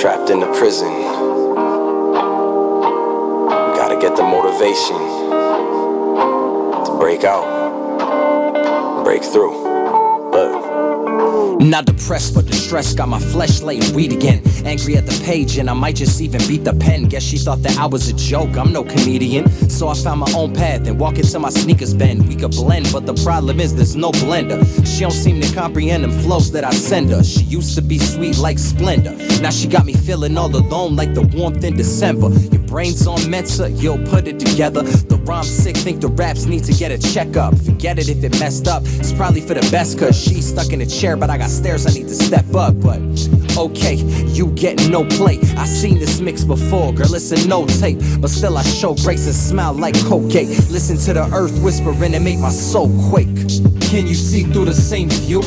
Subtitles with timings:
[0.00, 0.92] trapped in the prison.
[0.92, 1.02] We
[3.76, 4.96] gotta get the motivation
[6.84, 9.75] to break out, break through.
[11.66, 12.96] But Not depressed, but distressed.
[12.96, 14.40] Got my flesh laying weed again.
[14.64, 17.08] Angry at the page, and I might just even beat the pen.
[17.08, 18.56] Guess she thought that I was a joke.
[18.56, 19.48] I'm no comedian.
[19.68, 22.28] So I found my own path and walk into my sneakers bend.
[22.28, 24.64] We could blend, but the problem is there's no blender.
[24.86, 27.24] She don't seem to comprehend them flows that I send her.
[27.24, 29.16] She used to be sweet like Splendor.
[29.42, 32.28] Now she got me feeling all alone like the warmth in December.
[32.28, 34.82] Your brain's on Mensa, you'll put it together.
[34.82, 37.56] The rhyme's sick, think the raps need to get a checkup.
[37.56, 38.82] Forget it if it messed up.
[38.84, 41.86] It's probably for the best, cause she's stuck in a chair, but I got stairs
[41.86, 42.78] I need to step up.
[42.78, 43.00] But
[43.56, 43.94] okay,
[44.36, 45.38] you getting no play.
[45.56, 47.98] I seen this mix before, girl, a no tape.
[48.20, 50.50] But still, I show grace and smile like Colgate.
[50.68, 53.38] Listen to the earth whispering and make my soul quake.
[53.88, 55.40] Can you see through the same view?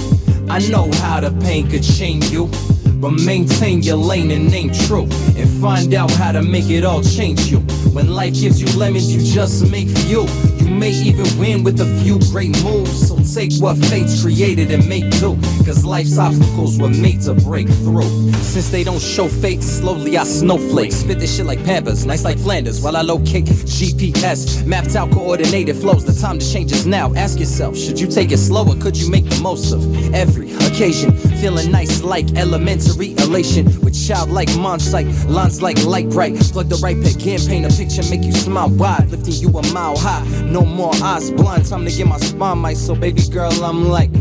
[0.49, 2.49] I know how the pain could chain you.
[2.99, 5.07] But maintain your lane and ain't true.
[5.37, 7.59] And find out how to make it all change you.
[7.93, 10.27] When life gives you lemons, you just make fuel.
[10.57, 13.07] You may even win with a few great moves.
[13.07, 15.37] So take what fate's created and make do.
[15.65, 18.31] Cause life's obstacles were made to break through.
[18.41, 20.91] Since they don't show fate, slowly I snowflake.
[20.91, 22.81] Spit this shit like Pampers, nice like Flanders.
[22.81, 26.05] While I locate GPS, mapped out coordinated flows.
[26.05, 27.13] The time to change is now.
[27.15, 30.51] Ask yourself, should you take it slow or could you make the most of every
[30.53, 31.11] occasion?
[31.41, 36.35] Feeling nice like elementary elation with childlike mind sight, lines like light bright.
[36.51, 39.73] Plug the right pick in, paint a picture, make you smile wide, lifting you a
[39.73, 40.25] mile high.
[40.43, 42.77] No more eyes blind, time to get my spine right.
[42.77, 44.11] So baby girl, I'm like.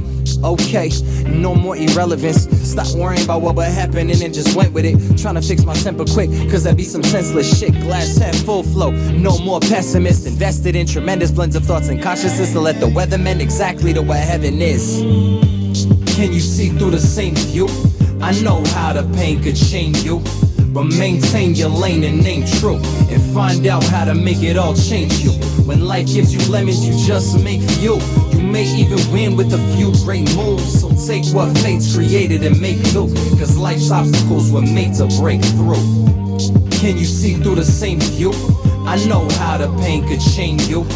[0.45, 0.91] Okay,
[1.27, 2.49] no more irrelevance.
[2.63, 4.97] Stop worrying about what would happen and then just went with it.
[5.19, 7.73] Trying to fix my temper quick, cause that be some senseless shit.
[7.73, 10.27] Glass half full flow, no more pessimist.
[10.27, 14.01] Invested in tremendous blends of thoughts and consciousness to let the weather mend exactly to
[14.03, 15.01] what heaven is.
[16.15, 17.67] Can you see through the same view?
[18.21, 20.23] I know how the pain could chain you.
[20.73, 22.77] But maintain your lane and ain't true.
[23.11, 25.31] And find out how to make it all change you.
[25.65, 27.63] When life gives you lemons, you just make.
[27.81, 27.99] You
[28.53, 30.81] may even win with a few great moves.
[30.81, 33.09] So take what fate's created and make do.
[33.39, 35.85] Cause life's obstacles were made to break through.
[36.81, 38.33] Can you see through the same view?
[38.87, 40.87] I know how the pain could chain you.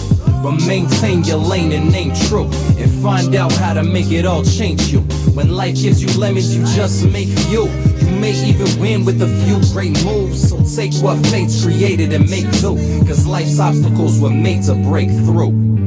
[0.43, 2.51] But maintain your lane and ain't true.
[2.77, 5.01] And find out how to make it all change you.
[5.35, 7.69] When life gives you lemons, you just make fuel.
[7.69, 10.49] You may even win with a few great moves.
[10.49, 12.77] So take what fate's created and make do.
[13.07, 15.82] Cause life's obstacles were made to break through.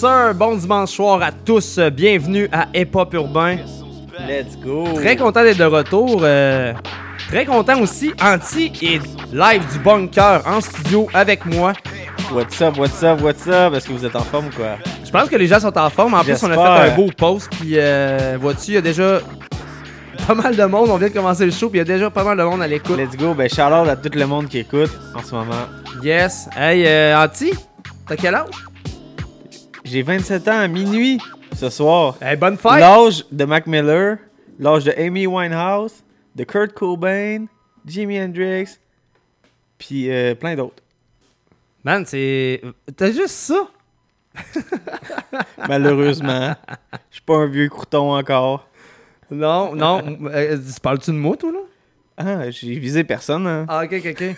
[0.00, 0.34] Sir!
[0.34, 1.78] Bon dimanche soir à tous.
[1.92, 3.58] Bienvenue à Hip Hop Urbain.
[4.26, 4.84] Let's go!
[4.94, 6.20] Très content d'être de retour.
[6.22, 6.72] euh,
[7.28, 8.14] très content aussi.
[8.22, 11.74] Anti est live du bunker en studio avec moi.
[12.32, 13.74] What's up, what's up, what's up?
[13.74, 14.78] Est-ce que vous êtes en forme ou quoi?
[15.04, 16.14] Je pense que les gens sont en forme.
[16.14, 17.50] En plus, on a fait un beau post.
[17.60, 19.20] Puis, euh, vois-tu, il y a déjà
[20.26, 20.88] pas mal de monde.
[20.88, 21.68] On vient de commencer le show.
[21.68, 22.96] Puis, il y a déjà pas mal de monde à l'écoute.
[22.96, 23.34] Let's go!
[23.34, 25.66] Ben, shout out à tout le monde qui écoute en ce moment.
[26.02, 26.48] Yes.
[26.56, 27.52] Hey, euh, Anti,
[28.08, 28.69] t'as quel âge?
[29.90, 31.18] J'ai 27 ans à minuit
[31.56, 32.16] ce soir.
[32.22, 32.78] Hey, bonne fête!
[32.78, 34.18] L'âge de Mac Miller,
[34.60, 36.04] l'âge de Amy Winehouse,
[36.36, 37.46] de Kurt Cobain,
[37.84, 38.78] Jimi Hendrix,
[39.78, 40.80] puis euh, plein d'autres.
[41.82, 42.62] Man, c'est.
[42.96, 43.66] T'as juste ça?
[45.68, 46.54] Malheureusement,
[47.10, 48.68] je suis pas un vieux crouton encore.
[49.28, 50.04] Non, non.
[50.26, 51.58] euh, tu parles-tu de moi, toi, là?
[52.16, 53.44] Ah, j'ai visé personne.
[53.48, 53.66] Hein.
[53.68, 54.36] Ah, ok, ok, ok.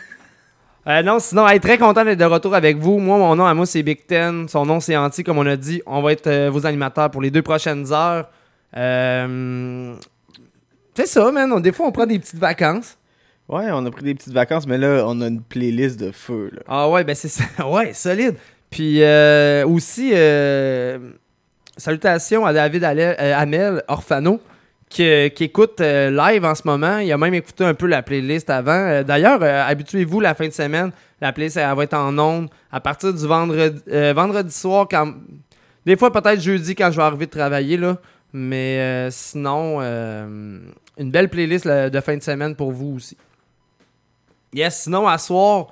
[0.89, 2.99] Euh, non, sinon, hey, très content d'être de retour avec vous.
[2.99, 4.49] Moi, mon nom à moi, c'est Big Ten.
[4.49, 5.81] Son nom, c'est Anti, comme on a dit.
[5.87, 8.29] On va être euh, vos animateurs pour les deux prochaines heures.
[8.77, 9.95] Euh,
[10.95, 11.53] C'est ça, man.
[11.53, 12.99] On- Des fois, on prend des petites vacances.
[13.49, 16.51] Ouais, on a pris des petites vacances, mais là, on a une playlist de feu.
[16.53, 16.63] Là.
[16.67, 17.45] Ah ouais, ben c'est ça.
[17.69, 18.35] Ouais, solide.
[18.71, 19.03] Puis
[19.65, 20.13] aussi,
[21.77, 24.41] salutations à David Hamel, Orfano,
[24.93, 26.99] qui, écoute euh, live en ce moment.
[26.99, 28.73] Il a même écouté un peu la playlist avant.
[28.73, 30.93] Euh, D'ailleurs, euh, habituez-vous la fin de semaine.
[31.21, 34.89] La playlist, elle va être en ondes à partir du vendredi, soir.
[35.87, 37.97] Des fois, peut-être jeudi quand je vais arriver de travailler, là.
[38.33, 43.17] Mais sinon, une belle playlist de fin de semaine pour vous aussi.
[44.53, 45.69] Yes, sinon, à soir,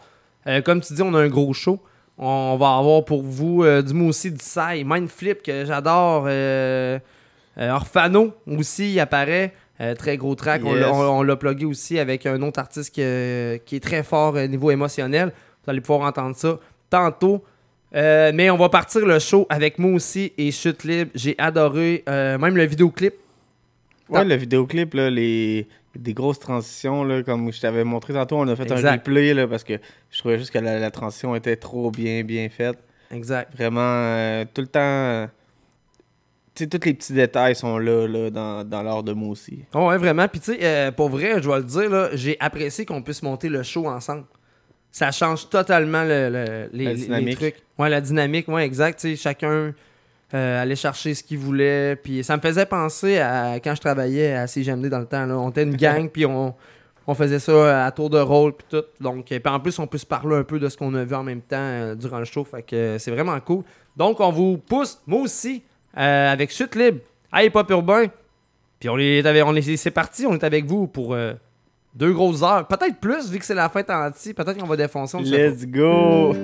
[0.64, 1.80] comme tu dis, on a un gros show.
[2.16, 6.28] On va avoir pour vous du aussi du Sai, Mindflip que j'adore.
[7.60, 9.52] Euh, euh, Orphano aussi, il apparaît.
[9.80, 10.62] Euh, très gros track.
[10.64, 10.90] On l'a- Yes.
[10.94, 14.34] On, on l'a plugué aussi avec un autre artiste qui, euh, qui est très fort
[14.34, 15.32] au niveau émotionnel.
[15.64, 16.58] Vous allez pouvoir entendre ça
[16.90, 17.42] tantôt.
[17.94, 21.10] Euh, mais on va partir le show avec moi aussi et Chute Libre.
[21.14, 23.14] J'ai adoré euh, même le vidéoclip.
[24.10, 25.66] Ouais, le vidéoclip, là, les...
[25.96, 29.46] des grosses transitions, là, comme je t'avais montré tantôt, on a fait un replay là,
[29.48, 29.74] parce que
[30.10, 32.76] je trouvais juste que la, la transition était trop bien, bien faite.
[33.12, 33.52] Exact.
[33.56, 35.28] Vraiment, euh, tout le temps.
[36.62, 39.64] Euh, tous les petits détails sont là, là dans, dans l'art de moi aussi.
[39.74, 40.26] Oh, ouais, vraiment.
[40.28, 43.22] Puis, tu sais, euh, pour vrai, je vais le dire, là, j'ai apprécié qu'on puisse
[43.22, 44.24] monter le show ensemble.
[44.92, 47.62] Ça change totalement le, le- les, La trucs.
[47.78, 48.98] Ouais, la dynamique, ouais, exact.
[49.00, 49.72] Sais, chacun
[50.34, 51.96] euh, allait chercher ce qu'il voulait.
[51.96, 55.26] Puis, ça me faisait penser à quand je travaillais à CGMD dans le temps.
[55.26, 55.38] Là.
[55.38, 56.54] On était une gang, puis on,
[57.06, 58.84] on faisait ça à tour de rôle, puis tout.
[59.00, 61.14] Donc, puis en plus, on peut se parler un peu de ce qu'on a vu
[61.14, 62.44] en même temps euh, durant le show.
[62.44, 63.62] Fait que euh, c'est vraiment cool.
[63.96, 65.62] Donc, on vous pousse, moi aussi,
[65.96, 67.00] euh, avec Chute Libre,
[67.34, 68.06] Hip Hop Urbain.
[68.78, 68.96] Puis on
[69.76, 71.34] c'est parti, on est avec vous pour euh,
[71.94, 72.66] deux grosses heures.
[72.66, 74.32] Peut-être plus, vu que c'est la fête anti.
[74.32, 75.16] Peut-être qu'on va défoncer.
[75.16, 75.20] on.
[75.20, 76.34] Let's go!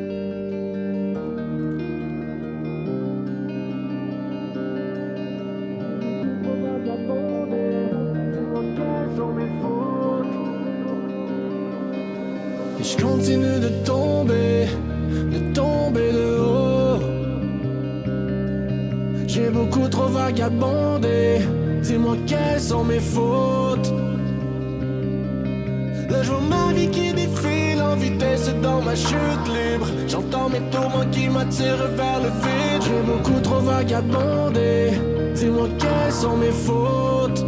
[34.02, 34.90] Trop vagabondé.
[35.34, 37.44] Dis-moi quelles sont mes fautes?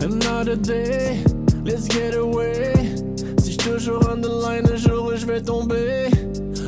[0.00, 1.22] Another day,
[1.64, 2.72] let's get away.
[3.42, 6.08] Si je toujours on the line, un jour je vais tomber.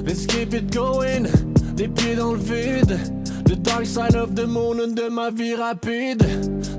[0.04, 1.28] Let's keep it going,
[1.76, 2.98] les pieds dans le vide.
[3.44, 6.22] The dark side of the moon de ma vie rapide.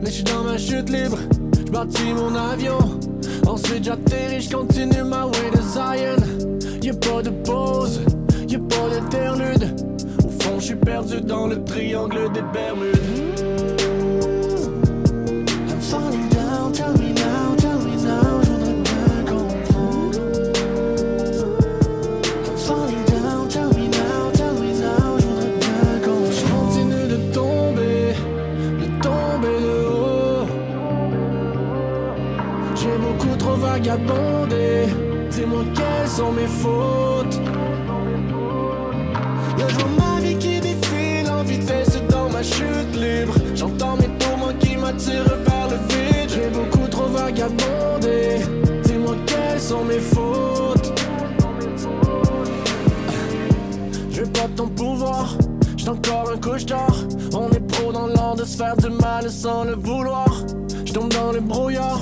[0.01, 1.18] Mais je suis dans ma chute libre,
[1.57, 2.77] je bâtis mon avion.
[3.47, 6.18] Ensuite j'atterris, je continue ma way to Zion.
[6.81, 8.01] Y'a pas de pause,
[8.60, 9.76] pas d'interlude.
[10.24, 12.98] Au fond, je suis perdu dans le triangle des Bermudes.
[15.70, 20.20] I'm falling down, tell me now, tell me now, je voudrais bien comprendre.
[22.46, 26.32] I'm falling down, tell me now, tell me now, je voudrais bien comprendre.
[26.32, 28.16] Je continue de tomber,
[28.80, 30.48] de tomber de haut.
[32.76, 34.88] J'ai beaucoup trop vagabondé,
[35.32, 37.32] dis-moi quelles sont mes fautes?
[43.56, 46.30] J'entends mes tourments qui m'attirent vers le vide.
[46.30, 48.40] J'ai beaucoup trop vagabondé.
[48.84, 50.92] Dis-moi quelles sont mes fautes?
[54.10, 55.38] Je veux pas ton pouvoir.
[55.78, 56.95] J'suis encore un couche-tard.
[57.34, 60.28] On est pro dans l'art de se faire du mal sans le vouloir.
[60.86, 62.01] Je tombe dans le brouillard.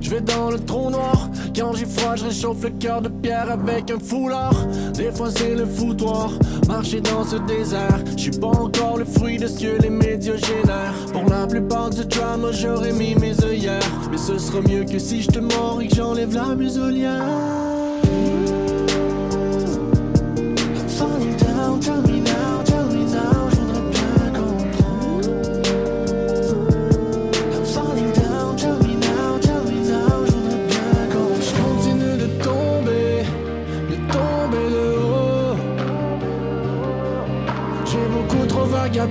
[0.00, 1.28] Je vais dans le trou noir.
[1.54, 4.54] Quand j'ai froid, je réchauffe le cœur de pierre avec un foulard.
[4.94, 6.30] Des fois, c'est le foutoir.
[6.66, 8.00] Marcher dans ce désert.
[8.16, 10.94] Je suis pas encore de ce que les médias génèrent?
[11.12, 13.80] Pour la plupart du drama, j'aurais mis mes œillères.
[14.10, 17.61] Mais ce sera mieux que si je te mords et que j'enlève la muselière.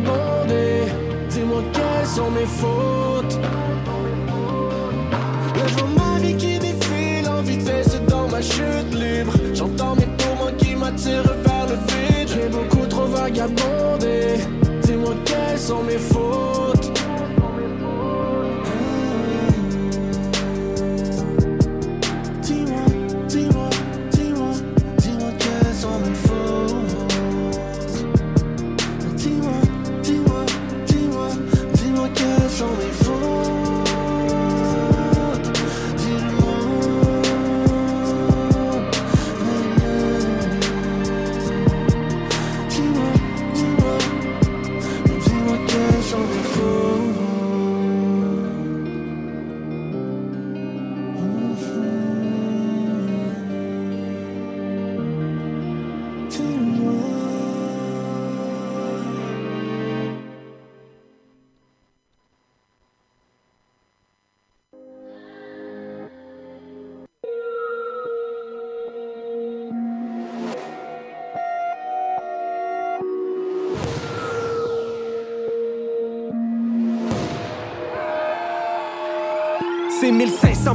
[0.03, 0.91] Vagabondé,
[1.29, 3.10] dis-moi quelles sont mes fautes?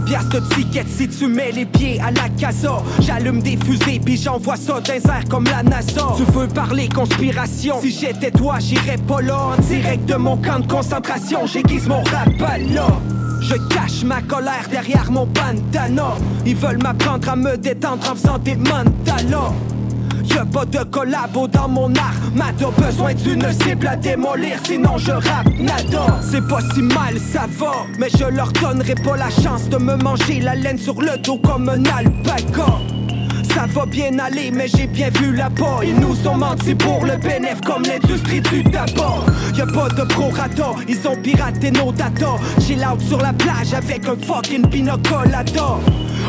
[0.06, 2.82] Piastres de tickets si tu mets les pieds à la casa.
[3.00, 6.14] J'allume des fusées puis j'envoie ça les airs comme la NASA.
[6.16, 7.80] Tu veux parler conspiration?
[7.80, 9.50] Si j'étais toi, j'irais pas là.
[9.58, 12.86] En direct de mon camp de concentration, j'aiguise mon rap à là.
[13.40, 16.14] Je cache ma colère derrière mon bandana.
[16.46, 19.52] Ils veulent m'apprendre à me détendre en faisant des mandalas.
[20.34, 25.48] Y'a pas de collabo dans mon armada Besoin d'une cible à démolir Sinon je rappe
[25.58, 29.76] nada C'est pas si mal ça va Mais je leur donnerai pas la chance De
[29.76, 32.66] me manger la laine sur le dos comme un alpaca
[33.56, 35.80] ça va bien aller, mais j'ai bien vu là-bas.
[35.82, 39.24] Ils nous ont menti pour le bénéf comme l'industrie du tabac.
[39.56, 42.36] Y'a pas de prorata, ils ont piraté nos data.
[42.60, 45.78] Chill out sur la plage avec un fucking pina colada.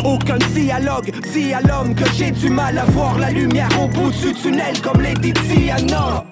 [0.04, 4.12] Aucun dialogue, dis à l'homme que j'ai du mal à voir la lumière au bout
[4.12, 6.24] du tunnel comme Lady Diana.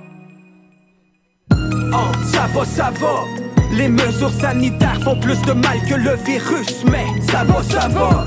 [1.52, 3.24] Oh, ça va, ça va.
[3.72, 8.26] Les mesures sanitaires font plus de mal que le virus, mais ça va, ça va.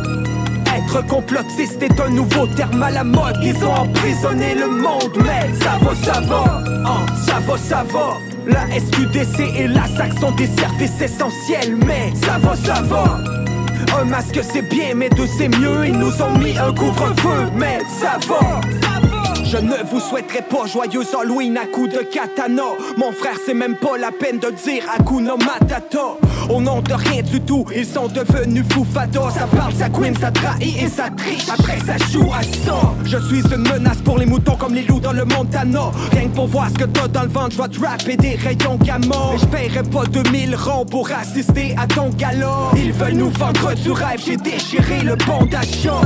[0.77, 3.37] Être complotiste est un nouveau terme à la mode.
[3.43, 6.63] Ils ont emprisonné le monde, mais ça va, ça va.
[6.85, 8.19] Oh, ça va, ça va.
[8.47, 13.21] La SQDC et la SAC sont des services essentiels, mais ça va, ça va.
[13.97, 15.87] Un masque c'est bien, mais deux c'est mieux.
[15.87, 18.61] Ils nous ont mis un couvre-feu, mais ça va.
[19.45, 22.65] Je ne vous souhaiterais pas joyeux Halloween à coup de katana.
[22.97, 26.17] Mon frère, c'est même pas la peine de dire Hakuna Matata.
[26.49, 29.31] Au nom de rien du tout, ils sont devenus fous fada.
[29.31, 31.49] Ça parle, ça queen, ça trahit et ça triche.
[31.49, 32.95] Après, ça joue à ça.
[33.05, 35.91] Je suis une menace pour les moutons comme les loups dans le Montana.
[36.13, 38.37] Rien que pour voir ce que t'as dans le ventre, je vais te rapper des
[38.37, 39.37] rayons gamma.
[39.39, 42.71] Je paierai pas 2000 ronds pour assister à ton gala.
[42.77, 46.01] Ils veulent nous vendre du rêve, j'ai déchiré le bon d'achat.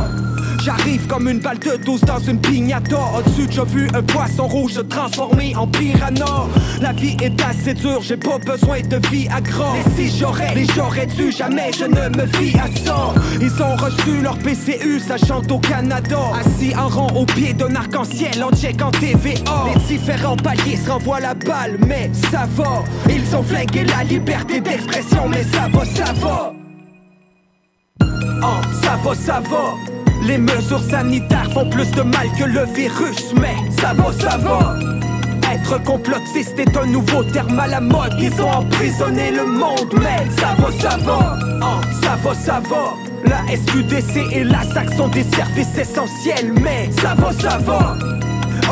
[0.65, 4.75] J'arrive comme une balle de 12 dans une pignata Au-dessus j'ai vu un poisson rouge
[4.75, 6.47] se transformer en piranha.
[6.81, 10.55] La vie est assez dure, j'ai pas besoin de vie à gras Et si j'aurais,
[10.55, 15.01] les j'aurais dû, jamais je ne me fie à ça Ils ont reçu leur PCU,
[15.01, 16.21] ça chante au Canada.
[16.41, 20.91] Assis en rond au pied d'un arc-en-ciel en check en TVA Les différents paliers se
[20.91, 22.85] renvoient la balle, mais ça va.
[23.11, 26.53] Ils ont flingué la liberté d'expression, mais ça va, ça va.
[28.45, 28.47] Oh,
[28.81, 30.02] ça va, ça va.
[30.27, 34.77] Les mesures sanitaires font plus de mal que le virus, mais ça va, ça va.
[35.53, 38.15] Être complotiste est un nouveau terme à la mode.
[38.19, 41.39] Ils ont emprisonné le monde, mais ça va, ça va.
[41.61, 42.95] Oh, ça va, ça va.
[43.25, 47.97] La SQDC et la SAC sont des services essentiels, mais ça va, ça va.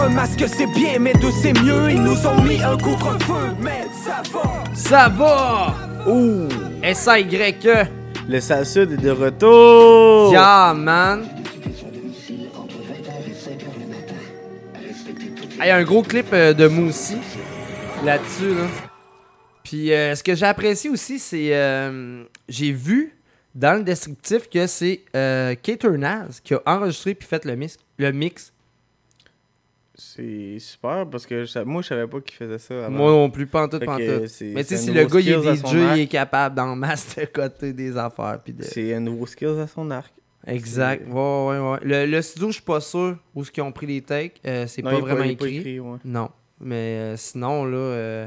[0.03, 1.91] Un masque c'est bien, mais deux c'est mieux.
[1.91, 4.43] Ils nous ont mis un couvre-feu, mais ça va.
[4.73, 5.75] Ça va!
[6.07, 6.49] Ouh!
[6.83, 7.87] S-A-Y-E.
[8.29, 10.33] Le sale sud est de retour.
[10.33, 11.40] Yeah, man!
[15.63, 17.17] Il y a un gros clip euh, de Moussi
[18.05, 18.55] là-dessus.
[18.55, 18.67] Là.
[19.63, 21.55] Puis euh, ce que j'ai apprécié aussi, c'est.
[21.55, 23.15] euh, j'ai vu
[23.55, 25.87] dans le descriptif que c'est euh, Kate
[26.43, 27.77] qui a enregistré puis fait le mix.
[27.99, 28.53] Le mix.
[29.95, 32.97] C'est super parce que je moi, je savais pas qu'il faisait ça avant.
[32.97, 34.27] Moi non plus, pas en tout, Fait pas en que tout.
[34.29, 37.31] c'est- Mais tu sais, si le gars il est DJ, il est capable d'en master
[37.31, 38.39] côté des affaires.
[38.47, 38.63] De...
[38.63, 40.11] C'est un nouveau skills à son arc.
[40.47, 41.07] Exact.
[41.09, 41.79] Ouais, ouais, ouais.
[41.83, 44.41] Le, le studio, je suis pas sûr où ce qu'ils ont pris les takes.
[44.47, 45.81] Euh, c'est pas vraiment est pas écrit.
[45.81, 45.99] ouais.
[46.05, 46.31] Non.
[46.61, 48.27] Mais euh, sinon, là, euh,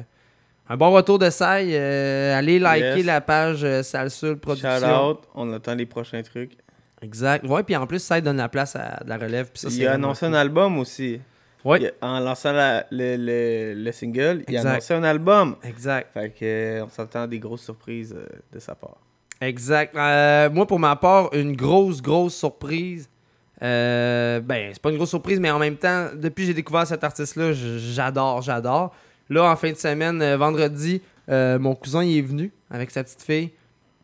[0.70, 1.68] un bon retour de Sai.
[1.72, 3.06] euh, allez liker Yes.
[3.06, 4.80] la page Salsul Production.
[4.80, 6.54] Shout out, on attend les prochains trucs.
[7.02, 7.46] Exact.
[7.46, 9.50] Ouais, puis en plus, Sai donne la place à de la relève.
[9.56, 11.20] ça, il a annoncé un album aussi.
[12.02, 15.56] En lançant la- le, le- le single, il a annoncé un album.
[15.64, 16.10] Exact.
[16.14, 18.16] Fait que on s'attend à des grosses surprises
[18.52, 18.98] de sa part.
[19.48, 19.96] Exact.
[19.96, 23.10] Euh, moi, pour ma part, une grosse, grosse surprise.
[23.62, 26.86] Euh, ben, c'est pas une grosse surprise, mais en même temps, depuis que j'ai découvert
[26.86, 28.94] cet artiste-là, j'adore, j'adore.
[29.30, 33.04] Là, en fin de semaine, euh, vendredi, euh, mon cousin il est venu avec sa
[33.04, 33.52] petite fille.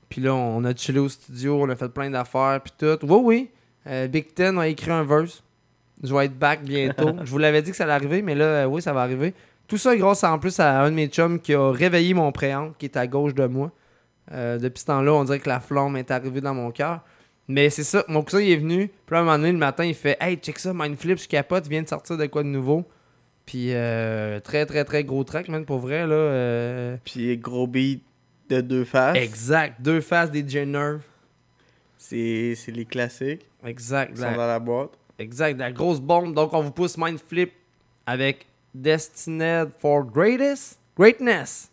[0.08, 3.05] Puis là, on a chillé au studio, on a fait plein d'affaires, puis tout.
[3.05, 3.50] Oui,
[3.86, 4.08] oui.
[4.10, 5.43] Big Ten a écrit un verse.
[6.03, 7.12] Je vais être back bientôt.
[7.24, 9.34] Je vous l'avais dit que ça allait arriver, mais là, oui, ça va arriver.
[9.67, 12.74] Tout ça grâce en plus à un de mes chums qui a réveillé mon préamble,
[12.77, 13.72] qui est à gauche de moi.
[14.32, 17.02] Euh, depuis ce temps-là, on dirait que la flamme est arrivée dans mon cœur.
[17.48, 18.88] Mais c'est ça, mon cousin il est venu.
[19.06, 21.68] Puis là, un moment donné, le matin, il fait Hey, check ça, Mindflip, je capote,
[21.68, 22.86] vient de sortir de quoi de nouveau.
[23.46, 26.14] Puis euh, très, très, très gros track, man, pour vrai, là.
[26.14, 28.04] euh, Puis gros beat
[28.50, 29.18] de deux faces.
[29.18, 31.02] Exact, deux faces des J-Nerve.
[31.98, 34.92] C'est c'est les classiques Exact, qui sont dans la boîte.
[35.18, 36.34] exact, la grosse bombe.
[36.34, 37.52] Donc, on vous pousse Mindflip
[38.06, 41.69] avec Destined for Greatest Greatness.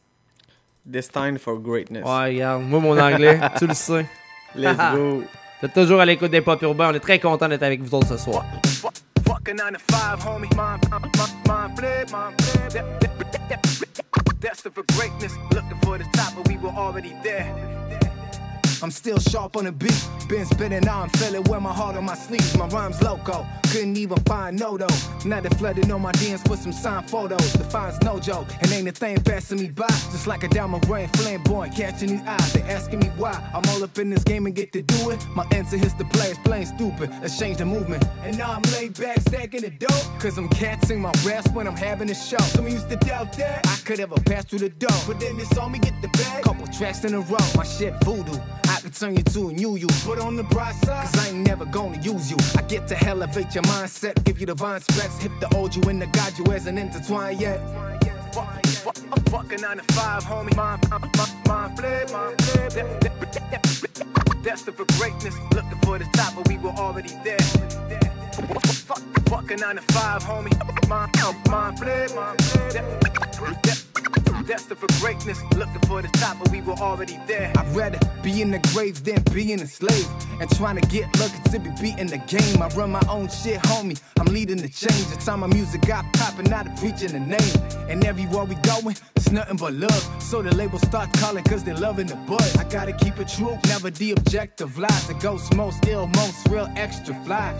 [0.86, 2.04] Destined for Greatness.
[2.04, 4.06] Ouais, regarde, moi, mon anglais, tu le sais.
[4.54, 5.22] Let's go.
[5.60, 6.90] Vous êtes toujours à l'écoute des pop urbains.
[6.90, 8.44] On est très content d'être avec vous autres ce soir.
[9.26, 10.48] Fuck a 9 to 5, homie.
[10.54, 11.06] Mind, mind,
[11.48, 12.70] mind flip, mind flip.
[12.74, 15.32] That- that- that- that- Destined for greatness.
[15.54, 17.46] Looking for the top, but we were already there.
[18.82, 20.08] I'm still sharp on the beat.
[20.28, 22.56] Been spinning, now I'm feeling wear my heart on my sleeves.
[22.56, 23.46] My rhymes loco.
[23.72, 24.86] Couldn't even find no though.
[25.24, 27.52] Now they flooding on my DMs with some signed photos.
[27.54, 28.48] The fine's no joke.
[28.60, 29.86] And ain't a thing passing me by.
[29.88, 32.52] Just like a diamond ring flamboyant catching these eyes.
[32.52, 33.32] They asking me why.
[33.54, 35.26] I'm all up in this game and get to do it.
[35.34, 37.10] My answer is the players playing stupid.
[37.22, 38.04] Let's change the movement.
[38.22, 40.20] And now I'm laid back stacking the dope.
[40.20, 42.38] Cause I'm catsing my raps when I'm having a show.
[42.38, 44.98] Some used to doubt that I could ever pass through the door.
[45.06, 46.44] But then they saw me get the bag.
[46.44, 47.38] Couple tracks in a row.
[47.56, 48.38] My shit voodoo.
[48.86, 49.88] Could turn you to a new you.
[50.06, 52.36] But on the bright side, cause I ain't never gonna use you.
[52.56, 56.00] I get to elevate your mindset, give you divine specs, hip the old you and
[56.00, 57.58] the God you hasn't intertwined yet.
[58.32, 58.96] Fuck,
[59.28, 60.54] fucking 9 to 5, homie.
[60.54, 61.10] Mind, mind,
[61.48, 62.74] mind flip, mind flip.
[64.44, 67.40] Destined for greatness, looking for the top, but we were already there.
[68.86, 70.88] Fuck, fucking 9 to 5, homie.
[70.88, 71.10] Mind,
[71.50, 73.85] mind flip, mind flip.
[74.46, 77.52] Destined for greatness, looking for the top, but we were already there.
[77.56, 80.06] I'd rather be in the grave than being a slave.
[80.40, 82.62] And trying to get lucky to be beating the game.
[82.62, 84.00] I run my own shit, homie.
[84.20, 85.06] I'm leading the change.
[85.08, 87.88] The time my music got popping, they preaching the name.
[87.88, 90.22] And everywhere we going, it's nothing but love.
[90.22, 92.56] So the label start calling cause they're loving the buzz.
[92.56, 95.08] I gotta keep it true, never the objective lies.
[95.08, 97.52] The ghost most ill, most real extra fly.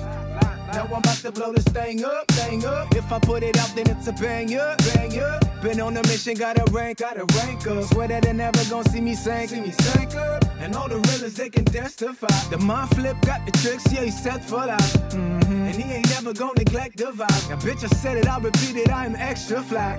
[0.76, 2.95] Now I'm about to blow this thing up, thing up.
[2.95, 5.40] If I put it out, then it's a banger, banger.
[5.62, 7.85] Been on a mission, gotta rank, gotta rank up.
[7.85, 10.45] Swear that they never gonna see me sink, see me sink up.
[10.61, 12.28] And all the realers, they can testify.
[12.50, 14.92] The mind flip got the tricks, yeah, he's set for life.
[15.12, 15.50] Mm-hmm.
[15.50, 17.49] And he ain't never gonna neglect the vibe.
[17.49, 19.99] Now, bitch, I said it, I'll repeat it, I'm extra fly.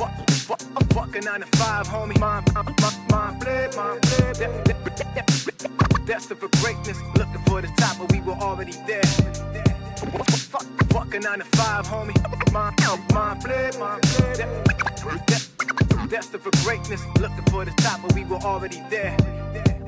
[0.00, 2.18] I'm fucking 9 to 5, homie.
[2.18, 2.74] Mind, mind,
[3.10, 4.66] mind flip, mind flip.
[6.06, 9.02] Destined for greatness, looking for the top, but we were already there.
[10.00, 12.52] Fuck, fucking 9 to 5, homie.
[12.52, 12.74] Mind,
[13.12, 14.36] mind flip, mind flip.
[14.38, 19.14] That- that- Destined for greatness, looking for the top, but we were already there.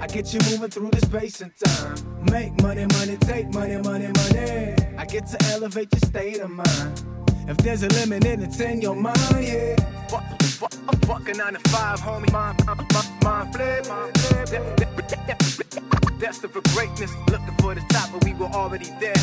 [0.01, 1.97] I get you moving through the space and time.
[2.31, 4.75] Make money, money, take money, money, money.
[4.99, 7.03] I get to elevate your state of mind.
[7.49, 9.77] If there's a limit, then it's in your mind, yeah.
[10.09, 12.31] Fuck, fuck, I'm fucking 9 to 5, homie.
[12.33, 12.83] Mind, mind,
[13.25, 14.47] mind flip, mind flip.
[14.77, 14.77] That-
[15.09, 19.15] that- that- Destined for greatness, looking for the top, but we were already there.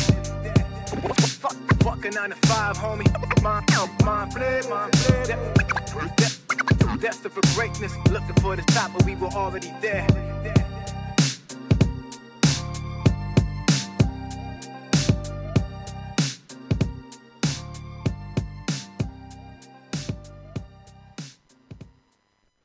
[0.90, 3.42] Fuck, fucking 9 to 5, homie.
[3.42, 3.66] Mind,
[4.04, 5.26] mind flip, mind flip.
[5.28, 10.06] That- that- Destined for greatness, looking for the top, but we were already there.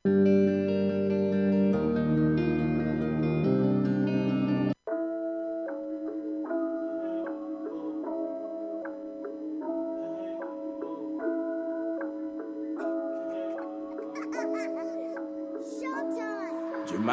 [0.04, 0.35] Tu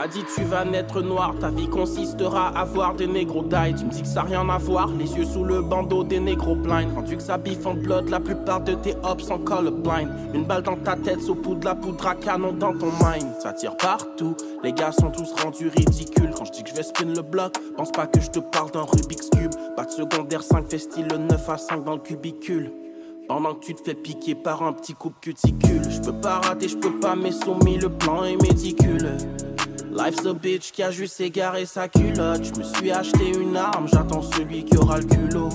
[0.04, 3.74] m'as dit tu vas naître noir, ta vie consistera à voir des négros die.
[3.78, 6.20] Tu me dis que ça n'a rien à voir, les yeux sous le bandeau des
[6.20, 6.94] négros blind.
[6.94, 10.10] Rendu que ça biffe en blood, la plupart de tes hops sont colorblind.
[10.34, 13.34] Une balle dans ta tête, sous poudre, la poudre à canon dans ton mind.
[13.40, 16.32] Ça tire partout, les gars sont tous rendus ridicules.
[16.36, 18.72] Quand je dis que je vais spin le bloc, pense pas que je te parle
[18.72, 19.54] d'un Rubik's Cube.
[19.78, 22.74] Pas de secondaire 5, fait style le 9 à 5 dans le cubicule.
[23.30, 25.90] Pendant que tu te fais piquer par un petit coupe cuticule.
[25.90, 29.18] Je peux pas rater, je peux pas, mais soumis, le plan est méticuleux.
[29.96, 32.44] Life's a bitch qui a juste égaré sa culotte.
[32.44, 35.50] Je me suis acheté une arme, j'attends celui qui aura le culot.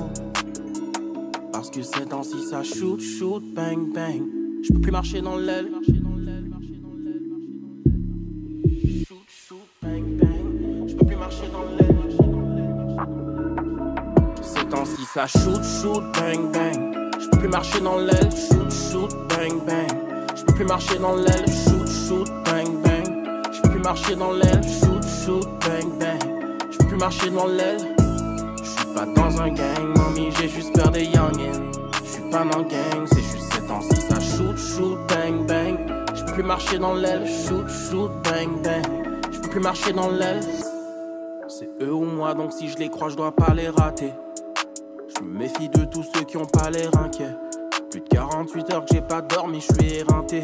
[1.52, 4.22] Parce que ces temps-ci ça shoot, shoot, bang, bang.
[4.62, 5.70] Je peux plus marcher dans l'aile.
[15.14, 17.10] Ça shoot, shoot, bang, bang.
[17.18, 18.30] Je peux plus marcher dans l'aile.
[18.30, 19.88] Shoot, shoot, bang, bang.
[20.36, 21.46] Je peux plus marcher dans l'aile.
[21.48, 22.67] Shoot, shoot, bang,
[23.88, 24.60] marcher dans l'aile.
[24.62, 26.20] Shoot, shoot, bang, bang.
[26.70, 27.78] Je peux plus marcher dans l'aile.
[28.62, 31.62] Je suis pas dans un gang, mamie, j'ai juste peur des youngins.
[32.04, 35.78] Je suis pas dans gang, c'est juste ces temps-ci, ça shoot, shoot, bang, bang.
[36.14, 37.26] Je peux plus marcher dans l'aile.
[37.26, 38.84] Shoot, shoot, bang, bang.
[39.32, 40.42] Je peux plus marcher dans l'aile.
[41.48, 44.12] C'est eux ou moi, donc si je les crois, je dois pas les rater.
[45.16, 47.36] Je me méfie de tous ceux qui ont pas l'air inquiets.
[47.90, 50.42] Plus de 48 heures que j'ai pas dormi, je suis éreinté.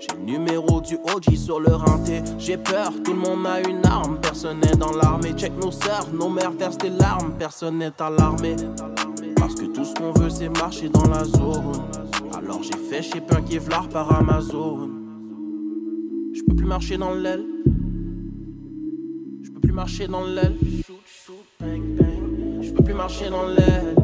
[0.00, 2.22] J'ai le numéro du OG sur le rinté.
[2.38, 5.34] J'ai peur, tout le monde a une arme, personne n'est dans l'armée.
[5.36, 8.56] Check nos sœurs, nos mères versent des larmes, personne n'est alarmé.
[9.36, 11.82] Parce que tout ce qu'on veut, c'est marcher dans la zone.
[12.32, 13.20] Alors j'ai fait chez
[13.58, 14.88] Vlar par Amazon.
[16.32, 17.44] Je peux plus marcher dans l'aile.
[19.42, 20.56] Je peux plus marcher dans l'aile.
[22.62, 23.94] Je peux plus marcher dans l'aile.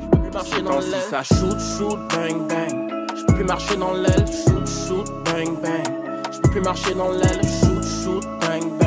[0.00, 1.02] Je peux plus marcher dans l'aile.
[1.08, 2.97] Ça shoot, shoot, bang, bang.
[3.18, 4.26] Je peux plus marcher dans l'aile.
[4.26, 6.22] Shoot, shoot, bang, bang.
[6.32, 7.42] Je peux plus marcher dans l'aile.
[7.42, 8.78] Shoot, shoot, bang,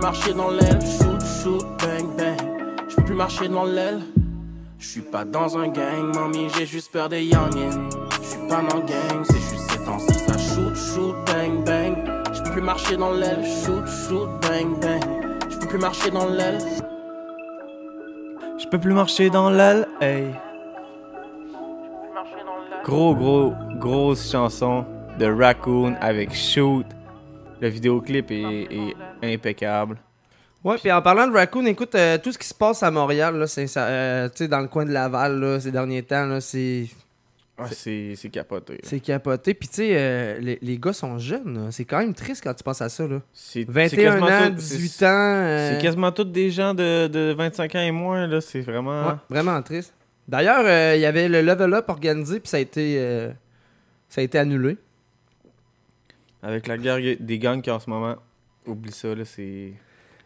[0.00, 0.80] marcher dans l'aile.
[0.80, 2.36] Shoot, shoot, bang, bang.
[2.88, 4.00] Je peux plus marcher dans l'aile.
[4.78, 7.88] Je suis pas dans un gang, mamie, j'ai juste peur des youngins.
[8.22, 11.96] Je suis pas dans gang, c'est juste ces temps-ci, ça shoot, shoot, bang, bang.
[12.32, 13.44] Je peux plus marcher dans l'aile.
[13.44, 15.02] Shoot, shoot, bang, bang.
[15.50, 16.58] Je peux plus marcher dans l'aile.
[18.58, 20.34] Je peux plus marcher dans l'aile, hey.
[22.84, 24.84] Gros, gros, grosse chanson
[25.18, 26.86] de Raccoon avec Shoot.
[27.60, 28.68] Le vidéoclip est,
[29.22, 29.96] est impeccable.
[30.64, 33.36] Ouais, puis en parlant de Raccoon, écoute, euh, tout ce qui se passe à Montréal,
[33.36, 36.26] là, c'est ça, euh, tu sais, dans le coin de Laval, là, ces derniers temps,
[36.26, 36.86] là, c'est
[37.58, 38.74] Ouais, c'est c'est capoté.
[38.74, 38.78] là.
[38.84, 39.52] c'est capoté.
[39.52, 41.68] Puis tu sais, euh, les, les gars sont jeunes.
[41.70, 43.06] C'est quand même triste quand tu penses à ça.
[43.06, 43.20] Là.
[43.34, 45.68] C'est- c'est 21 quasiment ans, tout- 18 c'est- ans.
[45.70, 48.40] C'est quasiment tous des gens de, de 25 ans et moins, là.
[48.40, 49.08] C'est vraiment.
[49.08, 49.92] ouais, vraiment triste.
[50.30, 53.32] D'ailleurs, euh, il y avait le level up organisé, puis ça a été, euh,
[54.08, 54.76] ça a été annulé.
[56.40, 58.14] Avec la guerre des gangs a en ce moment,
[58.64, 59.24] oublie ça, là.
[59.24, 59.72] C'est.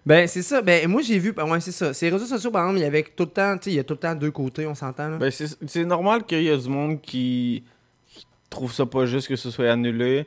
[0.04, 0.60] Ben, c'est ça.
[0.60, 1.32] Ben, moi, j'ai vu.
[1.32, 1.94] ben, Ouais, c'est ça.
[1.94, 3.56] Ces réseaux sociaux, par exemple, il y avait tout le temps.
[3.56, 5.08] Tu sais, il y a tout le temps deux côtés, on s'entend.
[5.08, 5.16] Là.
[5.16, 7.64] Ben, c'est normal qu'il y a du monde qui,
[8.06, 10.26] qui trouve ça pas juste que ce soit annulé.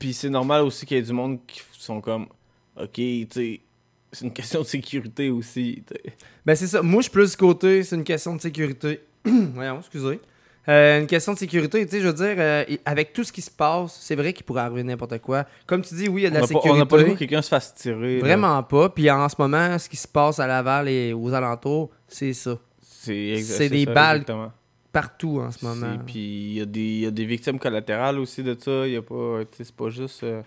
[0.00, 2.26] Puis c'est normal aussi qu'il y ait du monde qui sont comme,
[2.76, 3.60] ok, tu sais,
[4.14, 5.82] c'est une question de sécurité aussi.
[6.46, 6.82] Ben, c'est ça.
[6.82, 9.00] Moi, je suis plus du côté, c'est une question de sécurité.
[9.24, 10.20] Voyons, excusez.
[10.66, 13.42] Euh, une question de sécurité, tu sais, je veux dire, euh, avec tout ce qui
[13.42, 15.44] se passe, c'est vrai qu'il pourrait arriver n'importe quoi.
[15.66, 16.70] Comme tu dis, oui, il y a de On la pas, sécurité.
[16.70, 18.14] on n'a pas le que quelqu'un se fasse tirer.
[18.16, 18.20] là.
[18.22, 18.88] Vraiment pas.
[18.88, 22.58] Puis en ce moment, ce qui se passe à Laval et aux alentours, c'est ça.
[22.80, 24.16] C'est c'est des ça, balles.
[24.22, 24.52] exactement.
[24.90, 25.98] Partout en ce moment.
[26.06, 28.86] Puis il y, a des- il y a des victimes collatérales aussi de ça.
[28.86, 30.40] Il y a pas, c'est pas juste euh,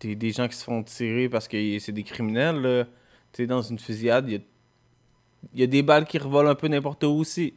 [0.00, 2.60] des, des gens qui se font tirer parce que c'est des criminels.
[2.60, 2.84] là.
[3.46, 4.40] Dans une fusillade, il
[5.54, 7.54] y y a des balles qui revolent un peu n'importe où aussi.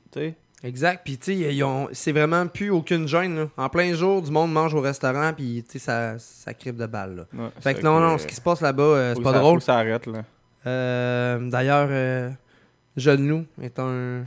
[0.64, 1.02] Exact.
[1.04, 1.58] Puis tu sais,
[1.92, 3.36] c'est vraiment plus aucune gêne.
[3.36, 3.50] là.
[3.58, 6.86] En plein jour, du monde mange au restaurant, puis tu sais, ça, ça cripe de
[6.86, 7.16] balles.
[7.34, 7.44] là.
[7.46, 9.54] Ouais, Fait que non, non, ce qui se passe là-bas, euh, c'est pas ça- drôle.
[9.56, 10.24] faut que ça arrête, là.
[10.66, 12.30] Euh, D'ailleurs, euh,
[12.96, 14.26] Genou est un,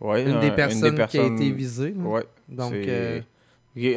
[0.00, 1.94] Ouais, une, un- des personnes qui a été visée.
[1.96, 2.72] Ouais, Donc,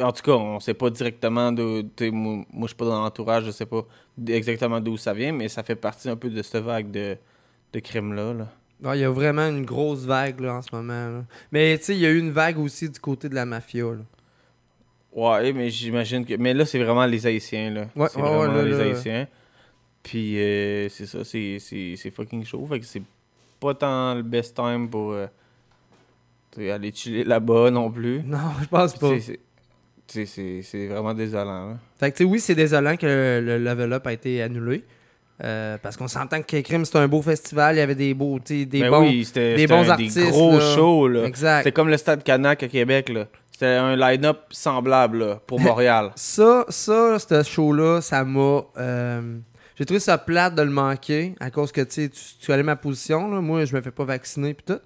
[0.02, 3.44] En tout cas, on sait pas directement t'sais, Moi, moi je suis pas dans l'entourage,
[3.44, 3.84] je sais pas
[4.26, 7.16] exactement d'où ça vient, mais ça fait partie un peu de cette vague de,
[7.72, 8.34] de crimes-là.
[8.34, 8.94] Là.
[8.94, 11.08] il y a vraiment une grosse vague là, en ce moment.
[11.08, 11.24] là.
[11.50, 13.84] Mais tu sais, il y a eu une vague aussi du côté de la mafia.
[13.84, 14.04] là.
[15.12, 16.34] Ouais, mais j'imagine que.
[16.34, 17.86] Mais là, c'est vraiment les Haïtiens, là.
[17.94, 18.80] Ouais, c'est vraiment ouais, là, les.
[18.80, 19.28] Haïtiens.
[20.02, 22.66] Puis, euh, c'est ça, c'est, c'est, c'est fucking chaud.
[22.66, 23.02] Fait que c'est
[23.60, 25.26] pas tant le best time pour euh,
[26.56, 28.22] aller chiller là-bas non plus.
[28.24, 29.32] Non, je pense Puis pas.
[30.26, 31.68] C'est, vraiment désolant.
[31.70, 31.76] Là.
[31.98, 34.84] Fait que tu sais, oui, c'est désolant que le, le level up a été annulé.
[35.42, 38.38] Euh, parce qu'on s'entend que Crime, c'est un beau festival, il y avait des beaux,
[38.38, 39.00] tu sais, des Ben bons.
[39.08, 40.74] oui, c'était, des c'était bons un artistes, des gros là.
[40.76, 41.08] shows.
[41.08, 41.24] Là.
[41.24, 41.58] Exact.
[41.58, 43.08] C'était comme le Stade Canac à Québec.
[43.08, 43.26] Là.
[43.50, 46.12] C'était un line-up semblable là, pour Montréal.
[46.14, 48.62] Ça, ça, ce show-là, ça m'a.
[48.78, 49.38] euh,
[49.76, 52.76] J'ai trouvé ça plate de le manquer à cause que tu sais, tu connais ma
[52.76, 53.28] position.
[53.28, 53.40] Là.
[53.40, 54.80] Moi, je me fais pas vacciner pis tout.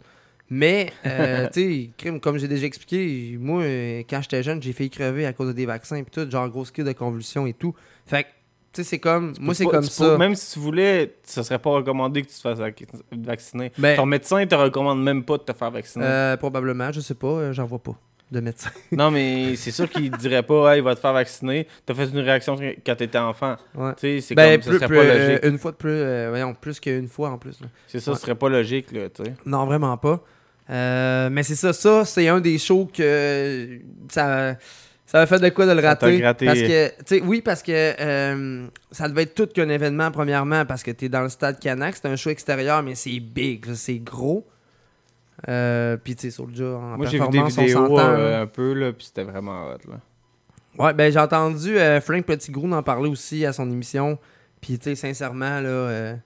[0.50, 4.90] Mais, euh, tu sais, comme j'ai déjà expliqué, moi, euh, quand j'étais jeune, j'ai failli
[4.90, 7.74] crever à cause de des vaccins pis tout, genre grosse crise de convulsions et tout.
[8.06, 8.28] Fait que,
[8.72, 9.32] tu sais, c'est comme.
[9.40, 10.10] Moi, c'est comme ça.
[10.10, 13.72] peux- Même si tu voulais, ce serait pas recommandé que tu te fasses vac- vacciner.
[13.78, 16.04] Ben- Ton médecin te recommande même pas de te faire vacciner.
[16.04, 17.94] Euh, probablement, je sais pas, euh, j'en vois pas
[18.30, 18.70] de médecin.
[18.92, 21.66] Non, mais c'est sûr qu'il dirait pas, hey, il va te faire vacciner.
[21.86, 23.56] T'as fait une réaction quand t'étais enfant.
[23.74, 23.92] Ouais.
[23.94, 25.44] Tu sais, c'est Ben, comme, ça plus, serait plus, pas euh, logique.
[25.44, 27.58] une fois de plus, euh, voyons, plus qu'une fois en plus.
[27.86, 28.16] C'est ça, ouais.
[28.16, 29.34] ce serait pas logique, là, tu sais.
[29.46, 30.22] Non, vraiment pas.
[30.68, 34.56] Euh, mais c'est ça, ça, c'est un des shows que ça,
[35.06, 36.20] ça m'a fait de quoi de le rater.
[36.20, 40.82] Parce que, tu oui, parce que euh, ça devait être tout qu'un événement, premièrement, parce
[40.82, 44.46] que t'es dans le stade Canac, c'est un show extérieur, mais c'est big, c'est gros.
[45.48, 48.92] Euh, Puis, tu sais, Soulja, en Moi, j'ai vu des vidéos euh, un peu, là,
[48.92, 50.00] puis c'était vraiment hot, là.
[50.78, 54.18] Ouais, ben j'ai entendu euh, Frank Petitgrou en parler aussi à son émission.
[54.60, 56.16] Puis, tu sais, sincèrement, là, euh,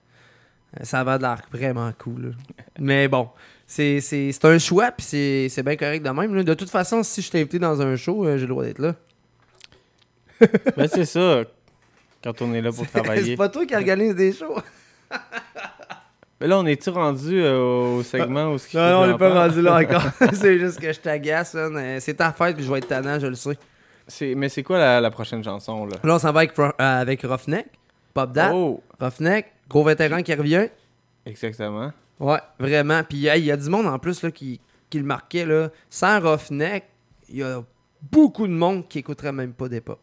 [0.82, 2.22] ça va de l'air vraiment cool.
[2.22, 2.30] là.
[2.78, 3.28] Mais bon,
[3.72, 5.06] c'est un choix, puis
[5.48, 6.34] c'est bien correct de même.
[6.34, 6.42] là.
[6.42, 8.80] De toute façon, si je t'ai invité dans un show, euh, j'ai le droit d'être
[8.80, 8.94] là.
[10.76, 11.42] ben, c'est ça,
[12.24, 13.22] quand on est là pour travailler.
[13.24, 14.56] c'est pas toi qui organise des shows.
[16.40, 17.58] Mais là, on est-tu rendu euh,
[17.98, 20.02] au segment où ce Non, non, on n'est pas rendu là encore.
[20.32, 21.52] c'est juste que je t'agace.
[21.54, 23.58] Euh, C'est ta fête, puis je vais être tannant, je le sais.
[24.34, 25.96] Mais c'est quoi la, la prochaine chanson, là?
[26.02, 27.66] Là, on s'en va avec, euh, avec Roughneck,
[28.14, 28.52] Pop Dad.
[28.54, 28.82] Oh!
[28.98, 30.68] Roughneck, gros vétéran qui revient.
[31.26, 31.92] Exactement.
[32.20, 33.02] Ouais, vraiment.
[33.02, 35.46] Puis hey, il y a du monde en plus là, qui, qui le marquait.
[35.46, 35.70] Là.
[35.88, 36.84] Sans Roughneck,
[37.28, 37.62] il y a
[38.12, 39.98] beaucoup de monde qui écouterait même pas des pop.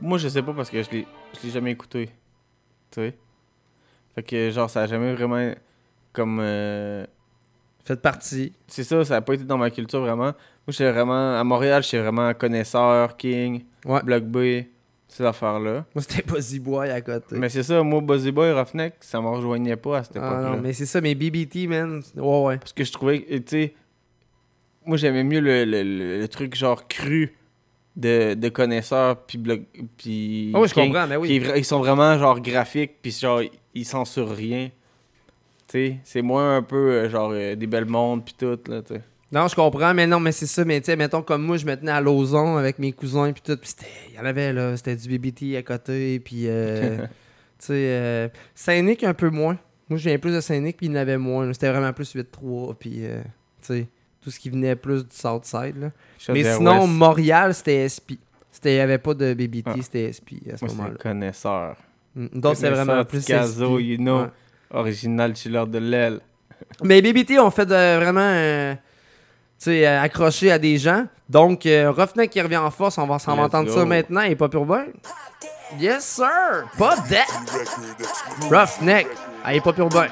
[0.00, 2.06] Moi, je sais pas parce que je l'ai je l'ai jamais écouté.
[2.90, 3.16] Tu sais?
[4.14, 5.52] Fait que, genre, ça a jamais vraiment.
[6.12, 6.38] Comme.
[6.40, 7.04] euh,
[7.84, 8.52] Faites partie.
[8.66, 10.24] C'est ça, ça a pas été dans ma culture vraiment.
[10.24, 10.34] Moi,
[10.68, 11.38] j'étais vraiment.
[11.38, 14.02] À Montréal, j'étais vraiment connaisseur, king, Ouais.
[14.02, 14.36] Block B.
[15.08, 15.84] ces affaires-là.
[15.94, 17.36] Moi, c'était Buzzy Boy à côté.
[17.36, 20.56] Mais c'est ça, moi, Buzzy Boy, Roughneck, ça me rejoignait pas à cette Ah époque-là.
[20.56, 22.02] non, mais c'est ça, mais BBT, man.
[22.16, 22.58] Ouais, ouais.
[22.58, 23.74] Parce que je trouvais, tu sais,
[24.84, 27.34] moi j'aimais mieux le, le- le- le truc genre cru
[27.96, 29.38] de, de connaisseurs, puis
[29.96, 30.52] puis.
[30.54, 31.42] Ah oui, je comprends, mais oui.
[31.56, 33.40] ils sont vraiment genre graphiques, puis genre
[33.74, 34.70] ils censurent rien.
[35.66, 38.82] Tu sais, c'est moins un peu euh, genre euh, des belles mondes, puis tout, là,
[38.82, 39.02] tu sais.
[39.30, 40.64] Non, je comprends, mais non, mais c'est ça.
[40.64, 43.42] Mais tu sais, mettons, comme moi, je me tenais à Lauson avec mes cousins, puis
[43.42, 43.56] tout.
[43.58, 43.86] Puis c'était.
[44.10, 44.76] Il y en avait, là.
[44.76, 46.44] C'était du BBT à côté, puis.
[46.46, 46.96] euh,
[47.58, 47.72] tu sais.
[47.74, 49.58] Euh, Saint-Nic, un peu moins.
[49.90, 51.52] Moi, je viens plus de Saint-Nic, puis il y en avait moins.
[51.52, 53.00] C'était vraiment plus 8-3, puis.
[53.04, 53.20] euh,
[53.60, 53.86] tu sais.
[54.22, 55.90] Tout ce qui venait plus du Southside, là.
[56.32, 58.18] Mais sinon, Montréal, c'était SP.
[58.64, 59.74] Il n'y avait pas de BBT, Ah.
[59.80, 60.94] c'était SP à ce moment-là.
[60.98, 61.76] connaisseur.
[62.16, 62.26] Mm.
[62.40, 63.62] Donc, c'est vraiment plus SP.
[63.80, 64.28] you know, Ouais.
[64.70, 66.20] original chiller de l'aile.
[66.82, 68.80] Mais BBT, on fait de- vraiment euh, tu
[69.58, 71.06] sais, euh, accroché à des gens.
[71.28, 73.76] Donc, euh, Roughneck qui revient en force, on va s'en Let's entendre go.
[73.78, 74.86] ça maintenant et pas urbain.
[75.78, 76.64] Yes, sir!
[76.78, 77.26] Pas that!
[78.50, 79.06] Roughneck,
[79.44, 80.06] allez, pas urbain.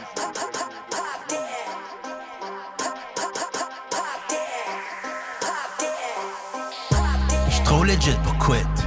[7.49, 8.86] J'suis trop legit pour quit.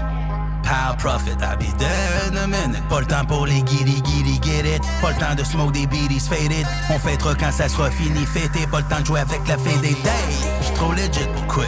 [0.70, 2.88] Power profit, I'll be there in a minute.
[2.90, 4.84] Pas le temps pour les giddy giddy get it.
[5.02, 6.68] Pas le temps de smoke des beaties faded.
[6.92, 8.68] On fêtera quand ça sera fini fêté.
[8.68, 10.40] Pas le temps de jouer avec la fin des days.
[10.62, 11.66] J'suis trop legit pour quit.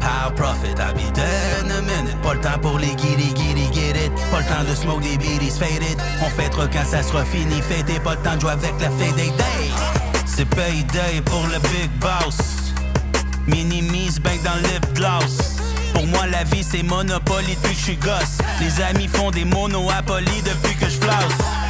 [0.00, 2.20] Power profit, I'll be there in a minute.
[2.22, 4.12] Pas le temps pour les giddy giddy get it.
[4.30, 5.98] Pas le temps de smoke des beaties faded.
[6.20, 7.98] On fêtera quand ça sera fini fêté.
[8.00, 9.72] Pas le temps de jouer avec la fin des days.
[10.26, 12.36] C'est payday pour le big boss.
[13.46, 15.63] Minimise bang dans lip gloss.
[15.94, 18.38] Pour moi, la vie c'est Monopoly depuis que je suis gosse.
[18.60, 21.64] Les amis font des monopolies depuis que je flosse.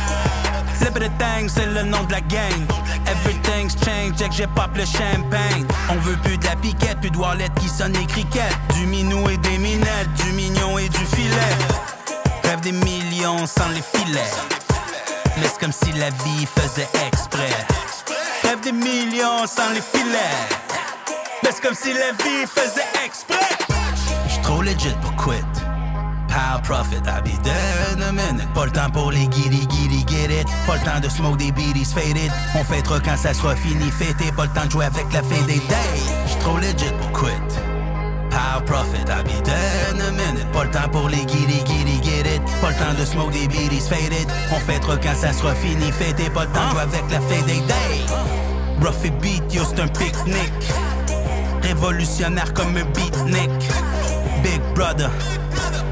[0.95, 2.67] The thing, c'est le nom de la gang.
[3.07, 5.67] Everything's changed, que j'ai pop le champagne.
[5.91, 8.57] On veut plus de la piquette, plus de wallet qui sonne les criquettes.
[8.75, 11.57] Du minou et des minettes, du mignon et du filet.
[12.45, 14.31] Rêve des millions sans les filets.
[15.37, 17.51] Mais c'est comme si la vie faisait exprès.
[18.45, 20.39] Rêve des millions sans les filets.
[21.43, 23.54] Mais c'est comme si la vie faisait exprès.
[24.45, 25.43] Trop legit pour quit.
[26.29, 28.53] Power profit, I'll be there in a minute.
[28.53, 30.47] Pas le temps pour les giddy giddy get it.
[30.67, 32.31] Pas le temps de smoke des beaties faded.
[32.55, 34.31] On fêtera quand ça sera fini fêté.
[34.33, 36.05] Pas le temps de jouer avec la fin des days.
[36.27, 37.31] J'suis trop legit pour quit.
[38.29, 40.53] Power profit, I'll be there in a minute.
[40.53, 42.43] Pas le temps pour les giddy giddy get it.
[42.61, 44.29] Pas le temps de smoke des beaties faded.
[44.53, 46.29] On fêtera quand ça sera fini fêté.
[46.29, 48.05] Pas le temps de jouer avec la fin des days.
[48.83, 50.69] Rough et beat, yo, c'est un pique-nique.
[51.63, 53.51] Révolutionnaire comme un beatnik.
[54.45, 55.11] Big brother,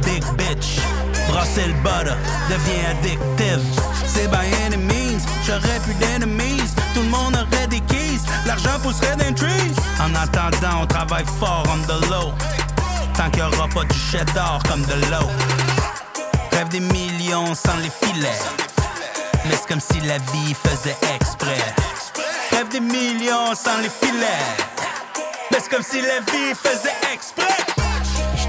[0.05, 0.79] big bitch.
[1.27, 2.15] Brasser le butter
[2.51, 3.63] devient addictive.
[4.07, 6.61] C'est by any means, j'aurais plus d'enemies.
[6.95, 9.75] Tout le monde aurait des keys, l'argent pousserait d'un trees.
[9.99, 12.31] En attendant, on travaille fort on the low.
[13.17, 15.29] Tant qu'il y aura pas du cheddar comme de l'eau.
[16.53, 18.29] Rêve des millions sans les filets.
[19.47, 21.65] Mais c'est comme si la vie faisait exprès.
[22.51, 24.45] Rêve des millions sans les filets.
[25.51, 27.52] Mais c'est comme si la vie faisait exprès.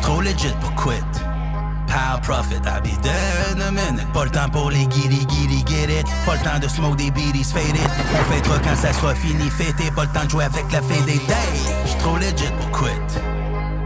[0.04, 1.02] Trop legit pour quit.
[1.88, 4.12] Power profit, I'll be there in a minute.
[4.12, 6.06] Pas le temps pour les giddy giddy get it.
[6.26, 7.90] Pas le temps de smoke des beaties faded.
[8.14, 9.90] On fêtera quand ça sera fini fêté.
[9.92, 11.64] Pas le temps de jouer avec la fin des days.
[11.86, 12.92] J'suis trop legit pour quit.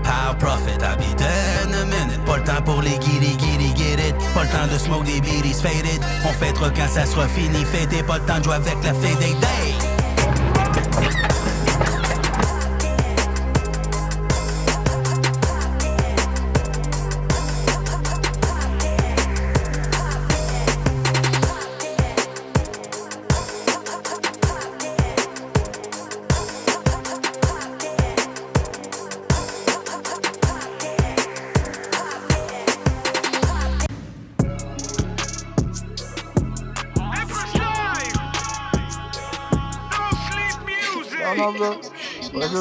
[0.03, 2.25] Power profit, I'll be there in a minute.
[2.25, 4.15] Pas le temps pour les giddy giddy get it.
[4.33, 6.01] Pas le temps de smoke des beaties faded.
[6.25, 8.01] On fêtera quand ça sera fini fêté.
[8.01, 9.75] Pas le temps de jouer avec la fin des days.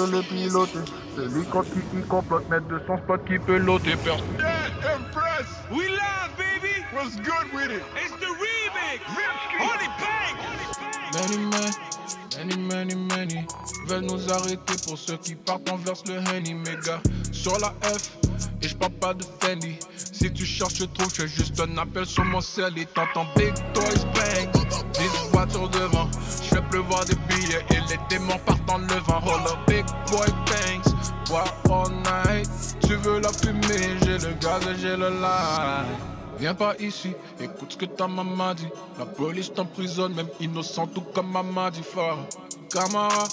[0.05, 0.69] Le pilote.
[1.17, 4.27] Celui quand qui, qui complote mettre de son spot qui peut l'ôter personne.
[5.71, 6.85] We live, baby!
[6.93, 7.83] What's good with it?
[7.97, 9.01] It's the remix!
[9.59, 10.37] Holy bang!
[11.15, 11.73] Many men,
[12.37, 13.47] many many many
[13.87, 17.01] veulent nous arrêter pour ceux qui partent en verse le Henny, mes gars.
[17.33, 18.11] Sur la F,
[18.63, 19.79] et je parle pas de Fendi.
[19.97, 23.27] Si tu cherches, je trouve, je fais juste un appel sur mon cell et t'entends
[23.37, 24.67] Big Toys Bang.
[24.95, 26.09] 10 voitures devant,
[26.43, 29.21] je fais pleuvoir des billets et les démons partent en levant.
[29.25, 30.95] Hold up, Big Boy Banks,
[31.29, 32.49] bois all night.
[32.87, 36.16] Tu veux la fumée, j'ai le gaz et j'ai le light.
[36.39, 38.69] Viens pas ici, écoute ce que ta maman dit.
[38.99, 42.27] La police t'emprisonne, même innocent, tout comme maman dit fort.
[42.71, 43.25] Camara,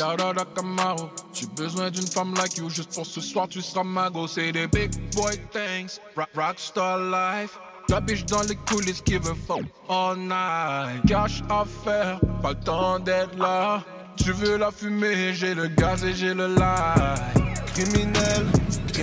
[0.00, 1.08] à Camaro.
[1.32, 4.26] J'ai besoin d'une femme like you, juste pour ce soir tu seras ma go.
[4.26, 7.58] C'est des big boy things, rock, rockstar life.
[7.88, 11.06] Ta biche dans les coulisses qui veut fuck all night.
[11.06, 13.82] Cash à faire, pas le temps d'être là.
[14.16, 17.54] Tu veux la fumer, j'ai le gaz et j'ai le light.
[17.74, 18.46] Criminel,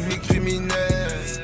[0.02, 0.74] criminel.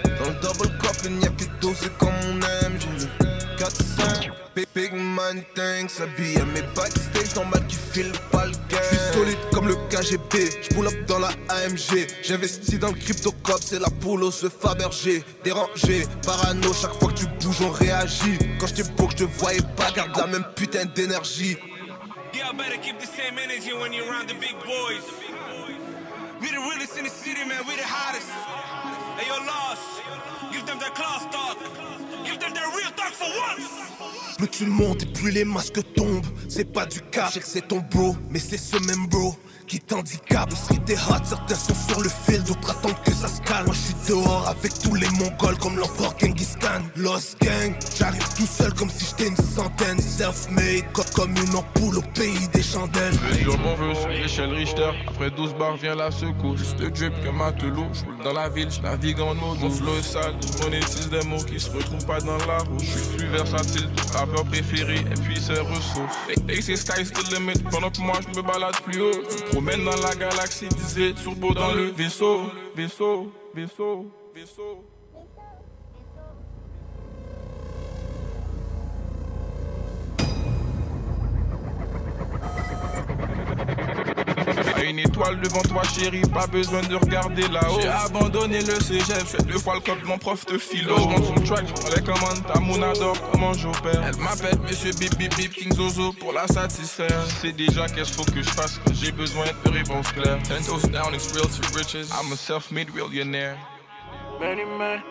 [0.04, 1.44] Dans le double cup, il n'y a que
[1.76, 2.78] c'est comme on aime.
[2.80, 4.32] J'ai le 4-5,
[4.74, 6.00] big, man thanks.
[6.02, 8.82] Habillé à mes backstage, normal qui file pas le game.
[8.92, 12.08] J'suis solide comme le KGB, j'pull up dans la AMG.
[12.24, 15.24] J'investis dans le crypto cop, c'est la au se Fabergé.
[15.44, 18.38] Dérangé, parano, chaque fois que tu bouges, on réagit.
[18.60, 21.58] Quand j'étais beau, que je te voyais pas, garde la même putain d'énergie.
[22.34, 25.29] Y'all better keep the same energy when you're around the big boys.
[26.42, 27.62] We the realest in the city, man.
[27.68, 28.30] We the hottest.
[29.18, 30.02] Hey, yo, lost.
[30.52, 31.58] Give them their class talk.
[32.26, 33.70] Give them their real talk for once.
[34.38, 36.26] Plus tu montes et plus les masques tombent.
[36.48, 39.36] C'est pas du cap, c'est ton bro, mais c'est ce même bro
[39.70, 40.50] qui t'handicape.
[40.50, 43.68] Le street est hot, certains sont sur le fil, d'autres attendent que ça se calme.
[43.68, 46.82] Moi je suis dehors avec tous les mongols comme l'empereur Genghis Khan.
[46.96, 50.00] Lost gang, j'arrive tout seul comme si j'étais une centaine.
[50.00, 53.14] Self-made, co- comme une ampoule au pays des chandelles.
[53.42, 54.92] Je mon vœu sur l'échelle Richter.
[55.08, 56.76] Après 12 bars vient la secousse.
[56.80, 57.86] Le drip comme matelot.
[57.94, 59.56] Je dans la ville, je navigue en eau.
[59.60, 62.80] Mon flow sale, je monétise des mots qui se retrouvent pas dans la roue.
[62.80, 64.96] Je suis plus versatile, rappeur préféré.
[64.96, 66.18] Et puis c'est ressources.
[66.50, 67.60] Et c'est sky's the limit.
[67.72, 69.12] Pendant que moi je me balade plus haut.
[69.60, 72.44] Promène dans la galaxie, disait turbo dans le vaisseau.
[72.78, 74.86] Vaisseau, vaisseau, vaisseau.
[84.84, 87.80] Une étoile devant toi chérie, pas besoin de regarder là-haut.
[87.82, 90.96] J'ai abandonné le cégep, fais deux fois le code de mon prof de philo.
[90.98, 94.02] Je monte le track, je les commandes, ta moon adore comment j'opère.
[94.04, 97.22] Elle m'appelle monsieur bip bip bip King Zozo pour la satisfaire.
[97.28, 100.64] Je sais déjà qu'est-ce faut que je fasse quand j'ai besoin de réponses claires Ten
[100.64, 103.58] toes down, it's real to riches, I'm a self-made millionaire.
[104.40, 105.02] Many men,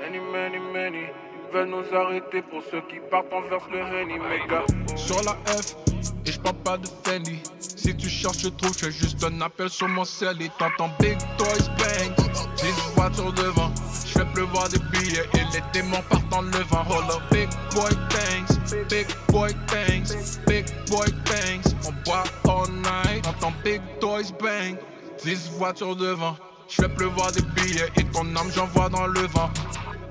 [0.00, 1.06] many many many
[1.52, 4.62] veulent nous arrêter pour ceux qui partent envers le Henny méga
[4.96, 5.76] Sur la F,
[6.24, 7.40] et je parle pas de Fendi.
[7.58, 11.18] Si tu cherches je trouve, fais juste un appel sur mon cell Et t'entends Big
[11.38, 12.26] Toys Bang.
[12.56, 13.70] 10 voitures devant,
[14.06, 16.84] je fais pleuvoir des billets Et les démons partent en levant.
[16.88, 23.22] Hold up, Big Boy Thanks, Big Boy Thanks, Big Boy Thanks On boit all night,
[23.22, 24.76] t'entends Big Toys Bang.
[25.22, 26.36] 10 voitures devant,
[26.68, 29.50] je fais pleuvoir des billets Et ton âme j'envoie dans le vent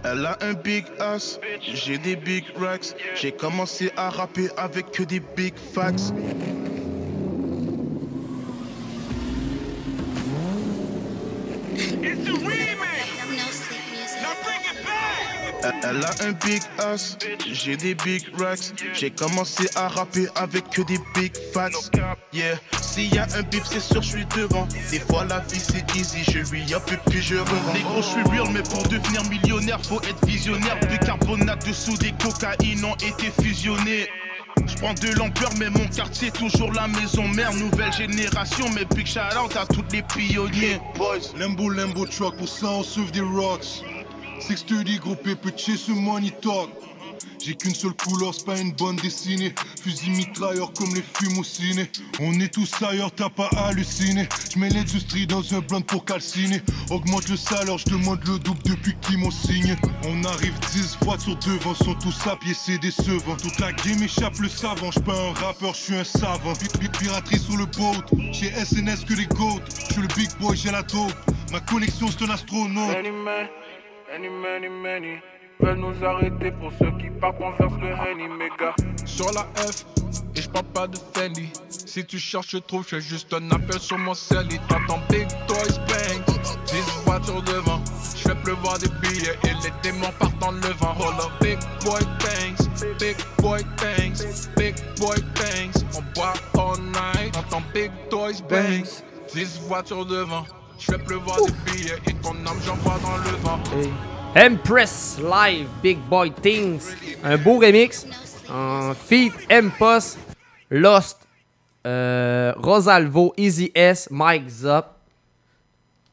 [0.08, 2.96] Elle a un big ass, j'ai des big racks.
[3.16, 6.14] J'ai commencé à rapper avec que des big facts.
[15.84, 17.18] Elle, a un big ass,
[17.52, 18.74] j'ai des big racks.
[18.94, 21.92] J'ai commencé à rapper avec que des big facts.
[22.34, 24.68] Yeah, s'il y a un beef, c'est sûr, je suis devant.
[24.92, 27.74] Des fois, la vie c'est easy, je lui up et puis je revends.
[27.74, 30.80] Négro, je suis real, mais pour devenir millionnaire, faut être visionnaire.
[30.82, 34.08] Bicarbonate de soude et cocaïne ont été fusionnés.
[34.68, 37.54] Je prends de l'ampleur, mais mon quartier toujours la maison mère.
[37.54, 40.80] Nouvelle génération, mais big shout out à tous les pionniers.
[40.96, 43.84] Boys, limbo, limbo truck, pour ça on sauve des rocks.
[44.40, 46.70] 630 groupé, petit ce money talk.
[47.44, 49.54] J'ai qu'une seule couleur, c'est pas une bande dessinée.
[49.84, 51.92] Fusil mitrailleur comme les films au ciné.
[52.20, 54.28] On est tous ailleurs, t'as pas halluciné.
[54.52, 56.62] J'mets l'industrie dans un blunt pour calciner.
[56.90, 59.76] Augmente le salaire, j'demande le double depuis qu'ils m'ont signé.
[60.08, 63.36] On arrive 10 voitures devant, sont tous à pied, c'est décevant.
[63.38, 64.90] Toute la game échappe le savant.
[64.90, 66.54] J'suis pas un rappeur, j'suis un savant.
[66.56, 68.04] Pi- pi- Piraterie sur le boat.
[68.34, 69.62] Chez SNS que les goats.
[69.90, 71.14] J'suis le big boy, j'ai la dope.
[71.52, 72.98] Ma connexion, c'est un astronaute.
[74.12, 75.18] Many many, many,
[75.60, 78.76] veulent nous arrêter pour ceux qui partent envers le Henny méga.
[79.04, 79.86] Sur la F,
[80.36, 81.52] et je parle pas de Fendi.
[81.70, 84.48] Si tu cherches, je trouve, je fais juste un appel sur mon cell.
[84.70, 86.38] T'entends Big Toys Bang.
[86.68, 87.82] 10 voitures devant,
[88.16, 90.94] je fais pleuvoir des billets et les démons partent en levant.
[91.00, 95.84] Hold up, Big Boy Thanks, Big Boy Thanks, Big Boy Thanks.
[95.98, 98.86] On boit all night, t'entends Big Toys Bang.
[99.34, 100.46] 10 voitures devant,
[100.78, 103.60] je fais pleuvoir des billets et ton âme j'envoie dans le vent.
[104.36, 106.94] Empress Live Big Boy Things.
[107.24, 108.06] Un beau remix.
[108.50, 110.20] En feat M-Post,
[110.70, 111.28] Lost,
[111.88, 114.86] euh, Rosalvo, Easy S, Mike Zop.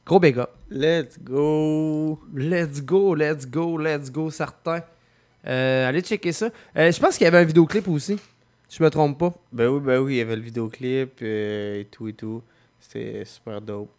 [0.07, 0.51] Gros big up.
[0.71, 2.19] Let's go.
[2.35, 4.83] Let's go, let's go, let's go, certain.
[5.47, 6.51] Euh, allez checker ça.
[6.77, 8.19] Euh, je pense qu'il y avait un vidéoclip aussi.
[8.69, 9.35] Si je me trompe pas.
[9.53, 12.43] Ben oui, ben oui, il y avait le vidéoclip euh, et tout et tout.
[12.81, 13.91] C'était super dope.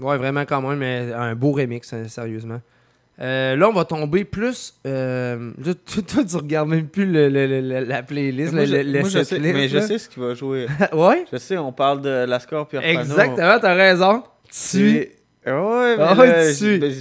[0.00, 2.60] Ouais, vraiment quand même, mais un beau remix, hein, sérieusement.
[3.18, 4.74] Euh, là, on va tomber plus.
[4.86, 8.62] Euh, là, toi, toi, tu regardes même plus le- le- le- le- la playlist, Moi,
[8.62, 10.66] le, je, le- le moi, je sais, setlist, mais je sais ce qu'il va jouer.
[10.92, 11.24] ouais?
[11.32, 12.76] Je sais, on parle de Lascar puis.
[12.76, 14.22] Exactement, t'as raison.
[14.50, 15.08] Tu
[15.46, 16.92] Ouais, mais Ah là, ouais, tu ben,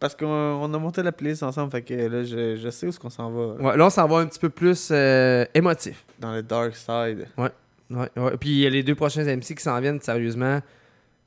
[0.00, 2.88] parce qu'on on a monté la playlist ensemble, fait que là, je, je sais où
[2.90, 3.46] est-ce qu'on s'en va.
[3.62, 6.04] Ouais, là, on s'en va un petit peu plus euh, émotif.
[6.18, 7.28] Dans le dark side.
[7.38, 7.48] Ouais.
[7.90, 8.36] Ouais, ouais.
[8.38, 10.60] Puis il y a les deux prochains MC qui s'en viennent, sérieusement.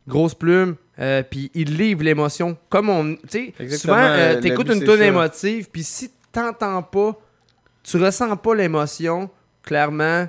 [0.07, 2.57] Grosse plume, euh, puis ils livrent l'émotion.
[2.69, 3.15] Comme on.
[3.27, 5.05] Tu sais, souvent, euh, t'écoutes une ça.
[5.05, 7.19] émotive, puis si t'entends pas,
[7.83, 9.29] tu ressens pas l'émotion,
[9.63, 10.27] clairement,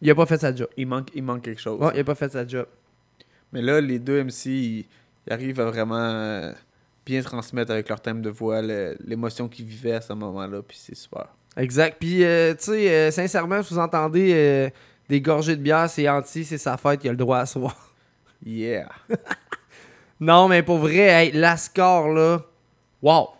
[0.00, 0.68] il a pas fait sa job.
[0.76, 1.80] Il manque, il manque quelque chose.
[1.80, 2.66] Ouais, il a pas fait sa job.
[3.52, 4.86] Mais là, les deux MC, ils,
[5.26, 6.52] ils arrivent à vraiment euh,
[7.06, 10.96] bien transmettre avec leur thème de voix l'émotion qu'ils vivaient à ce moment-là, puis c'est
[10.96, 11.28] super.
[11.56, 11.96] Exact.
[12.00, 14.70] Puis, euh, tu sais, euh, sincèrement, si vous entendez
[15.08, 17.93] des gorgées de bière, c'est anti, c'est sa fête, il a le droit à soir.
[18.44, 18.88] Yeah.
[20.20, 22.40] Non, mais pour vrai, hey, Lascar, là,
[23.02, 23.30] wow!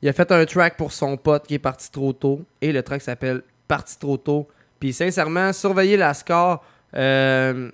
[0.00, 2.42] Il a fait un track pour son pote qui est parti trop tôt.
[2.60, 4.48] Et le track s'appelle Parti trop tôt.
[4.78, 6.62] Puis sincèrement, surveillez Lascar
[6.94, 7.70] euh,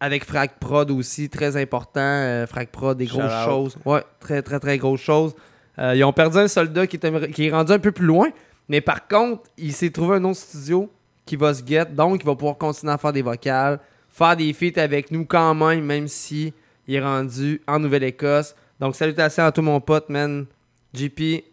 [0.00, 2.00] avec Frag Prod aussi, très important.
[2.00, 3.44] Euh, Frag Prod, des grosses out.
[3.44, 3.78] choses.
[3.84, 5.34] Ouais, très, très, très grosses choses.
[5.78, 8.28] Euh, ils ont perdu un soldat qui, est rendu un peu plus loin.
[8.68, 10.90] Mais par contre, il s'est trouvé un autre studio
[11.24, 11.86] qui va se get.
[11.86, 13.80] Donc, il va pouvoir continuer à faire des vocales,
[14.12, 16.52] faire des feats avec nous quand même, même si
[16.86, 18.54] il est rendu en Nouvelle-Écosse.
[18.78, 20.46] Donc, salutations à tout mon pote, man.
[20.94, 21.44] JP.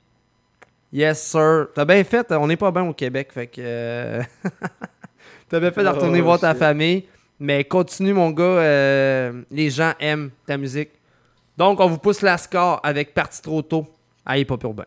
[0.91, 1.68] Yes, sir.
[1.76, 2.32] T'as bien fait.
[2.32, 3.30] On n'est pas bien au Québec.
[3.32, 3.62] Fait que.
[3.62, 4.24] euh,
[5.49, 6.60] T'as bien fait de retourner Oh, voir ta shit.
[6.60, 7.05] famille.
[7.39, 8.43] Mais continue, mon gars.
[8.43, 10.89] euh, les gens aiment ta musique.
[11.57, 13.88] Donc, on vous pousse la score avec Parti trop tôt.
[14.26, 14.86] Allez, pas urbain.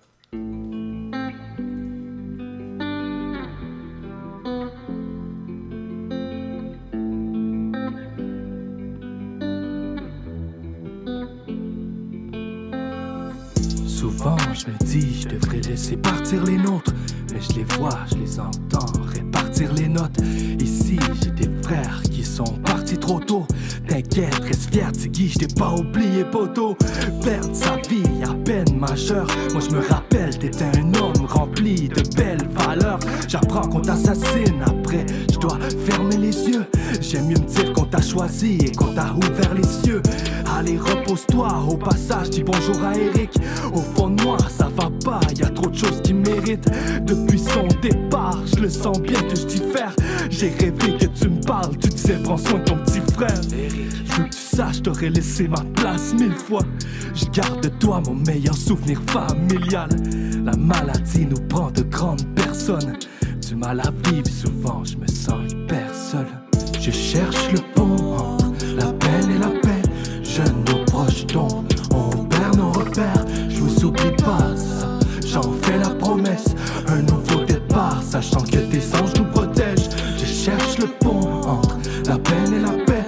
[14.02, 16.92] Souvent, je me dis, je devrais laisser partir les nôtres.
[17.32, 20.20] Mais je les vois, je les entends répartir les notes.
[20.58, 23.46] Ici, j'ai des frères qui sont partis trop tôt.
[23.88, 26.76] T'inquiète, reste fier, Tiggy, je t'ai pas oublié, poteau.
[27.24, 29.26] Perdre sa vie à peine majeure.
[29.52, 32.98] Moi, je me rappelle, t'étais un homme rempli de belles valeurs.
[33.28, 36.64] J'apprends qu'on t'assassine après, je dois fermer les yeux.
[37.00, 40.02] J'aime mieux me dire qu'on t'a choisi et qu'on t'a ouvert les cieux.
[40.58, 43.30] Allez, repose-toi, au passage, dis bonjour à Eric.
[43.72, 46.70] Au fond de moi, ça va pas, y a trop de choses qui méritent.
[47.04, 49.94] Depuis son départ, je le sens bien que je diffère.
[50.30, 53.40] J'ai rêvé que tu me parles, tu disais prends soin de ton petit frère.
[53.42, 56.62] Je veux que tu saches, t'aurais laissé ma place mille fois.
[57.14, 59.90] Je garde de toi mon meilleur souvenir familial.
[60.44, 62.96] La maladie nous prend de grandes personnes.
[63.46, 66.26] Du mal à vivre, souvent je me sens hyper seul.
[66.80, 69.82] Je cherche le pont entre la peine et la paix.
[70.22, 73.24] Jeunes, nos proches tombent, on perd nos repères.
[73.50, 74.54] Je vous oublie pas,
[75.26, 76.54] j'en fais la promesse.
[76.88, 78.51] Un nouveau départ, sachant que
[80.82, 83.04] le pont entre la peine et la paix.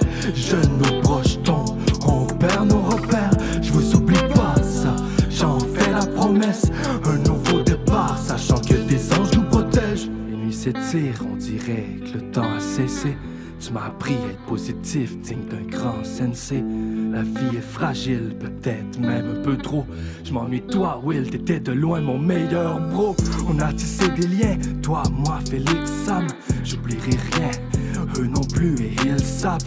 [0.79, 3.31] Nos proches tombent, on perd nos repères.
[3.61, 4.95] Je vous oublie pas, ça,
[5.29, 6.71] j'en fais la promesse.
[7.05, 10.09] Un nouveau départ, sachant que tes anges nous protègent.
[10.29, 13.17] Les nuits s'étirent, on dirait que le temps a cessé.
[13.59, 16.63] Tu m'as appris à être positif, digne d'un grand sensei.
[17.15, 19.85] La vie est fragile, peut-être même un peu trop.
[20.25, 23.15] Je m'ennuie toi, Will, t'étais de loin mon meilleur bro.
[23.47, 26.27] On a tissé des liens, toi, moi, Félix, Sam.
[26.65, 27.51] J'oublierai rien,
[28.19, 29.59] eux non plus, et ils savent.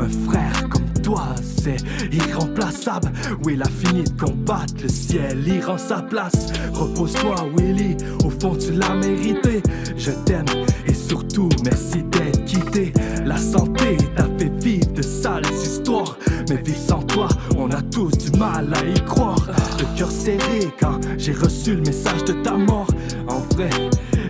[0.00, 1.76] Un frère comme toi, c'est
[2.12, 3.12] irremplaçable.
[3.44, 6.52] Will a fini de combattre, le ciel y rend sa place.
[6.72, 9.62] Repose-toi, Willy, au fond, tu l'as mérité.
[9.96, 10.46] Je t'aime,
[10.88, 12.92] et surtout, merci d'être quitté.
[13.24, 16.15] La santé t'a fait vivre de sales histoires.
[16.48, 19.48] Mais vivre sans toi, on a tous du mal à y croire.
[19.78, 22.86] Le cœur serré quand j'ai reçu le message de ta mort.
[23.28, 23.70] En vrai,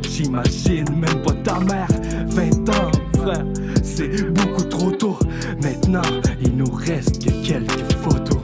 [0.03, 1.89] j'imagine même pas ta mère.
[2.29, 3.45] 20 ans, frère,
[3.83, 5.19] c'est beaucoup trop tôt.
[5.63, 6.03] Maintenant,
[6.41, 8.41] il nous reste que quelques photos.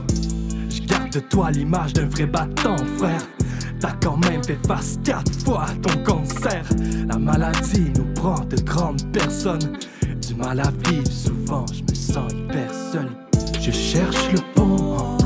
[0.69, 3.21] Je garde de toi l'image d'un vrai battant, frère.
[3.79, 6.63] T'as quand même fait face quatre fois à ton cancer.
[7.07, 9.77] La maladie nous prend de grandes personnes.
[10.21, 13.22] Du mal à vivre, souvent je me sens hyper seul.
[13.65, 15.22] Je cherche le pont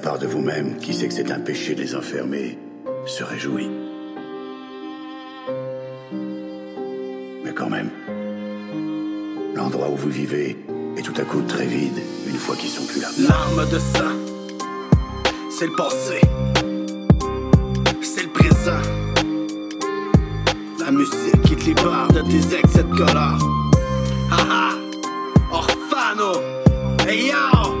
[0.00, 2.58] part de vous-même qui sait que c'est un péché de les enfermer
[3.06, 3.68] se réjouit.
[7.44, 7.90] Mais quand même,
[9.54, 10.56] l'endroit où vous vivez
[10.96, 13.08] est tout à coup très vide une fois qu'ils sont plus là.
[13.18, 14.14] L'arme de sang,
[15.50, 16.20] c'est le passé,
[18.00, 18.82] c'est le présent.
[20.78, 23.38] La musique qui te libère de tes excès de colère.
[24.30, 24.70] Haha,
[25.52, 26.40] Orfano,
[27.06, 27.74] hey yo,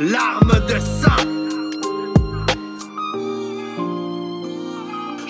[0.00, 1.37] l'arme de sang.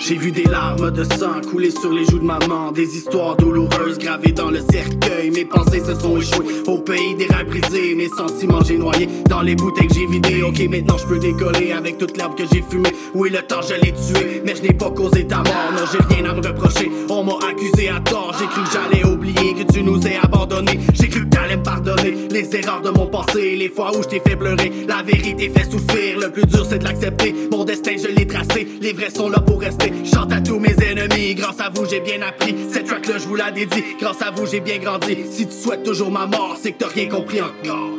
[0.09, 3.99] J'ai vu des larmes de sang couler sur les joues de maman, des histoires douloureuses
[3.99, 5.29] gravées dans le cercueil.
[5.29, 9.43] Mes pensées se sont échouées au pays des rêves brisés, mes sentiments j'ai noyé dans
[9.43, 10.41] les bouteilles que j'ai vidées.
[10.41, 12.89] Ok, maintenant je peux décoller avec toute l'herbe que j'ai fumée.
[13.13, 13.61] Oui, le temps?
[13.61, 15.71] Je l'ai tué, mais je n'ai pas causé ta mort.
[15.73, 16.89] Non, j'ai rien à me reprocher.
[17.07, 18.35] On m'a accusé à tort.
[18.39, 20.79] J'ai cru que j'allais oublier que tu nous aies abandonnés.
[20.93, 24.07] J'ai cru que t'allais me pardonner les erreurs de mon passé, les fois où je
[24.07, 24.71] t'ai fait pleurer.
[24.87, 26.17] La vérité fait souffrir.
[26.19, 27.35] Le plus dur c'est de l'accepter.
[27.51, 28.67] Mon destin je l'ai tracé.
[28.81, 29.93] Les vrais sont là pour rester.
[30.05, 31.35] Chante à tous mes ennemis.
[31.35, 32.55] Grâce à vous j'ai bien appris.
[32.71, 33.83] Cette track là je vous la dédie.
[33.99, 35.17] Grâce à vous j'ai bien grandi.
[35.31, 37.89] Si tu souhaites toujours ma mort, c'est que t'as rien compris encore.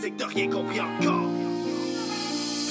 [0.00, 1.30] C'est que t'as rien compris encore.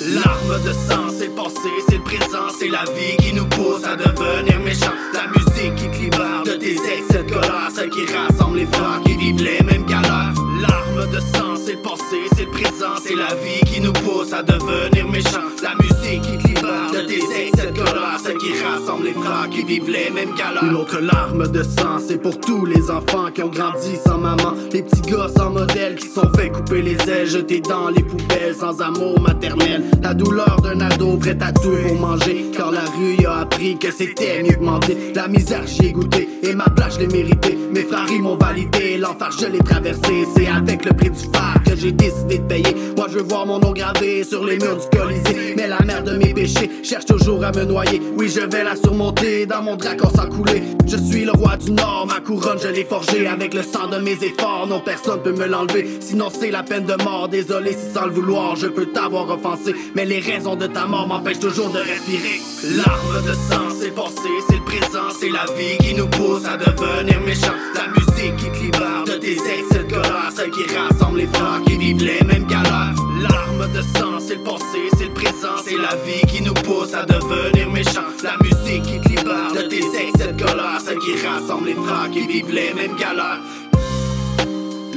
[0.01, 3.95] L'arme de sang, c'est passé, c'est le présent, c'est la vie qui nous pousse à
[3.95, 4.91] devenir méchants.
[5.13, 9.01] La musique qui te libère de tes excès de colère, celle qui rassemble les frères
[9.05, 10.33] qui vivent les mêmes galères.
[10.59, 14.43] L'arme de sang, c'est passé, c'est le présent, c'est la vie qui nous pousse à
[14.43, 15.49] devenir méchants.
[15.63, 16.54] La musique qui
[16.93, 17.15] de tes
[17.51, 20.63] de colère, celle qui rassemble les frères qui vivent les mêmes galères.
[20.63, 24.53] Une autre larme de sang, c'est pour tous les enfants qui ont grandi sans maman,
[24.71, 28.55] les petits gars sans modèle qui sont fait couper les ailes, jetés dans les poubelles
[28.55, 29.83] sans amour maternel.
[30.01, 32.45] La douleur d'un ado prêt à tout pour manger.
[32.55, 34.95] Car la rue a appris que c'était mieux que mentir.
[35.13, 37.57] La misère j'y ai goûté et ma place je l'ai méritée.
[37.73, 40.25] Mes frères ils m'ont validé, l'enfer je l'ai traversé.
[40.35, 42.75] C'est avec le prix du phare que j'ai décidé de payer.
[42.95, 45.55] Moi je veux voir mon nom gravé sur les murs du Colisée.
[45.57, 48.01] Mais la mère de mes péchés cherche toujours à me noyer.
[48.17, 50.63] Oui je vais la surmonter dans mon dragon sans couler.
[50.87, 53.97] Je suis le roi du Nord, ma couronne je l'ai forgée avec le sang de
[53.97, 54.67] mes efforts.
[54.67, 57.27] Non personne peut me l'enlever, sinon c'est la peine de mort.
[57.29, 59.75] Désolé si sans le vouloir je peux t'avoir offensé.
[59.95, 62.39] Mais les raisons de ta mort m'empêchent toujours de respirer.
[62.77, 66.57] L'arme de sang, c'est passé, c'est le présent, c'est la vie qui nous pousse à
[66.57, 67.53] devenir méchants.
[67.75, 71.77] La qui te libère de tes excès de colère, celle qui rassemble les frères qui
[71.77, 72.95] vivent les mêmes galères.
[73.21, 76.93] L'arme de sang, c'est le passé, c'est le présent, c'est la vie qui nous pousse
[76.93, 78.09] à devenir méchants.
[78.23, 82.09] La musique qui te libère de tes excès de colère, celle qui rassemble les frères
[82.11, 83.39] qui vivent les mêmes galères.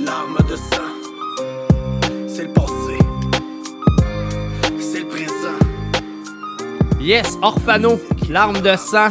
[0.05, 0.93] L'arme de sang,
[2.29, 2.69] c'est le passé.
[7.01, 7.99] Yes, Orphano,
[8.29, 9.09] l'arme de sang.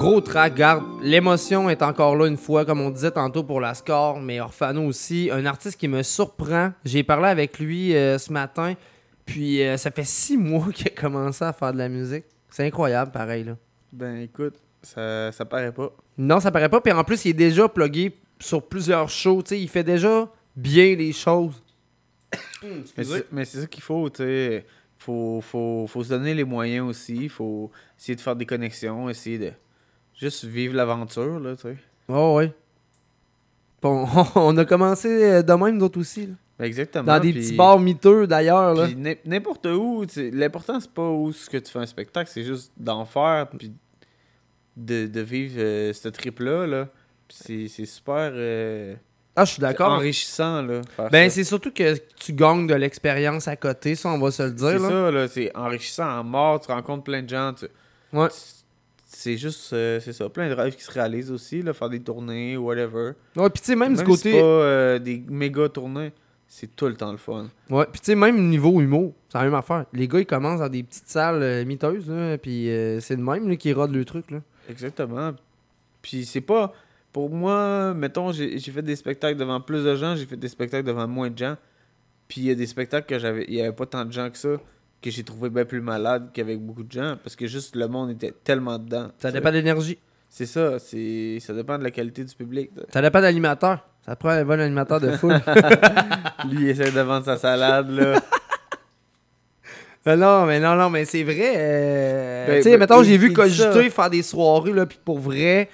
[0.00, 0.82] Gros track, garde.
[1.02, 4.82] L'émotion est encore là une fois, comme on disait tantôt pour la score, mais Orphano
[4.84, 6.72] aussi, un artiste qui me surprend.
[6.86, 8.76] J'ai parlé avec lui euh, ce matin,
[9.26, 12.24] puis euh, ça fait six mois qu'il a commencé à faire de la musique.
[12.48, 13.44] C'est incroyable, pareil.
[13.44, 13.58] Là.
[13.92, 15.92] Ben écoute, ça, ça paraît pas.
[16.16, 16.80] Non, ça paraît pas.
[16.80, 19.42] Puis en plus, il est déjà plugué sur plusieurs shows.
[19.42, 20.26] tu sais, il fait déjà
[20.56, 21.62] bien les choses.
[22.96, 24.64] Mais c'est, mais c'est ça qu'il faut, tu sais.
[24.96, 27.28] Faut, faut, faut se donner les moyens aussi.
[27.28, 29.52] Faut essayer de faire des connexions, essayer de
[30.20, 31.76] juste vivre l'aventure, là, tu sais.
[32.08, 32.52] Oh, ouais.
[33.82, 36.26] Bon, on a commencé euh, de même, d'autres aussi.
[36.26, 36.34] là.
[36.58, 37.04] Ben, exactement.
[37.04, 38.76] Dans des petits bars miteux, d'ailleurs.
[39.24, 43.06] n'importe où, l'important c'est pas où ce que tu fais un spectacle, c'est juste d'en
[43.06, 43.72] faire puis
[44.76, 46.66] de, de vivre euh, ce trip-là.
[46.66, 46.88] Là.
[47.28, 48.94] Puis c'est, super euh,
[49.36, 49.92] Ah, je suis d'accord.
[49.92, 50.60] enrichissant.
[50.60, 54.42] Là, Ben, c'est surtout que tu gagnes de l'expérience à côté, ça, on va se
[54.42, 54.68] le dire.
[54.72, 57.54] C'est ça, là, c'est enrichissant en mort, tu rencontres plein de gens.
[57.54, 57.66] tu-
[58.12, 58.28] Ouais.
[59.12, 61.98] C'est juste, euh, c'est ça, plein de rêves qui se réalisent aussi, là, faire des
[62.00, 63.12] tournées, whatever.
[63.36, 66.12] Ouais, puis tu sais, même du si côté- c'est pas euh, des méga tournées,
[66.46, 67.48] c'est tout le temps le fun.
[67.70, 69.84] Ouais, puis tu sais, même niveau humour, c'est la même affaire.
[69.92, 73.22] Les gars, ils commencent dans des petites salles euh, miteuses, là, puis euh, c'est le
[73.22, 74.30] même là, qui rodent le truc.
[74.30, 74.38] Là.
[74.68, 75.32] Exactement.
[76.02, 76.72] Puis c'est pas.
[77.12, 80.46] Pour moi, mettons, j'ai j'ai fait des spectacles devant plus de gens, j'ai fait des
[80.46, 81.56] spectacles devant moins de gens.
[82.28, 83.44] Puis il y a des spectacles que j'avais.
[83.48, 84.50] Il y avait pas tant de gens que ça,
[85.02, 88.10] que j'ai trouvé bien plus malade qu'avec beaucoup de gens, parce que juste le monde
[88.10, 89.08] était tellement dedans.
[89.18, 89.98] Ça dépend de l'énergie.
[90.28, 92.70] C'est ça, c'est ça dépend de la qualité du public.
[92.92, 93.86] Ça dépend de l'animateur.
[94.06, 95.40] Ça prend un bon animateur de foule.
[96.48, 98.20] Lui, il essaie de vendre sa salade, là.
[100.06, 101.52] Mais non, mais non, non, mais c'est vrai.
[101.56, 103.32] euh, Ben, tu sais, ben, mettons, j'ai vu.
[103.32, 105.68] Cogité faire des soirées, là, puis pour vrai,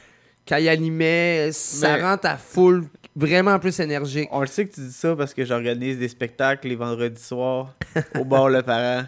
[0.49, 2.87] quand il animait, ça Mais- rend ta foule
[3.17, 4.29] vraiment plus énergique.
[4.31, 7.75] On le sait que tu dis ça parce que j'organise des spectacles les vendredis soirs
[8.19, 9.07] au bar Le Parent.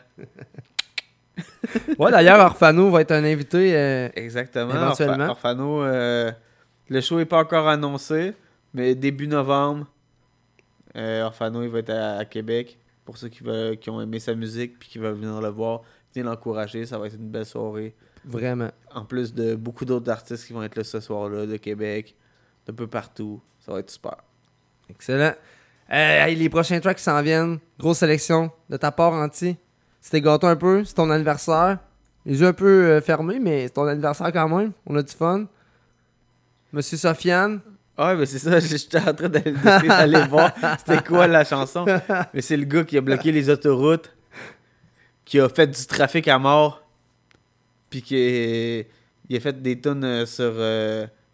[1.98, 3.76] Ouais, d'ailleurs, Orfano va être un invité.
[3.76, 4.74] euh, Exactement.
[4.74, 5.26] Éventuellement.
[5.26, 6.32] Orfa- Orfano, euh,
[6.88, 8.32] le show n'est pas encore annoncé,
[8.74, 9.86] mais début novembre,
[10.96, 12.78] euh, Orfano il va être à, à Québec.
[13.04, 15.80] Pour ceux qui, veulent, qui ont aimé sa musique puis qui veulent venir le voir,
[16.14, 16.84] venez l'encourager.
[16.84, 17.94] Ça va être une belle soirée.
[18.24, 18.70] Vraiment.
[18.94, 22.14] En plus de beaucoup d'autres artistes qui vont être là ce soir-là, de Québec,
[22.66, 23.40] d'un peu partout.
[23.68, 24.16] Ça va être super.
[24.88, 25.34] Excellent.
[25.92, 27.58] Euh, hey, les prochains tracks qui s'en viennent.
[27.78, 29.58] Grosse sélection de ta part, Anti.
[30.00, 30.84] C'était gâteau un peu.
[30.86, 31.76] C'est ton anniversaire.
[32.24, 34.72] Les yeux un peu euh, fermés, mais c'est ton anniversaire quand même.
[34.86, 35.44] On a du fun.
[36.72, 37.60] Monsieur Sofiane.
[37.98, 41.84] Ah, mais c'est ça, j'étais en train d'aller voir c'était quoi la chanson.
[42.32, 44.10] Mais c'est le gars qui a bloqué les autoroutes,
[45.26, 46.82] qui a fait du trafic à mort,
[47.90, 48.86] puis qui
[49.30, 50.54] a fait des tonnes euh, sur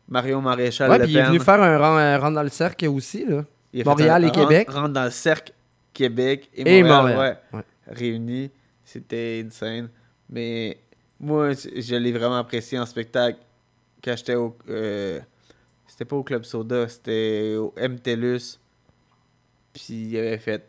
[0.09, 2.49] Mario Maréchal Ouais, Le puis il est venu faire un rang, un rang dans le
[2.51, 3.45] cercle aussi, là.
[3.85, 4.71] Montréal un- et Québec.
[4.71, 5.53] Rentre, dans le cercle
[5.93, 7.65] Québec et Et Montréal, Montréal, ouais, ouais.
[7.89, 8.51] réunis.
[8.85, 9.89] C'était insane.
[10.31, 10.79] Mais
[11.19, 13.39] moi, je je l'ai vraiment apprécié en spectacle
[14.03, 14.57] quand j'étais au.
[14.69, 15.19] euh,
[15.87, 18.59] c'était pas au Club Soda, c'était au MTLUS.
[19.73, 20.69] Puis il avait fait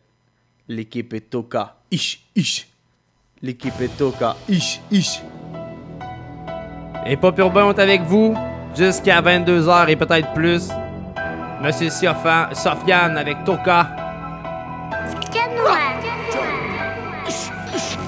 [0.68, 1.76] l'équipe est Toka.
[1.92, 2.68] Ish, ish.
[3.42, 4.36] L'équipe est Toka.
[4.50, 5.22] Ish, ish.
[7.06, 8.36] Et Pop Urbain est avec vous
[8.76, 10.70] jusqu'à 22h et peut-être plus.
[11.62, 13.88] Monsieur Sofiane avec Toka.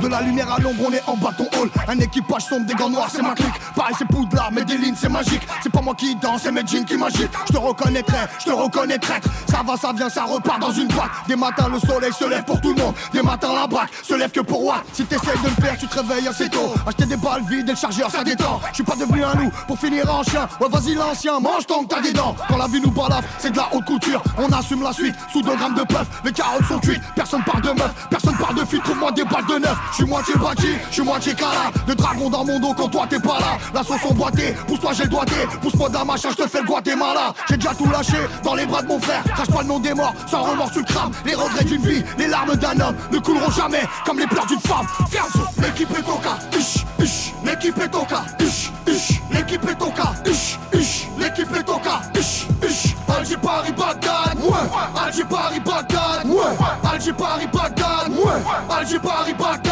[0.01, 1.69] De la lumière à l'ombre, on est en bâton hall.
[1.87, 3.53] Un équipage sombre, des gants noirs, c'est ma clique.
[3.75, 5.41] Pareil, c'est poudlard, mais des lignes, c'est magique.
[5.61, 7.31] C'est pas moi qui danse, c'est mes jeans qui m'agitent.
[7.47, 9.27] Je te reconnaîtrai, je te reconnais traître.
[9.49, 11.09] Ça va, ça vient, ça repart dans une boîte.
[11.27, 12.93] Des matins, le soleil se lève pour tout le monde.
[13.11, 14.83] Des matins, la braque se lève que pour moi.
[14.93, 16.73] Si t'essayes de le faire, tu te réveilles assez tôt.
[16.85, 18.61] Acheter des balles vides et le chargeur, ça détend.
[18.69, 20.47] Je suis pas devenu un loup pour finir en chien.
[20.61, 22.35] Ouais, vas-y, l'ancien, mange tant que t'as des dents.
[22.47, 24.21] Quand la vie nous balafre, c'est de la haute couture.
[24.37, 26.05] On assume la suite sous 2 grammes de puff.
[26.23, 28.81] Les carottes sont cuites, personne parle de meuf, personne parle de fille.
[28.81, 29.77] Trouve-moi des balles de neuf.
[29.91, 31.71] Je suis moitié bâti, je suis moitié cala.
[31.87, 33.57] De dragon dans mon dos quand toi t'es pas là.
[33.73, 35.35] La sauce emboîtée, pousse-toi, j'ai le doigté.
[35.61, 37.33] Pousse-moi la machin, je te fais le Guatemala.
[37.49, 39.23] J'ai déjà tout lâché dans les bras de mon frère.
[39.23, 41.11] Crache pas le nom des morts, sans remords tu le crames.
[41.25, 44.59] Les regrets d'une vie, les larmes d'un homme ne couleront jamais comme les pleurs d'une
[44.59, 44.85] femme.
[45.09, 46.37] Fianzo, l'équipe est au cas.
[46.57, 48.25] Ish, ish, l'équipe est au cas.
[48.39, 50.13] Ish, ish, l'équipe est au cas.
[50.25, 52.01] Ish, ish, l'équipe est au cas.
[52.15, 54.37] Ish, ish, Alger Paris Bagdad.
[54.43, 56.25] Ouais, Alger Paris Bagdad.
[56.25, 58.09] Ouais, Alger Paris Bagdad.
[58.09, 59.66] Ouais, Alger Paris Bagdad.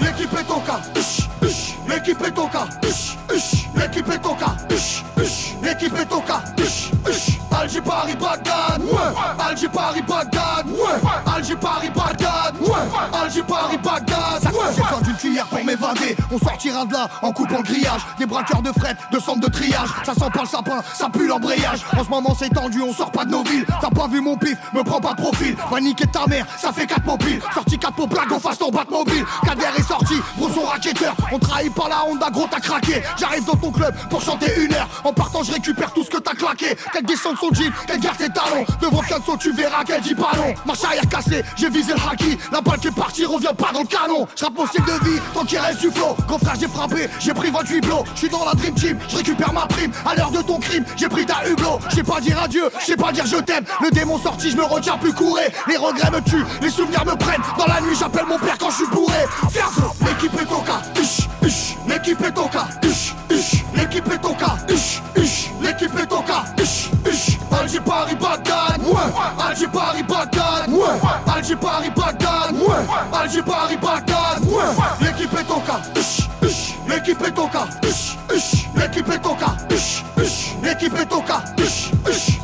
[0.00, 0.80] L'équipe est au cas.
[1.88, 2.66] L'équipe est au cas.
[3.76, 4.56] L'équipe est au cas.
[5.62, 6.42] L'équipe est au cas.
[7.60, 8.82] Alger Paris Bagdad.
[8.82, 10.66] Ouais, Alger Paris Bagdad.
[10.66, 12.54] Ouais, Alger Paris Bagdad.
[12.58, 14.44] Ouais, Alger Paris Bagdad.
[14.44, 16.16] Ouais, j'ai besoin d'une cuillère pour m'évader.
[16.32, 18.00] On sortira de là en coupant le grillage.
[18.18, 19.90] Des braqueurs de fret, de centre de triage.
[20.06, 21.84] Ça sent pas le sapin, ça pue l'embrayage.
[21.98, 23.66] En ce moment c'est tendu, on sort pas de nos villes.
[23.82, 25.54] T'as pas vu mon pif, me prends pas de profil.
[25.70, 27.42] Va niquer ta mère, ça fait 4 mobiles.
[27.52, 29.26] Sorti 4 pour blague, on fasse ton bat mobile.
[29.44, 31.14] Kader est sorti, gros son racketteur.
[31.30, 33.02] On trahit par la Honda, gros t'as craqué.
[33.18, 34.88] J'arrive dans ton club pour chanter une heure.
[35.04, 36.74] En partant, je récupère tout ce que t'as claqué.
[36.94, 38.64] Qu'elle descende son jean, qu'elle garde ses talons.
[38.80, 40.54] Devant Fianso, tu verras qu'elle dit pas non.
[40.66, 42.38] Marche arrière cassée, j'ai visé le haki.
[42.52, 44.26] La balle qui est partie revient pas dans le canon.
[44.36, 46.16] Je mon style de vie, tant qu'il reste du flow.
[46.26, 48.04] Grand frère, j'ai frappé, j'ai pris 28 blows.
[48.14, 49.92] Je suis dans la dream team, je récupère ma prime.
[50.04, 51.78] À l'heure de ton crime, j'ai pris ta hublot.
[51.90, 53.64] Je sais pas dire adieu, je sais pas dire je t'aime.
[53.82, 55.48] Le démon sorti, je me retiens plus courir.
[55.68, 57.42] Les regrets me tuent, les souvenirs me prennent.
[57.58, 59.24] Dans la nuit, j'appelle mon père quand je suis bourré.
[59.50, 60.82] Fianso, l'équipe est au cas.
[61.88, 62.68] L'équipe est au cas.
[63.74, 64.56] L'équipe est au cas.
[65.62, 66.44] L'équipe est au cas.
[67.52, 68.80] Alger Paris Bagdad.
[68.86, 70.68] Ouais, Alger Paris Bagdad.
[70.70, 72.54] Ouais, Alger Paris Bagdad.
[72.54, 74.44] Ouais, Alger Paris Bagdad.
[74.46, 74.64] Ouais,
[75.00, 75.80] l'équipe est au cas.
[76.88, 77.66] L'équipe est au cas.
[78.74, 79.56] L'équipe est au cas.
[80.62, 81.42] L'équipe est au cas.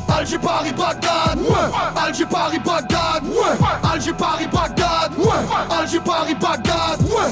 [0.09, 1.39] Alger Paris Bagdad.
[1.39, 3.23] Ouais, Alger Paris Bagdad.
[3.25, 5.11] Ouais, Alger Paris Bagdad.
[5.17, 7.01] Ouais, Alger Paris Bagdad.
[7.01, 7.31] Ouais,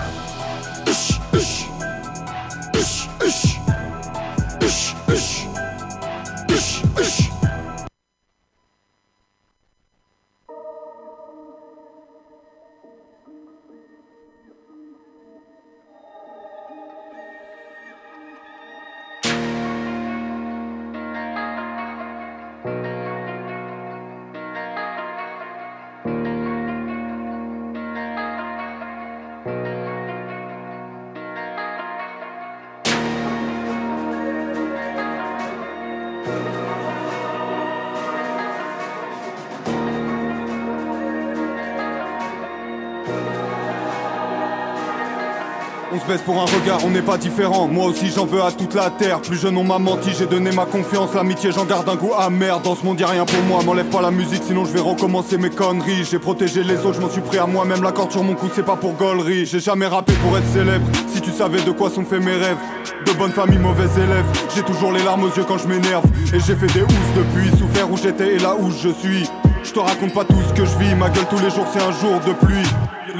[46.19, 47.67] Pour un regard, on n'est pas différent.
[47.67, 49.21] Moi aussi j'en veux à toute la terre.
[49.21, 51.13] Plus jeune on m'a menti, j'ai donné ma confiance.
[51.13, 52.59] L'amitié j'en garde un goût amer.
[52.59, 54.81] Dans ce monde y a rien pour moi, m'enlève pas la musique sinon je vais
[54.81, 56.03] recommencer mes conneries.
[56.03, 57.81] J'ai protégé les autres, je m'en suis pris à moi-même.
[57.83, 59.45] La corde sur mon cou c'est pas pour gaulerie.
[59.45, 60.85] J'ai jamais rappé pour être célèbre.
[61.13, 62.57] Si tu savais de quoi sont faits mes rêves.
[63.05, 64.25] De bonne famille, mauvais élève.
[64.55, 66.03] J'ai toujours les larmes aux yeux quand je m'énerve.
[66.33, 69.29] Et j'ai fait des housses depuis, souffert où j'étais et là où je suis.
[69.63, 71.81] Je te raconte pas tout ce que je vis, ma gueule tous les jours c'est
[71.81, 72.67] un jour de pluie.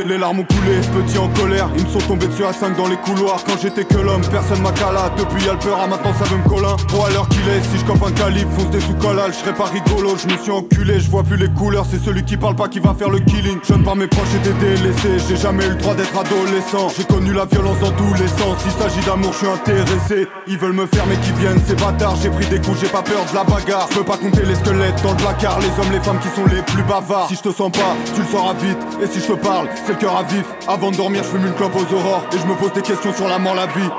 [0.06, 2.88] Les- larmes ont coulé, petit en colère, ils me sont tombés dessus à 5 dans
[2.88, 3.39] les couloirs.
[3.45, 6.38] Quand j'étais que l'homme, personne m'a cala Depuis y'a le peur, ah, maintenant ça veut
[6.38, 6.76] me colin.
[6.89, 9.52] Pour à l'heure qu'il est, si je cope un calibre, fonce des sous collal Je
[9.52, 12.56] pas rigolo, je me suis enculé, je vois plus les couleurs C'est celui qui parle
[12.56, 13.58] pas qui va faire le killing.
[13.68, 16.89] Jeune par mes proches et délaissé, j'ai jamais eu le droit d'être adolescent.
[16.95, 20.28] J'ai connu la violence dans tous les sens, s'il s'agit d'amour je suis intéressé.
[20.47, 22.16] Ils veulent me faire mais qui viennent, ces bâtards.
[22.22, 23.88] J'ai pris des coups, j'ai pas peur de la bagarre.
[23.91, 25.60] Je peux pas compter les squelettes dans le placard.
[25.60, 27.28] Les hommes, les femmes qui sont les plus bavards.
[27.28, 28.78] Si je te sens pas, tu le sauras vite.
[29.02, 30.46] Et si je te parle, c'est le cœur à vif.
[30.68, 33.14] Avant de dormir, je fume une clope aux aurores Et je me pose des questions
[33.14, 33.89] sur la mort, la vie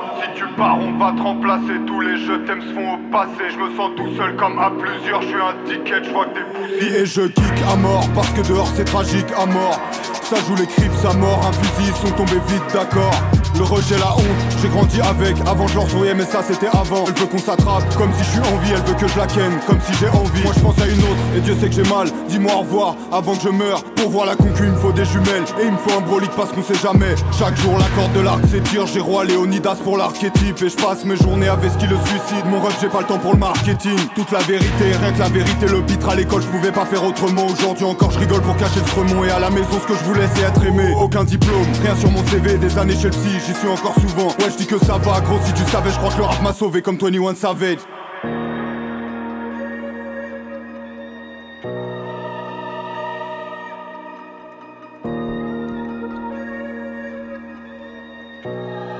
[0.59, 1.73] on va te remplacer.
[1.87, 3.49] Tous les je t'aime se font au passé.
[3.49, 5.21] Je me sens tout seul comme à plusieurs.
[5.21, 6.95] Je suis un ticket, je vois que des fousilles.
[6.95, 9.79] Et je kick à mort parce que dehors c'est tragique à mort.
[10.23, 11.41] Ça joue les crips à mort.
[11.47, 13.13] Un fusil, sont tombés vite, d'accord.
[13.55, 15.35] Le rejet, la honte, j'ai grandi avec.
[15.45, 17.05] Avant je leur souriais, mais ça c'était avant.
[17.07, 18.71] Elle veut qu'on s'attrape comme si je suis en vie.
[18.73, 20.43] Elle veut que je la ken comme si j'ai envie.
[20.43, 22.07] Moi je pense à une autre et Dieu sait que j'ai mal.
[22.29, 23.83] Dis-moi au revoir avant que je meure.
[23.95, 25.45] Pour voir la concu, il me faut des jumelles.
[25.61, 27.15] Et il me faut un brolique parce qu'on sait jamais.
[27.37, 28.87] Chaque jour la corde de l'arc s'étire.
[28.87, 30.42] J'ai roi Léonidas pour l'archétype.
[30.43, 32.45] Et je passe mes journées avec ce qui le suicide.
[32.45, 33.97] Mon rêve, j'ai pas le temps pour le marketing.
[34.13, 35.67] Toute la vérité, rien que la vérité.
[35.67, 37.45] Le pitre à l'école, je pouvais pas faire autrement.
[37.45, 39.23] Aujourd'hui encore, je rigole pour cacher le stremont.
[39.23, 40.93] Et à la maison, ce que je voulais, c'est être aimé.
[40.99, 42.57] Aucun diplôme, rien sur mon CV.
[42.57, 44.27] Des années chez le j'y suis encore souvent.
[44.39, 45.39] Ouais, je dis que ça va, gros.
[45.45, 47.77] Si tu savais, je crois que le rap m'a sauvé comme 21 Savage.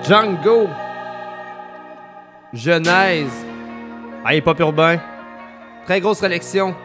[0.08, 0.68] Django.
[2.54, 3.32] Genèse.
[4.24, 5.00] Ah, hip-hop urbain.
[5.86, 6.76] Très grosse sélection.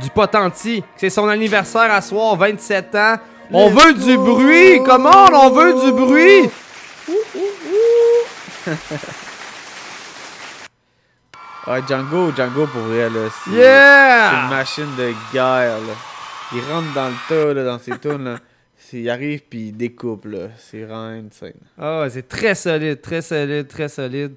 [0.00, 0.82] Du Potenti.
[0.96, 3.16] C'est son anniversaire à soir, 27 ans.
[3.52, 4.80] On Let's veut du bruit.
[4.84, 6.50] Comment on veut du bruit?
[11.66, 13.30] Ouais, Django, Django pour vrai, là.
[13.42, 14.30] c'est- Yeah!
[14.30, 15.94] C'est une machine de guerre, là.
[16.52, 18.36] Il rentre dans le tas, là, dans ses tunes, là.
[18.92, 20.48] Il arrive, puis il découpe, là.
[20.58, 21.52] C'est vraiment insane.
[21.78, 24.34] Ah, c'est très solide, très solide, très solide.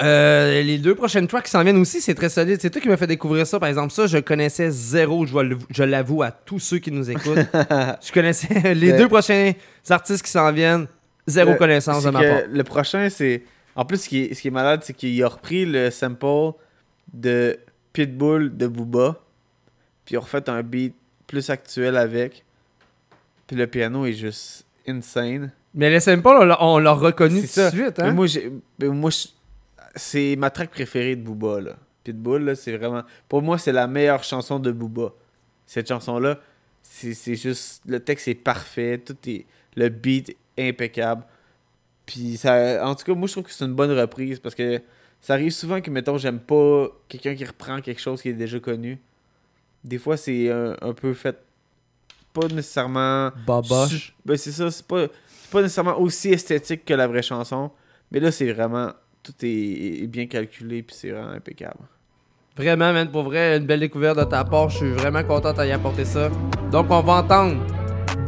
[0.00, 2.58] Euh, les deux prochaines tracks qui s'en viennent aussi, c'est très solide.
[2.60, 3.92] C'est toi qui m'as fait découvrir ça, par exemple.
[3.92, 7.38] Ça, je connaissais zéro, je, l'avoue à tous ceux qui nous écoutent.
[8.02, 9.52] je connaissais les deux prochains
[9.90, 10.86] artistes qui s'en viennent,
[11.26, 12.40] zéro Le- connaissance de ma part.
[12.48, 13.42] Le prochain, c'est.
[13.74, 16.58] En plus, ce qui est, ce qui est malade, c'est qu'il a repris le sample
[17.12, 17.58] de
[17.92, 19.20] Pitbull de Booba.
[20.04, 20.94] Puis il a refait un beat
[21.26, 22.44] plus actuel avec.
[23.52, 25.52] Puis le piano est juste insane.
[25.74, 27.70] Mais les samples, on l'a- on l'a reconnu tout de ça.
[27.70, 27.98] suite.
[27.98, 28.12] Mais Hein?
[28.12, 29.28] moi, j'ai- mais moi je-
[29.94, 31.60] c'est ma track préférée de Booba.
[31.60, 31.76] Là.
[32.02, 33.02] Pitbull, là, c'est vraiment.
[33.28, 35.12] Pour moi, c'est la meilleure chanson de Booba.
[35.66, 36.40] Cette chanson-là,
[36.82, 37.82] c'est c'est juste.
[37.86, 38.96] Le texte est parfait.
[38.98, 39.44] Tout est.
[39.76, 41.24] Le beat est impeccable.
[42.06, 42.86] Puis ça.
[42.88, 44.80] En tout cas, moi, je trouve que c'est une bonne reprise parce que
[45.20, 48.58] ça arrive souvent que, mettons, j'aime pas quelqu'un qui reprend quelque chose qui est déjà
[48.58, 48.98] connu.
[49.84, 51.36] Des fois, c'est un, un peu fait.
[52.32, 53.30] Pas nécessairement.
[53.46, 53.88] Boboche.
[53.88, 57.70] su- Ben, c'est ça, c'est pas, c'est pas nécessairement aussi esthétique que la vraie chanson.
[58.10, 58.90] Mais là, c'est vraiment.
[59.22, 61.78] Tout est, est bien calculé, puis c'est vraiment impeccable.
[62.56, 64.68] Vraiment, man, pour vrai, une belle découverte de ta part.
[64.68, 66.28] Je suis vraiment content d'y apporter ça.
[66.70, 67.64] Donc, on va entendre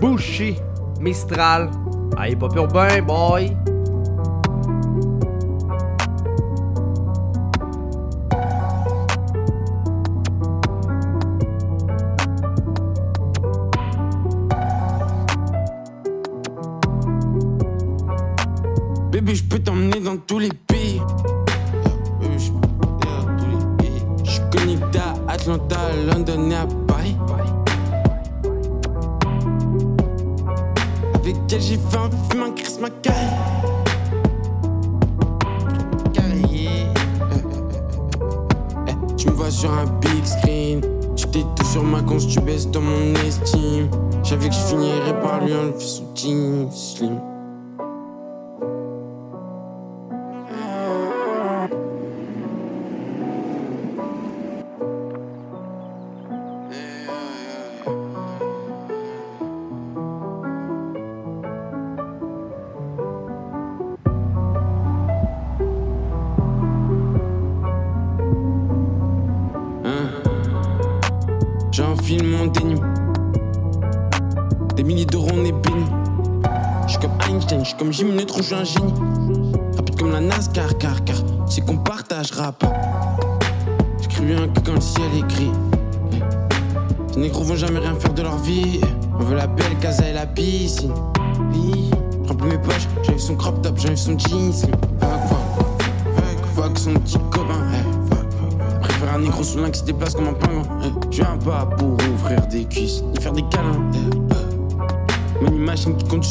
[0.00, 0.54] Bushi,
[1.00, 1.70] Mistral.
[2.18, 3.56] Hip hop urbain, boy.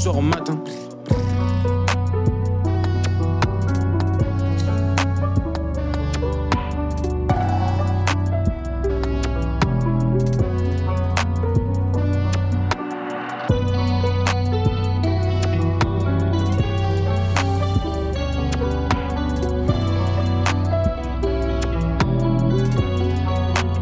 [0.10, 0.62] Au matin.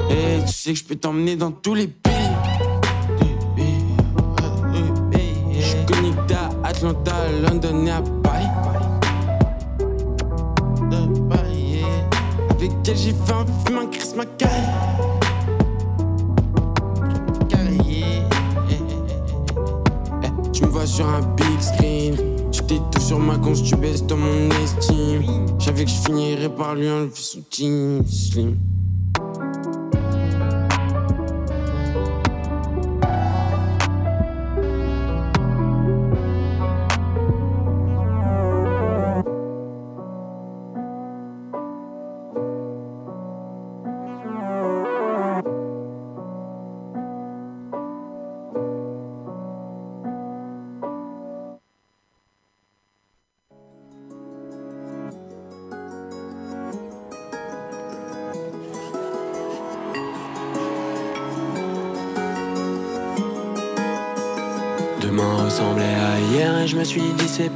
[0.09, 1.89] Et tu sais que je peux t'emmener dans tous les.
[6.83, 7.13] Atlanta,
[7.43, 8.47] London et à Paris.
[12.49, 14.47] Avec elle, j'ai fait un film, un Chris Mackay.
[20.51, 22.15] Tu me vois sur un big screen.
[22.51, 25.21] Tu t'es tout sur ma conce, tu baisses dans mon estime.
[25.59, 28.57] J'avais que je finirais par lui enlever son team slim.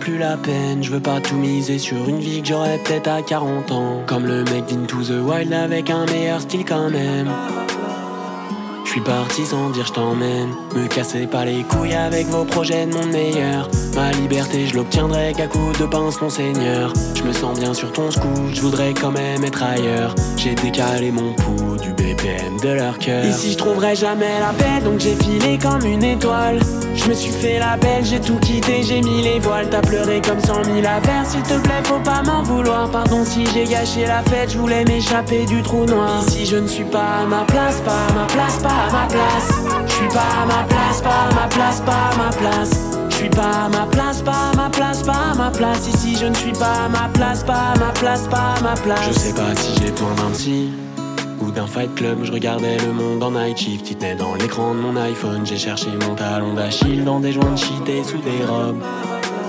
[0.06, 0.84] Plus la peine.
[0.84, 4.03] Je veux pas tout miser sur une vie que j'aurais peut-être à 40 ans.
[4.06, 7.28] Comme le mec d'Into the Wild avec un meilleur style quand même.
[8.84, 10.49] Je suis parti sans dire je t'emmène.
[10.76, 13.68] Me cassez pas les couilles avec vos projets de monde meilleur.
[13.95, 16.93] Ma liberté, je l'obtiendrai qu'à coups de pince, mon seigneur.
[17.16, 20.14] Je me sens bien sur ton scoot, je voudrais quand même être ailleurs.
[20.38, 23.26] J'ai décalé mon pouls du BPM de leur cœur.
[23.26, 26.60] Ici, je trouverai jamais la paix, donc j'ai filé comme une étoile.
[27.06, 29.70] Je me suis fait la belle, j'ai tout quitté, j'ai mis les voiles.
[29.70, 32.89] T'as pleuré comme cent mille affaires, s'il te plaît, faut pas m'en vouloir.
[32.89, 36.24] Pardon si j'ai gâché la fête, je voulais m'échapper du trou noir.
[36.28, 39.06] Ici, je ne suis pas à ma place, pas à ma place, pas à ma
[39.08, 39.49] place.
[39.86, 42.72] Je suis pas à ma place, pas à ma place, pas à ma place.
[43.10, 45.88] Je suis pas à ma place, pas à ma place, pas à ma place.
[45.88, 48.74] Ici, je ne suis pas à ma place, pas à ma place, pas à ma
[48.74, 49.10] place.
[49.10, 50.72] Je sais pas si j'ai d'un psy
[51.42, 52.20] ou d'un fight club.
[52.24, 53.90] Je regardais le monde en night shift.
[53.92, 55.46] Il tenait dans l'écran de mon iPhone.
[55.46, 58.82] J'ai cherché mon talon d'Achille dans des joints de shit et sous des robes.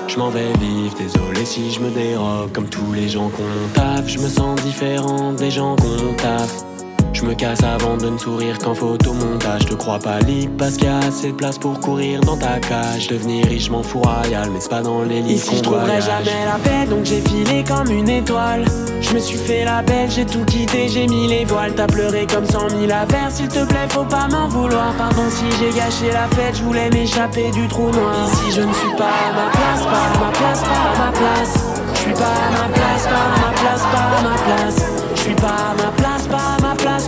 [0.08, 2.52] Je m'en vais vivre, désolé si je me dérobe.
[2.52, 6.65] Comme tous les gens qu'on taf, je me sens différent des gens qu'on taf.
[7.16, 9.64] Je me casse avant de ne sourire qu'en photomontage.
[9.64, 12.58] Te crois pas libre parce qu'il y a assez de place pour courir dans ta
[12.58, 13.08] cage.
[13.08, 16.44] Devenir riche, m'en fous royal, mais c'est pas dans les livres Ici, je trouverai jamais
[16.44, 18.66] la paix, donc j'ai filé comme une étoile.
[19.00, 21.72] Je me suis fait la belle, j'ai tout quitté, j'ai mis les voiles.
[21.74, 24.92] T'as pleuré comme cent mille affaires, s'il te plaît, faut pas m'en vouloir.
[24.98, 28.28] Pardon si j'ai gâché la fête, je voulais m'échapper du trou noir.
[28.30, 31.12] Ici, je ne suis pas à ma place, pas à ma place, pas à ma
[31.12, 31.64] place.
[31.94, 34.84] Je suis pas à ma place, pas à ma place, pas à ma place.
[35.14, 36.55] Je suis pas à ma place, pas à ma place,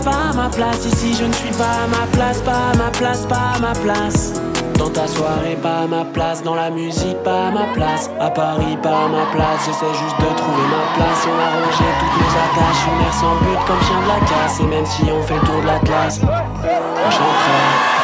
[0.01, 0.85] pas ma place.
[0.85, 4.33] Ici, je ne suis pas ma place, pas ma place, pas ma place.
[4.77, 6.41] Dans ta soirée, pas ma place.
[6.43, 8.09] Dans la musique, pas ma place.
[8.19, 9.65] À Paris, pas ma place.
[9.65, 11.21] J'essaie juste de trouver ma place.
[11.27, 12.83] On a rangé toutes nos attaches.
[12.87, 14.59] Une mère sans but comme chien de la casse.
[14.59, 17.99] Et même si on fait le tour de l'Atlas, on chantera.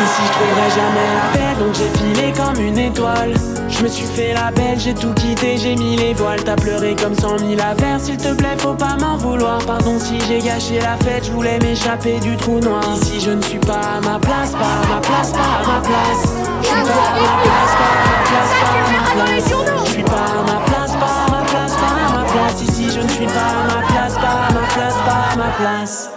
[0.00, 3.34] Ici je trouverai jamais la paix donc j'ai filé comme une étoile
[3.70, 6.96] Je me suis fait la belle, j'ai tout quitté, j'ai mis les voiles T'as pleuré
[7.00, 10.80] comme cent mille affaires, s'il te plaît faut pas m'en vouloir Pardon si j'ai gâché
[10.80, 14.18] la fête, je voulais m'échapper du trou noir Ici je ne suis pas à ma
[14.18, 17.72] place, pas à ma place, pas à ma place Je suis pas à ma place,
[17.78, 19.44] pas à ma place, pas à ma place
[19.84, 22.90] Je suis pas à ma place, pas à ma place, pas à ma place Ici
[22.94, 26.10] je ne suis pas à ma place, pas à ma place, pas à ma place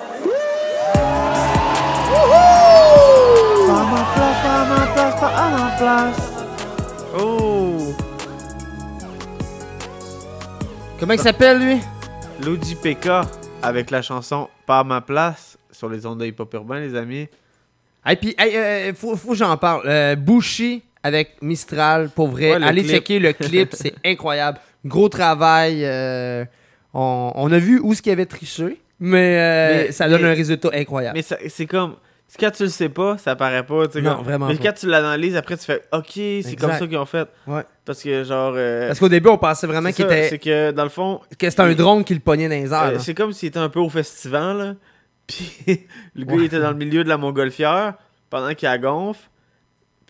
[3.67, 6.30] Pas à ma place, pas à ma place, pas à ma place.
[7.17, 7.93] Oh!
[10.99, 11.77] Comment il s'appelle lui?
[12.45, 13.09] Lodi PK
[13.61, 17.27] avec la chanson Pas à ma place sur les ondes de hip-hop urbain, les amis.
[18.09, 19.83] Et puis, hey, euh, faut, faut que j'en parle.
[19.85, 22.51] Euh, Bushi avec Mistral, pour vrai.
[22.55, 22.93] Ouais, Allez clip.
[22.95, 24.59] checker le clip, c'est incroyable.
[24.85, 25.83] Gros travail.
[25.83, 26.45] euh,
[26.93, 30.29] on, on a vu où ce qu'il avait triché, mais, euh, Mais- ça donne mais-
[30.29, 31.17] un résultat incroyable.
[31.17, 31.95] Mais c'est comme.
[32.39, 33.87] Quand tu le sais pas, ça paraît pas.
[33.87, 34.63] tu sais, Non, comme- vraiment Mais pas.
[34.67, 37.27] quand tu l'analyses, après, tu fais OK, c'est comme ça qu'ils ont fait.
[37.47, 37.63] Ouais.
[37.85, 38.53] Parce que, genre.
[38.55, 40.29] euh, Parce qu'au début, on pensait vraiment qu'il était.
[40.29, 41.19] C'est que, dans le fond.
[41.37, 42.83] que c'était un drone qui le pognait dans les airs.
[42.95, 44.73] Euh, c'est comme s'il était un peu au festival, là.
[45.27, 46.39] Puis le gars, Ouais.
[46.41, 47.93] il était dans le milieu de la montgolfière
[48.29, 49.21] pendant qu'il la gonfle.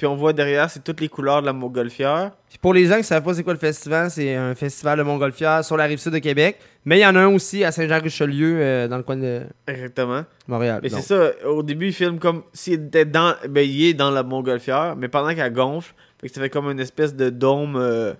[0.01, 2.31] Puis on voit derrière, c'est toutes les couleurs de la montgolfière.
[2.49, 5.03] Puis pour les gens qui savent pas c'est quoi le festival, c'est un festival de
[5.03, 6.57] montgolfière sur la rive sud de Québec.
[6.85, 10.23] Mais il y en a un aussi à Saint-Jean-Richelieu, euh, dans le coin de Exactement.
[10.47, 10.79] Montréal.
[10.81, 13.35] Mais c'est ça, au début, il filme comme s'il était dans.
[13.47, 16.71] Ben, il est dans la montgolfière, mais pendant qu'elle gonfle, fait que ça fait comme
[16.71, 18.15] une espèce de dôme euh,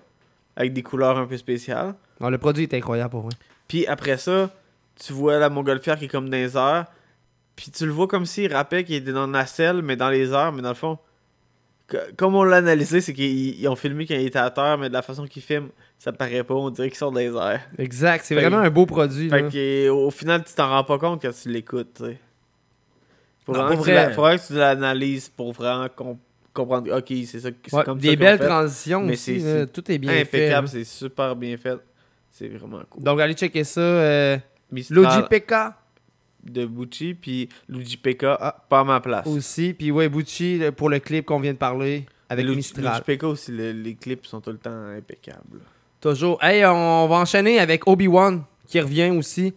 [0.56, 1.96] avec des couleurs un peu spéciales.
[2.20, 3.34] non, le produit est incroyable pour vrai.
[3.68, 4.52] Puis après ça,
[5.04, 6.86] tu vois la montgolfière qui est comme dans les airs.
[7.56, 10.32] Puis tu le vois comme s'il rappait qu'il était dans la nacelle, mais dans les
[10.32, 11.00] airs, mais dans le fond.
[11.92, 14.78] Co- Comme on l'a analysé, c'est qu'ils ils ont filmé quand il était à terre,
[14.78, 15.70] mais de la façon qu'ils filment,
[16.00, 17.62] ça paraît pas, on dirait qu'ils sont les airs.
[17.78, 19.30] Exact, c'est vraiment un beau produit.
[19.30, 22.02] Fait que, au final, tu t'en rends pas compte quand tu l'écoutes.
[23.46, 24.06] Faut Non, vraiment pour que tu vrai.
[24.08, 26.18] la- faudrait que tu l'analyses pour vraiment com-
[26.54, 26.96] comprendre.
[26.96, 27.50] Ok, c'est ça.
[27.66, 28.46] c'est Ouais, comme des ça belles fait.
[28.48, 31.78] transitions Mais aussi, c'est tout est bien fait, Impeccable, c'est super bien fait.
[32.30, 33.04] C'est vraiment cool.
[33.04, 33.82] Donc allez checker ça.
[33.82, 34.38] Euh,
[36.44, 39.28] de Bucci, puis Luigi Pekka, ah, pas à ma place.
[39.28, 39.74] aussi.
[39.74, 42.86] Puis ouais, Bucci pour le clip qu'on vient de parler avec Luigi, Mistral.
[42.86, 45.60] Luigi Pekka aussi, le- les clips sont tout le temps impeccables.
[46.00, 46.44] Toujours.
[46.44, 49.54] Hey, on va enchaîner avec Obi-Wan qui revient aussi.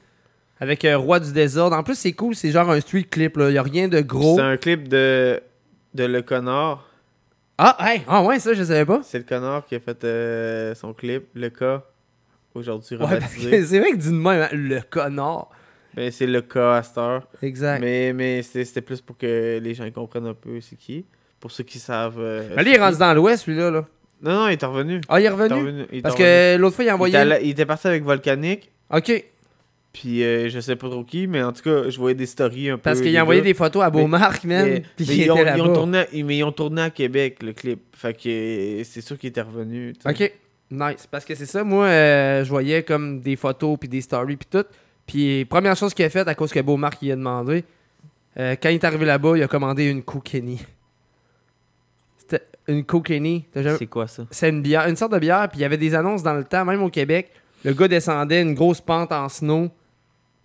[0.61, 1.76] Avec euh, Roi du désordre.
[1.76, 3.35] En plus, c'est cool, c'est genre un street clip.
[3.39, 4.37] Il n'y a rien de gros.
[4.37, 5.41] C'est un clip de,
[5.95, 6.89] de Le Connard.
[7.59, 9.01] Ah, hey, ah ouais, ça, je savais pas.
[9.03, 11.82] C'est Le Connard qui a fait euh, son clip, Le Cas,
[12.55, 13.51] aujourd'hui Ouais, rebaptisé.
[13.51, 15.49] que c'est vrai que de même, hein, le connard.
[15.97, 17.26] Ben, c'est le cas à cette heure.
[17.42, 17.80] Exact.
[17.80, 21.05] Mais, mais c'était plus pour que les gens comprennent un peu c'est qui.
[21.40, 22.18] Pour ceux qui savent.
[22.18, 23.70] euh, Mais lui, il est rendu dans l'ouest, lui-là.
[23.70, 23.84] Là.
[24.22, 25.01] Non, non, il est revenu.
[25.09, 25.55] Ah, il est revenu?
[25.61, 26.26] Il est il est Parce revenu.
[26.28, 28.70] que l'autre fois, il a envoyé- Il était, allé- il était parti avec Volcanic.
[28.92, 29.24] Ok.
[29.92, 32.70] Puis euh, je sais pas trop qui, mais en tout cas, je voyais des stories
[32.70, 32.82] un peu.
[32.82, 35.36] Parce qu'il a envoyé des photos à Beaumarc, man, mais- puis mais il ils, ont,
[35.36, 37.80] était ils ont tourné, mais ils ont tourné à Québec, le clip.
[37.97, 39.92] Fait que c'est sûr qu'il était revenu.
[40.05, 40.32] Ok,
[40.70, 41.07] nice.
[41.09, 44.49] Parce que c'est ça, moi, euh, je voyais comme des photos, puis des stories, puis
[44.51, 44.66] tout.
[45.07, 47.64] Puis, première chose qu'il a faite, à cause que Beaumarc il a demandé,
[48.38, 50.61] euh, quand il est arrivé là-bas, il a commandé une Koukeni.
[52.16, 52.84] C'était une
[53.62, 54.26] jamais- C'est quoi ça?
[54.30, 56.44] C'est une bière, une sorte de bière, puis il y avait des annonces dans le
[56.44, 57.30] temps, même au Québec.
[57.64, 59.70] Le gars descendait une grosse pente en snow,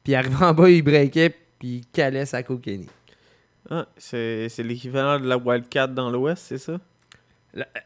[0.03, 2.87] puis arrivait en bas, il breakait, puis il calait sa Koukeni.
[3.69, 6.79] Ah, c'est c'est l'équivalent de la Wildcat dans l'Ouest, c'est ça?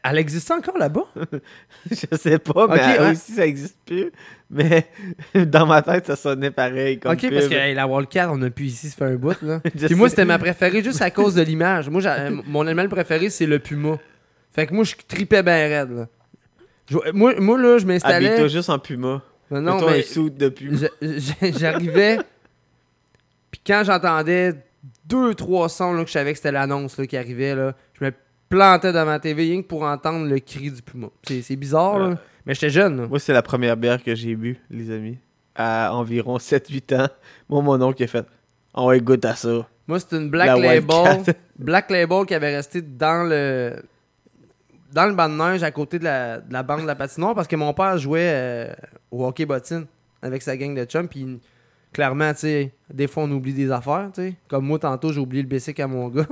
[0.02, 1.06] Elle existe encore là-bas?
[1.90, 3.10] je sais pas, mais Ok, elle ouais.
[3.12, 4.12] aussi, ça existe plus.
[4.50, 4.86] Mais
[5.46, 6.98] dans ma tête, ça sonnait pareil.
[6.98, 9.40] Comme ok, parce que hey, la Wildcat, on a pu ici se faire un bout.
[9.42, 9.60] Là.
[9.86, 11.88] Puis moi, c'était ma préférée juste à cause de l'image.
[11.88, 13.98] Moi, euh, mon animal préféré, c'est le puma.
[14.52, 15.90] Fait que moi, je tripais bien raide.
[15.90, 16.08] Là.
[16.90, 18.26] Je- moi, moi, là, je m'installais.
[18.28, 19.22] Habille-toi juste en puma.
[19.50, 20.78] Non, non, Mets-toi mais un de puma.
[21.58, 22.18] J'arrivais.
[23.50, 24.52] Puis quand j'entendais
[25.06, 28.12] deux, trois sons là, que je savais que c'était l'annonce qui arrivait, là, je me
[28.48, 31.08] plantais devant ma TV rien que pour entendre le cri du puma.
[31.26, 32.16] C'est bizarre, là.
[32.46, 33.00] Mais j'étais jeune.
[33.02, 33.06] là.
[33.08, 35.18] Moi, c'est la première bière que j'ai bu, les amis.
[35.54, 37.08] À environ 7-8 ans.
[37.48, 38.26] Moi, mon oncle a fait
[38.74, 39.66] On va goûte à ça.
[39.86, 41.22] Moi, c'est une Black La Label.
[41.58, 43.82] Black Label qui avait resté dans le
[44.92, 47.34] dans le banc de neige à côté de la, de la bande de la patinoire
[47.34, 48.72] parce que mon père jouait euh,
[49.10, 49.86] au hockey bottine
[50.22, 51.08] avec sa gang de chums.
[51.08, 51.40] Puis
[51.92, 54.10] clairement, tu sais, des fois on oublie des affaires.
[54.14, 54.34] tu sais.
[54.48, 56.26] Comme moi, tantôt, j'ai oublié le basic à mon gars.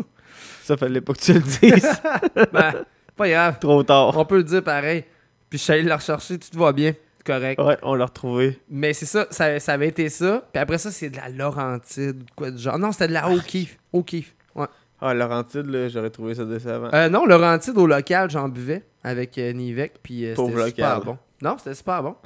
[0.62, 2.00] Ça fallait pas que tu le dises.
[2.52, 2.72] ben,
[3.16, 3.58] pas grave.
[3.58, 4.16] Trop tard.
[4.16, 5.04] On peut le dire pareil.
[5.50, 6.94] Puis je suis allé le rechercher, tout va bien.
[7.24, 7.60] Correct.
[7.60, 8.58] Ouais, on l'a retrouvé.
[8.68, 10.42] Mais c'est ça, ça, ça avait été ça.
[10.52, 12.78] Puis après ça, c'est de la Laurentide, quoi du genre.
[12.78, 13.76] Non, c'était de la O'Keeffe.
[13.92, 14.66] O'Keeffe, ouais.
[15.00, 16.88] Ah, Laurentide, là, j'aurais trouvé ça décevant.
[16.92, 20.94] Euh, non, Laurentide au local, j'en buvais avec euh, Nivek, puis euh, Pauvre c'était super
[20.98, 21.04] local.
[21.06, 21.18] bon.
[21.42, 22.16] Non, c'était super bon.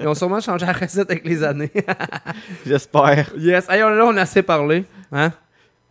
[0.00, 1.72] Ils ont sûrement changé la recette avec les années.
[2.66, 3.30] J'espère.
[3.36, 3.66] yes.
[3.68, 4.84] Hey, on- là, on a assez parlé.
[5.12, 5.32] Hein?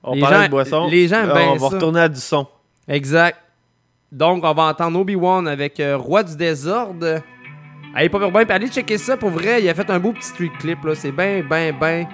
[0.08, 0.88] On Les parlait gens- de boisson.
[0.88, 1.76] Les gens aiment bien On va ça.
[1.76, 2.48] retourner à du son.
[2.88, 3.38] Exact.
[4.12, 7.20] Donc, on va entendre Obi-Wan avec euh, Roi du désordre.
[7.94, 9.18] Allez, pas puis allez checker ça.
[9.18, 10.84] Pour vrai, il a fait un beau petit street clip.
[10.86, 10.96] là.
[10.96, 12.08] C'est bien, bien, bien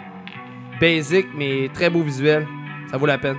[0.79, 2.47] basic, mais très beau visuel.
[2.89, 3.37] Ça vaut la peine.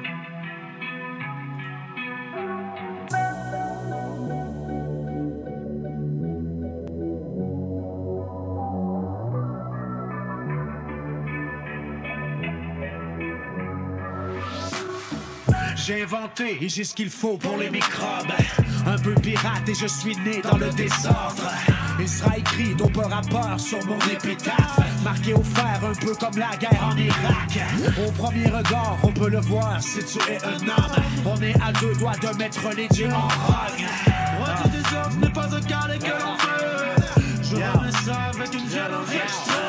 [15.86, 18.32] J'ai inventé et j'ai ce qu'il faut pour les microbes.
[18.86, 21.50] Un peu pirate et je suis né dans le désordre.
[22.00, 24.78] Il sera écrit peur à peur sur mon épitaphe.
[25.02, 27.58] Marqué au fer un peu comme la guerre en Irak.
[28.06, 31.02] Au premier regard, on peut le voir si tu es un homme.
[31.26, 33.86] On est à deux doigts de mettre les dieux en rogne.
[34.38, 36.94] Roi du désordre n'est pas un carré que l'on veut.
[37.42, 39.63] Je remets ça avec une violence extrême.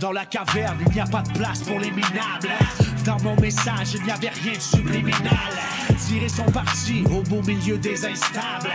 [0.00, 2.50] Dans la caverne, il n'y a pas de place pour les minables.
[3.04, 5.52] Dans mon message, il n'y avait rien de subliminal.
[6.06, 8.70] Tirer son parti au beau milieu des instables.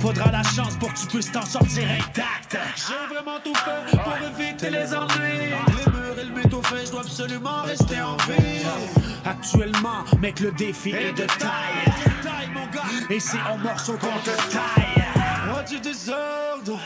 [0.00, 2.58] Faudra la chance pour que tu puisses t'en sortir intact.
[2.74, 5.54] J'ai vraiment tout fait pour éviter les ennuis.
[5.68, 8.64] Les murs et le fait, je dois absolument rester en vie.
[9.24, 11.94] Actuellement, mec, le défi est de taille.
[13.10, 15.04] Et c'est en morceaux qu'on te taille.
[15.48, 16.80] Moi du désordre.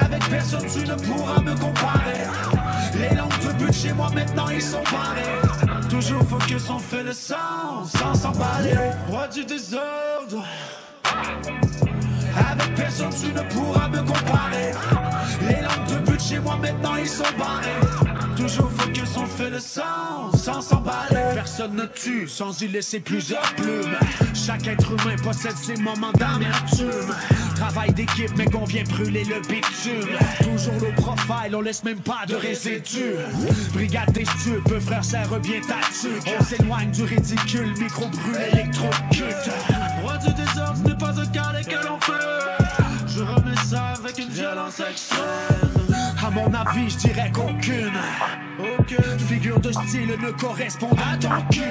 [0.00, 2.26] Avec personne tu ne pourras me comparer.
[2.98, 5.88] Les langues de but chez moi maintenant ils sont parés.
[5.88, 8.74] Toujours focus on fait le sang sans s'emballer
[9.08, 10.44] Roi du désordre.
[12.50, 14.72] Avec personne tu ne pourras me comparer.
[15.40, 15.83] Les langues
[16.34, 18.36] chez moi maintenant ils sont barrés.
[18.36, 21.34] Toujours focus on fait le sang sans s'emballer.
[21.34, 23.96] Personne ne tue sans y laisser plusieurs plumes.
[24.34, 27.14] Chaque être humain possède ses moments d'amertume.
[27.54, 30.16] Travail d'équipe mais qu'on vient brûler le bitume.
[30.42, 33.16] Toujours le profile, on laisse même pas de résidus.
[33.72, 34.24] Brigade des
[34.66, 35.02] peu frère
[35.40, 36.34] bien ta tuque.
[36.38, 39.50] On s'éloigne du ridicule, micro brûle électrocute.
[40.02, 44.18] Roi du désordre, ce n'est pas un cas que l'on fait Je remets ça avec
[44.18, 45.73] une violence extrême.
[45.73, 45.73] à
[46.34, 47.92] mon avis, je dirais qu'aucune.
[48.58, 51.62] Aucune figure de style ne correspond à ton cul.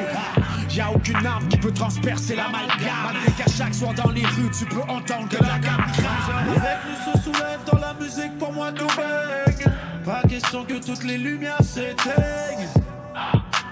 [0.76, 3.04] Y a aucune arme qui peut transpercer l'amalgame.
[3.04, 6.78] Malgré qu'à chaque soir dans les rues, tu peux entendre que la gamme crame Avec
[6.88, 9.72] nous se soulève dans la musique, pour moi tout baigne.
[10.06, 12.68] Pas question que toutes les lumières s'éteignent.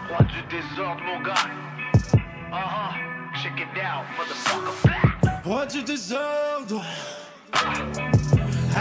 [0.09, 1.33] Roi du désordre, mon gars.
[2.51, 3.11] Uh-huh.
[3.41, 5.41] Check it out, motherfucker.
[5.43, 6.83] Roi du désordre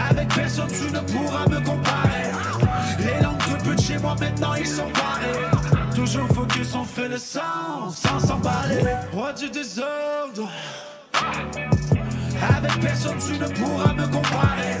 [0.09, 2.31] Avec personne tu ne pourras me comparer.
[2.99, 7.17] Les langues de but chez moi maintenant ils sont barrés Toujours focus on fait le
[7.17, 8.83] sang sans s'emballer.
[9.13, 10.49] Roi du désordre.
[12.55, 14.77] Avec personne tu ne pourras me comparer.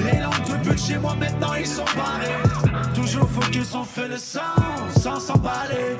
[0.00, 4.18] Les langues de but chez moi maintenant ils sont barrés Toujours focus on fait le
[4.18, 4.40] sang
[5.00, 5.96] sans s'emballer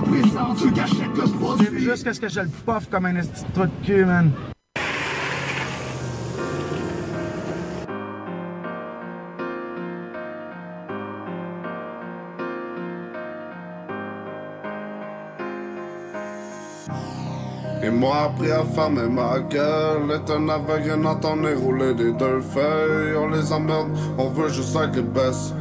[0.00, 1.78] Le produit.
[1.78, 4.30] Juste qu'est-ce que je le puff comme un esti de cul, man.
[17.84, 21.00] Et moi appris à fermer ma gueule Est un aveugle
[21.42, 23.88] les rouler des deux feuilles On les emmerde,
[24.18, 25.52] on veut juste être les best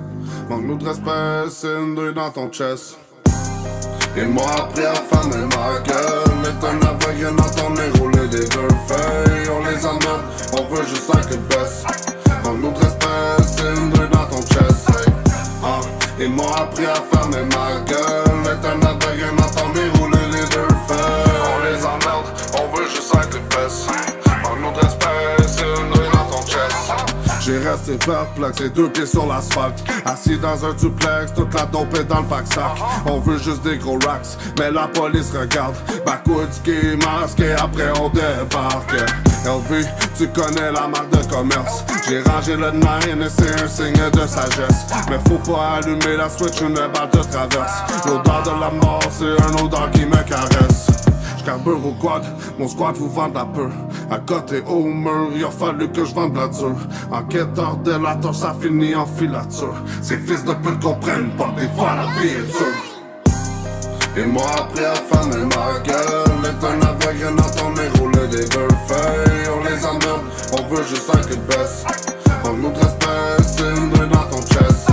[0.48, 3.01] Manque-nous de respect, c'est une douille dans ton chest
[4.18, 8.68] Et moi appris à fermer ma gueule Est un aveugle n'entend les rouler des deux
[8.88, 9.50] feuilles.
[9.50, 10.22] On les emmerde,
[10.54, 11.86] on veut juste être les best
[12.44, 14.88] Manque-nous de respect, c'est une dans ton chest.
[15.64, 15.80] Ah,
[16.20, 18.11] Ils m'ont appris à fermer ma gueule
[27.72, 29.84] j'ai resté perplexe, les deux pieds sur l'asphalte.
[30.06, 33.78] Assis dans un duplex, toute la dope est dans le pack-sac On veut juste des
[33.78, 35.76] gros racks, mais la police regarde.
[36.06, 38.94] Backwoods qui masqué, après on débarque.
[39.46, 39.86] LV,
[40.18, 41.84] tu connais la marque de commerce.
[42.08, 44.88] J'ai rangé le nine et c'est un signe de sagesse.
[45.10, 47.84] Mais faut pas allumer la switch, une balle te traverse.
[48.06, 50.88] L'odeur de la mort, c'est un odeur qui me caresse.
[51.40, 52.24] J'carbure au quad,
[52.60, 53.72] mon squad vous vend la peur
[54.12, 56.76] À côté au mur, il a fallu que je vende la dure.
[57.14, 59.74] Enquêteur, délateur, ça finit en filature.
[60.02, 62.92] Ces fils de pute comprennent pas, des fois la vie est dure.
[64.18, 68.68] Et moi appris à fermer ma gueule Est un aveugle n'entend les rouler des deux
[69.56, 70.22] On les emmerde,
[70.52, 71.86] on veut juste être les best
[72.44, 74.90] On nous de respect, c'est une douille dans ton chest.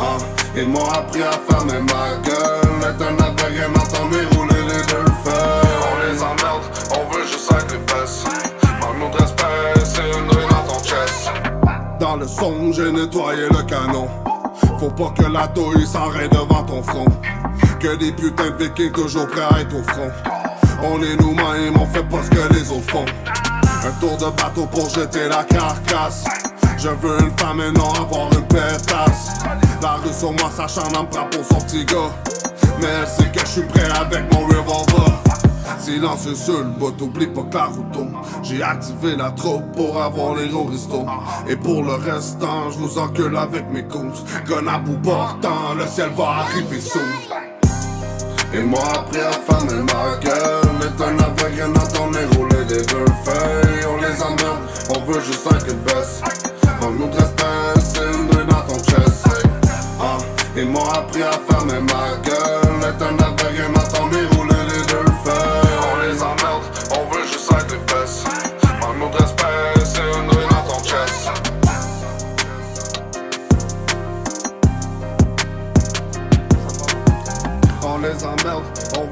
[0.00, 0.16] Ah,
[0.56, 4.37] Ils m'ont appris à fermer ma gueule Est un aveugle n'entend les rouler
[12.18, 14.08] le son, j'ai nettoyé le canon.
[14.78, 17.06] Faut pas que la douille s'arrête devant ton front.
[17.78, 20.10] Que des putains de vikings toujours prêts à être au front.
[20.82, 23.04] On est nous-mêmes, on fait pas ce que les autres font.
[23.84, 26.24] Un tour de bateau pour jeter la carcasse.
[26.76, 29.34] Je veux une femme et non avoir une pétasse.
[29.82, 32.10] La rue sur moi, ça en me pour son petit gars.
[32.80, 35.22] Mais sait que je suis prêt avec mon revolver
[35.78, 38.16] Silencieux sur le bout, oublie pas que la route tourne.
[38.42, 41.06] J'ai activé la troupe pour avoir les restos
[41.48, 45.86] Et pour le restant, je vous encule avec mes coups Gun à bout portant, le
[45.86, 46.98] ciel va arriver sous
[48.54, 53.04] Et moi appris à fermer ma gueule Est un aveugle n'entend les rouler les deux
[53.24, 53.86] feuilles.
[53.88, 54.58] On les emmerde,
[54.90, 56.22] on veut juste un qui baisse.
[56.80, 59.26] De respect, c'est une rue dans ton chest.
[60.00, 60.16] Ah,
[60.56, 62.88] ils m'ont appris à fermer ma gueule.
[62.88, 63.77] Être un aveugle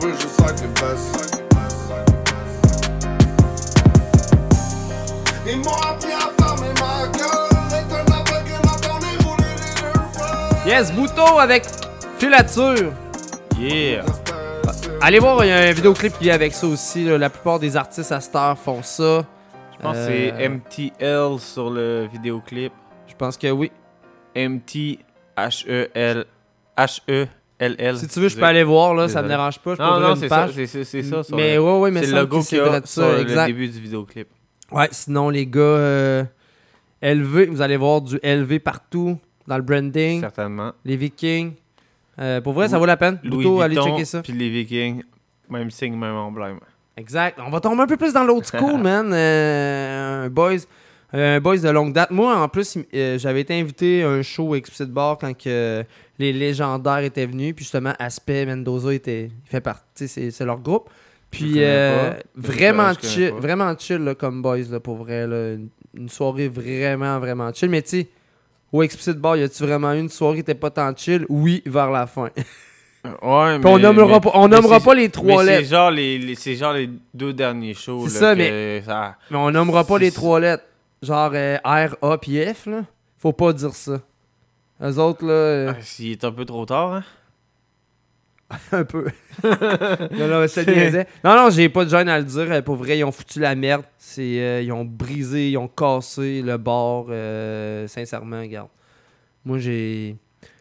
[0.06, 1.12] on veut juste un qui baisse.
[5.48, 7.56] Ils m'ont appris à fermer ma gueule.
[7.72, 10.68] Être un aveugle et m'entendre rouler les deux feuilles.
[10.68, 11.64] Yes, Bouton avec
[12.18, 12.92] filature.
[13.58, 14.04] Yeah.
[15.00, 17.04] Allez voir, il y a un vidéoclip qui est avec ça aussi.
[17.04, 17.18] là.
[17.18, 19.24] La plupart des artistes à cette heure font ça.
[19.78, 22.72] Je pense que Euh, c'est MTL sur le vidéoclip.
[23.06, 23.70] Je pense que oui.
[24.34, 24.98] MT
[25.36, 26.24] H-E-L
[27.60, 27.96] H-E-L-L.
[27.98, 30.16] Si tu veux, je peux aller voir, là, ça me dérange pas, je Non, non,
[30.16, 31.22] c'est ça, c'est- ça.
[31.34, 33.46] Mais ouais, ouais, mais c'est le logo y a ça, le exact.
[33.46, 34.28] début du vidéoclip.
[34.72, 36.24] Ouais, sinon, les gars, euh,
[37.02, 40.20] LV, vous allez voir du LV partout dans le branding.
[40.20, 40.72] Certainement.
[40.84, 41.52] Les Vikings.
[42.18, 43.18] Euh, pour vrai, ça vaut la peine.
[43.22, 44.22] Louis Bouto, allez checker ça.
[44.22, 45.02] Puis les Vikings,
[45.50, 46.58] même signe, même emblème.
[46.96, 47.38] Exact.
[47.46, 49.10] On va tomber un peu plus dans l'autre school, man.
[49.12, 50.56] Euh, un boys,
[51.12, 52.10] un boys de longue date.
[52.10, 55.84] Moi, en plus, euh, j'avais été invité à un show Explicit Bar quand que
[56.18, 57.54] les légendaires étaient venus.
[57.54, 60.88] Puis justement, Aspect Mendoza était, il fait partie, c'est leur groupe.
[61.30, 65.26] Puis euh, vraiment chill, vraiment chill là, comme boys là, pour vrai.
[65.26, 65.54] là.
[65.94, 67.68] Une, soirée vraiment, vraiment chill.
[67.68, 68.08] Mais tu sais,
[68.72, 71.26] au Explicit Bar, y a-tu vraiment eu une soirée qui était pas tant chill?
[71.28, 72.30] Oui, vers la fin.
[73.22, 75.62] Ouais, Puis on mais- nommera mais- pas, on mais nommera pas les trois mais lettres.
[75.68, 78.08] C'est genre les, les- c'est genre les deux derniers shows.
[78.08, 80.64] C'est ça, mais, ça- mais on nommera pas les trois lettres.
[81.02, 82.82] Genre euh, R, A puis F, là.
[83.18, 84.00] Faut pas dire ça.
[84.82, 85.32] Eux autres, là.
[85.32, 87.04] euh, Ah, S'il est un peu trop tard, hein?
[88.72, 89.06] un peu.
[89.42, 91.06] non, non, ça niaisait.
[91.24, 92.46] Non, non, j'ai pas de gêne à le dire.
[92.50, 93.82] Euh, Pour vrai, ils ont foutu la merde.
[93.98, 97.06] C'est, euh, ils ont brisé, ils ont cassé le bord.
[97.10, 98.68] euh, sincèrement, regarde.
[99.44, 100.16] Moi, j'ai.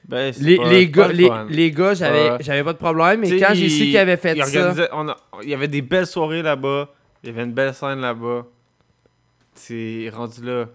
[0.08, 1.14] Ben, les, pas- les pas gars, le
[1.50, 3.22] les, les gars, j'avais, j'avais pas de problème.
[3.22, 4.60] Mais quand j'ai il- su qu'ils avaient fait il ça.
[4.60, 6.90] organisait- on a- il y avait des belles soirées là-bas.
[7.24, 8.46] Il y avait une belle scène là-bas.
[9.56, 10.66] C'est rendu là.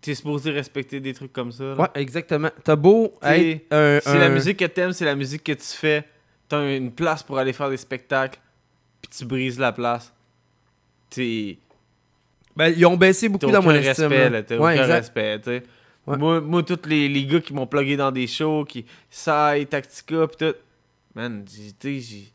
[0.00, 1.64] T'es supposé respecter des trucs comme ça.
[1.64, 1.74] là.
[1.76, 2.50] Ouais, exactement.
[2.62, 3.98] T'as beau être un.
[4.02, 6.04] C'est la musique que t'aimes, c'est la musique que tu fais.
[6.48, 8.38] T'as une place pour aller faire des spectacles,
[9.02, 10.12] puis tu brises la place.
[11.10, 11.58] T'es.
[12.56, 14.06] Ben, ils ont baissé beaucoup dans mon estime.
[14.06, 14.42] respect.
[14.44, 14.94] T'as Ouais, aucun exact.
[14.94, 15.62] respect, tu sais.
[16.06, 18.84] Moi, moi tous les, les gars qui m'ont plugué dans des shows, qui.
[19.10, 20.54] Sai, Tactica, pis tout.
[21.14, 22.32] Man, tu sais, j'ai.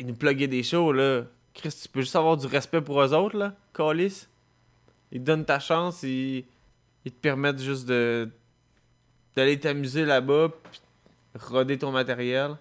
[0.00, 1.22] Ils nous pluguaient des shows, là.
[1.54, 4.26] Chris, tu peux juste avoir du respect pour eux autres, là, Calis.
[5.14, 6.44] Ils te donnent ta chance, ils,
[7.04, 8.28] ils te permettent juste de.
[9.34, 10.80] d'aller t'amuser là-bas, pis
[11.40, 12.56] roder ton matériel.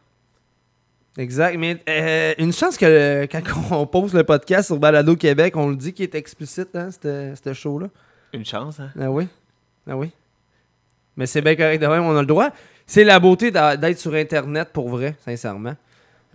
[1.17, 5.55] Exact, mais euh, une chance que euh, quand on pose le podcast sur Balado Québec,
[5.57, 7.87] on le dit qu'il est explicite, hein, ce show-là.
[8.33, 8.91] Une chance, hein?
[8.99, 9.27] Ah oui,
[9.87, 10.11] ah oui.
[11.15, 12.49] Mais c'est bien correct de même, on a le droit.
[12.85, 15.75] C'est la beauté d'être sur Internet pour vrai, sincèrement.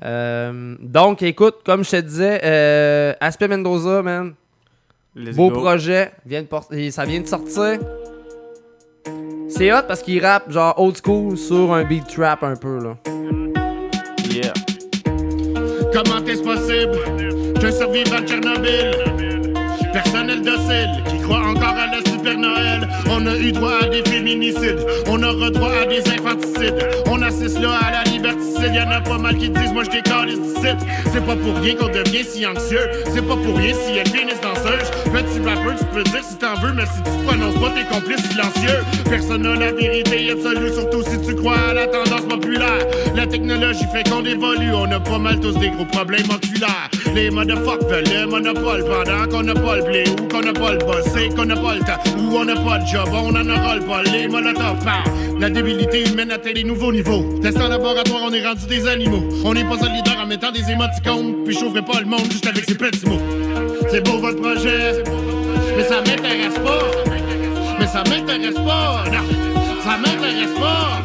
[0.05, 4.35] Euh, donc, écoute, comme je te disais, euh, Aspect Mendoza, man.
[5.19, 5.63] Let's beau go.
[5.63, 7.81] projet, vient de ça vient de sortir.
[9.49, 12.97] C'est hot parce qu'il rappe genre old school sur un beat trap un peu, là.
[14.31, 14.53] Yeah.
[15.93, 22.39] Comment est-ce possible qu'un survivant de Tchernobyl, personnel docile, qui croit encore à la Super
[22.39, 27.21] Noël, on a eu droit à des féminicides, on aura droit à des infanticides, on
[27.23, 30.29] assiste là à la liberticide, y'en a pas mal qui disent moi je décolle.
[31.13, 34.41] C'est pas pour rien qu'on devient si anxieux, c'est pas pour rien si elles finissent
[34.41, 34.91] danseuses.
[35.13, 38.23] Petit rappeur, tu peux dire si t'en veux, mais si tu prononces pas, t'es complice
[38.29, 38.85] silencieux.
[39.09, 42.87] Personne n'a la vérité absolue, surtout si tu crois à la tendance populaire.
[43.15, 46.91] La technologie fait qu'on évolue, on a pas mal tous des gros problèmes oculaires.
[47.15, 50.73] Les motherfuckers veulent le monopole pendant qu'on n'a pas le blé ou qu'on n'a pas
[50.73, 53.35] le boss, c'est qu'on n'a pas le temps ou on n'a pas de job, on
[53.35, 54.03] en aura le pas.
[54.03, 55.41] Les parlent.
[55.41, 57.25] La débilité humaine atteint des nouveaux niveaux.
[57.41, 59.23] Test en laboratoire, on est rendu des animaux.
[59.45, 62.65] On n'est pas solidaire en mettant des émoticônes, puis j'ouvrirai pas le monde juste avec
[62.65, 63.21] ces petits mots.
[63.91, 65.03] C'est beau votre projet,
[65.77, 66.91] mais ça m'intéresse pas.
[67.79, 69.25] Mais ça m'intéresse pas, non,
[69.85, 71.03] ça m'intéresse pas.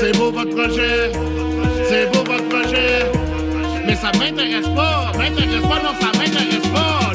[0.00, 1.12] C'est beau votre projet,
[1.88, 3.10] c'est beau votre projet,
[3.86, 4.10] mais ça
[4.74, 5.12] pas.
[5.12, 7.05] Pas, non, ça m'intéresse pas,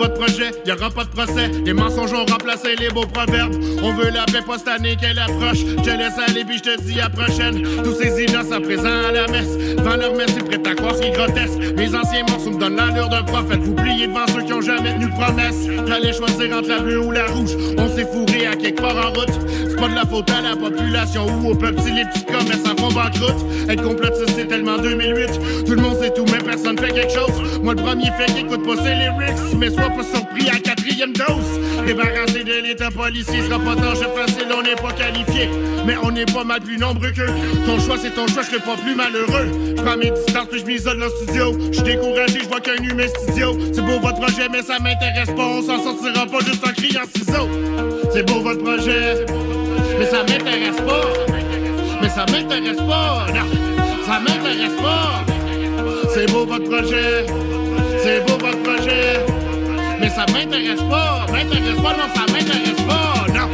[0.00, 1.50] votre projet, y aura pas de procès.
[1.64, 3.54] Les mensonges ont remplacé les beaux proverbes.
[3.82, 5.58] On veut la paix cette année qu'elle approche.
[5.58, 7.62] Je laisse aller puis je te dis à prochaine.
[7.84, 9.58] Tous ces innocents présents à la messe.
[9.76, 11.58] Devant leur messe, ils prêtent à croire ce qui grotesque.
[11.76, 13.60] Mes anciens morceaux me donnent l'allure d'un prophète.
[13.60, 15.66] Vous pliez devant ceux qui ont jamais tenu promesse.
[15.86, 17.50] Fallait choisir entre la bleue ou la rouge.
[17.76, 19.38] On s'est fourré à quelque part en route.
[19.68, 22.64] C'est pas de la faute à la population ou au peuple si les petits commerces
[22.64, 23.44] en font banqueroute.
[23.68, 25.66] Être complotiste, c'est tellement 2008.
[25.66, 27.60] Tout le monde sait tout, mais personne fait quelque chose.
[27.62, 29.58] Moi, le premier fait qui écoute pas ses lyrics.
[29.58, 31.60] Mais sois pas surpris à quatrième dose.
[31.86, 35.48] Débarrassé de l'état policier sera pas tant facile, on n'est pas qualifié.
[35.86, 37.32] Mais on est pas mal plus nombreux qu'eux.
[37.66, 39.48] Ton choix, c'est ton choix, je serai pas plus malheureux.
[39.76, 41.72] Je prends mes distances, puis je m'isole dans le studio.
[41.72, 43.56] Je découragé, je vois qu'un humain studio.
[43.72, 45.46] C'est beau votre projet, mais ça m'intéresse pas.
[45.46, 47.48] On s'en sortira pas juste en criant ciseaux.
[48.12, 49.24] C'est beau votre projet,
[49.98, 51.30] mais ça m'intéresse pas.
[52.02, 53.46] Mais ça m'intéresse pas, non,
[54.06, 55.22] ça m'intéresse pas.
[56.14, 57.26] C'est beau votre projet,
[58.02, 59.20] c'est beau votre projet,
[60.00, 63.48] mais ça m'intéresse pas, m'intéresse pas, non, ça m'intéresse pas, non.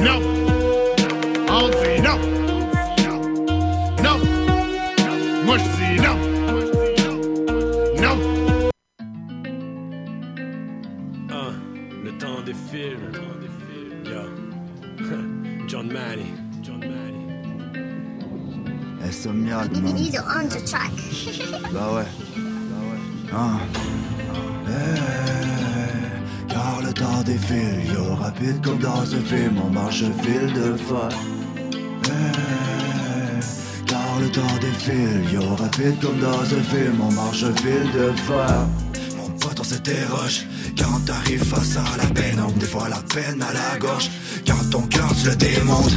[0.00, 0.18] Non,
[1.48, 2.18] on dit non.
[4.04, 4.18] Non,
[5.44, 6.16] moi je dis non.
[8.00, 8.16] Non.
[11.30, 11.52] Ah,
[12.04, 12.96] le temps défile.
[13.04, 13.90] Le temps défile.
[14.06, 14.22] Yo.
[15.68, 16.32] John Manny.
[16.62, 17.26] John Manny.
[19.04, 19.96] Insomniac, man.
[19.96, 20.92] He's on the track.
[21.72, 22.06] Bah ouais.
[22.36, 23.00] Bah ouais.
[23.32, 23.58] Ah.
[24.68, 30.76] Eh, car le temps défile, yo, rapide comme dans un film, on marche fil de
[30.76, 31.08] fer.
[32.06, 33.40] Eh,
[33.86, 38.89] car le temps défile, yo, rapide comme dans un film, on marche fil de fer.
[40.78, 44.10] Quand t'arrives face à la peine, on des fois la peine à la gorge.
[44.46, 45.96] Quand ton cœur tu le démontes,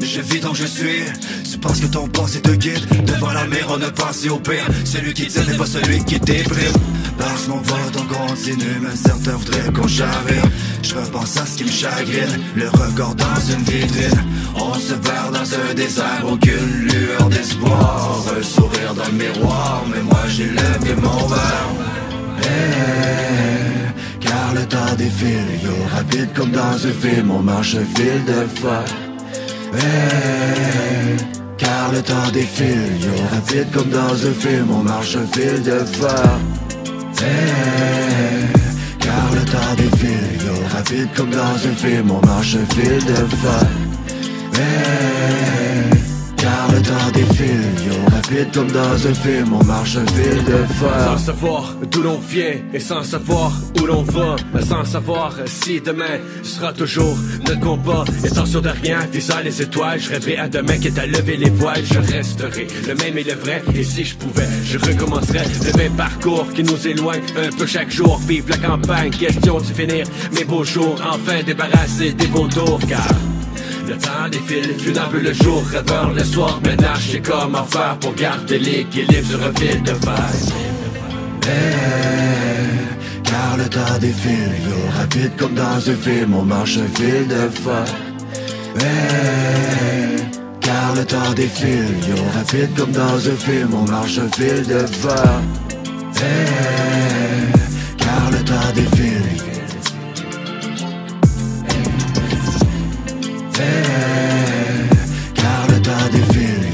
[0.00, 1.02] je vis donc je suis.
[1.44, 2.84] C'est parce que ton passé te guide.
[3.04, 4.66] Devant la mer, on a pensé au pire.
[4.84, 6.72] Celui qui tient n'est pas celui qui déprime.
[7.18, 10.44] Parce mon pote, on continue, mais certains voudraient qu'on chavire.
[10.82, 14.24] Je repense à ce qui me chagrine, le regard dans une vitrine.
[14.54, 18.24] On se perd dans un désert, aucune lueur d'espoir.
[18.38, 22.01] Un sourire dans le miroir, mais moi j'ai levé mon verre.
[24.20, 28.46] Car le temps défile, yo, rapide comme dans un film, on marche un fil de
[28.60, 28.84] fer.
[29.74, 31.16] Eh,
[31.56, 35.78] car le temps défile, yo, rapide comme dans un film, on marche un fil de
[35.84, 36.38] fer.
[37.20, 38.58] Eh,
[38.98, 43.14] car le temps défile, yo, rapide comme dans un film, on marche un fil de.
[44.54, 45.91] Eh,
[46.42, 51.04] car le temps défile, yo, rapide comme dans un film, on marche un de fer.
[51.06, 54.36] Sans savoir d'où l'on vient et sans savoir où l'on va,
[54.68, 57.16] sans savoir si demain sera toujours
[57.46, 58.04] notre combat.
[58.24, 61.36] Étant sûr de rien, visant les étoiles, je rêverai à demain qui est à lever
[61.36, 61.84] les voiles.
[61.84, 65.92] Je resterai le même et le vrai, et si je pouvais, je recommencerais le même
[65.92, 68.20] parcours qui nous éloigne un peu chaque jour.
[68.26, 73.06] Vive la campagne, question de finir mes beaux jours, enfin débarrasser des vautours, car.
[73.88, 78.58] Le temps défile, funable le jour, rêveur le soir, je sais comment faire pour garder
[78.58, 80.30] l'équilibre sur un fil de fer.
[81.48, 87.26] Eh, car le temps défile, yo, rapide comme dans un film, on marche un fil
[87.26, 87.84] de fer.
[88.76, 90.22] Eh,
[90.60, 94.86] car le temps défile, yo, rapide comme dans un film, on marche un fil de
[94.86, 95.40] fer.
[96.16, 97.52] Eh,
[97.98, 99.51] car le temps défile.
[105.34, 106.72] Car le temps défile.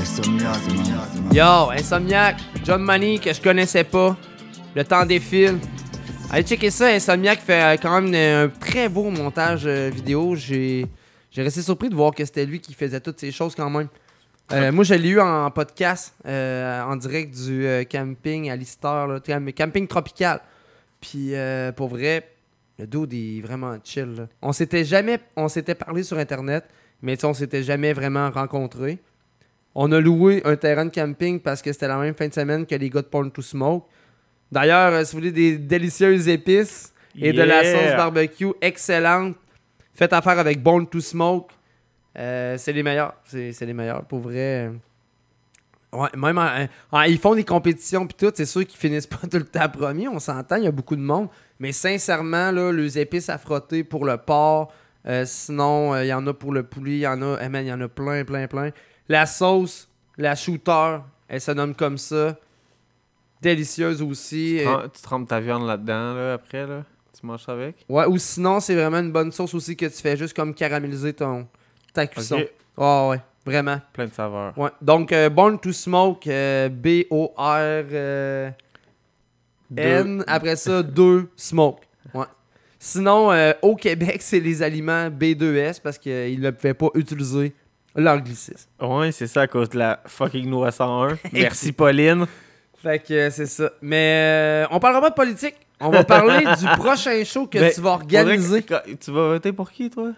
[0.00, 1.32] Insomniac, man.
[1.32, 4.16] Yo, Insomniac, John Money que je connaissais pas.
[4.74, 5.58] Le temps défile.
[6.30, 10.34] Allez checker ça, Insomniac fait euh, quand même un très beau montage euh, vidéo.
[10.34, 10.86] J'ai
[11.30, 13.88] j'ai resté surpris de voir que c'était lui qui faisait toutes ces choses quand même.
[14.52, 18.56] Euh, moi, je l'ai eu en podcast, euh, en direct du euh, camping à
[19.20, 20.40] cam- camping tropical.
[21.00, 22.28] Puis euh, pour vrai,
[22.78, 24.14] le dude est vraiment chill.
[24.16, 24.28] là.
[24.42, 26.64] On s'était jamais, on s'était parlé sur internet,
[27.02, 28.98] mais on s'était jamais vraiment rencontrés.
[29.74, 32.64] On a loué un terrain de camping parce que c'était la même fin de semaine
[32.66, 33.86] que les gars de Porn to Smoke.
[34.50, 39.36] D'ailleurs, euh, si vous voulez des délicieuses épices et de la sauce barbecue excellente,
[39.94, 41.52] faites affaire avec Born to Smoke.
[42.16, 43.14] Euh, c'est les meilleurs.
[43.24, 44.04] C'est c'est les meilleurs.
[44.04, 44.70] Pour vrai.
[45.94, 49.26] Ouais, même en- en- ils font des compétitions puis tout, c'est sûr qu'ils finissent pas
[49.30, 51.28] tout le temps premier, on s'entend, il y a beaucoup de monde.
[51.60, 54.72] Mais sincèrement, là, les épices à frotter pour le porc,
[55.06, 57.46] euh, sinon, euh, il y en a pour le poulet, il y en a, eh
[57.60, 58.70] il y en a plein, plein, plein.
[59.08, 59.88] La sauce,
[60.18, 60.98] la shooter,
[61.28, 62.36] elle se nomme comme ça.
[63.42, 64.56] Délicieuse aussi.
[64.58, 66.82] Tu, trem- tu trempes ta viande là-dedans, là, après, là.
[67.18, 67.76] Tu manges ça avec?
[67.88, 71.12] Ouais, ou sinon, c'est vraiment une bonne sauce aussi que tu fais juste comme caraméliser
[71.12, 71.46] ton,
[71.92, 72.36] ta cuisson.
[72.38, 72.50] Ok.
[72.78, 73.20] Ah ouais.
[73.46, 73.80] Vraiment.
[73.92, 74.56] Plein de saveurs.
[74.58, 74.70] Ouais.
[74.80, 77.36] Donc, euh, Born to Smoke, euh, B-O-R.
[77.92, 78.50] euh,
[80.26, 81.80] après ça, 2 Smoke.
[82.14, 82.26] Ouais.
[82.78, 83.30] Sinon,
[83.62, 87.52] au Québec, c'est les aliments B2S parce qu'ils ne pouvaient pas utiliser
[87.96, 88.68] l'anglicisme.
[88.80, 91.16] Ouais, c'est ça à cause de la fucking loi 101.
[91.32, 92.26] Merci Pauline.
[92.82, 93.70] Fait que c'est ça.
[93.80, 95.54] Mais euh, on parlera pas de politique.
[95.80, 98.62] On va parler du prochain show que Ben, tu vas organiser.
[98.62, 100.10] que- Tu vas voter pour qui, toi?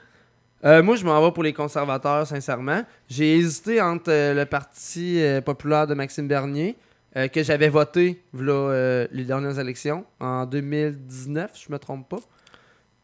[0.64, 2.82] Euh, moi, je m'en vais pour les conservateurs, sincèrement.
[3.08, 6.76] J'ai hésité entre euh, le Parti euh, populaire de Maxime Bernier,
[7.16, 12.20] euh, que j'avais voté v'là, les dernières élections, en 2019, je me trompe pas.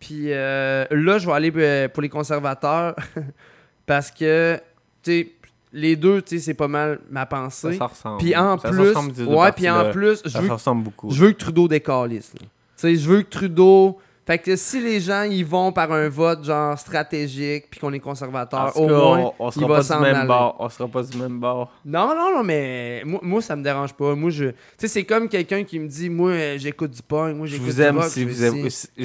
[0.01, 2.97] Puis là, je vais aller pour les conservateurs,
[3.87, 4.59] parce que,
[5.03, 5.33] tu sais,
[5.73, 7.73] les deux, tu sais, c'est pas mal ma pensée.
[7.73, 8.19] Ça, ça ressemble.
[8.19, 8.93] Puis en Ça plus,
[9.25, 11.11] ouais, puis en plus, je Ça veux, se ressemble beaucoup.
[11.11, 12.33] je veux que Trudeau décalisse.
[12.39, 12.45] Tu
[12.77, 13.99] sais, je veux que Trudeau.
[14.25, 17.99] Fait que si les gens ils vont par un vote genre stratégique puis qu'on est
[17.99, 20.27] conservateur, au cas, moins on, on il sera va pas du même aller.
[20.29, 20.57] bord.
[20.61, 21.73] On sera pas du même bord.
[21.85, 24.15] Non, non, non, mais moi, moi ça me dérange pas.
[24.15, 24.45] Moi, je.
[24.45, 27.53] Tu sais, c'est comme quelqu'un qui me dit Moi, euh, j'écoute du punk, moi, Je
[27.53, 28.27] j'écoute vous du aime rock, si je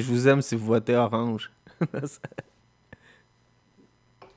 [0.02, 1.50] vous je aime si vous votez orange.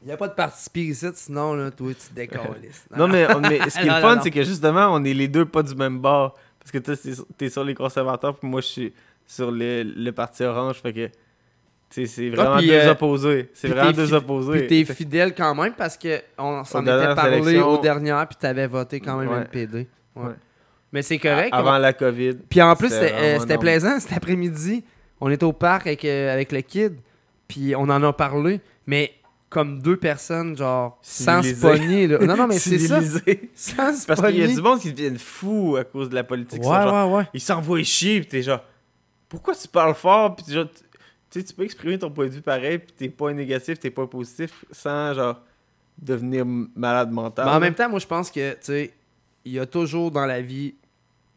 [0.04, 2.86] Il n'y a pas de parti ici, sinon, là, toi, tu te décalisses.
[2.98, 5.62] non mais, mais ce qui est fun, c'est que justement, on est les deux pas
[5.62, 6.36] du même bord.
[6.58, 6.96] Parce que toi,
[7.38, 8.94] t'es sur les conservateurs, puis moi, je suis
[9.32, 10.82] sur le, le parti orange.
[10.82, 11.10] Fait que,
[11.90, 13.50] c'est vraiment Ah, puis, deux euh, opposés.
[13.54, 14.66] C'est vraiment deux opposés.
[14.68, 18.38] Puis t'es fidèle quand même parce que on s'en était parlé élections- aux dernières, puis
[18.40, 19.38] t'avais voté quand même Ouais.
[19.42, 19.88] NPD.
[20.16, 20.24] Ouais.
[20.26, 20.34] Ouais.
[20.92, 21.50] Mais c'est correct.
[21.54, 22.34] Avant on- la COVID.
[22.50, 24.84] Puis en plus, c'était euh, vraiment plaisant cet après-midi.
[25.22, 26.96] On était au parc avec, euh, avec le kid,
[27.48, 29.14] puis on en a parlé, mais
[29.50, 32.08] comme deux personnes, genre, sans se pogner.
[32.08, 32.20] là.
[32.20, 33.00] Non, non, mais c'est ça.
[33.56, 36.24] Sans se Parce qu'il y a du monde qui deviennent fous à cause de la
[36.24, 36.62] politique.
[36.64, 37.24] Ouais, genre- ouais, ouais.
[37.34, 38.62] Ils s'envoient chier, pis t'es genre,
[39.32, 40.84] pourquoi tu parles fort, t'es genre, tu
[41.32, 43.90] tu sais, tu peux exprimer ton point de vue pareil, pis t'es pas négatif, t'es
[43.90, 45.42] pas positif, sans genre
[45.98, 47.46] devenir malade mental.
[47.46, 48.94] Mais en même temps, moi, je pense que, tu sais,
[49.46, 50.76] il y a toujours dans la vie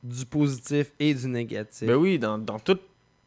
[0.03, 1.87] du positif et du négatif.
[1.87, 2.79] Ben oui, dans, dans tout.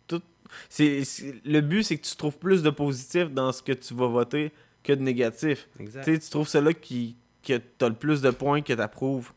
[0.07, 0.22] tout
[0.68, 1.03] c'est,
[1.45, 4.52] le but, c'est que tu trouves plus de positif dans ce que tu vas voter
[4.84, 5.69] que de négatif.
[5.80, 6.03] Exact.
[6.03, 9.31] Tu trouves celui qui que t'as le plus de points que t'approuves.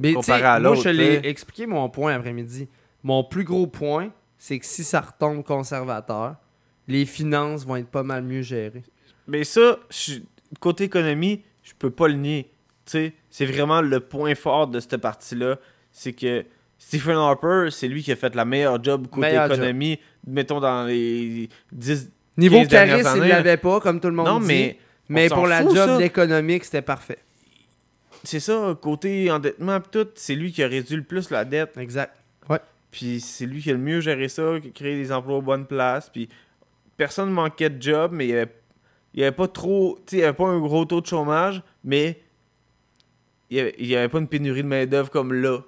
[0.00, 0.82] Mais comparé à moi, l'autre.
[0.82, 2.68] je l'ai expliqué mon point après-midi.
[3.04, 4.10] Mon plus gros point,
[4.46, 6.36] c'est que si ça retombe conservateur,
[6.86, 8.82] les finances vont être pas mal mieux gérées.
[9.26, 10.18] Mais ça, je-
[10.60, 12.50] côté économie, je peux pas le nier.
[12.84, 15.56] C'est vraiment le point fort de cette partie-là.
[15.92, 16.44] C'est que
[16.76, 19.56] Stephen Harper, c'est lui qui a fait la meilleure job côté Meilleur job.
[19.56, 24.08] économie, mettons dans les 10 Niveau 15 dernières charisme, il années, l'avait pas, comme tout
[24.08, 24.46] le monde Non, dit.
[24.46, 27.18] mais mais pour la fout, job d'économique, c'était parfait.
[28.24, 31.78] C'est ça, côté endettement tout, c'est lui qui a réduit le plus la dette.
[31.78, 32.14] Exact.
[32.94, 35.42] Puis c'est lui qui a le mieux géré ça, qui a créé des emplois aux
[35.42, 36.08] bonnes places.
[36.10, 36.28] Puis
[36.96, 38.52] personne manquait de job, mais il y avait,
[39.18, 39.98] avait pas trop.
[40.06, 42.22] Tu sais, il y avait pas un gros taux de chômage, mais
[43.50, 45.58] il y avait, pas une pénurie de main-d'œuvre comme là,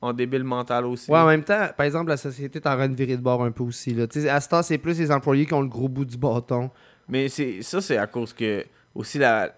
[0.00, 1.10] en débile mental aussi.
[1.10, 3.42] Ouais, en même temps, par exemple, la société est en train de virer de bord
[3.42, 3.92] un peu aussi.
[3.92, 4.06] Là.
[4.06, 6.16] Tu sais, À ce temps, c'est plus les employés qui ont le gros bout du
[6.16, 6.70] bâton.
[7.08, 8.64] Mais c'est ça, c'est à cause que
[8.94, 9.56] aussi la,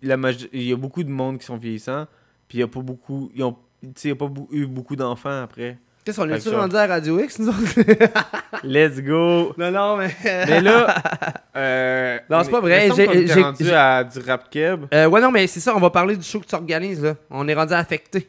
[0.00, 0.16] la
[0.52, 2.06] il y a beaucoup de monde qui sont vieillissants,
[2.46, 4.66] puis il y a pas beaucoup, ils ont, tu sais, il y a pas eu
[4.66, 5.76] beaucoup d'enfants après.
[6.04, 7.80] Qu'est-ce qu'on est-tu rendu à Radio X, nous autres?
[8.64, 9.54] Let's go!
[9.56, 10.10] Non, non, mais.
[10.24, 10.94] Mais là,
[11.56, 14.86] euh, Non, c'est pas on- vrai, j'ai- rendu à du rap keb.
[14.92, 17.14] Euh, ouais, non, mais c'est ça, on va parler du show que tu organises, là.
[17.30, 18.28] On est rendu affecté.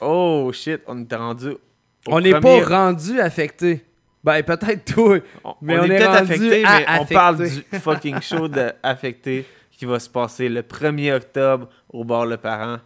[0.00, 1.48] Oh shit, on était rendu.
[1.50, 1.58] au
[2.06, 3.84] On n'est premier- pas rendu affecté.
[4.22, 5.18] Ben, peut-être toi.
[5.60, 8.48] Mais on, on, est, est, peut-être rendu affecté, à mais on parle du fucking show
[8.48, 12.78] de Affecté qui va se passer le 1er octobre au bar Le Parent.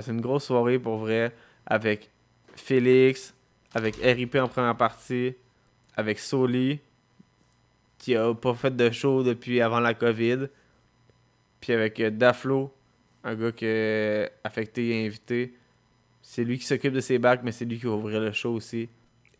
[0.00, 1.32] C'est une grosse soirée pour vrai
[1.66, 2.10] avec
[2.60, 3.34] Félix,
[3.74, 5.34] avec RIP en première partie,
[5.96, 6.80] avec Soli
[7.98, 10.46] qui a pas fait de show depuis avant la COVID,
[11.60, 12.72] puis avec euh, Daflo,
[13.24, 15.54] un gars que euh, Affecté est invité.
[16.22, 18.52] C'est lui qui s'occupe de ses bacs, mais c'est lui qui va ouvrir le show
[18.54, 18.88] aussi.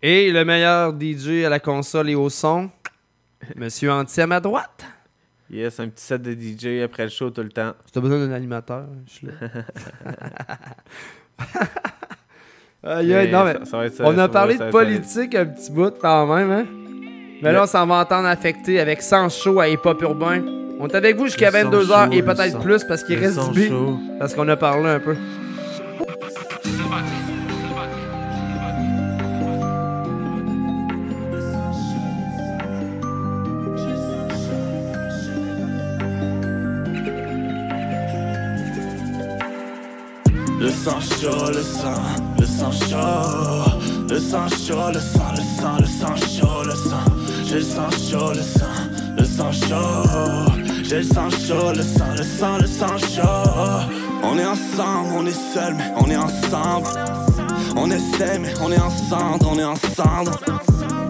[0.03, 2.71] Et le meilleur DJ à la console et au son,
[3.57, 4.85] Monsieur Anti à ma droite.
[5.51, 7.75] Yes, un petit set de DJ après le show tout le temps.
[7.87, 9.33] Si t'as besoin d'un animateur, je suis là.
[12.85, 15.35] Aïe, aïe, Mais non, mais ça- ça va être ça, on a parlé de politique
[15.35, 16.65] un petit bout quand même, hein?
[17.43, 20.43] Mais là, on s'en va entendre affecté avec 100 show à Hip Hop Urbain.
[20.81, 23.39] On est avec vous jusqu'à Le sang 22h chaud, et peut-être plus parce qu'il reste
[23.53, 23.73] du beat.
[24.21, 25.17] Parce qu'on a parlé un peu.
[40.61, 42.28] Le sang chaud, le sang,
[42.73, 47.05] sang chaud, le sang chaud, le sang, le sang, le sang chaud, le sang,
[47.47, 48.67] j'ai le sang chaud, le sang,
[49.17, 53.89] le sang chaud, J'ai le sang chaud, le sang, le sang, le sang chaud.
[54.23, 56.89] On est ensemble, on est seul, mais on est ensemble.
[57.77, 60.33] On essaie, mais on est ensemble, on est ensemble.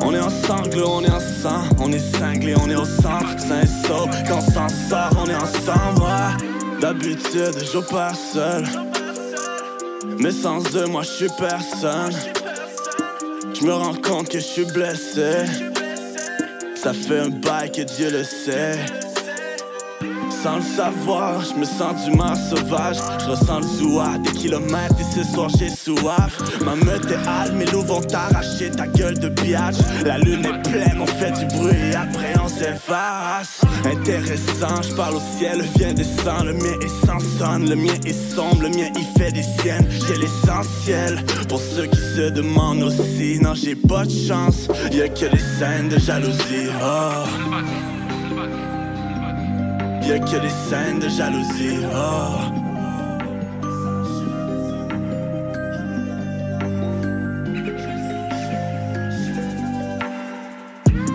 [0.04, 3.86] On est ensemble, on est ensemble, on est cinglé, on est au centre, sain et
[3.86, 4.08] sauf.
[4.28, 6.04] Quand on s'en sort, on est ensemble.
[6.80, 8.64] D'habitude, je pas seul.
[10.18, 12.12] Mais sans eux, moi je suis personne.
[13.54, 15.44] Je me rends compte que je suis blessé.
[16.74, 18.78] Ça fait un bail que Dieu le sait.
[20.42, 22.96] Sans le savoir, je me sens du mar sauvage.
[23.24, 26.38] Je ressens le des kilomètres et ce soir j'ai soif.
[26.64, 29.76] Ma meute est hâle, mes loups vont t'arracher ta gueule de biatch.
[30.04, 33.62] La lune est pleine, on fait du bruit et après on s'efface.
[33.84, 36.44] Intéressant, je parle au ciel, vient descend.
[36.44, 39.88] Le mien est sans sonne, le mien est sombre, le mien il fait des siennes.
[40.06, 43.40] J'ai l'essentiel pour ceux qui se demandent aussi.
[43.40, 46.68] Non, j'ai pas de chance, y'a que les scènes de jalousie.
[46.80, 47.87] Oh.
[50.08, 51.84] Y'a que les scènes de jalousie.
[51.92, 52.38] Oh.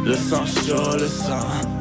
[0.05, 1.33] Le sang chaud, le sang,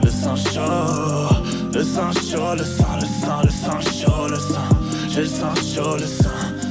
[0.02, 1.34] le sang chaud.
[1.74, 4.72] Le sang chaud, le sang, le sang, le sang chaud, le sang.
[5.14, 6.30] Le sang chaud, le sang,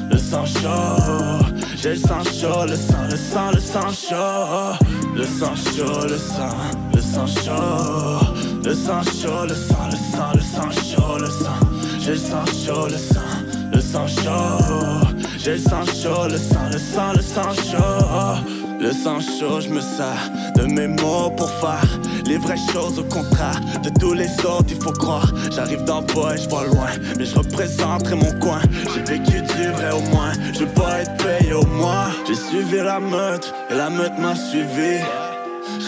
[0.10, 1.46] le sang chaud.
[1.76, 4.86] J'ai le sang chaud, le sang, le sang, le sang chaud.
[5.16, 6.56] Le sang chaud, le sang,
[6.96, 8.41] le sang chaud.
[8.64, 11.60] Le sang chaud, le sang, le sang, le sang chaud, le sang.
[12.00, 15.08] J'ai le sang chaud, le sang, le sang chaud.
[15.38, 18.62] J'ai le sang chaud, le sang, le sang, le sang chaud.
[18.80, 23.04] Le sang chaud, je me sers de mes mots pour faire les vraies choses au
[23.04, 25.32] contraire de tous les autres, il faut croire.
[25.54, 28.62] J'arrive le bois et je vois loin, mais je représenterai mon coin.
[28.94, 32.08] J'ai vécu du vrai au moins, je veux pas être payé au moins.
[32.28, 35.00] J'ai suivi la meute et la meute m'a suivi.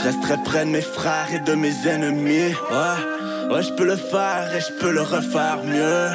[0.03, 2.53] Je resterai près de mes frères et de mes ennemis.
[2.69, 6.09] Ouais, ouais, je peux le faire et je peux le refaire mieux.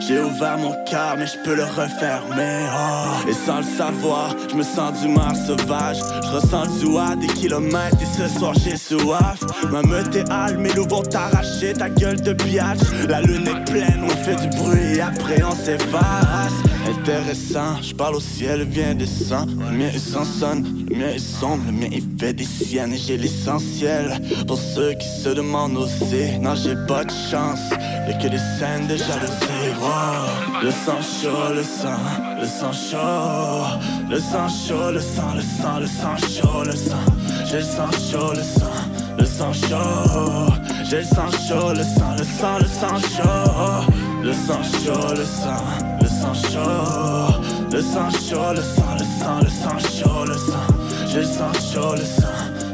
[0.00, 2.66] J'ai ouvert mon cœur, mais je peux le refermer.
[2.72, 3.28] Oh.
[3.28, 5.98] Et sans le savoir, je me sens du mar sauvage.
[6.22, 9.40] Je ressens le zoua des kilomètres et ce soir j'ai soif.
[9.70, 12.80] Ma meute est hâle, mes loups vont t'arracher ta gueule de biatch.
[13.08, 16.67] La lune est pleine, on fait du bruit et après on s'efface.
[17.08, 19.48] Intéressant, je parle au ciel, vient descend.
[19.48, 22.92] Le mien est sans sonne, le mien est sombre, le mien il fait des siennes
[22.92, 24.20] et j'ai l'essentiel.
[24.46, 27.70] Pour ceux qui se demandent aussi, non j'ai pas de chance.
[27.70, 29.70] Y'a que des scènes de jalousie.
[29.80, 30.62] Wow.
[30.62, 31.98] Le sang chaud, le sang,
[32.38, 33.78] le sang chaud.
[34.10, 37.06] Le sang chaud, le sang, le sang, le sang chaud, le sang.
[37.50, 38.84] J'ai le sang chaud, le sang,
[39.18, 40.52] le sang chaud.
[40.90, 43.92] J'ai le sang chaud, le sang, le sang, le sang chaud.
[44.22, 45.97] Le sang chaud, le sang,
[46.34, 47.40] sang chaud.
[47.72, 50.66] Le sang chaud, le sang, le sang, le sang chaud, le sang.
[51.08, 52.28] J'ai le sang chaud, le sang,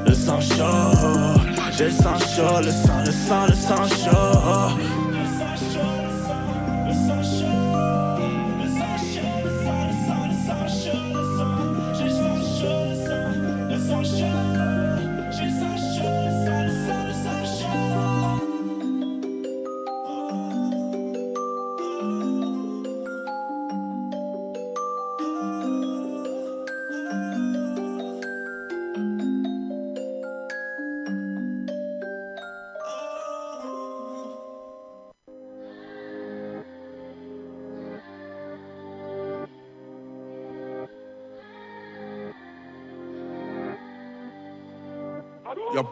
[0.07, 1.41] le sang chaud.
[1.77, 5.04] J'ai le sang chaud, le sang, le sang, le sang chaud.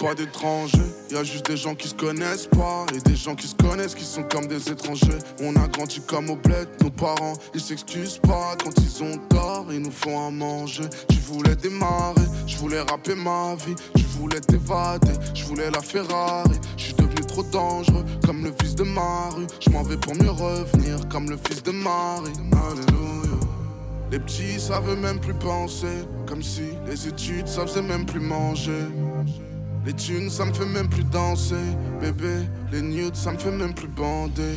[0.02, 0.78] Pas d'étrangers,
[1.12, 3.94] y a juste des gens qui se connaissent pas et des gens qui se connaissent
[3.94, 5.18] qui sont comme des étrangers.
[5.40, 9.66] On a grandi comme au bled, nos parents ils s'excusent pas quand ils ont tort,
[9.70, 10.84] ils nous font à manger.
[11.08, 16.58] Tu voulais démarrer, je voulais rapper ma vie, tu voulais t'évader, je voulais la Ferrari.
[16.76, 19.46] Je suis devenu trop dangereux comme le fils de Marie.
[19.60, 22.32] Je m'en vais pour mieux revenir comme le fils de Marie.
[22.50, 23.38] Alléluia.
[24.10, 28.82] Les petits savent même plus penser, comme si les études ça faisait même plus manger.
[29.84, 31.54] Les thunes, ça me fait même plus danser,
[32.00, 32.46] bébé.
[32.70, 34.56] Les nudes, ça me fait même plus bander.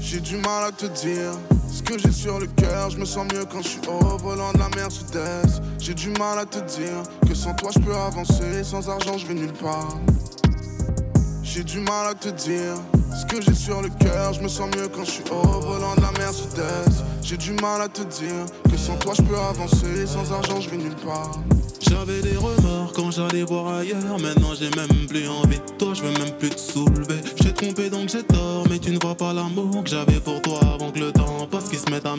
[0.00, 1.32] J'ai du mal à te dire
[1.70, 2.90] ce que j'ai sur le cœur.
[2.90, 5.62] Je me sens mieux quand je suis au volant de la Mercedes.
[5.78, 8.62] J'ai du mal à te dire que sans toi je peux avancer.
[8.62, 9.96] Sans argent, je vais nulle part.
[11.42, 12.74] J'ai du mal à te dire
[13.10, 14.32] ce que j'ai sur le cœur.
[14.32, 17.04] Je me sens mieux quand je suis au volant de la Mercedes.
[17.22, 20.06] J'ai du mal à te dire que sans toi je peux avancer.
[20.06, 21.40] Sans argent, je vais nulle part.
[21.80, 24.18] J'avais des remords quand j'allais voir ailleurs.
[24.20, 27.20] Maintenant j'ai même plus envie de toi, je veux même plus te soulever.
[27.42, 30.20] J'ai trompé donc j'ai tort, mais tu ne vois pas l'amour que j'avais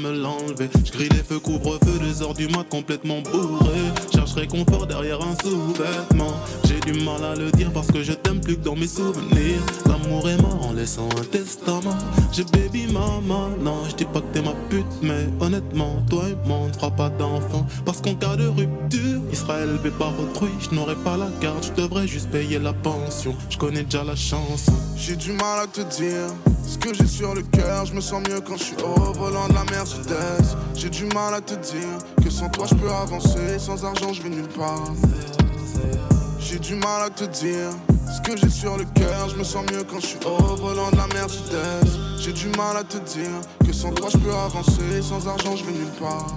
[0.06, 3.80] Je crie les feux couvre-feu, deux heures du mat complètement bourré.
[4.14, 6.34] Cherche réconfort derrière un sous-vêtement.
[6.66, 9.62] J'ai du mal à le dire parce que je t'aime plus que dans mes souvenirs.
[9.86, 11.98] L'amour est mort en laissant un testament.
[12.34, 16.48] J'ai baby maman, non, je dis pas que t'es ma pute, mais honnêtement, toi et
[16.48, 17.66] moi, on ne fera pas d'enfant.
[17.86, 20.50] Parce qu'en cas de rupture, il sera élevé par autrui.
[20.60, 23.34] Je n'aurai pas la garde, je devrais juste payer la pension.
[23.50, 24.74] Je connais déjà la chanson.
[24.98, 26.28] J'ai du mal à te dire
[26.68, 27.86] ce que j'ai sur le cœur.
[27.86, 29.64] Je me sens mieux quand je suis au volant de la
[30.76, 33.58] J'ai du mal à te dire que sans toi je peux avancer.
[33.60, 34.84] Sans argent, je vais nulle part.
[36.40, 37.70] J'ai du mal à te dire
[38.14, 39.30] ce que j'ai sur le cœur.
[39.30, 41.88] Je me sens mieux quand je suis au volant de la Mercedes.
[42.20, 45.02] J'ai du mal à te dire que sans toi je peux avancer.
[45.02, 46.28] Sans argent, je vais nulle part.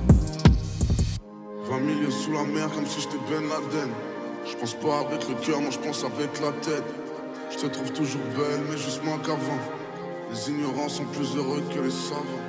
[1.69, 3.91] 20 milieux sous la mer comme si j'étais Ben Laden.
[4.49, 6.85] Je pense pas avec le cœur, moi je pense avec la tête.
[7.51, 9.59] Je te trouve toujours belle, mais juste moins qu'avant.
[10.31, 12.46] Les ignorants sont plus heureux que les savants.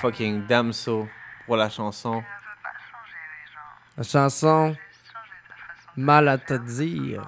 [0.00, 1.08] Fucking Damso
[1.46, 2.22] pour la chanson.
[3.96, 4.76] La chanson
[5.96, 7.22] Mal à te dire.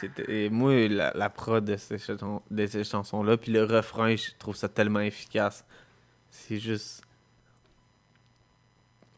[0.00, 4.30] C'était moi la, la prod de ces, chansons- de ces chansons-là, puis le refrain, je
[4.36, 5.64] trouve ça tellement efficace.
[6.28, 7.04] C'est juste.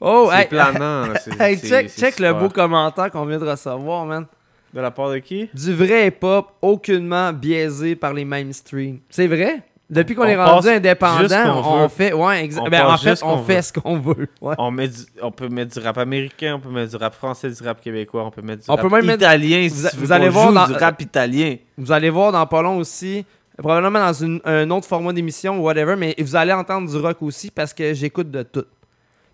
[0.01, 1.07] Oh, c'est hey, planant.
[1.07, 4.27] là, c'est- hey, c'est- check, c'est check le beau commentaire qu'on vient de recevoir, man.
[4.75, 5.49] De la part de qui?
[5.55, 9.01] Du vrai hip-hop, aucunement biaisé par les mainstream.
[9.09, 9.63] C'est vrai?
[9.95, 12.13] Depuis qu'on On est rendu indépendant, on fait.
[12.13, 13.63] Ouais, On ben, en fait, on qu'on fait veut.
[13.63, 14.29] ce qu'on veut.
[14.41, 14.55] Ouais.
[14.59, 17.51] On, met du- on peut mettre du rap américain, on peut mettre du rap français,
[17.51, 19.87] du rap québécois, on peut mettre du On rap peut même mettre- italien vous, si
[19.87, 21.57] a- tu vous veux allez voir dans du rap italien.
[21.79, 23.25] Vous allez voir dans pas long aussi,
[23.57, 27.19] probablement dans une- un autre format d'émission ou whatever, mais vous allez entendre du rock
[27.23, 28.65] aussi parce que j'écoute de tout.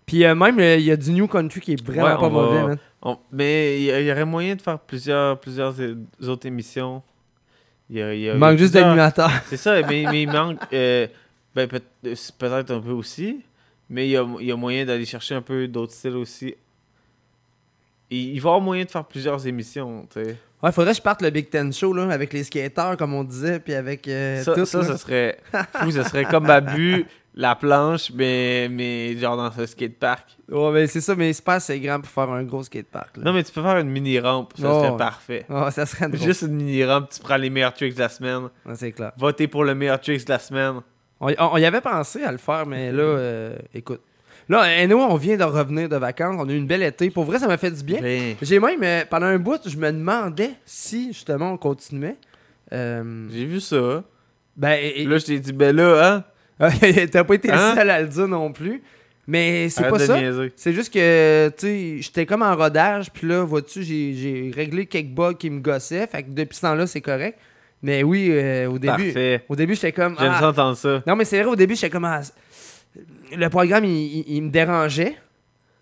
[0.05, 2.21] Puis euh, même, euh, il y a du New Country qui est vraiment Ouais, pas
[2.21, 2.77] va- mauvais, man.
[3.01, 5.73] on- mais il y, y aurait moyen de faire plusieurs, plusieurs
[6.27, 7.01] autres émissions.
[7.91, 9.31] Il, y a- il y a- Il manque il y a juste d'animateurs.
[9.47, 10.57] C'est ça, mais, mais il manque.
[10.73, 11.07] euh,
[11.53, 13.43] ben, peut-être un peu aussi.
[13.89, 16.55] Mais il y a, il y a moyen d'aller chercher un peu d'autres styles aussi.
[18.09, 20.37] Et il va y avoir moyen de faire plusieurs émissions, tu sais.
[20.63, 23.23] Ouais, faudrait que je parte le Big Ten Show là, avec les skateurs, comme on
[23.23, 24.65] disait, puis avec euh, Ça, tout.
[24.65, 25.39] ça serait
[25.73, 25.91] fou.
[25.91, 30.37] Ça serait comme Babu, la planche, mais, mais genre dans ce skatepark.
[30.49, 33.17] Ouais, mais c'est ça, mais c'est pas assez grand pour faire un gros skatepark.
[33.17, 33.23] là.
[33.23, 34.53] Non, mais tu peux faire une mini-rampe.
[34.59, 35.45] Ça Oh, serait parfait.
[35.49, 36.19] Ouais, ça serait drôle.
[36.21, 38.49] Juste une mini-rampe, tu prends les meilleurs tricks de la semaine.
[38.65, 39.11] Ouais, c'est clair.
[39.17, 40.81] Votez pour le meilleur tricks de la semaine.
[41.21, 44.01] On, y- on y avait pensé à le faire, mais là, euh, écoute.
[44.49, 46.35] Là, et nous, on vient de revenir de vacances.
[46.37, 47.09] On a eu une belle été.
[47.11, 47.99] Pour vrai, ça m'a fait du bien.
[48.41, 52.17] J'ai même, euh, pendant un bout, je me demandais si, justement, on continuait.
[52.73, 54.03] Euh, J'ai vu ça.
[54.57, 56.23] Ben, et- Là, je t'ai dit, ben là, hein?
[57.11, 57.75] T'as pas été le Hein?
[57.75, 58.81] seul à le dire non plus.
[59.27, 60.17] Mais c'est pas ça.
[60.55, 63.11] C'est juste que, tu sais, j'étais comme en rodage.
[63.11, 66.07] Puis là, vois-tu, j'ai- réglé quelques bugs qui me gossaient.
[66.07, 67.37] Fait que depuis ce temps-là, c'est correct.
[67.83, 69.43] Mais oui, euh, au début, Parfait.
[69.49, 70.15] au début, j'étais comme.
[70.19, 70.39] J'aime ah.
[70.39, 71.01] ça entendre ça.
[71.07, 72.05] Non, mais c'est vrai, au début, j'étais comme.
[72.05, 72.21] ah,
[73.35, 75.15] le programme, il, il- il me dérangeait.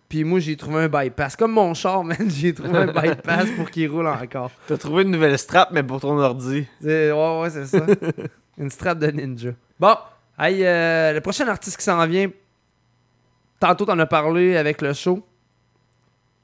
[0.07, 1.35] Puis moi, j'ai trouvé un bypass.
[1.35, 4.51] Comme mon char, man, j'ai trouvé un bypass pour qu'il roule encore.
[4.67, 6.65] T'as trouvé une nouvelle strap, mais pour ton ordi.
[6.83, 7.85] Ouais, ouais, c'est ça.
[8.57, 9.51] Une strap de ninja.
[9.79, 9.95] Bon,
[10.39, 12.29] hey, euh, le prochain artiste qui s'en vient,
[13.59, 15.25] tantôt t'en as parlé avec le show.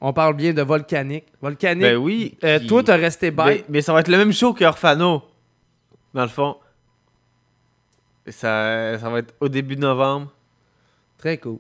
[0.02, 1.26] On parle bien de Volcanic.
[1.42, 1.82] Volcanic.
[1.82, 2.38] Ben oui.
[2.44, 3.46] euh, qui- toi, t'as resté bête.
[3.48, 5.24] Mais, mais ça va être le même show que Orfano.
[6.14, 6.58] Dans le fond.
[8.28, 10.32] Ça, ça va être au début de novembre.
[11.18, 11.60] Très cool.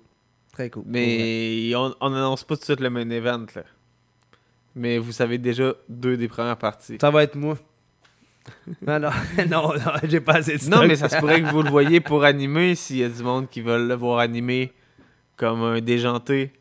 [0.52, 0.84] Très cool.
[0.88, 3.46] Mais on on n'annonce pas tout de suite le main event.
[3.56, 3.64] Là.
[4.76, 6.98] Mais vous savez déjà deux des premières parties.
[7.00, 7.58] Ça va être moi.
[8.86, 9.10] Non, non,
[9.50, 10.88] non, non, j'ai pas assez de Non, stock.
[10.88, 13.50] mais ça se pourrait que vous le voyez pour animer s'il y a du monde
[13.50, 14.72] qui veulent le voir animer
[15.38, 16.52] comme un déjanté.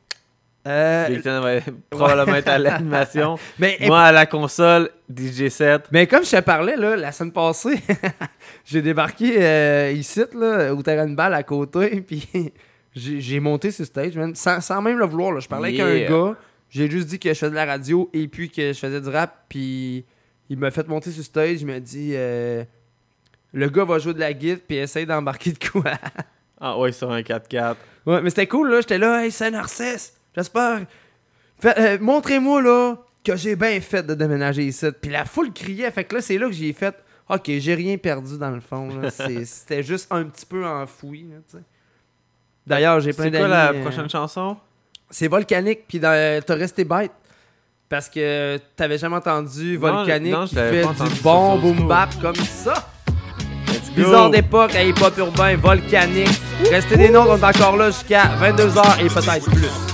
[0.66, 3.39] Euh, va probablement être à l'animation.
[3.59, 5.82] Mais- Moi à la console, DJ7.
[5.93, 7.82] Mais comme je te parlais, là, la semaine passée,
[8.65, 12.27] j'ai débarqué euh, ici, là, au terrain de balle à côté, puis
[12.94, 15.32] j'ai j'ai monté sur stage, man, sans, sans même le vouloir.
[15.32, 15.40] là.
[15.40, 15.85] Je parlais Yeah.
[15.86, 16.36] avec un gars,
[16.70, 19.09] j'ai juste dit que je faisais de la radio et puis que je faisais du
[19.11, 20.06] rap, puis
[20.50, 22.64] il m'a fait monter sur stage, il m'a dit euh,
[23.52, 25.92] le gars va jouer de la guitare puis essaye d'embarquer de quoi?
[26.60, 27.74] Ah ouais, sur un 4x4.
[28.06, 28.80] Ouais, mais c'était cool, là.
[28.80, 30.14] J'étais là, hey, c'est Narcisse.
[30.34, 30.82] J'espère.
[31.64, 34.86] Euh, Montrez-moi, là, que j'ai bien fait de déménager ici.
[35.02, 35.90] Puis la foule criait.
[35.90, 36.94] Fait que là, c'est là que j'ai fait.
[37.28, 38.88] Ok, j'ai rien perdu dans le fond.
[39.10, 41.26] C'est- C'était juste un petit peu enfoui.
[42.66, 43.44] D'ailleurs, j'ai plein C'est d'amis.
[43.46, 44.56] quoi la euh, prochaine chanson?
[45.10, 47.12] C'est volcanique, puis dans- t'as resté bête.
[47.89, 52.11] Parce que t'avais jamais entendu Non, volcanique non, je qui fait du bon boom bap
[52.20, 52.74] comme ça.
[53.94, 56.40] Bizarre d'époque à hip-hop urbain, volcanique.
[56.70, 59.93] Restez des noms, on est encore là jusqu'à 22h et peut-être plus.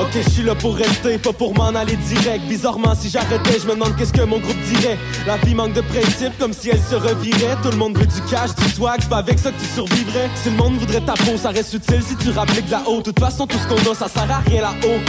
[0.00, 2.44] Ok, je suis là pour rester, pas pour m'en aller direct.
[2.46, 4.96] Bizarrement, si j'arrêtais, je me demande qu'est-ce que mon groupe dirait.
[5.26, 7.56] La vie manque de principe, comme si elle se revirait.
[7.64, 10.30] Tout le monde veut du cash, du swag, c'est pas avec ça que tu survivrais.
[10.36, 12.98] Si le monde voudrait ta peau, ça reste utile si tu rappliques la haut.
[12.98, 15.00] De toute façon, tout ce qu'on a, ça sert à rien là-haut.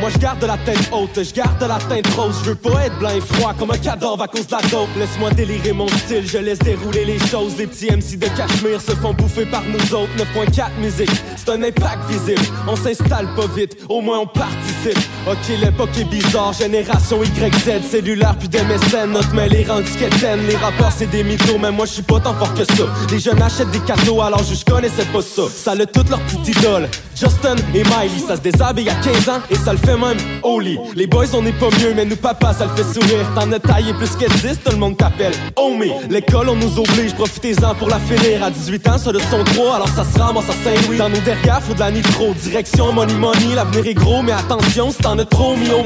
[0.00, 2.36] Moi, je garde la tête haute, je garde la teinte rose.
[2.44, 4.88] Je veux pas être blanc et froid comme un cadavre à cause de la dope.
[4.96, 7.56] Laisse-moi délirer mon style, je laisse dérouler les choses.
[7.58, 10.12] Les petits MC de Cachemire se font bouffer par nous autres.
[10.16, 12.42] 9.4 musique, c'est un impact visible.
[12.68, 14.98] On s'installe pas vite, au moins on participe.
[15.26, 19.12] Ok, l'époque est bizarre, génération YZ, cellulaire puis des mécènes.
[19.12, 20.46] Notre mail est rendu quétaine.
[20.46, 22.84] Les rappeurs c'est des mythos, mais moi je suis pas tant fort que ça.
[23.10, 25.42] Les jeunes achètent des cadeaux alors je connaissais pas ça.
[25.54, 26.88] Ça le toutes leurs petites idoles.
[27.18, 30.78] Justin et Miley, ça se déshabille à 15 ans et ça le fait même holy.
[30.94, 33.26] Les boys on est pas mieux, mais nous papa ça le fait sourire.
[33.34, 35.92] T'en as taillé plus que 10, tout le monde t'appelle homie.
[36.08, 38.44] L'école on nous oblige, profitez-en pour la finir.
[38.44, 40.98] À 18 ans, ça de son 3, alors ça se ramasse à Saint-Louis.
[40.98, 42.34] Dans nos derrière, faut de la nitro.
[42.34, 45.84] Direction money money, l'avenir est gros, mais attention, si t'en as trop mis au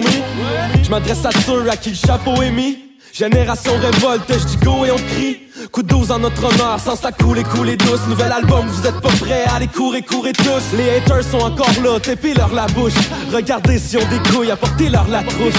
[0.82, 2.91] Je m'adresse à ceux à qui le chapeau est mis.
[3.12, 5.40] Génération révolte, je dis go et on crie.
[5.70, 8.00] Coup de 12 en notre honneur, sans ça couler, couler douce.
[8.08, 10.76] Nouvel album, vous êtes pas prêts, allez courir, courez tous.
[10.76, 12.94] Les haters sont encore là, tapez-leur la bouche.
[13.30, 15.54] Regardez si on des couilles, apportez-leur la trousse.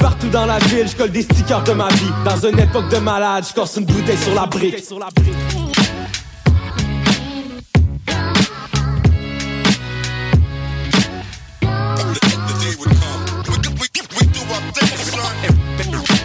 [0.00, 2.12] Partout dans la ville, je colle des stickers de ma vie.
[2.24, 4.84] Dans une époque de malade, je corse une bouteille sur la brique.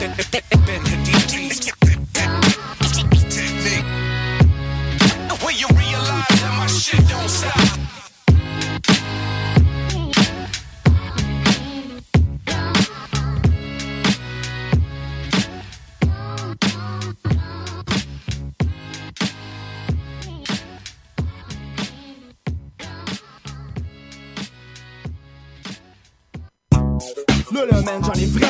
[0.06, 0.14] When
[5.58, 7.86] you realize that my shit don't stop.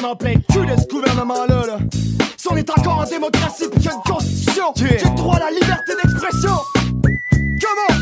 [0.06, 1.78] Vraiment plein de cul de ce gouvernement-là, là.
[2.38, 5.40] Si on est encore en démocratie pis qu'il y a une constitution, j'ai droit à
[5.40, 6.58] la liberté d'expression.
[7.34, 8.00] Comment?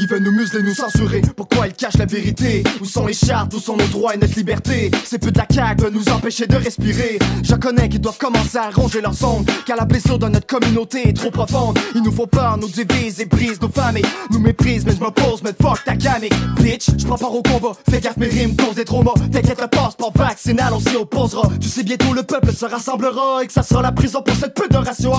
[0.00, 1.20] Ils veulent nous museler, nous censurer.
[1.36, 2.64] Pourquoi ils cachent la vérité?
[2.80, 3.52] Où sont les chartes?
[3.52, 4.90] Où sont nos droits et notre liberté?
[5.04, 7.18] C'est peu de la CAQ veulent nous empêcher de respirer.
[7.42, 9.44] Je connais qu'ils doivent commencer à ronger leurs ongles.
[9.66, 11.78] Car la blessure de notre communauté est trop profonde.
[11.94, 14.06] Ils nous font peur, nous divisent et brisent nos familles.
[14.30, 16.32] Nous méprisent, mais je m'oppose, mais fuck ta gamique.
[16.56, 17.72] Bitch, je prends part au combat.
[17.90, 19.12] Fais gaffe, mes rimes causent des traumas.
[19.30, 21.46] T'inquiète, le passeport vaccinal, on s'y opposera.
[21.60, 24.54] Tu sais, bientôt le peuple se rassemblera et que ça sera la prison pour cette
[24.54, 25.12] pute de ratio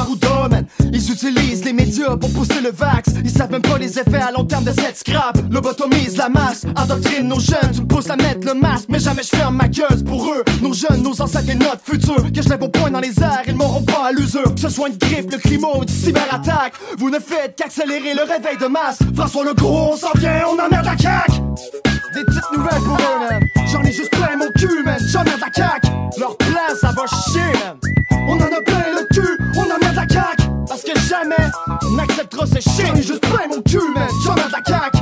[0.49, 0.65] man.
[0.91, 3.11] Ils utilisent les médias pour pousser le vax.
[3.23, 5.37] Ils savent même pas les effets à long terme de cette scrap.
[5.49, 7.71] Lobotomise la masse, endoctrine nos jeunes.
[7.73, 10.43] Tu me pousses à mettre le masque, mais jamais je ferme ma gueule pour eux.
[10.61, 12.31] Nos jeunes, nos ancêtres et notre futur.
[12.31, 14.53] Que je lève au point dans les airs, ils m'auront pas à l'usure.
[14.55, 16.73] Que ce soit une grippe, le climat ou une cyberattaque.
[16.97, 18.99] Vous ne faites qu'accélérer le réveil de masse.
[19.15, 21.41] François le gros, on s'en vient, on emmerde la CAQ.
[22.13, 23.39] Des petites nouvelles pour eux.
[23.71, 24.99] J'en ai juste plein mon cul, man.
[25.07, 25.87] J'emmerde la CAQ.
[26.19, 28.00] Leur plan, ça va chier.
[31.11, 31.51] Jamais
[31.83, 32.85] on acceptera ces chiens.
[32.87, 34.07] J'en ai juste plein mon cul, man.
[34.25, 34.31] La CAQ.
[34.31, 35.00] On va se battre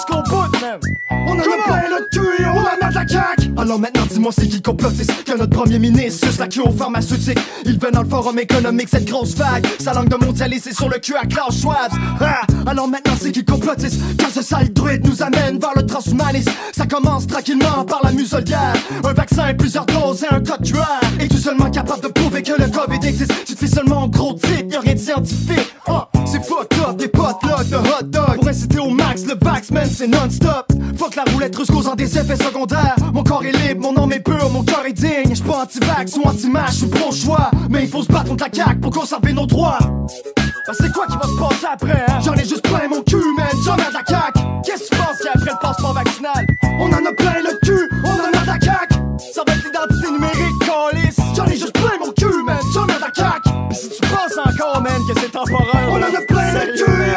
[0.00, 0.80] jusqu'au bout, man.
[1.10, 3.50] On en a plein le cul et on emmerde la CAQ.
[3.56, 7.38] Alors maintenant, dis-moi, c'est qui complotiste que notre premier ministre suce la queue aux pharmaceutiques.
[7.64, 9.66] Il vient dans le forum économique, cette grosse vague.
[9.78, 11.92] Sa langue de mondialisé sur le cul à Klaus Schwab.
[12.20, 16.50] Ah, alors maintenant, c'est qui complotiste quand ce sale druide nous amène vers le transhumanisme.
[16.76, 18.74] Ça commence tranquillement par la muselière.
[19.04, 21.00] Un vaccin, plusieurs doses et un code QR.
[21.18, 23.32] Es-tu seulement capable de prouver que le COVID existe?
[23.44, 25.74] Tu te fais seulement en gros titre, y'a rien de scientifique.
[25.86, 28.36] Ah, c'est fucked up, des potlucks de hot dog.
[28.36, 30.66] Pour inciter au max, le vax, man, c'est non-stop.
[30.96, 32.96] Fuck la roulette russe causant des effets secondaires.
[33.12, 35.30] Mon corps est libre, mon nom est pur, mon cœur est digne.
[35.30, 37.50] J'suis pas anti-vax ou anti-match, j'suis pro-choix.
[37.68, 39.78] Mais il faut se battre contre la CAQ pour conserver nos droits.
[39.80, 42.20] Ben, c'est quoi qui va se passer après, hein?
[42.24, 44.40] J'en ai juste plein mon cul, man, j'en ai de la CAQ.
[44.64, 46.46] Qu'est-ce que tu penses qu'il y a après le passeport vaccinal?
[46.78, 48.94] On en a plein le cul, on en a de la CAQ.
[49.34, 51.16] Ça va être l'identité numérique, calice.
[51.34, 53.50] J'en ai juste plein mon cul, man, j'en ai de la CAQ.
[53.70, 55.88] Pis si tu penses encore, man, que c'est temporaire.
[55.88, 57.09] On en a plein le cul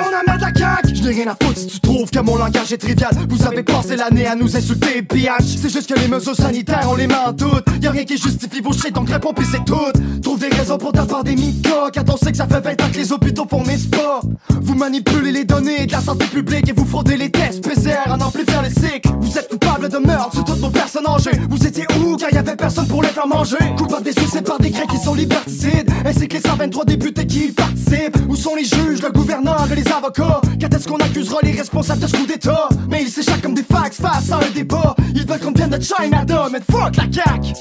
[1.10, 3.12] rien à foutre si tu trouves que mon langage est trivial.
[3.30, 5.58] Vous avez passé l'année à nous insulter, bitch.
[5.62, 7.66] C'est juste que les mesures sanitaires, on les met en doute.
[7.82, 9.92] Y'a rien qui justifie vos shit, donc réponds pis c'est tout.
[10.22, 11.62] Trouve des raisons pour ta pandémie,
[11.94, 14.22] quand on sait que ça fait 20 ans que les hôpitaux font mes pas.
[14.62, 18.20] Vous manipulez les données de la santé publique et vous fraudez les tests PCR en
[18.22, 19.10] amplifiant les cycles.
[19.20, 21.38] Vous êtes coupable de meurtre sur toutes nos personnes âgées.
[21.50, 23.58] Vous étiez où quand y avait personne pour les faire manger?
[23.78, 27.46] Coupable des succès par des Grecs qui sont liberticides, ainsi que les 123 députés qui
[27.46, 28.18] y participent.
[28.30, 30.42] Où sont les juges, le gouverneur et les avocats?
[30.62, 32.70] Quand est-ce qu'on accusera les responsables de ce coup d'état?
[32.90, 34.96] Mais ils s'échappent comme des fax face à un débat.
[35.16, 37.54] Ils veulent qu'on vienne de China, mais fuck la CAQ!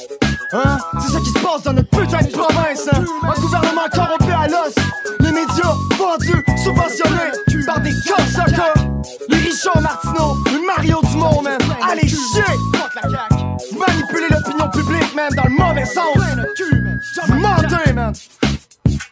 [0.52, 0.78] Hein?
[1.00, 3.04] C'est ça qui se passe dans notre putain de province, hein?
[3.22, 4.74] Un gouvernement corrompu à l'os.
[5.20, 8.74] Les médias vendus, subventionnés par des cocksuckers.
[9.30, 11.58] Les Richard Martineau, le Mario Dumont, man.
[11.90, 12.42] Allez, chier!
[13.70, 16.18] Vous manipulez l'opinion publique, man, dans le mauvais sens.
[17.28, 18.12] Vous mentez, man.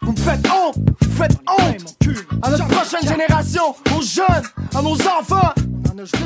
[0.02, 0.76] Vous me faites honte,
[1.20, 1.96] faites honte
[2.42, 4.44] à notre prochaine génération, aux jeunes,
[4.74, 5.52] à nos enfants,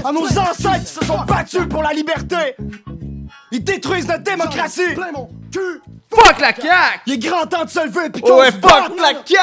[0.04, 2.54] à nos ancêtres qui se sont battus pour la liberté.
[3.50, 4.94] Ils détruisent notre démocratie.
[4.94, 7.00] Fuck la CAQ!
[7.06, 9.38] Il est grand temps de se lever puis Oh, qu'on ouais, fuck la CAQ!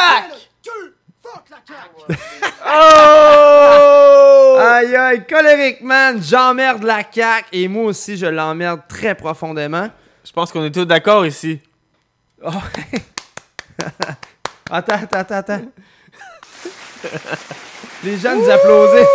[2.63, 4.57] Oh!
[4.59, 9.89] Aïe aïe, colérique man, j'emmerde la CAQ et moi aussi je l'emmerde très profondément.
[10.23, 11.59] Je pense qu'on est tous d'accord ici.
[12.43, 12.51] Oh.
[14.71, 15.61] attends, attends, attends, attends.
[18.03, 19.07] Les gens nous applaudissent.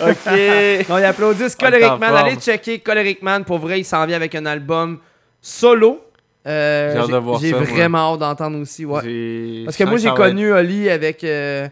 [0.00, 0.86] Ok.
[0.88, 2.14] non, ils applaudissent Coleric Man.
[2.14, 3.44] Allez checker Coleric Man.
[3.44, 4.98] Pour vrai, il s'en vient avec un album
[5.40, 6.00] solo.
[6.46, 8.84] Euh, J'ai hâte de voir j'ai ça, vraiment hâte d'entendre aussi.
[8.86, 9.00] Ouais.
[9.04, 11.68] J'ai- Parce que moi, j'ai ça va connu Oli avec, euh,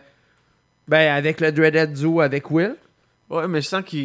[0.86, 2.74] ben, avec le Dreaded Zoo avec Will.
[3.30, 3.96] Ouais, mais je sens que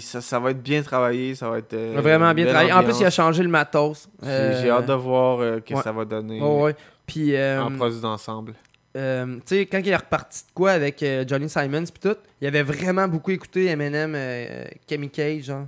[0.00, 1.72] ça, ça va être bien travaillé, ça va être.
[1.72, 2.72] euh, Vraiment bien belle travaillé.
[2.72, 3.14] En plus, il a ambiance.
[3.14, 4.08] changé le matos.
[4.22, 5.82] J'ai j'ai hâte de voir euh, que ouais.
[5.82, 6.76] ça va donner ouais.
[7.12, 8.54] Puis, euh, en produit d'ensemble.
[8.96, 12.16] euh, tu sais, quand il est reparti de quoi avec euh, Johnny Simons pis tout,
[12.40, 14.16] il avait vraiment beaucoup écouté Eminem,
[14.86, 15.66] Kamikaze, genre.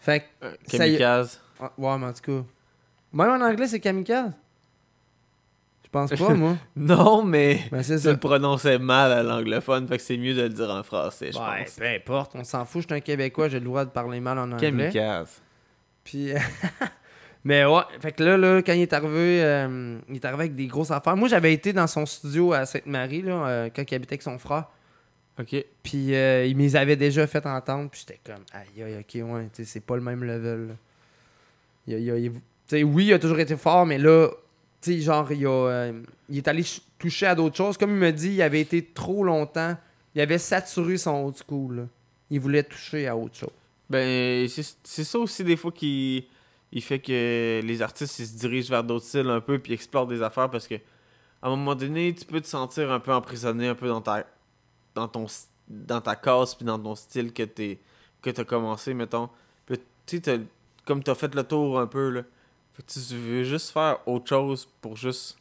[0.00, 0.76] Fait que.
[0.76, 1.40] ça y- Kamikaze.
[1.60, 2.44] Ah, Ouais, mais en tout cas.
[3.12, 4.32] Même en anglais, c'est Kamikaze.
[5.84, 6.56] Je pense pas, moi.
[6.76, 8.10] non, mais Ben, tu ça.
[8.10, 11.38] le prononçais mal à l'anglophone, fait que c'est mieux de le dire en français, je
[11.38, 11.76] Ouais, pense.
[11.76, 14.38] peu importe, on s'en fout, je suis un Québécois, j'ai le droit de parler mal
[14.38, 14.70] en anglais.
[14.70, 15.40] Kamikaze.
[16.02, 16.32] Puis,
[17.44, 20.54] mais ouais, fait que là, là quand il est arrivé, euh, il est arrivé avec
[20.56, 21.16] des grosses affaires.
[21.16, 24.38] Moi, j'avais été dans son studio à Sainte-Marie, là, euh, quand il habitait avec son
[24.38, 24.64] frère.
[25.38, 25.56] Ok.
[25.82, 29.28] Puis, euh, il me les avait déjà fait entendre, puis j'étais comme, aïe, aïe, ok,
[29.28, 30.68] ouais, c'est pas le même level.
[30.68, 30.74] là.
[31.86, 32.40] Il, il il- tu
[32.78, 34.28] sais, oui, il a toujours été fort, mais là,
[34.80, 37.76] tu sais, genre, il, a, euh, il est allé ch- toucher à d'autres choses.
[37.76, 39.76] Comme il me dit, il avait été trop longtemps,
[40.14, 41.76] il avait saturé son old school.
[41.76, 41.82] là.
[42.30, 43.50] Il voulait toucher à autre chose.
[43.90, 46.26] Ben, c'est c'est ça aussi des fois qui
[46.74, 50.06] il fait que les artistes ils se dirigent vers d'autres styles un peu puis explorent
[50.06, 53.68] des affaires parce que à un moment donné, tu peux te sentir un peu emprisonné
[53.68, 54.26] un peu dans ta
[54.94, 55.26] dans ton
[55.68, 57.78] dans ta case puis dans ton style que t'es
[58.20, 59.28] que t'as commencé mettons.
[59.66, 60.38] Puis tu sais t'as-
[60.84, 62.22] comme t'as fait le tour un peu là.
[62.74, 65.38] Fait que tu veux juste faire autre chose pour juste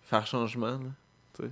[0.00, 0.78] faire changement là.
[1.36, 1.50] tu sais.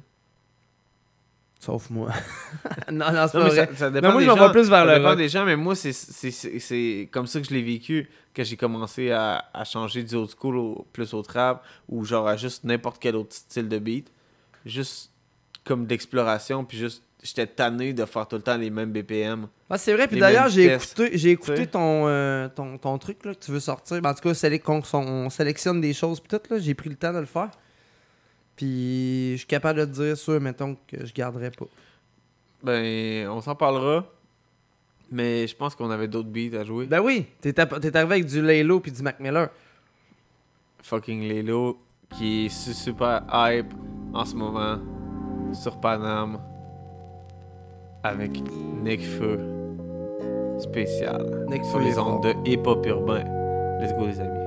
[1.61, 2.11] Sauf moi.
[2.91, 3.77] non, non, c'est Non, pas mais ça, vrai.
[3.77, 4.47] ça Mais dépend moi, des je m'en gens.
[4.47, 5.19] vais plus vers ça le dépend rock.
[5.19, 8.44] des gens, mais moi, c'est- c'est c'est- c'est comme ça que je l'ai vécu quand
[8.44, 12.36] j'ai commencé à, à changer du old school au, plus au trap ou genre à
[12.36, 14.11] juste n'importe quel autre style de beat.
[14.65, 15.11] Juste
[15.65, 19.47] comme d'exploration, puis juste j'étais tanné de faire tout le temps les mêmes BPM.
[19.69, 23.35] Ah, c'est vrai, puis d'ailleurs, j'ai écouté, j'ai écouté ton, euh, ton, ton truc là,
[23.35, 24.01] que tu veux sortir.
[24.01, 27.12] Ben, en tout cas, on sélectionne des choses, puis tout, là, j'ai pris le temps
[27.12, 27.51] de le faire.
[28.57, 31.66] Puis je suis capable de te dire ça, mettons, que je garderai pas.
[32.62, 34.07] Ben, on s'en parlera.
[35.11, 36.87] Mais je pense qu'on avait d'autres beats à jouer.
[36.87, 39.49] Ben oui, t'es arrivé avec du Laylo puis du Mac Miller.
[40.82, 41.78] Fucking Lelo,
[42.16, 43.73] qui est su- super hype
[44.15, 44.78] en ce moment
[45.53, 46.41] sur Paname
[48.03, 48.41] avec
[48.82, 49.39] Nick Feu
[50.59, 53.24] spécial Nick sur les ondes de hip hop urbain.
[53.81, 54.39] Let's go les amis.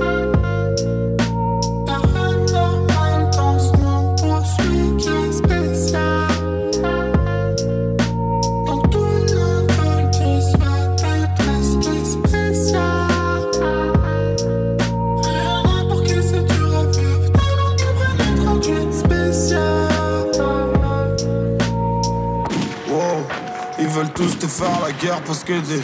[0.00, 0.51] Wow,
[24.52, 25.80] faire la guerre parce que des.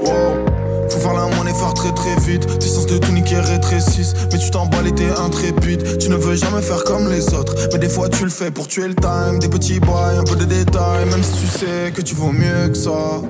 [0.00, 2.46] Wow, faut faire la monnaie, faire très très vite.
[2.58, 4.14] Tes de tout niquer rétrécissent.
[4.32, 5.98] Mais tu t'emballes et t'es intrépide.
[5.98, 7.54] Tu ne veux jamais faire comme les autres.
[7.72, 9.38] Mais des fois tu le fais pour tuer le time.
[9.40, 11.06] Des petits boys, un peu de détails.
[11.10, 13.20] Même si tu sais que tu vaux mieux que ça.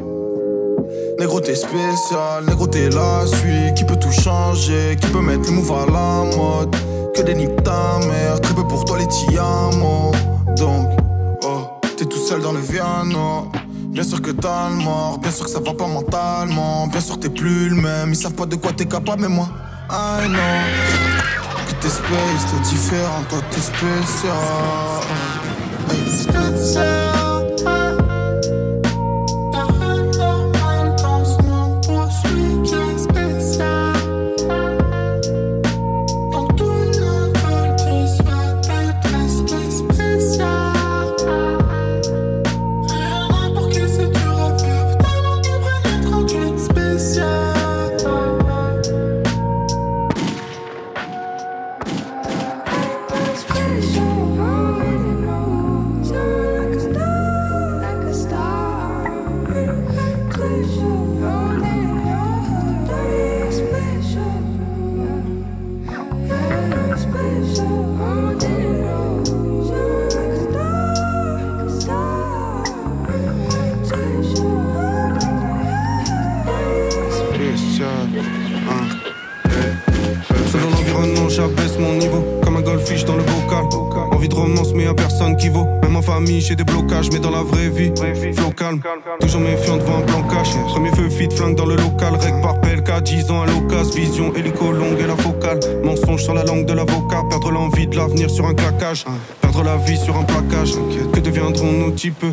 [1.18, 5.52] Négro t'es spécial, négro t'es la suite Qui peut tout changer, qui peut mettre le
[5.52, 6.74] move à la mode?
[7.14, 10.10] Que des niques ta mère, très peu pour toi les tiamos
[10.58, 10.88] Donc,
[11.44, 11.66] oh,
[11.96, 13.48] t'es tout seul dans le piano.
[13.94, 16.88] Bien sûr que t'as le mort, bien sûr que ça va pas mentalement.
[16.88, 19.28] Bien sûr que t'es plus le même, ils savent pas de quoi t'es capable, mais
[19.28, 19.48] moi,
[19.88, 20.40] I know.
[21.68, 24.34] Que t'es space, t'es différent, toi t'es spécial.
[84.74, 85.66] Mais y'a personne qui vaut.
[85.82, 87.92] Même en famille, j'ai des blocages, mais dans la vraie vie,
[88.34, 88.80] flow calme.
[89.20, 90.50] Toujours méfiant devant un plan cash.
[90.68, 92.14] Premier feu fit, flingue dans le local.
[92.20, 93.94] Règle par PLK, 10 ans à l'occasion.
[93.94, 95.60] Vision, hélico longue et la focale.
[95.84, 97.22] Mensonge sur la langue de l'avocat.
[97.28, 99.04] Perdre l'envie de l'avenir sur un claquage.
[99.62, 100.72] La vie sur un plaquage.
[101.12, 102.24] Que deviendront nos types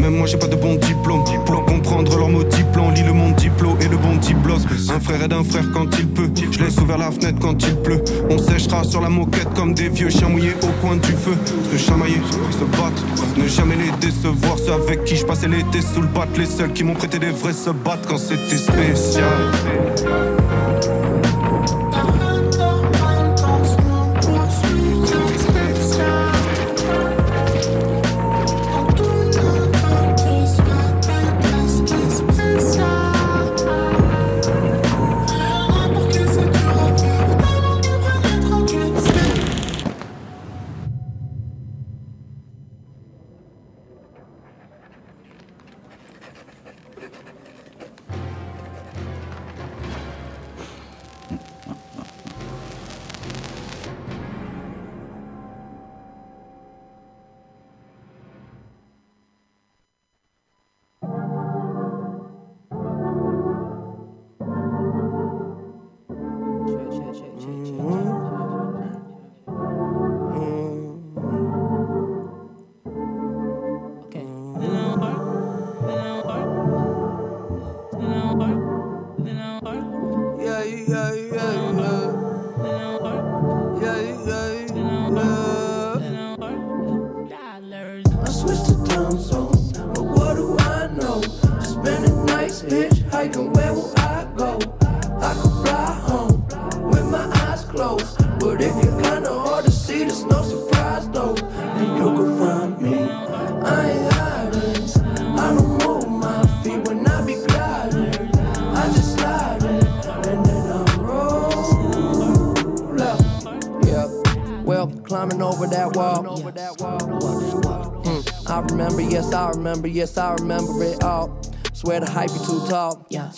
[0.00, 1.24] Même moi, j'ai pas de bon diplôme.
[1.46, 4.60] Pour comprendre leur mot diplôme, lis le monde diplôme et le bon diplos.
[4.90, 6.30] Un frère aide un frère quand il peut.
[6.50, 8.04] Je laisse ouvert la fenêtre quand il pleut.
[8.30, 11.36] On séchera sur la moquette comme des vieux chiens mouillés au coin du feu.
[11.72, 12.20] Se chamailler,
[12.52, 13.02] se battre.
[13.36, 14.58] Ne jamais les décevoir.
[14.58, 16.26] Ceux avec qui je passais l'été sous le bat.
[16.36, 19.24] Les seuls qui m'ont prêté des vrais se battent quand c'était spécial.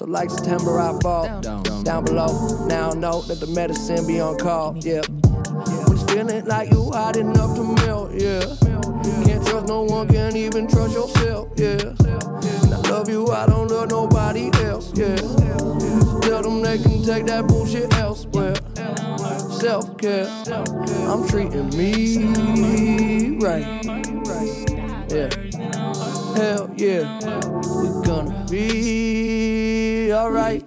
[0.00, 2.64] So like September, I fall down, below.
[2.64, 4.74] Now I know that the medicine be on call.
[4.78, 5.02] Yeah.
[5.10, 8.12] When it's feeling like you hot enough to melt.
[8.14, 8.40] Yeah.
[9.26, 11.50] Can't trust no one, can't even trust yourself.
[11.56, 11.92] Yeah.
[12.00, 14.90] And I love you, I don't love nobody else.
[14.96, 15.16] Yeah.
[15.16, 18.54] Tell them they can take that bullshit elsewhere.
[19.60, 20.26] Self care,
[21.10, 23.84] I'm treating me right.
[25.12, 25.28] Yeah.
[26.36, 27.20] Hell yeah.
[27.82, 28.89] We're gonna be
[30.30, 30.59] alright.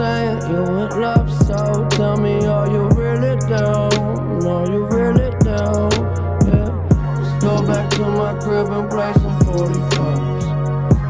[0.00, 3.92] Saying you in love, so tell me, are you really down?
[4.52, 5.90] Are you really down?
[6.48, 6.70] Yeah.
[7.20, 10.46] Let's go back to my crib and play some 45s.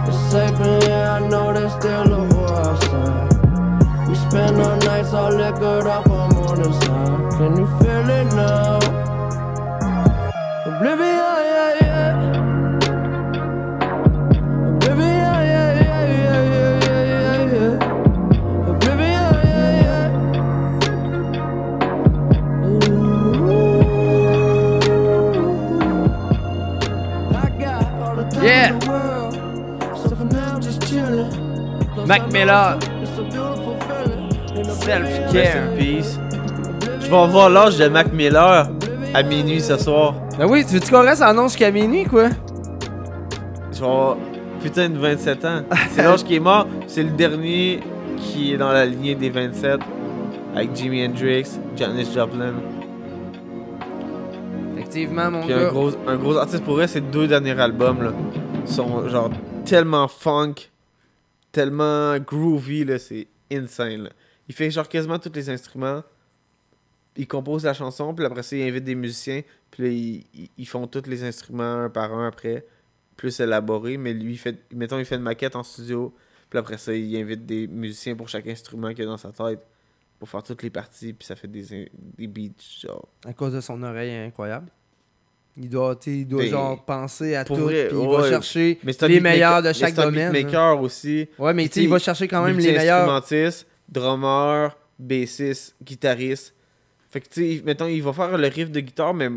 [0.08, 4.08] It's safe in here, I know there's still a war outside.
[4.08, 7.30] We spend our nights all liquored up on morning side.
[7.38, 8.78] Can you feel it now?
[10.66, 11.19] Oblivion,
[32.10, 32.76] Mac Miller.
[34.82, 35.76] Self-care.
[35.78, 36.18] peace.
[37.00, 38.68] Je vais avoir l'âge de Mac Miller
[39.14, 40.16] à minuit ce soir.
[40.36, 42.30] Ben oui, tu veux-tu qu'on reste en once jusqu'à minuit, quoi?
[43.72, 44.16] Je vais avoir
[44.60, 45.60] putain de 27 ans.
[45.92, 46.66] C'est l'âge qui est mort.
[46.88, 47.78] C'est le dernier
[48.16, 49.78] qui est dans la lignée des 27
[50.56, 52.54] avec Jimi Hendrix, Janis Joplin.
[54.76, 55.68] Effectivement, mon Puis gars.
[55.68, 58.10] un gros, un gros artiste pour vrai, ces deux derniers albums là,
[58.64, 59.30] sont genre
[59.64, 60.54] tellement funk,
[61.52, 64.04] tellement groovy, là, c'est insane.
[64.04, 64.10] là.
[64.48, 66.02] Il fait genre quasiment tous les instruments.
[67.16, 71.06] Il compose la chanson, puis après ça, il invite des musiciens, puis ils, font tous
[71.06, 72.64] les instruments un par un après,
[73.16, 76.14] plus élaborés, mais lui, fait, mettons, il fait une maquette en studio,
[76.48, 79.60] puis après ça, il invite des musiciens pour chaque instrument qu'il a dans sa tête,
[80.18, 83.08] pour faire toutes les parties, puis ça fait des, des beats, genre.
[83.24, 84.70] À cause de son oreille incroyable.
[85.56, 88.78] Il doit, il doit Ben, genre penser à tout, vrai, puis il va chercher
[89.08, 90.32] les meilleurs de chaque c'est un domaine.
[90.32, 91.28] beatmaker aussi.
[91.38, 93.10] Ouais, mais il va chercher quand même les meilleurs.
[93.10, 96.54] Instrumentiste, drummer, bassiste, guitariste.
[97.10, 99.28] Fait que tu sais, mettons, il va faire le riff de guitare, mais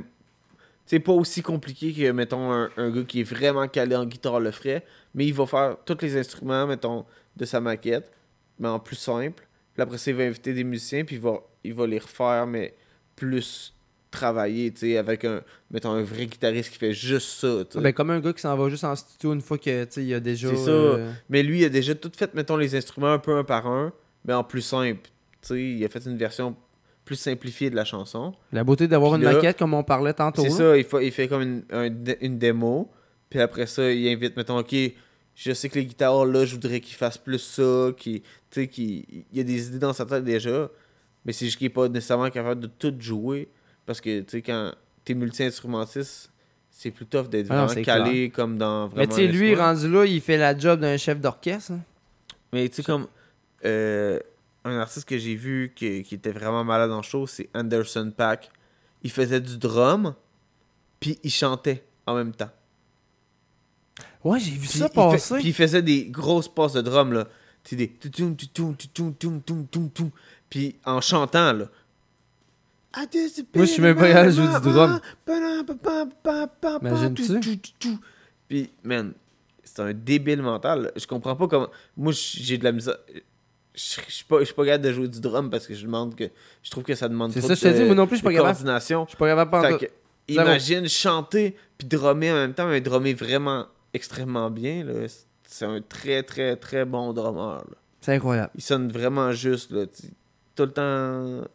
[0.85, 4.39] c'est pas aussi compliqué que, mettons, un, un gars qui est vraiment calé en guitare
[4.39, 4.83] le ferait.
[5.15, 8.11] Mais il va faire tous les instruments, mettons, de sa maquette,
[8.59, 9.43] mais en plus simple.
[9.73, 12.45] Puis après ça, il va inviter des musiciens, puis il va, il va les refaire,
[12.45, 12.75] mais
[13.15, 13.73] plus
[14.13, 15.41] travaillés, tu sais, avec un,
[15.71, 17.83] mettons, un vrai guitariste qui fait juste ça, tu sais.
[17.83, 20.05] Ben, comme un gars qui s'en va juste en studio une fois que, tu sais,
[20.05, 20.47] il a déjà...
[20.49, 20.71] C'est ça.
[20.71, 23.67] euh, Mais lui, il a déjà tout fait, mettons, les instruments un peu un par
[23.67, 23.91] un,
[24.25, 25.09] mais en plus simple.
[25.41, 26.55] Tu sais, il a fait une version
[27.03, 28.33] plus simplifiée de la chanson.
[28.53, 30.41] La beauté d'avoir une là, maquette, comme on parlait tantôt.
[30.41, 31.89] C'est ça, il fait, il fait comme une, un
[32.21, 32.89] une démo,
[33.29, 34.73] puis après ça, il invite, mettons, ok,
[35.35, 38.67] je sais que les guitares, là, je voudrais qu'il fasse plus ça, qu'il, tu sais,
[38.67, 40.69] qu'il il y a des idées dans sa tête déjà,
[41.25, 43.49] mais c'est juste qu'il est pas nécessairement capable de tout jouer,
[43.85, 44.73] parce que, tu sais, quand
[45.05, 46.31] t'es multi-instrumentiste,
[46.71, 49.89] c'est plus tough d'être Ah vraiment calé comme dans vraiment Mais tu sais, lui, rendu
[49.91, 51.73] là, il fait la job d'un chef d'orchestre.
[51.73, 51.79] hein.
[52.51, 53.07] Mais tu sais, comme.
[53.65, 54.19] euh,
[54.65, 58.49] un artiste que j'ai vu qui, qui était vraiment malade en show, c'est Anderson Pack.
[59.03, 60.15] Il faisait du drum,
[61.01, 62.49] puis il chantait en même temps.
[64.23, 65.35] Ouais, j'ai vu Puis ça il fait- passer.
[65.35, 67.25] Puis il faisait des grosses passes de drum, là.
[67.65, 67.91] Tu sais, des...
[70.49, 71.65] Puis en chantant, là.
[72.95, 74.99] Moi, je suis même pas capable de jouer du drum.
[76.81, 77.89] Imagines-tu?
[78.47, 79.13] Puis, man,
[79.63, 80.83] c'est un débile mental.
[80.83, 80.91] là.
[80.95, 81.69] Je comprends pas comment.
[81.97, 82.97] Moi, j'ai de la misère.
[83.75, 85.83] Je je suis pas, je suis pas capable de jouer du drum parce que je
[85.83, 86.25] demande que.
[86.61, 88.17] Je trouve que ça demande C'est trop ça, de, je te dis, moi non plus,
[88.17, 88.49] je suis pas capable.
[88.53, 89.05] coordination.
[89.05, 89.85] Je suis pas capable pas que,
[90.27, 94.85] imagine chanter puis drummer en même temps, mais drummer vraiment extrêmement bien.
[95.47, 97.63] C'est un très, très, très bon drummer.
[98.01, 98.51] C'est incroyable.
[98.55, 99.71] Il sonne vraiment juste.
[99.71, 99.85] Là.
[100.55, 101.47] Tout le temps.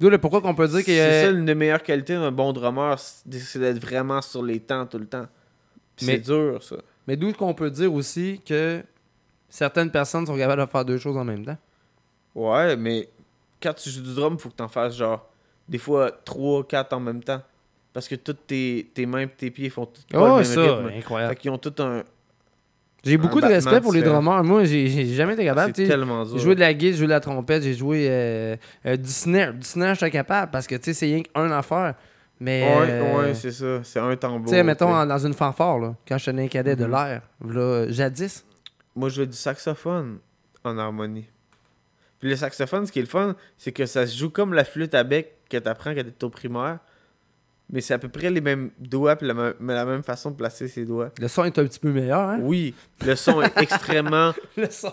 [0.00, 2.32] D'où le pourquoi qu'on peut dire qu'il y C'est ça, une des meilleures qualités d'un
[2.32, 5.26] bon drummer, c'est d'être vraiment sur les temps tout le temps.
[5.96, 6.76] C'est dur, ça.
[7.06, 8.82] Mais d'où qu'on peut dire aussi que
[9.48, 11.58] certaines personnes sont capables de faire deux choses en même temps?
[12.34, 13.08] Ouais, mais
[13.62, 15.28] quand tu joues du drum, faut que t'en fasses genre
[15.68, 17.42] des fois 3, 4 en même temps.
[17.92, 20.60] Parce que toutes tes, tes mains et tes pieds font tout Oh, le même ça,
[20.76, 20.98] rythme.
[20.98, 21.34] incroyable.
[21.34, 22.02] Fait qu'ils ont tout un.
[23.04, 24.42] J'ai beaucoup de respect pour les drummers.
[24.44, 25.68] Moi, j'ai jamais été capable.
[25.68, 25.88] C'est tu sais.
[25.88, 26.32] tellement dur.
[26.36, 28.56] J'ai joué de la guitare, j'ai joué de la trompette, j'ai joué euh,
[28.86, 29.52] euh, du snare.
[29.54, 31.94] Du snare, j'étais capable parce que c'est rien qu'un affaire.
[32.40, 32.62] Mais.
[32.62, 33.80] Ouais, euh, ouais, c'est ça.
[33.84, 34.46] C'est un tambour.
[34.50, 36.90] Tu sais, mettons en- dans une fanfare, là, quand je tenais un cadet de Mhm.
[36.90, 38.44] l'air, là, jadis.
[38.96, 40.18] Moi, je jouais du saxophone
[40.64, 41.26] en harmonie.
[42.20, 44.64] Puis le saxophone, ce qui est le fun, c'est que ça se joue comme la
[44.64, 46.78] flûte à bec que t'apprends quand t'es au primaire.
[47.70, 50.68] Mais c'est à peu près les mêmes doigts, puis la, la même façon de placer
[50.68, 51.10] ses doigts.
[51.18, 52.38] Le son est un petit peu meilleur, hein?
[52.42, 52.74] Oui,
[53.04, 54.92] le son est extrêmement Le son.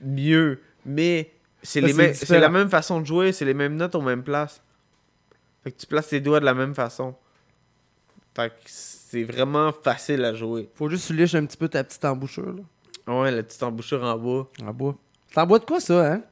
[0.00, 1.30] mieux, mais
[1.62, 4.60] c'est la même façon de jouer, c'est les mêmes notes aux mêmes places.
[5.62, 7.14] Fait que tu places tes doigts de la même façon.
[8.34, 10.68] Fait que c'est vraiment facile à jouer.
[10.74, 12.62] Faut juste liches un petit peu ta petite embouchure, là.
[13.20, 14.50] Ouais, la petite embouchure en bois.
[14.62, 14.96] En bois.
[15.32, 16.22] T'en bois de quoi, ça, hein?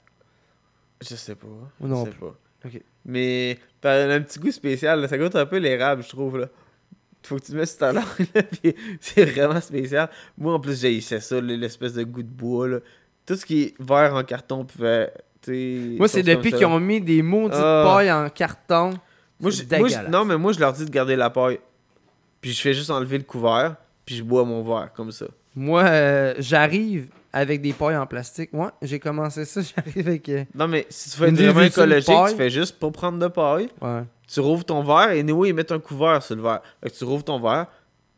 [1.00, 1.46] Je sais pas.
[1.80, 2.34] Non je sais pas.
[2.64, 2.82] Ok.
[3.06, 5.08] Mais t'as un petit goût spécial, là.
[5.08, 6.38] ça goûte un peu l'érable, je trouve.
[6.38, 6.48] Là.
[7.22, 8.04] Faut que tu te mettes sur ta langue,
[8.34, 10.10] là, puis c'est vraiment spécial.
[10.36, 12.68] Moi, en plus, j'haïssais ça, l'espèce de goût de bois.
[12.68, 12.78] Là.
[13.24, 17.22] Tout ce qui est vert en carton, sais, Moi, c'est depuis qu'ils ont mis des
[17.22, 17.84] maudites Ah.
[17.86, 18.90] pailles en carton.
[19.40, 19.50] Moi,
[20.08, 21.58] non, mais moi, je leur dis de garder la paille.
[22.40, 25.26] Puis je fais juste enlever le couvert, puis je bois mon verre, comme ça.
[25.54, 27.08] Moi, euh, j'arrive
[27.38, 28.52] avec des pailles en plastique.
[28.52, 30.28] Moi, j'ai commencé ça, j'arrive avec.
[30.28, 32.30] euh, Non, mais si tu fais Une vraiment écologique, paille.
[32.32, 33.68] tu fais juste pas prendre de paille.
[33.80, 34.02] Ouais.
[34.26, 36.60] Tu rouvres ton verre et nous, ils mettent un couvert sur le verre.
[36.82, 37.66] Fait que tu rouvres ton verre,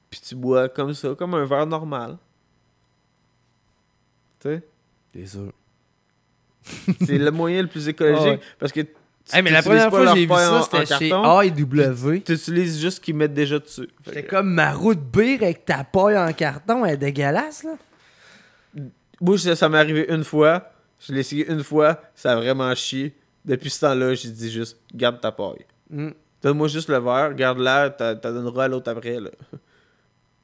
[0.08, 2.16] puis tu bois comme ça, comme un verre normal.
[4.40, 4.62] Tu sais?
[5.12, 5.52] T'es sûr.
[7.04, 8.40] C'est le moyen le plus écologique Ah ouais.
[8.58, 8.88] parce que tu
[9.30, 11.08] Hey, mais la première fois que j'ai vu ça, c'était chez.
[11.10, 12.20] AEW.
[12.24, 13.88] Tu utilises juste ce qu'ils mettent déjà dessus.
[14.06, 17.72] C'est que- comme ma route bière avec ta paille en carton, elle est dégueulasse, là.
[19.20, 20.70] Moi, ça, ça m'est arrivé une fois.
[21.00, 22.00] Je l'ai essayé une fois.
[22.14, 23.14] Ça a vraiment chié.
[23.44, 25.64] Depuis ce temps-là, j'ai dit juste, garde ta paille.
[25.90, 26.10] Mm.
[26.42, 29.20] Donne-moi juste le verre, garde-la, t'en donneras à l'autre après.
[29.20, 29.30] Là.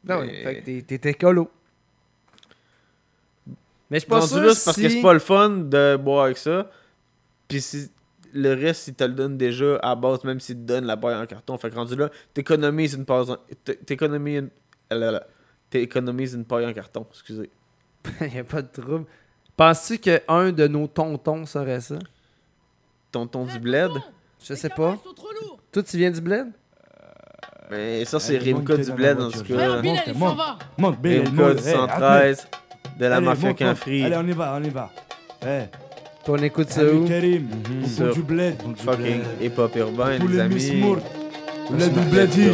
[0.05, 1.51] Ben oui, Mais- fait que écolo.
[3.91, 6.71] Mais je sûr là, c'est parce que c'est pas le fun de boire avec ça.
[7.49, 7.91] Puis si
[8.35, 11.15] le reste, si te le donne déjà à base, même s'il te donne la paille
[11.15, 13.37] en carton, fait que rendu là, t'économises une paille en...
[13.65, 14.51] t'é- T'économises une...
[14.99, 15.27] là là.
[15.71, 17.51] T'économises une paille en carton, excusez.
[18.35, 19.05] y a pas de trouble.
[19.57, 21.99] Penses-tu qu'un de nos tontons serait ça?
[23.13, 23.93] Tonton du bled?
[24.45, 24.99] Je sais pas.
[25.73, 26.49] Toi, tu viens du bled?
[27.71, 29.55] Mais ça, c'est Rimka du dans bled, en tout cas.
[29.55, 32.49] Il Rimka du Hey, 113,
[32.99, 34.05] de la mafia free.
[34.05, 34.91] Allez, on y va, on y va.
[35.47, 35.63] Eh.
[36.27, 37.07] On écoute ça où?
[37.07, 37.49] Karim,
[37.97, 38.57] fond du bled.
[38.77, 40.83] Fucking hip-hop urbain, les amis.
[41.71, 42.49] Le bled du bledi.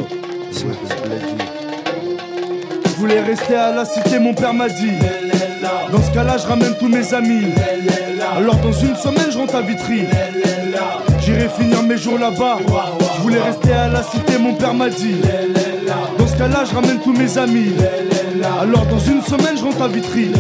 [2.84, 4.90] Je voulais rester à la cité, mon père m'a dit.
[5.62, 7.46] Dans ce cas-là, je ramène tous mes amis.
[8.36, 10.04] Alors dans une semaine, je rentre à Vitry.
[11.20, 12.58] J'irai finir mes jours là-bas.
[13.16, 15.16] Je voulais rester à la cité, mon père m'a dit.
[16.18, 17.72] Dans ce cas-là, je ramène tous mes amis.
[18.60, 20.30] Alors dans une semaine, je rentre à Vitry.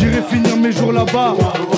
[0.00, 1.34] J'irai finir mes jours là-bas.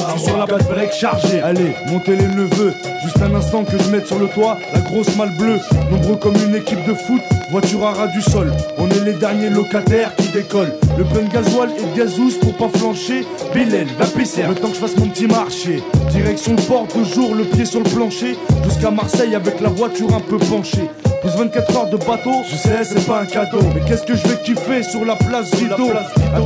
[0.07, 1.41] Je suis sur la base break chargée.
[1.43, 2.73] Allez, montez les neveux.
[3.03, 5.59] Juste un instant que je mette sur le toit la grosse malle bleue.
[5.91, 7.21] Nombreux comme une équipe de foot,
[7.51, 8.53] voiture à ras du sol.
[8.79, 10.73] On est les derniers locataires qui décollent.
[10.97, 13.27] Le plein de gasoil et de gazous pour pas flancher.
[13.53, 14.45] Bilal, va pisser.
[14.49, 15.83] Le temps que je fasse mon petit marché.
[16.13, 18.39] Direction le port, toujours le pied sur le plancher.
[18.63, 20.89] Jusqu'à Marseille avec la voiture un peu penchée.
[21.23, 24.27] Plus 24 heures de bateau, je sais c'est pas un cadeau Mais qu'est-ce que je
[24.27, 25.93] vais kiffer sur la place Rideau?
[26.35, 26.41] À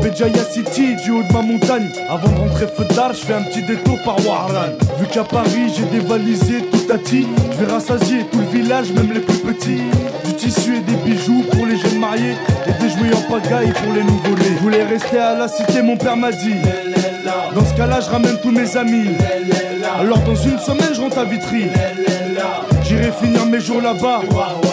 [0.52, 3.98] City, du haut de ma Avant de rentrer feu d'art, je fais un petit détour
[4.04, 4.70] par Warlan
[5.00, 9.12] Vu qu'à Paris j'ai dévalisé tout à ti Je vais rassasier tout le village, même
[9.12, 9.82] les plus petits
[10.24, 12.36] Du tissu et des bijoux pour les jeunes mariés
[12.68, 15.96] Et des jouets en pagaille pour les nouveau-nés Je voulais rester à la cité, mon
[15.96, 16.54] père m'a dit
[17.52, 19.16] Dans ce cas-là, je ramène tous mes amis.
[19.98, 21.64] Alors dans une semaine, je rentre à Vitry.
[22.84, 24.20] J'irai finir mes jours là-bas.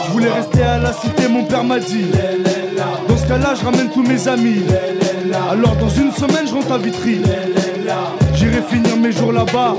[0.06, 2.06] Je voulais rester à la cité, mon père m'a dit.
[3.24, 4.64] Ce cas-là, je ramène tous mes amis.
[5.50, 7.22] Alors dans une semaine, je rentre à Vitry.
[8.36, 9.76] J'irai finir mes jours là-bas.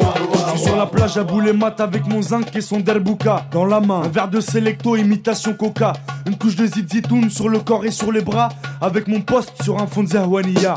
[0.46, 3.64] Je suis sur la plage à bouler mat avec mon zinc et son derbouka dans
[3.64, 4.02] la main.
[4.04, 5.92] Un verre de Selecto, imitation coca.
[6.26, 8.48] Une couche de zizitoun sur le corps et sur les bras.
[8.80, 10.76] Avec mon poste sur un fond de Zahwania.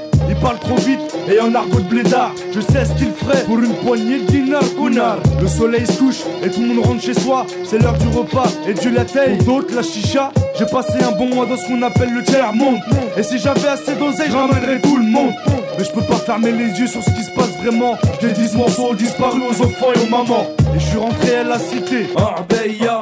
[0.29, 0.99] il parle trop vite
[1.31, 2.33] et en argot de blédard.
[2.53, 4.61] Je sais ce qu'il ferait pour une poignée de dinars.
[5.41, 7.45] Le soleil se couche et tout le monde rentre chez soi.
[7.63, 9.37] C'est l'heure du repas et Dieu la taille.
[9.37, 10.31] d'autres, la chicha.
[10.57, 12.79] J'ai passé un bon mois dans ce qu'on appelle le tiers monde.
[13.17, 15.33] Et si j'avais assez d'oseille, je ramènerais tout le monde.
[15.77, 17.97] Mais je peux pas fermer les yeux sur ce qui se passe vraiment.
[18.21, 20.47] J'ai 10 morceaux disparus aux enfants et aux mamans.
[20.75, 23.01] Et je suis rentré à la cité, Arbeya.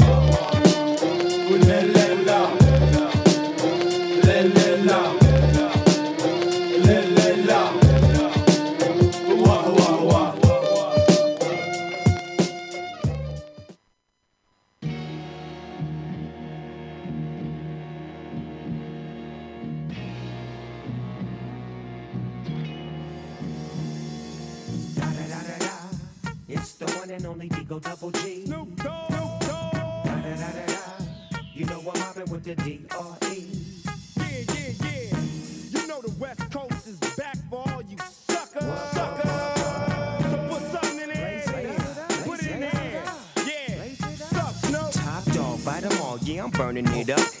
[27.71, 28.45] Digo Double G.
[28.45, 29.09] Snoop Dogg.
[30.03, 31.05] Da-da-da-da-da.
[31.53, 33.47] You know I'm mobbing with the D-R-E.
[34.17, 35.79] Yeah, yeah, yeah.
[35.79, 37.95] You know the West Coast is back for all you
[38.27, 38.63] suckers.
[38.91, 39.31] Suckers.
[40.31, 41.43] So put something in there.
[42.25, 43.03] Put it in there.
[43.47, 44.51] Yeah.
[44.67, 44.91] Snoop.
[44.91, 47.40] Top dog, bite 'em all, yeah, I'm burning it up.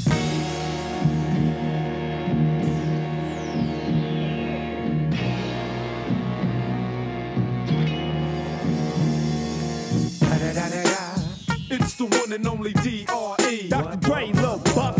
[12.31, 13.67] One and only D.R.E.
[13.69, 13.97] Dr.
[13.97, 14.97] Dre, Lil Buff.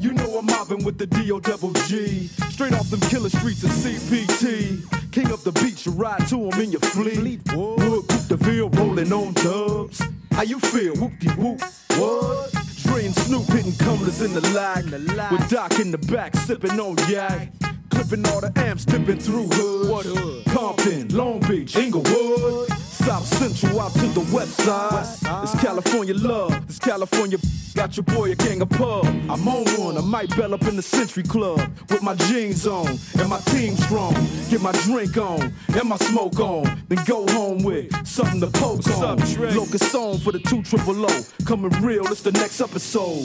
[0.00, 1.40] You know I'm mobbing with the D.O.
[1.40, 2.28] Double G.
[2.48, 5.12] Straight off them killer streets of CPT.
[5.12, 7.40] King of the beach, you ride to him in your fleet.
[7.52, 10.00] Wood, de Ville, rolling on dubs.
[10.32, 10.94] How you feel?
[10.96, 11.60] Whoop de whoop.
[11.98, 12.52] What?
[12.82, 14.84] Dre and Snoop hitting cumblers in the lag.
[15.30, 17.52] With Doc in the back, sipping on yak.
[17.90, 19.90] Clipping all the amps, dipping through hood.
[19.90, 20.44] What hood?
[20.46, 22.68] Compton, Long Beach, Inglewood.
[23.00, 25.06] South Central out to the west side.
[25.42, 26.66] It's California love.
[26.66, 27.38] This California
[27.74, 29.06] got your boy a gang of pub.
[29.06, 29.96] I'm on one.
[29.96, 31.58] I might bell up in the Century Club
[31.88, 34.14] with my jeans on and my team strong.
[34.50, 36.82] Get my drink on and my smoke on.
[36.88, 39.18] Then go home with something to poke on.
[39.56, 41.24] Locust song for the two triple O.
[41.46, 42.06] Coming real.
[42.08, 43.24] It's the next episode.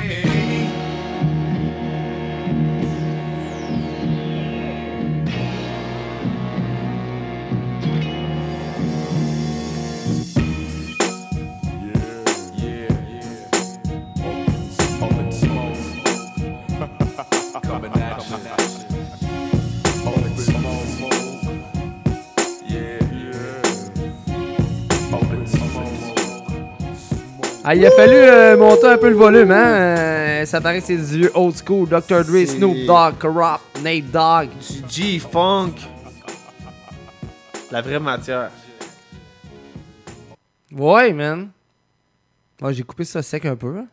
[27.63, 29.67] Ah, il a fallu euh, monter un peu le volume, hein?
[29.73, 31.87] Euh, ça paraît que c'est du vieux old school.
[31.87, 32.23] Dr.
[32.25, 34.49] Dre, Snoop Dogg, Corrupt, Nate Dogg.
[34.59, 35.73] Du G-Funk.
[37.71, 38.49] La vraie matière.
[40.71, 41.49] Ouais, man.
[42.61, 43.77] Ouais, j'ai coupé ça sec un peu.
[43.77, 43.85] hein.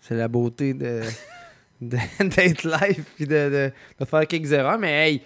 [0.00, 1.00] C'est la beauté de
[1.80, 4.78] de- d'être live puis de, de- de faire quelques erreurs.
[4.78, 5.22] Mais hey,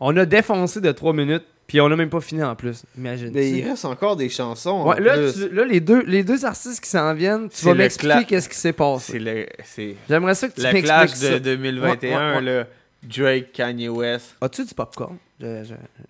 [0.00, 2.84] on a défoncé de 3 minutes puis on a même pas fini en plus.
[2.96, 3.30] Imagine.
[3.32, 4.84] Mais il reste encore des chansons.
[4.86, 5.32] Ouais, en là, plus.
[5.48, 8.48] tu- là, les, deux, les deux artistes qui s'en viennent, tu vas le m'expliquer qu'est-ce
[8.48, 9.12] qui s'est passé.
[9.12, 9.46] C'est le.
[9.64, 11.30] C'est J'aimerais ça que tu le m'expliques clash ça.
[11.34, 12.58] de 2021, Ouais, ouais, ouais.
[12.58, 12.66] là.
[13.02, 14.34] Drake, Kanye West.
[14.40, 15.18] As-tu du popcorn?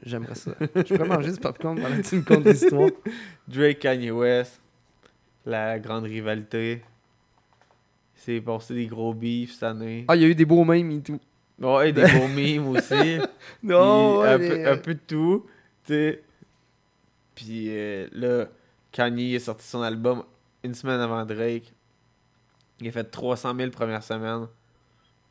[0.04, 0.52] J'aimerais ça.
[0.60, 2.90] Je pourrais manger du popcorn pendant que tu me contes l'histoire.
[3.48, 4.60] Drake, Kanye West.
[5.44, 6.82] La grande rivalité.
[8.14, 10.04] C'est passé des gros beefs cette année.
[10.08, 11.20] Ah, il y a eu des beaux mèmes et tout.
[11.60, 13.18] Ouais, des beaux mimes aussi.
[13.62, 15.46] Non, Puis un, ouais, peu, un peu de tout.
[15.86, 16.22] tu sais.
[17.34, 18.46] Puis euh, là,
[18.92, 20.22] Kanye a sorti son album
[20.62, 21.72] une semaine avant Drake.
[22.80, 24.46] Il a fait 300 000 première semaine.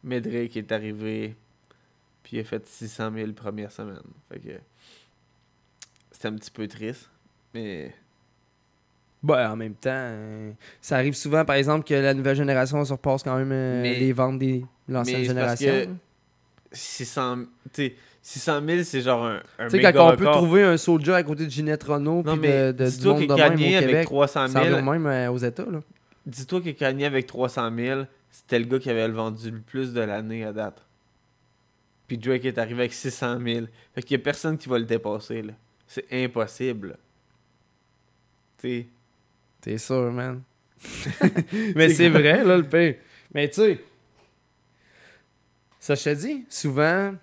[0.03, 1.35] Mais Drake est arrivé.
[2.23, 4.01] Puis il a fait 600 000 première semaine.
[4.31, 4.49] Fait que.
[6.11, 7.09] C'était un petit peu triste.
[7.53, 7.93] Mais.
[9.21, 10.51] Ben, en même temps, euh,
[10.81, 14.11] ça arrive souvent, par exemple, que la nouvelle génération surpasse quand même euh, Mais- les
[14.11, 15.27] ventes de l'ancienne parce
[15.59, 15.71] génération.
[15.71, 15.89] que
[16.73, 17.37] 600,
[17.73, 20.77] tu sais, 600 000, c'est genre un, un Tu sais, quand on peut trouver un
[20.77, 23.33] soldier à côté de Ginette Renault Non, mais de, de, du dis-toi monde que de
[23.33, 25.79] même avec Québec, 300 000, ça revient même euh, aux États, là.
[26.25, 28.01] Dis-toi que Kanye avec 300 000,
[28.31, 30.85] c'était le gars qui avait le vendu le plus de l'année à date.
[32.07, 33.65] Puis Drake est arrivé avec 600 000.
[33.93, 35.53] Fait qu'il y a personne qui va le dépasser, là.
[35.85, 36.97] C'est impossible.
[38.57, 38.87] Tu sais.
[39.61, 40.41] T'es sûr, man.
[41.75, 42.95] Mais c'est vrai, là, le pire.
[43.33, 43.79] Mais tu sais,
[45.83, 47.13] ça je te dis, souvent,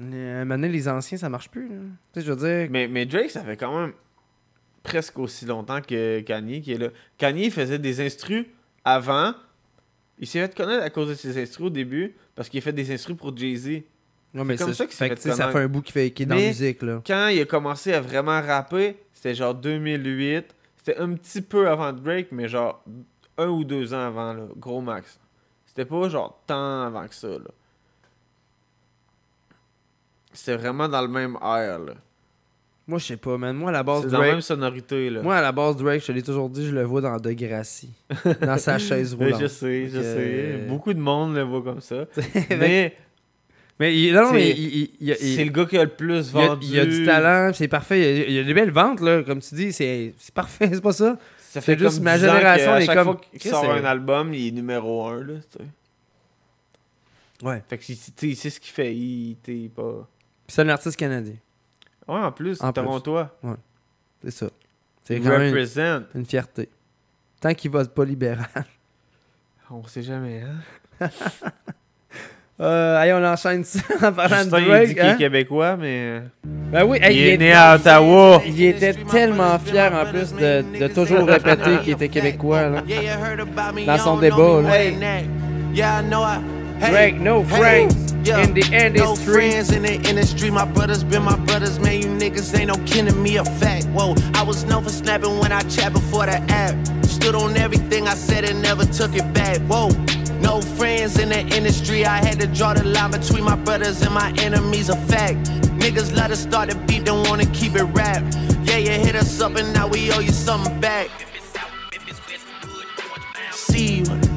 [0.00, 1.68] euh, les anciens, ça marche plus.
[1.68, 1.74] là.
[2.12, 3.92] Tu sais, je veux dire, Mais, mais Drake, ça fait quand même
[4.82, 6.88] presque aussi longtemps que Kanye qui est là.
[7.18, 8.46] Kanye faisait des instrus
[8.84, 9.32] avant.
[10.18, 12.72] Il s'est fait connaître à cause de ses instrus au début parce qu'il a fait
[12.72, 13.82] des instrus pour Jay-Z.
[14.32, 15.80] Non, mais C'est comme ça- qu'il s'est fait que, tu sais, ça fait un bout
[15.82, 17.02] qu'il fait- qu'il est dans la Mais musique, là.
[17.06, 20.44] Quand il a commencé à vraiment rapper, c'était genre 2008.
[20.76, 22.84] C'était un petit peu avant Drake, mais genre
[23.38, 25.18] un ou deux ans avant, là, gros max.
[25.66, 27.50] C'était pas genre tant avant que ça, là.
[30.34, 31.94] C'était vraiment dans le même air, là.
[32.86, 33.56] Moi, je sais pas, man.
[33.56, 35.22] Moi, à la base, C'est dans la même sonorité, là.
[35.22, 37.88] Moi, à la base, Drake, je te l'ai toujours dit, je le vois dans Degrassi.
[38.42, 39.40] dans sa chaise roulante.
[39.40, 40.02] je sais, je sais.
[40.18, 42.04] euh, Beaucoup de monde le voit comme ça.
[42.50, 42.94] Mais.
[43.80, 46.46] Mais non, mais il, il- il- il- c'est le gars qui a le plus a-
[46.46, 46.64] vendu.
[46.70, 48.30] Il a du talent, c'est parfait.
[48.30, 49.24] Il a, a des belles ventes, là.
[49.24, 51.16] Comme tu dis, c'est c'est parfait, c'est pas ça.
[51.40, 53.04] Ça C'est fait juste ma 10 ans génération est chaque comme.
[53.04, 55.64] fois qu'il sort un album, il est numéro 1, là, tu sais.
[57.46, 57.62] Ouais.
[57.68, 58.94] Fait que, il- tu sais, il sait ce qu'il fait.
[58.94, 60.08] Il t'es pas...
[60.46, 61.34] Puis c'est un artiste canadien.
[62.06, 62.82] Ouais, en plus, En plus.
[62.82, 63.36] Torontois.
[63.42, 63.54] Ouais.
[64.24, 64.46] C'est ça.
[65.04, 66.02] C'est quand même Represent.
[66.14, 66.68] une fierté.
[67.40, 68.46] Tant qu'il vote pas libéral.
[69.70, 71.08] On sait jamais, hein?
[72.60, 74.86] Euh, allez, on enchaîne ça en parlant Justin, de il Drake.
[74.86, 75.14] dit qu'il hein?
[75.14, 76.22] est québécois, mais...
[76.44, 78.40] Ben oui, hey, il, est est- né à Ottawa.
[78.46, 82.82] Il était tellement fier en plus de, de toujours répéter qu'il était québécois là.
[83.84, 84.62] dans son débat.
[84.62, 85.24] Là.
[85.72, 86.02] Yeah,
[86.84, 87.10] I know I.
[87.10, 88.62] Drake, no friends in the
[88.94, 89.34] No industry.
[89.34, 90.50] friends in the industry.
[90.50, 92.00] My brothers been my brothers, man.
[92.02, 93.86] You niggas ain't no kin to me, a fact.
[93.86, 96.74] Whoa, I was known for snapping when I chat before the app.
[97.04, 99.58] Stood on everything I said and never took it back.
[99.62, 99.88] Whoa,
[100.40, 102.04] no friends in the industry.
[102.06, 105.38] I had to draw the line between my brothers and my enemies, a fact.
[105.78, 108.22] Niggas let us start the beat, don't wanna keep it rap.
[108.64, 111.08] Yeah, you hit us up and now we owe you something back.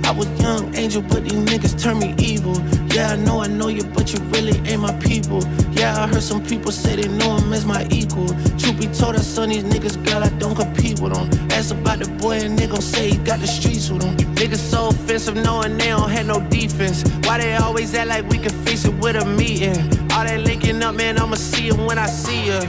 [0.08, 2.58] I was young angel, but these niggas turn me evil.
[2.96, 5.44] Yeah, I know I know you, but you really ain't my people.
[5.74, 8.28] Yeah, I heard some people say they know him as my equal.
[8.58, 11.28] Truth be told, I son these niggas, girl, I don't compete with them.
[11.52, 14.16] Ask about the boy, and they gon' say he got the streets with him.
[14.36, 17.04] Niggas so offensive, knowing they don't have no defense.
[17.26, 19.78] Why they always act like we can face it with a meeting?
[20.14, 22.62] All that linking up, man, I'ma see you when I see you.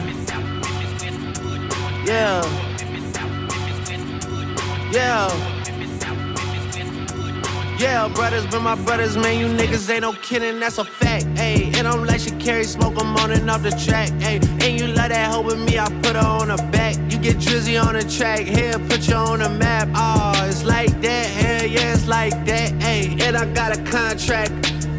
[2.04, 2.42] Yeah.
[4.92, 5.57] Yeah.
[7.78, 9.38] Yeah, brothers been my brothers, man.
[9.38, 11.26] You niggas ain't no kidding, that's a fact.
[11.36, 14.08] Ayy, and I'm like she carry smoke, I'm on and off the track.
[14.18, 16.96] Ayy, and you love that hoe with me, I put her on the back.
[17.08, 19.88] You get drizzy on the track, here, put you on the map.
[19.94, 22.72] Oh, it's like that, hell yeah, it's like that.
[22.80, 24.50] Ayy, and I got a contract.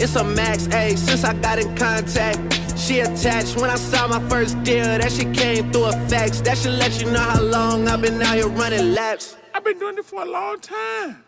[0.01, 2.39] It's a max, ayy, since I got in contact.
[2.79, 4.85] She attached when I saw my first deal.
[4.85, 6.39] That shit came through a fax.
[6.39, 9.35] That should let you know how long I've been out here running laps.
[9.53, 11.25] I've been doing it for a long time.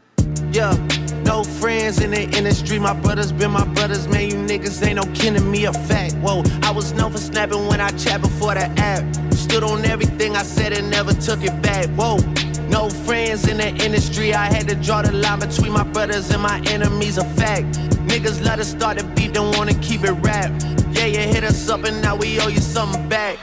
[0.51, 0.75] Yeah,
[1.23, 2.79] no friends in the industry.
[2.79, 4.29] My brothers been my brothers, man.
[4.29, 6.15] You niggas ain't no kin to me, a fact.
[6.15, 9.03] Whoa, I was known for snapping when I chat before the app.
[9.33, 11.87] Stood on everything I said and never took it back.
[11.91, 12.17] Whoa,
[12.69, 14.33] No friends in the industry.
[14.33, 17.17] I had to draw the line between my brothers and my enemies.
[17.17, 17.79] A fact.
[18.07, 20.51] Niggas let us start the beat, don't wanna keep it rap.
[20.91, 23.37] Yeah, you hit us up and now we owe you something back.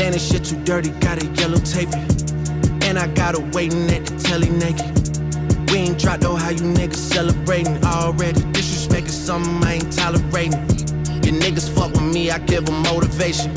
[0.00, 1.92] Damn, this shit too dirty, gotta yellow tape.
[2.88, 4.88] And I got her waiting at the telly naked.
[5.70, 8.40] We ain't dropped though, how you niggas celebrating already?
[8.52, 10.58] Disrespect is something I ain't tolerating.
[11.22, 13.50] Your niggas fuck with me, I give them motivation.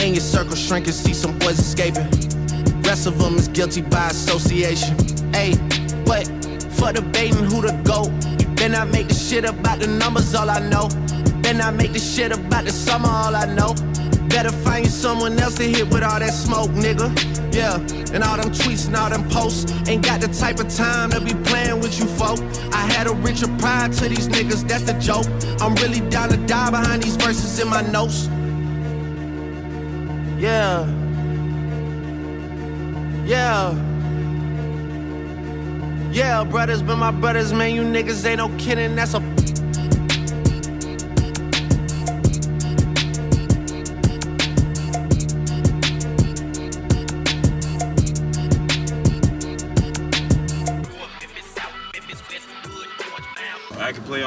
[0.00, 2.10] In your circle shrinking, see some boys escaping.
[2.82, 4.98] Rest of them is guilty by association.
[5.32, 5.54] Hey,
[6.02, 6.26] what?
[6.72, 8.10] For debating who the GOAT.
[8.56, 10.88] Then I make the shit about the numbers, all I know.
[11.42, 13.76] Then I make the shit about the summer, all I know.
[14.30, 17.10] Better find someone else to hit with all that smoke, nigga.
[17.52, 17.76] Yeah,
[18.14, 19.70] and all them tweets and all them posts.
[19.88, 22.38] Ain't got the type of time to be playing with you folk.
[22.72, 25.26] I had a richer pride to these niggas, that's the joke.
[25.60, 28.28] I'm really down to die behind these verses in my notes.
[30.40, 30.86] Yeah.
[33.26, 33.74] Yeah.
[36.12, 38.94] Yeah, brothers, but my brothers, man, you niggas ain't no kidding.
[38.94, 39.20] That's a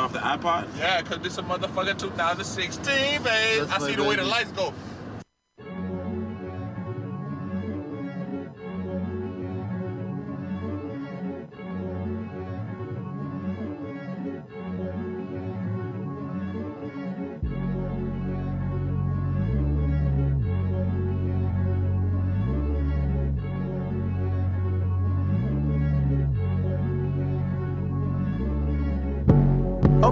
[0.03, 0.67] off the iPod.
[0.77, 3.67] Yeah, cause this a motherfucking 2016, babe.
[3.69, 4.73] I see the way the lights go.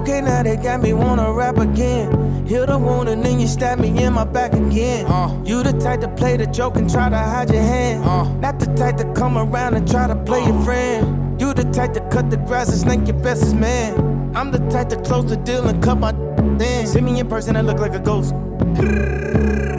[0.02, 2.46] Okay, now they got me wanna rap again.
[2.48, 5.06] Heal the wound and then you stab me in my back again.
[5.46, 8.04] You the type to play the joke and try to hide your hand.
[8.42, 11.40] Not the type to come around and try to play your friend.
[11.40, 14.34] You the type to cut the grass and snake your bestest man.
[14.36, 16.14] I'm the type to close the deal and cut my
[16.58, 16.88] then.
[16.88, 18.32] See me in person, I look like a ghost.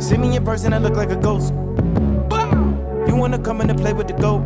[0.06, 1.52] See me in person, I look like a ghost.
[3.08, 4.44] You wanna come in and play with the goat?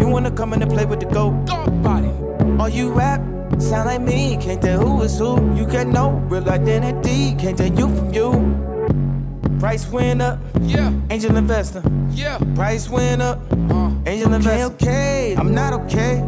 [0.00, 1.34] You wanna come in and play with the goat?
[1.82, 2.10] Body.
[2.58, 3.20] All you rap
[3.58, 5.54] sound like me, can't tell who is who.
[5.54, 9.58] You can know real identity, can't tell you from you.
[9.58, 10.92] Price went up, yeah.
[11.10, 12.38] Angel investor, yeah.
[12.54, 13.90] Price went up, uh.
[14.06, 14.74] angel investor.
[14.74, 16.24] Okay, okay, I'm not okay.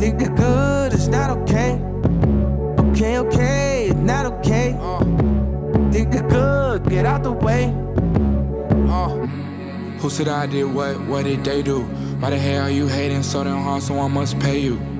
[0.00, 1.80] Think you're good, it's not okay.
[2.90, 4.76] Okay, okay, it's not okay.
[4.80, 5.04] Uh.
[5.92, 7.72] Think you're good, get out the way.
[8.90, 9.08] Uh.
[9.98, 11.00] Who said I did what?
[11.06, 11.82] What did they do?
[12.20, 13.82] Why the hell are you hating so damn hard?
[13.82, 14.97] So I must pay you.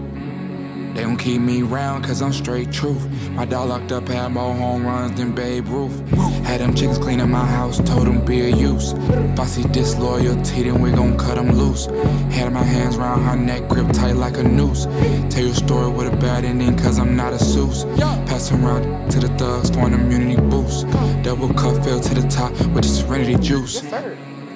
[0.98, 3.06] They don't keep me round cause I'm straight truth.
[3.30, 5.96] My dog locked up had more home runs than Babe Ruth.
[6.44, 8.94] Had them chickens cleaning my house, told them be a use.
[8.94, 11.86] If I see disloyalty, then we gon' cut them loose.
[12.34, 14.86] Had my hands round her neck, grip tight like a noose.
[15.32, 17.84] Tell your story with a bad ending cause I'm not a Seuss.
[18.26, 20.90] Pass them round to the thugs for an immunity boost.
[21.22, 23.84] Double cup fell to the top with the serenity juice.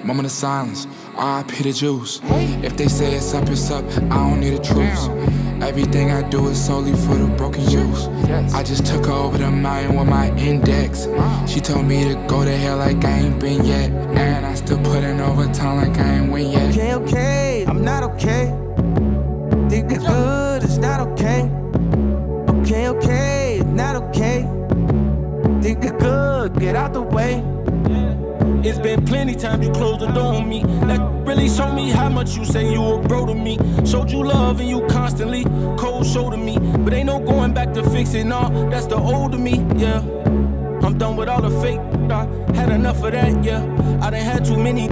[0.03, 2.21] Moment of silence, RIP the juice.
[2.65, 5.07] If they say it's up, it's up, I don't need a truce.
[5.63, 8.09] Everything I do is solely for the broken youth.
[8.53, 11.07] I just took her over the mountain with my index.
[11.47, 13.91] She told me to go to hell like I ain't been yet.
[13.91, 16.71] And I still put in overtime like I ain't win yet.
[16.71, 18.53] Okay, okay, I'm not okay.
[19.71, 21.43] Think you're good, it's not okay.
[22.49, 24.43] Okay, okay, it's not okay.
[25.63, 27.43] Think you're good, get out the way.
[28.65, 30.63] It's been plenty times you closed the door on me.
[30.63, 33.59] That really showed me how much you say you a bro to me.
[33.85, 35.45] Showed you love and you constantly
[35.77, 36.59] cold shoulder me.
[36.59, 38.49] But ain't no going back to fix it, nah.
[38.71, 40.01] That's the old of me, yeah.
[40.83, 41.81] I'm done with all the fake.
[42.11, 43.63] I had enough of that, yeah.
[44.03, 44.89] I done had too many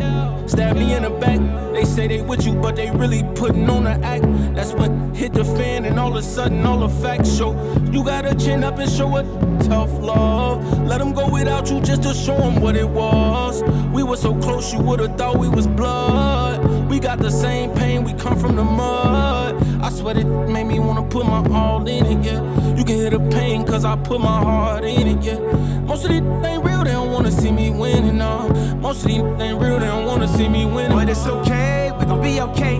[0.48, 1.40] stab me in the back.
[1.72, 4.24] They say they with you, but they really putting on the act.
[4.54, 7.52] That's when hit the fan, and all of a sudden all the facts show.
[7.90, 9.22] You gotta chin up and show a
[9.64, 10.86] tough love.
[10.86, 13.62] Let them go without you just to show them what it was.
[13.92, 16.69] We were so close, you would've thought we was blood.
[16.90, 19.54] We got the same pain, we come from the mud.
[19.80, 22.42] I swear it made me wanna put my all in it, yeah.
[22.76, 25.38] You can hear the pain, cause I put my heart in it, yeah.
[25.86, 28.48] Most of these ain't real, they don't wanna see me winning, nah.
[28.74, 30.96] Most of these ain't real, they don't wanna see me winning.
[30.98, 32.78] But it's okay, we gon' be okay.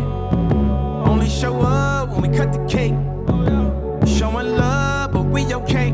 [1.09, 2.97] Only show up when we cut the cake.
[4.19, 5.93] Showing love, but we okay.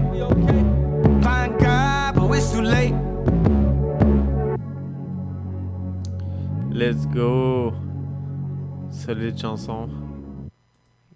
[1.22, 2.94] Find God, but it's too late.
[6.70, 7.85] Let's go.
[9.06, 9.88] Solide chanson.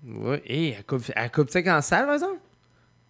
[0.07, 2.39] Ouais, et elle coupe, elle coupe ça en salle, par exemple?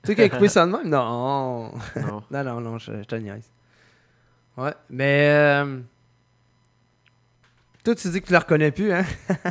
[0.02, 0.88] Tu sais qu'elle a coupé ça de même?
[0.88, 1.72] Non.
[1.96, 2.22] Non.
[2.30, 3.48] non, non, non, je, je te niaise.
[4.56, 5.28] Ouais, mais.
[5.30, 5.80] euh,
[7.84, 9.04] Toi, tu dis que tu le reconnais plus, hein?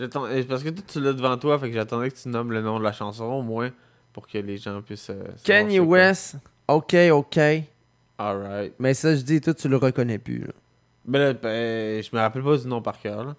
[0.00, 0.08] Euh,
[0.48, 2.80] Parce que toi, tu l'as devant toi, fait que j'attendais que tu nommes le nom
[2.80, 3.70] de la chanson au moins
[4.12, 5.10] pour que les gens puissent.
[5.10, 5.78] euh, Kanye.
[5.78, 6.36] West,
[6.66, 7.38] ok, ok.
[8.18, 8.74] Alright.
[8.80, 10.52] Mais ça, je dis, toi, tu le reconnais plus, là.
[11.04, 13.24] Ben là, ben, je me rappelle pas du nom par cœur.
[13.24, 13.36] là.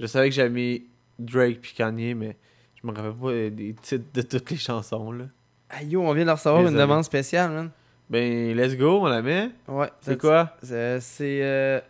[0.00, 0.84] Je savais que j'avais mis
[1.18, 2.36] Drake puis Kanye, mais
[2.80, 5.12] je me rappelle pas euh, des titres de toutes les chansons.
[5.12, 5.26] Là.
[5.68, 6.82] Ah, yo, on vient de recevoir une Désolé.
[6.82, 7.70] demande spéciale, man.
[8.08, 9.50] Ben, let's go, on la met.
[9.68, 9.90] Ouais.
[10.00, 10.56] C'est quoi?
[10.62, 11.80] C'est c'est, euh,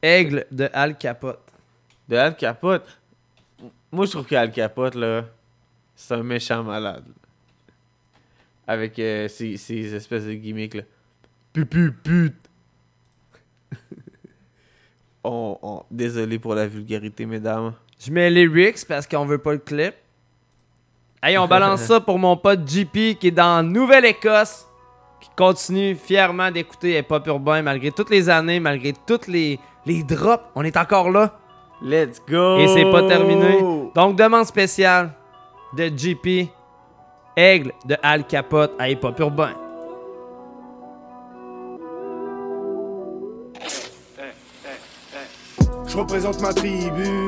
[0.00, 1.40] Aigle de Al Capote.
[2.08, 2.86] De Al Capote?
[3.92, 5.24] Moi, je trouve qu'Al Capote, là,
[5.96, 7.04] c'est un méchant malade.
[8.66, 10.82] Avec euh, ces, ces espèces de gimmicks, là.
[11.52, 12.36] Pupu, pute.
[15.28, 17.72] On, on- Désolé pour la vulgarité, mesdames.
[17.98, 19.94] Je mets lyrics parce qu'on veut pas le clip.
[21.22, 24.66] Hey, on balance ça pour mon pote JP qui est dans Nouvelle-Écosse,
[25.20, 30.02] qui continue fièrement d'écouter Hip Hop Urbain malgré toutes les années, malgré toutes les, les
[30.04, 30.44] drops.
[30.54, 31.38] On est encore là.
[31.82, 32.58] Let's go!
[32.58, 33.60] Et c'est pas terminé.
[33.94, 35.12] Donc, demande spéciale
[35.76, 36.48] de JP,
[37.36, 39.54] Aigle de Al Capote à Hip Hop Urbain.
[45.88, 47.26] Je représente ma tribu,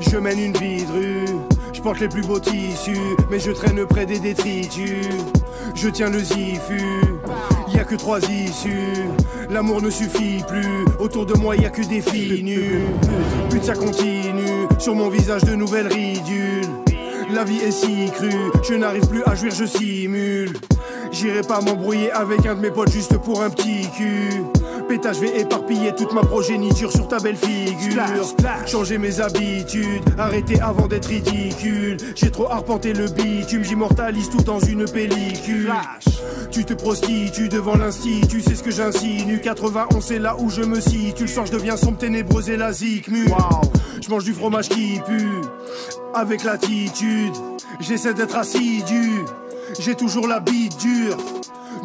[0.00, 1.24] Je mène une vie de rue.
[1.72, 5.06] Je porte les plus beaux tissus, mais je traîne près des détritus.
[5.74, 6.82] Je tiens le zifu,
[7.72, 9.08] y a que trois issues.
[9.50, 12.84] L'amour ne suffit plus, autour de moi y a que des filles nues.
[13.50, 16.68] Pute, ça continue, sur mon visage de nouvelles ridules.
[17.32, 20.52] La vie est si crue, je n'arrive plus à jouir, je simule.
[21.10, 24.42] J'irai pas m'embrouiller avec un de mes potes juste pour un petit cul.
[24.88, 28.02] Pétage, je vais éparpiller toute ma progéniture sur ta belle figure.
[28.66, 31.96] Changer mes habitudes, arrêter avant d'être ridicule.
[32.14, 35.72] J'ai trop arpenté le bitume, j'immortalise tout dans une pellicule.
[36.50, 39.40] Tu te prostitues devant l'institut, c'est ce que j'insinue.
[39.40, 41.22] 91, c'est là où je me situe.
[41.22, 45.40] Le soir, je deviens sombre, ténébreuse et la zik Je mange du fromage qui pue,
[46.12, 47.34] avec l'attitude.
[47.80, 49.24] J'essaie d'être assidu,
[49.80, 51.16] j'ai toujours la bite dure.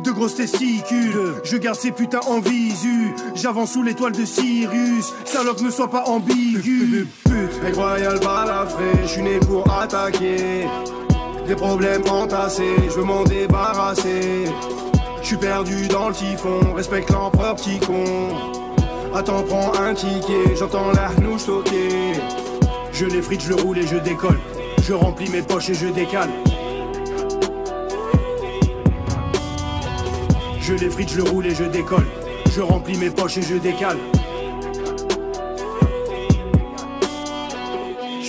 [0.04, 3.14] De grosses testicules, je garde ces putains en visu.
[3.36, 7.08] J'avance sous l'étoile de Sirius, salope ne sois pas ambigu.
[7.26, 10.68] Pute, royal balafré, je suis né pour attaquer.
[11.48, 14.46] Des problèmes entassés, je veux m'en débarrasser.
[15.22, 18.04] Je suis perdu dans le typhon, respecte l'empereur petit con.
[19.14, 22.14] Attends, prends un ticket, j'entends la nous toquer.
[22.94, 24.40] Je l'effrite, je le roule et je décolle.
[24.82, 26.30] Je remplis mes poches et je décale.
[30.62, 32.08] Je l'effrite, je le roule et je décolle.
[32.54, 33.98] Je remplis mes poches et je décale.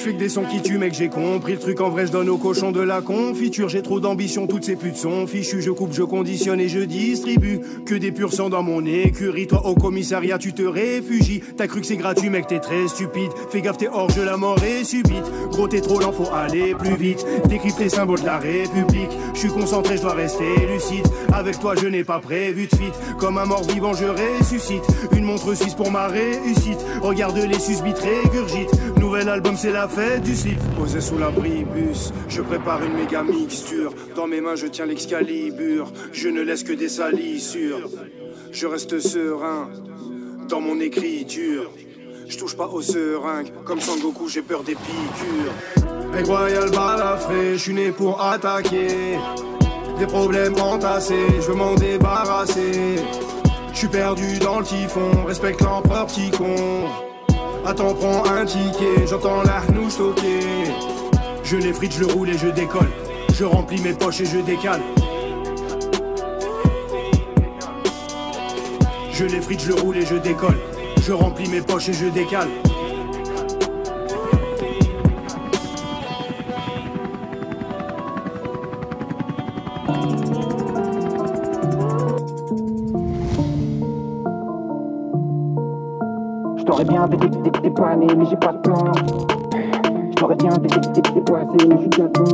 [0.00, 1.78] Je fais que des sons qui tuent, mec, j'ai compris le truc.
[1.82, 3.68] En vrai, je donne aux cochons de la confiture.
[3.68, 5.60] J'ai trop d'ambition, toutes ces putes sont fichues.
[5.60, 7.60] Je coupe, je conditionne et je distribue.
[7.84, 9.46] Que des purs sang dans mon écurie.
[9.46, 11.42] Toi, au commissariat, tu te réfugies.
[11.54, 13.30] T'as cru que c'est gratuit, mec, t'es très stupide.
[13.50, 15.30] Fais gaffe, t'es hors jeu, la mort est subite.
[15.50, 17.26] Gros, t'es trop lent, faut aller plus vite.
[17.50, 19.10] Décrypte les symboles de la République.
[19.34, 21.06] Je suis concentré, je dois rester lucide.
[21.34, 22.94] Avec toi, je n'ai pas prévu de fuite.
[23.18, 24.84] Comme un mort vivant, je ressuscite.
[25.14, 26.78] Une montre suisse pour ma réussite.
[27.02, 28.70] Regarde les susbites régurgitent.
[28.98, 30.58] Nouvel album, c'est la fête du slip.
[30.76, 33.92] Posé sous l'abribus, je prépare une méga mixture.
[34.14, 35.92] Dans mes mains, je tiens l'excalibur.
[36.12, 37.88] Je ne laisse que des salissures.
[38.52, 39.68] Je reste serein
[40.48, 41.70] dans mon écriture.
[42.28, 45.86] Je touche pas aux seringues, comme Sangoku, j'ai peur des piqûres.
[46.12, 49.18] Mec royal balafré, je suis né pour attaquer.
[49.98, 52.96] Des problèmes entassés, je veux m'en débarrasser.
[53.72, 57.09] Je suis perdu dans le typhon, respecte l'empereur petit con.
[57.66, 60.40] Attends, prends un ticket, j'entends la nous toquer.
[61.44, 62.90] Je l'effrite, je le roule et je décolle.
[63.34, 64.80] Je remplis mes poches et je décale.
[69.12, 70.58] Je l'effrite, je le roule et je décolle.
[71.02, 72.48] Je remplis mes poches et je décale.
[86.70, 87.08] T'aurais bien
[87.74, 88.92] poignets, mais j'ai pas de plan.
[88.94, 90.50] Je t'aurais bien
[91.26, 92.24] poignets, mais je suis gâteau.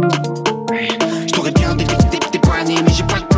[1.26, 1.74] Je t'aurais bien
[2.42, 3.35] poignets, mais j'ai pas de plan.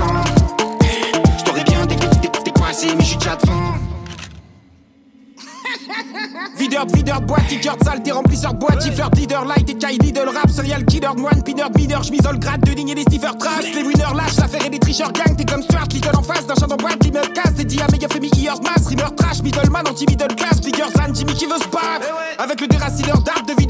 [6.79, 9.45] Videur de videur de boîte, kicker de sale, t'es remplisseur de boîte, gifleur de leader,
[9.45, 12.91] light et Kai Lidl, rap, serial killer, de one, pinner, beater, j'misole grade de ligne
[12.91, 15.89] et des stiffer trash, les winners lâchent, l'affaire et des tricheurs gang, t'es comme Stuart,
[15.93, 18.87] Little en face d'un en boîte, l'immeuble casse, t'es dit à méga fait years mass,
[18.87, 22.07] rimmer trash, middleman, anti-middle class, bigger Zan, Jimmy qui veut se battre,
[22.39, 23.67] avec le déracineur d'arbre, de vie,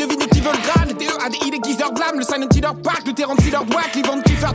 [2.18, 4.52] le Silent Killer Pack, le terrain de Killer Black, les ventes qui faire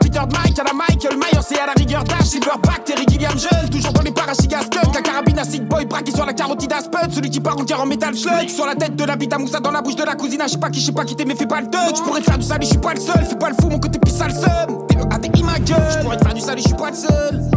[0.00, 3.70] Peter Mike, à la Michael Myers, c'est à la rigueur Dash, Silverback, Terry Gilliam jeune,
[3.70, 7.12] toujours dans les parachigastunks, la carabine à Sick Boy, braqué sur la carotide à Spud,
[7.12, 9.38] celui qui part en guerre en métal slug, sur la tête de la bite à
[9.38, 11.14] Moussa dans la bouche de la cousine, je sais pas qui, je sais pas qui
[11.14, 13.00] t'es, mais fais pas le je pourrais te faire du sale, je suis pas le
[13.00, 16.16] seul, fais pas le fou, mon côté pisse sale seum, T-E-A-T-I ma gueule, je pourrais
[16.16, 17.50] te faire du sale, je suis pas le seul.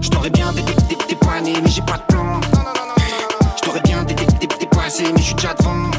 [0.00, 2.40] Je t'aurais bien détecté tes poignets, mais j'ai pas de plan.
[3.56, 5.93] Je t'aurais bien détecté tes poignets, mais je suis déjà devant.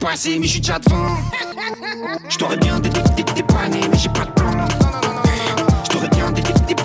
[0.00, 1.16] Poignets, mais je suis déjà devant.
[2.28, 2.80] Je t'aurais bien
[3.42, 4.66] poignets, mais j'ai pas de plan.
[5.84, 6.32] Je t'aurais bien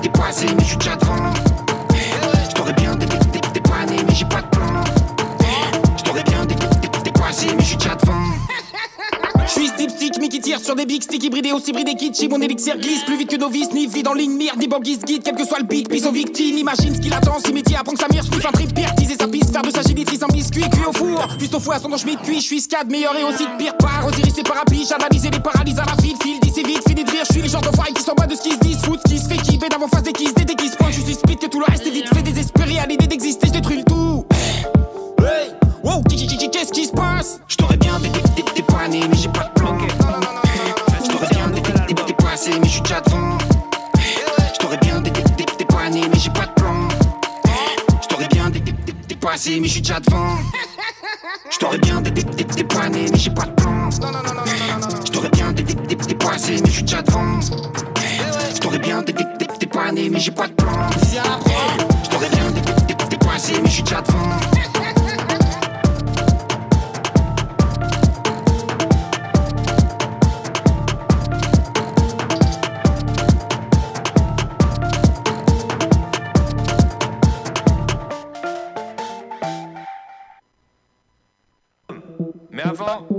[0.10, 1.45] poignets, mais je suis déjà devant.
[9.56, 12.28] Suis dipstick, mais qui tire sur des big sticks hybridés aussi bridés kitschy.
[12.28, 15.22] Mon élixir glisse plus vite que novice, ni vide en ligne mire, des bogues guide,
[15.24, 15.88] quel que soit le beat.
[15.88, 18.52] Pisse aux victimes, imagine ce qu'il attend, si métier apprend que sa mire, je un
[18.52, 21.28] trip, teaser sa piste, faire de sa génitrice en biscuit, cuit au four.
[21.38, 23.78] Puis au fou à son schmidt, cuit, je suis scad, meilleur et aussi de pire
[23.78, 24.06] part.
[24.06, 27.24] Osiris et parapluie, analyser les paralyses à la file, file, d'ici vite, fini de rire,
[27.28, 29.00] je suis les genres de failles qui sont bas de ce qui se disent, foot,
[29.06, 31.48] ce qui fait qui d'avant face des qui se déguisent, point, je suis speed que
[31.48, 34.26] tout le reste est vite fait désespéré à l'idée d'exister, je détruis le tout.
[35.20, 35.52] Hey,
[35.86, 37.40] wow, qu'est-ce qui se passe?
[37.48, 37.94] Je t'aurais bien
[38.68, 39.78] poignets, mais j'ai pas de plan.
[39.80, 41.50] Je t'aurais bien
[42.18, 43.38] poignets, mais je suis déjà devant.
[44.54, 45.02] Je t'aurais bien
[45.68, 46.88] poignets, mais j'ai pas de plan.
[48.02, 48.52] Je t'aurais bien
[49.20, 50.38] poignets, mais je suis déjà devant.
[51.50, 53.90] Je t'aurais bien poignets, mais j'ai pas de plan.
[53.92, 57.40] Je t'aurais bien poignets, mais je suis déjà devant.
[58.54, 59.04] Je t'aurais bien
[59.72, 60.90] poignets, mais j'ai pas de plan.
[62.04, 62.52] Je t'aurais bien
[63.20, 64.55] poignets, mais je suis déjà devant.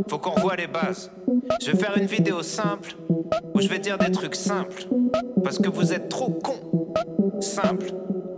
[0.09, 1.11] Faut qu'on revoie les bases.
[1.61, 2.95] Je vais faire une vidéo simple
[3.55, 4.89] où je vais dire des trucs simples.
[5.43, 6.95] Parce que vous êtes trop cons.
[7.41, 7.93] Simple,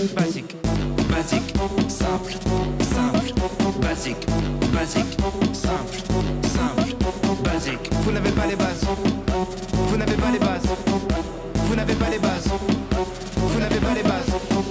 [0.00, 0.56] Basique,
[1.10, 1.54] basique,
[1.88, 2.32] simple,
[2.80, 3.34] simple,
[3.82, 4.26] basique,
[4.72, 5.04] basique,
[5.52, 5.98] simple,
[6.42, 6.96] simple,
[7.44, 7.90] basique.
[8.02, 8.86] Vous n'avez pas les bases.
[9.74, 10.62] Vous n'avez pas les bases.
[11.54, 12.48] Vous n'avez pas les bases.
[13.36, 14.49] Vous n'avez pas les bases.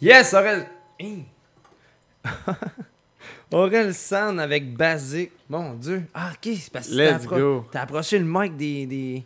[0.00, 0.66] Yes, Aurel.
[0.98, 1.24] Hey.
[3.52, 5.32] Aurel San avec Basique.
[5.48, 6.04] Mon Dieu.
[6.14, 9.24] Ah, ok, c'est parce que t'as appro- approché le mic des, des,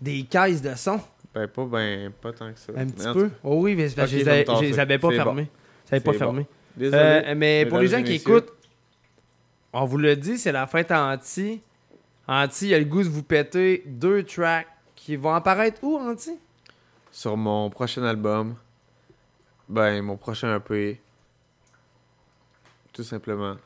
[0.00, 1.00] des caisses de son.
[1.34, 2.72] Ben, pas, ben, pas tant que ça.
[2.76, 3.30] Un petit peu.
[3.42, 5.46] Oh oui, mais c'est parce que Ok, je les avais- pas bon.
[5.86, 6.46] Ça avait pas fermé.
[6.78, 8.52] Désolé, Euh, mais pour les gens qui écoutent,
[9.72, 11.60] On vous l'a dit, c'est la fête Anti.
[12.26, 14.66] Anti, il a le goût de vous péter deux tracks
[14.96, 16.38] qui vont apparaître où, Anti?
[17.12, 18.54] Sur mon prochain album,
[19.68, 20.98] ben, mon prochain EP.
[22.94, 23.56] Tout simplement.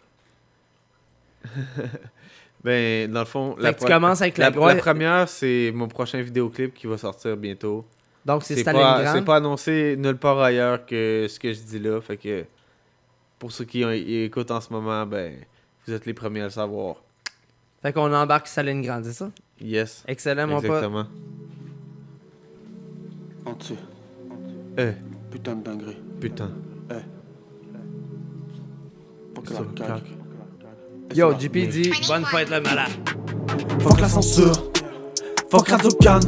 [2.65, 5.89] ben, dans le fond, Fait que tu commences avec la la, grosse- première, c'est mon
[5.89, 7.85] prochain vidéoclip qui va sortir bientôt.
[8.25, 9.17] Donc, c'est Stalingrad.
[9.17, 12.01] c'est pas annoncé nulle part ailleurs que ce que je dis là.
[12.01, 12.45] Fait que
[13.43, 15.35] pour ceux qui ont- écoutent en ce moment, ben,
[15.85, 17.03] vous êtes les premiers à le savoir.
[17.83, 19.33] Fait qu'on embarque Stalingrad, c'est ça?
[19.61, 20.05] Yes.
[20.07, 20.67] Excellent, mon pote.
[20.67, 21.07] Exactement.
[23.45, 23.77] Entier.
[24.79, 24.93] Eh.
[25.29, 25.97] Putain de dinguerie.
[26.21, 26.51] Putain.
[26.89, 26.95] Eh.
[29.35, 30.01] Faut que la.
[31.13, 32.93] Yo, GPD, bonne fête le malade.
[33.81, 34.71] Fuck la censure,
[35.51, 36.21] fuck Razokan,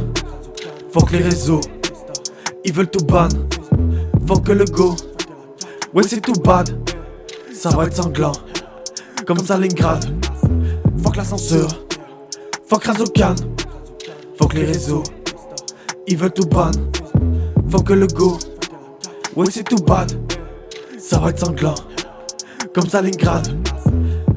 [0.91, 1.61] fuck les réseaux,
[2.65, 3.29] ils veulent tout ban,
[4.27, 4.95] fuck le go,
[5.93, 6.69] ouais c'est tout bad,
[7.65, 8.31] ça va être sanglant,
[9.25, 10.05] comme Stalingrad,
[11.01, 11.67] fuck la censure,
[12.69, 13.33] fuck Razokan,
[14.37, 15.01] fuck les réseaux,
[16.05, 16.69] ils veulent tout ban,
[17.71, 18.37] fuck le go,
[19.35, 20.11] ouais c'est tout bad,
[20.99, 21.73] ça va être sanglant,
[22.71, 23.47] comme Stalingrad.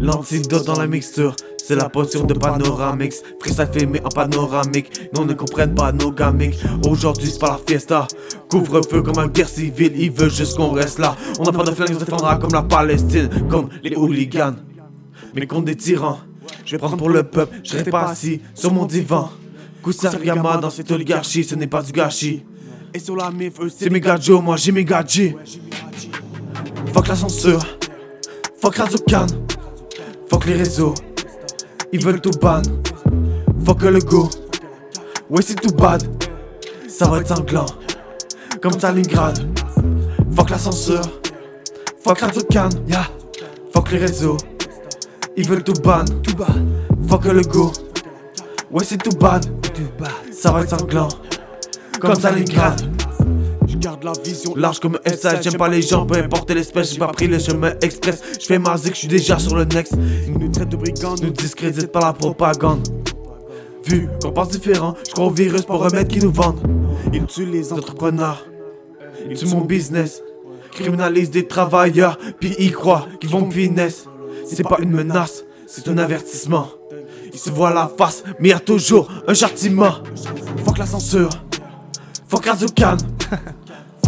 [0.00, 1.36] L'antidote dans la mixture,
[1.68, 3.22] c'est la potion de panoramix.
[3.38, 6.58] Freestyle filmé en panoramique, non ne comprennent pas nos gamiques.
[6.88, 8.08] Aujourd'hui c'est pas la fiesta,
[8.48, 11.14] couvre-feu comme en guerre civile, ils veulent juste qu'on reste là.
[11.38, 14.56] On n'a pas de flingue, on se défendra comme la Palestine, comme les hooligans.
[15.34, 16.20] Mais contre des tyrans,
[16.64, 19.30] je vais prendre pour le peuple, je reste pas assis sur mon divan.
[19.84, 22.44] Kusarigama dans cette oligarchie, ce n'est pas du gâchis.
[22.94, 25.36] Et sur la mif, c'est mes gadgets, moi j'ai mes gadgets.
[26.94, 27.60] Fuck la censure,
[28.58, 29.26] fuck Razukan.
[30.30, 30.94] Fuck les réseaux,
[31.92, 32.62] ils veulent tout ban.
[33.64, 34.28] Fuck le go,
[35.30, 36.02] ouais c'est tout bad.
[36.88, 37.66] Ça va être sanglant,
[38.62, 39.38] comme Stalingrad.
[40.34, 41.02] Fuck la censure,
[42.02, 43.06] fuck Razukan, yeah.
[43.72, 44.36] Fuck les réseaux,
[45.36, 46.04] ils veulent tout ban.
[47.08, 47.72] Fuck le go,
[48.70, 49.44] ouais c'est tout bad.
[50.32, 51.08] Ça va être sanglant,
[52.00, 52.97] comme Stalingrad.
[54.56, 55.42] Large comme S.I.
[55.42, 58.20] j'aime pas les gens, peu importe l'espèce, j'ai pas pris le chemin express.
[58.40, 59.94] Je fais ma zik, je suis déjà sur le next.
[60.26, 62.86] Ils nous traitent de brigands, nous discréditent par la propagande.
[63.84, 66.60] Vu qu'on pense différent, je crois au virus pour remettre qui nous vendent.
[67.12, 68.46] Ils tuent les entrepreneurs,
[69.30, 70.22] ils tuent mon business.
[70.72, 74.06] Criminalisent des travailleurs, puis ils croient qu'ils vont finesse.
[74.46, 76.68] C'est pas une menace, c'est un avertissement.
[77.32, 79.94] Ils se voient la face, mais y a toujours un châtiment.
[80.64, 81.30] Fuck la censure,
[82.28, 82.96] fuck Razukan.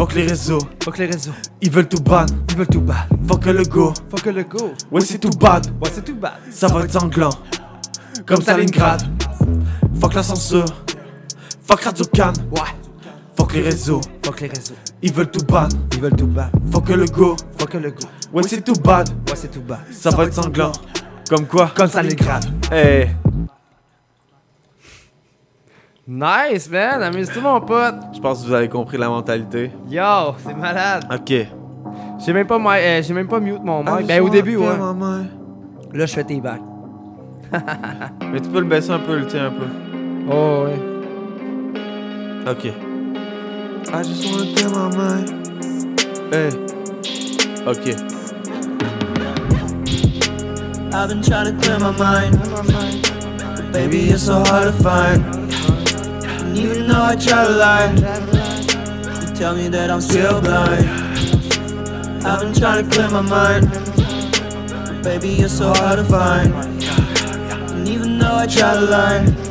[0.01, 0.57] Fuck les réseaux.
[0.83, 1.31] Fuck les réseaux.
[1.61, 2.25] Ils veulent tout ban.
[2.49, 2.95] Ils veulent tout ban.
[3.27, 3.93] Fuck le go.
[4.09, 4.73] Fuck le go.
[4.89, 5.67] Ouais, c'est tout bad.
[5.79, 6.31] Ouais, c'est tout bad.
[6.49, 7.29] Ça va être sanglant.
[8.25, 9.03] Comme Stalingrad.
[9.99, 10.65] Fuck la censure.
[11.67, 12.33] Fuck Razukan.
[12.49, 12.61] Ouais.
[13.37, 14.01] Fuck les réseaux.
[14.25, 14.73] Fuck les réseaux.
[15.03, 15.69] Ils veulent tout ban.
[15.93, 16.49] Ils veulent tout ban.
[16.71, 17.35] Fuck le go.
[17.59, 18.07] Fuck le go.
[18.33, 19.07] Ouais, c'est tout bad.
[19.07, 19.81] Ouais, c'est tout bad.
[19.91, 20.71] Ça va être sanglant.
[21.29, 21.71] Comme quoi?
[21.75, 22.43] Comme Stalingrad.
[22.71, 23.11] Hey.
[26.07, 27.01] Nice, man.
[27.03, 27.95] Amuse-toi, mon pote.
[28.13, 29.71] Je pense que vous avez compris la mentalité.
[29.89, 31.05] Yo, c'est malade.
[31.13, 31.33] Ok.
[32.25, 34.07] J'ai même pas, mi- euh, j'ai même pas mute mon mic.
[34.07, 34.65] Ben, au début, ouais.
[35.93, 36.61] Là, je fais tes bacs.
[38.31, 39.65] Mais tu peux le baisser un peu, le tien un peu.
[40.31, 40.79] Oh, ouais.
[42.49, 42.65] Ok.
[43.93, 45.33] I just wanna clear my mind.
[46.31, 46.49] Hey.
[47.67, 47.95] Ok.
[50.93, 52.37] I've been trying to clear my mind.
[53.73, 55.40] Baby, it's so hard to find.
[56.51, 60.85] And even though I try to lie, you tell me that I'm still blind.
[62.25, 63.71] I've been trying to clear my mind.
[63.71, 66.53] But baby, it's so hard to find.
[67.71, 69.50] And even though I try to lie,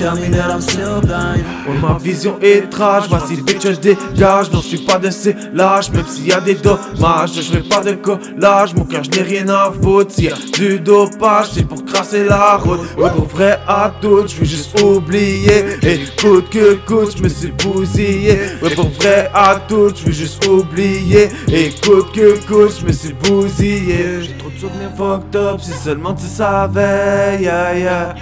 [0.00, 1.44] tell me that I'm still blind.
[1.68, 4.50] Ouais, ma vision est étrange, voici bitch je dégage.
[4.50, 7.32] Non je suis pas de ces lâches, même s'il y a des dommages.
[7.34, 10.12] Je ferai pas de collage, mon cœur je n'ai rien à foutre.
[10.14, 12.80] S'il y a du dopage, c'est pour crasser la route.
[12.96, 15.58] Ouais pour vrai à tout, je veux juste oublier.
[15.82, 18.38] Et coûte que coûte, je me suis bousillé.
[18.62, 21.28] Ouais pour vrai à tout, je veux juste oublier.
[21.48, 24.22] Et coûte que coûte, je me suis bousillé.
[24.22, 28.14] J'ai trop de souvenirs fucked up, si seulement tu savais yeah, yeah.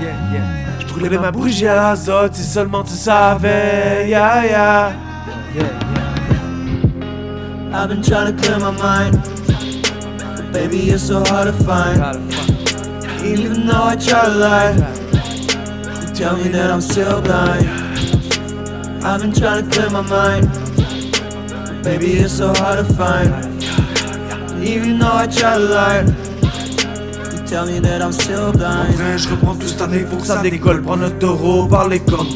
[0.00, 0.63] Yeah, yeah.
[0.96, 4.92] Ma bougie à l'azote si seulement tu savais, yeah, yeah.
[7.72, 9.20] I've been trying to clear my mind,
[10.52, 12.00] baby, it's so hard to find.
[13.24, 14.74] Even though I try to lie,
[16.00, 17.68] you tell me that I'm still blind.
[19.04, 20.48] I've been trying to clear my mind,
[21.82, 23.30] baby, it's so hard to find.
[24.62, 26.23] Even though I try to lie.
[27.46, 28.96] Tell me that I'm still blind.
[29.16, 30.82] je reprends tout cette année, faut que ça décolle.
[30.82, 32.26] Prends le taureau par les cornes.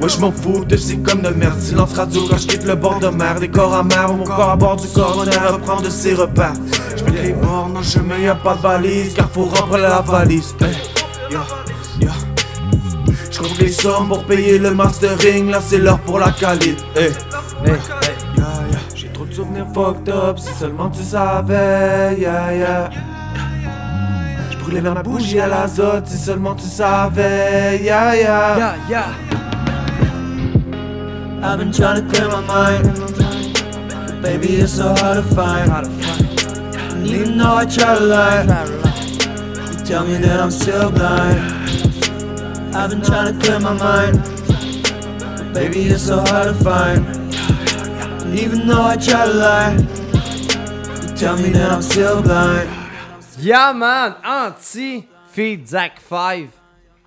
[0.00, 1.58] Ouais, je m'en fous de ces comme de merde.
[1.60, 3.40] Silence radio quand je quitte le bord de mer.
[3.40, 6.52] Des corps amers, mon corps à bord du coroner reprend de ses repères.
[6.96, 10.00] Je mets les morts dans le chemin, y'a pas de balise, car faut remplir la
[10.00, 10.54] valise.
[10.60, 10.76] Hey.
[13.30, 17.12] Je les sommes pour payer le mastering, là c'est l'heure pour la qualité.
[18.94, 22.90] J'ai trop de souvenirs fucked up, si seulement tu savais, yeah, yeah.
[24.68, 28.58] Brûlais ma bougie à l'azote, si seulement tu savais, yeah, yeah.
[28.58, 29.14] Yeah, yeah.
[31.42, 32.84] I've been trying to clear my mind.
[34.20, 35.70] Baby, it's so hard to find.
[35.70, 38.44] And even though I try to lie,
[39.72, 41.40] you tell me that I'm still blind.
[42.74, 44.22] I've been trying to clear my mind.
[45.54, 47.06] Baby, it's so hard to find.
[48.22, 52.77] And even though I try to lie, you tell me that I'm still blind.
[53.40, 54.16] Yeah, man!
[54.24, 56.50] Anti, feed Zach 5.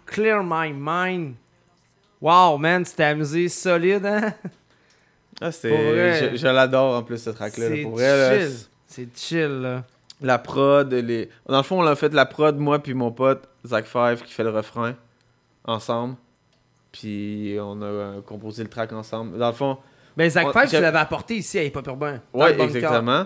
[0.05, 1.35] Clear my mind.
[2.21, 4.33] Wow, man, c'était amusé solide, hein?
[5.41, 6.29] Ah, c'est.
[6.31, 7.69] Je, je l'adore en plus, ce track-là.
[7.69, 7.75] là.
[7.75, 8.57] C'est chill.
[8.87, 9.83] C'est chill, là.
[10.21, 11.29] La prod, les...
[11.47, 14.31] Dans le fond, on a fait la prod, moi puis mon pote, Zach Five, qui
[14.31, 14.93] fait le refrain,
[15.65, 16.15] ensemble.
[16.91, 19.37] Puis on a euh, composé le track ensemble.
[19.37, 19.77] Dans le fond...
[20.17, 22.21] Ben, Zach 5, tu l'avais apporté ici à Hip Hop Urbain.
[22.33, 23.25] Ouais, exactement.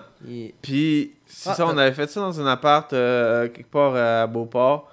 [0.62, 4.28] Puis, c'est Ah, ça, on avait fait ça dans un appart euh, quelque part à
[4.28, 4.92] Beauport.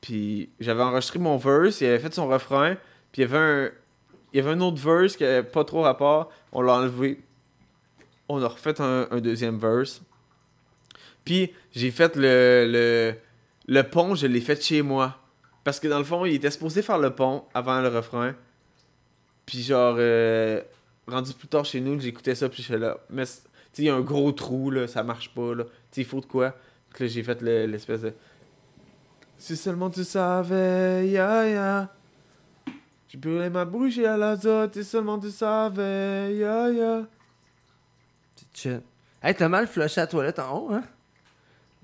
[0.00, 2.76] Puis, j'avais enregistré mon verse, il avait fait son refrain.
[3.12, 3.70] Puis, il y avait un,
[4.32, 6.30] il y avait un autre verse qui avait pas trop rapport.
[6.52, 7.20] On l'a enlevé.
[8.28, 10.00] On a refait un, un deuxième verse.
[11.24, 13.14] Puis, j'ai fait le, le,
[13.66, 15.18] le pont, je l'ai fait chez moi.
[15.62, 18.34] Parce que dans le fond, il était supposé faire le pont avant le refrain.
[19.46, 20.60] Puis genre, euh,
[21.06, 22.98] rendu plus tard chez nous, j'écoutais ça, puis j'étais là.
[23.10, 23.40] Mais, tu sais,
[23.78, 25.64] il y a un gros trou, là, ça marche pas, là.
[25.90, 26.54] Tu il faut de quoi?
[26.90, 28.12] Puis là, j'ai fait le- l'espèce de.
[29.36, 31.92] Si seulement tu savais, ya ya.
[33.08, 37.02] J'ai brûlé ma bougie à l'azote, si seulement tu savais, ya ya.
[38.36, 38.80] C'est chill.
[39.22, 40.82] Hey, t'as mal flushé à la toilette en haut, hein?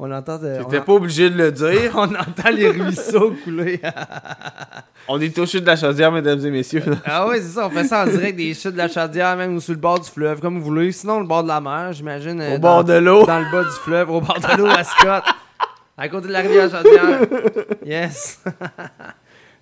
[0.02, 0.38] On entend.
[0.38, 1.92] T'étais en- pas obligé de le dire.
[1.94, 3.80] on entend les ruisseaux couler.
[5.06, 6.82] On est au chute de la chaudière, mesdames et messieurs.
[7.04, 9.54] ah ouais, c'est ça, on fait ça en direct des chutes de la chaudière, même
[9.56, 10.90] ou sur le bord du fleuve, comme vous voulez.
[10.92, 12.40] Sinon, le bord de la mer, j'imagine.
[12.40, 13.26] euh, Au bord de l'eau.
[13.26, 15.22] Dans le bas du fleuve, au bord de l'eau à Scott.
[15.98, 17.20] À côté de la rivière Chaudière.
[17.84, 18.40] Yes.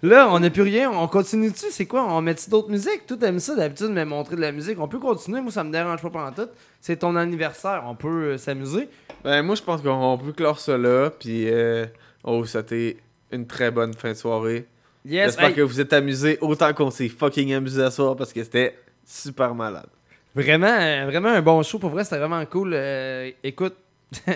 [0.02, 0.90] Là, on n'a plus rien.
[0.90, 1.66] On continue-tu?
[1.70, 2.04] C'est quoi?
[2.04, 3.06] On met-tu d'autres musiques?
[3.06, 4.78] Tout aime ça d'habitude de me montrer de la musique.
[4.78, 5.40] On peut continuer.
[5.40, 6.48] Moi, ça me dérange pas pendant tout.
[6.80, 7.82] C'est ton anniversaire.
[7.86, 8.88] On peut euh, s'amuser.
[9.24, 11.10] Ben, moi, je pense qu'on peut clore ça là.
[11.10, 11.86] Puis, euh,
[12.22, 12.98] oh, ça a été
[13.32, 14.66] une très bonne fin de soirée.
[15.04, 15.54] Yes, J'espère hey.
[15.54, 19.54] que vous êtes amusés autant qu'on s'est fucking amusé à soir parce que c'était super
[19.54, 19.88] malade.
[20.34, 21.78] Vraiment, euh, vraiment un bon show.
[21.78, 22.72] Pour vrai, c'était vraiment cool.
[22.74, 23.74] Euh, écoute,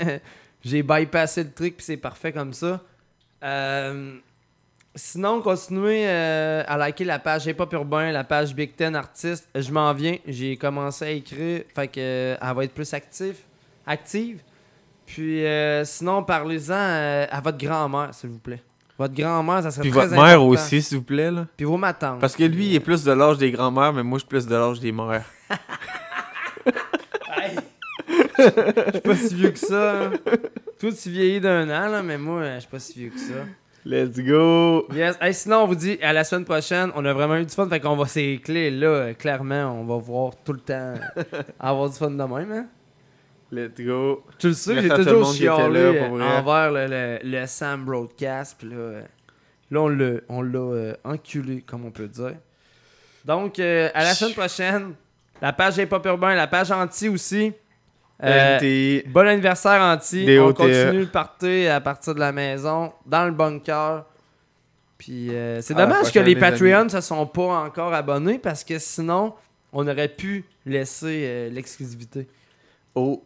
[0.65, 2.81] j'ai bypassé le truc, puis c'est parfait comme ça.
[3.45, 4.15] Euh,
[4.95, 9.49] sinon, continuez euh, à liker la page Hip Hop Urbain, la page Big Ten Artiste.
[9.55, 10.17] Je m'en viens.
[10.27, 11.63] J'ai commencé à écrire.
[11.75, 13.37] Fait que euh, elle va être plus active.
[13.87, 14.41] active.
[15.07, 18.63] Puis euh, sinon, parlez-en euh, à votre grand-mère, s'il vous plaît.
[18.99, 20.47] Votre grand-mère, ça serait Puis très votre mère important.
[20.49, 21.31] aussi, s'il vous plaît.
[21.31, 21.47] Là.
[21.57, 22.21] Puis vos matantes.
[22.21, 24.47] Parce que lui, il est plus de l'âge des grands-mères, mais moi, je suis plus
[24.47, 25.25] de l'âge des mères.
[28.39, 30.03] Je suis pas si vieux que ça.
[30.05, 30.11] hein.
[30.81, 33.45] Toi, tu vieillis d'un an, là, mais moi, je suis pas si vieux que ça.
[33.85, 34.87] Let's go!
[34.95, 35.17] Yes.
[35.21, 36.93] Hey, sinon, on vous dit à la semaine prochaine.
[36.95, 37.69] On a vraiment eu du fun.
[37.69, 40.95] Fait qu'on va ces clés là, euh, clairement, on va voir tout le temps
[41.59, 42.53] avoir du fun de même.
[42.53, 42.67] Hein?
[43.51, 44.25] Let's go!
[44.39, 48.57] Tu le sais, j'ai toujours chialé envers le, le, le Sam Broadcast.
[48.57, 49.03] Puis là, euh,
[49.73, 52.37] là, on l'a, on l'a euh, enculé, comme on peut dire.
[53.25, 54.95] Donc, euh, à la semaine prochaine,
[55.41, 57.53] la page Hip Hop Urbain, la page Anti aussi.
[58.25, 60.25] Euh, bon anniversaire Anti.
[60.27, 60.41] DOTE.
[60.51, 64.05] On continue le party à partir de la maison, dans le bunker.
[64.99, 68.79] Puis euh, c'est dommage que les Patreons ne se sont pas encore abonnés parce que
[68.79, 69.35] sinon,
[69.73, 72.29] on aurait pu laisser euh, l'exclusivité.
[72.95, 73.25] Oh!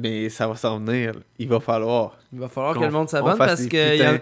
[0.00, 1.12] Mais ça va s'en venir.
[1.40, 2.16] Il va falloir.
[2.32, 3.68] Il va falloir que le monde on s'abonne parce des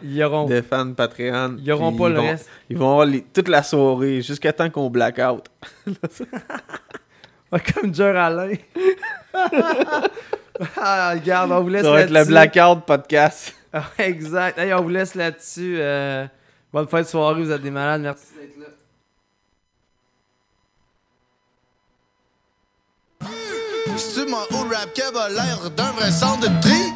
[0.01, 0.47] qu'ils auront.
[0.47, 1.57] De fans Patreon.
[1.63, 2.49] Ils auront pas le vont- reste.
[2.71, 5.45] Ils vont avoir les- toute la soirée jusqu'à temps qu'on blackout.
[7.75, 8.55] Comme Jer Alain.
[10.77, 12.31] ah, regarde, on vous laisse Ça va être le là-dessus.
[12.33, 13.55] blackout podcast.
[13.73, 14.59] Ah, exact.
[14.59, 15.77] Hey, on vous laisse là-dessus.
[15.79, 16.27] euh,
[16.73, 18.01] bonne fin de soirée, vous êtes des malades.
[18.03, 18.67] Merci d'être là.
[23.97, 26.93] C'est mon haut rap qui a l'air d'un vrai centre de tri?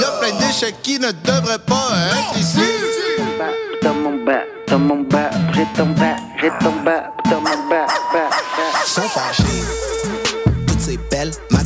[0.00, 2.60] Y'a plein d'échecs qui ne devraient pas être ici.
[3.82, 8.84] Dans mon bas, dans mon bas, retombe bas, retombe bas, dans mon bas, bas, bas.
[8.86, 9.42] sont fâchés.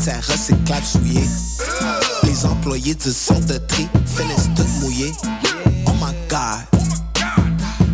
[0.07, 1.29] Matières recyclables souillées.
[2.23, 5.13] Les employés du centre de tri finissent toutes mouillés.
[5.85, 6.61] Oh my god.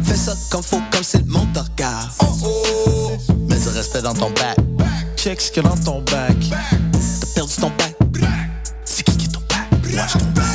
[0.04, 2.10] Fais ça comme faut, comme si le monde te regarde.
[3.48, 4.58] Mets du respect dans ton bac.
[5.16, 6.36] Check ce qu'il y a dans ton bac.
[7.20, 7.96] T'as perdu ton bac.
[8.84, 9.66] C'est qui qui est ton bac?
[9.94, 10.46] Watch ton bac.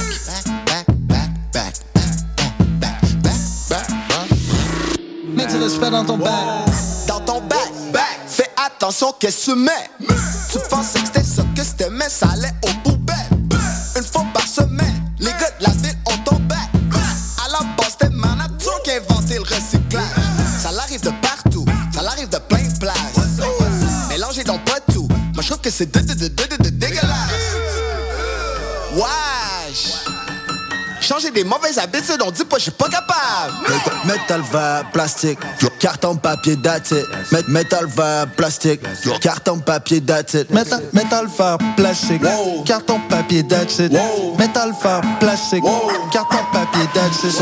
[5.36, 6.68] Mets du respect dans ton bac.
[8.78, 9.90] Attention, qu'est-ce que tu mets?
[10.52, 13.16] Tu pensais que c'était ça que c'était, mais ça allait au poubelle.
[13.96, 16.70] Une fois par semaine, les gars de la ville ont ton bac.
[17.44, 20.04] À la base, c'était Manatou qui a inventé le recyclage.
[20.62, 23.40] Ça l'arrive de partout, ça l'arrive de plein de places.
[24.10, 25.08] Mélangez donc pas tout.
[25.34, 27.07] Moi, je trouve que c'est dégueulasse.
[31.08, 33.54] Changer des mauvaises habitudes, on dit pas, je suis pas capable.
[34.04, 35.40] Métal verre, plastique,
[35.80, 37.06] carton, papier, that's it.
[37.32, 38.82] Met- Métal verre, plastique,
[39.22, 40.02] carton, papier.
[40.02, 42.22] Métal, métal verre, plastique,
[42.66, 43.92] carton, papier, it.
[44.38, 45.64] Métal verre, plastique,
[46.12, 47.42] carton, papier, it.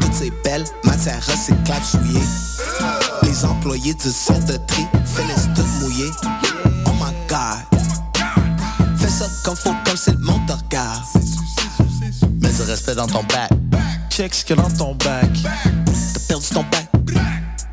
[0.00, 2.22] Toutes ces belles matières recyclables souillées.
[3.24, 6.12] Les employés du centre de tri finissent tout mouillés.
[6.86, 7.80] Oh my god.
[8.96, 11.02] Fais ça comme faut, comme si le monde te regarde
[12.58, 13.50] du respect dans ton bac.
[14.10, 15.30] Check ce que dans ton bac.
[15.84, 16.88] T'as perdu ton bac.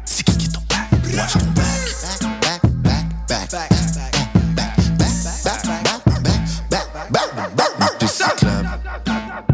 [0.06, 0.88] C'est qui qui est ton bac?
[1.16, 2.62] Watch ton bac.
[2.84, 3.70] Back, back, back,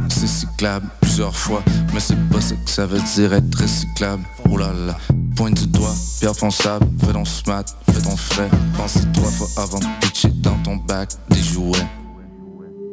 [0.10, 4.24] C'est cyclable plusieurs fois, mais c'est pas ce que ça veut dire être recyclable.
[4.50, 4.98] Oh là là,
[5.36, 8.50] pointe du doigt, pierre ton sable, fais ton smat, fais ton frais.
[8.76, 11.88] Pense trois fois avant de pitcher dans ton bac des jouets.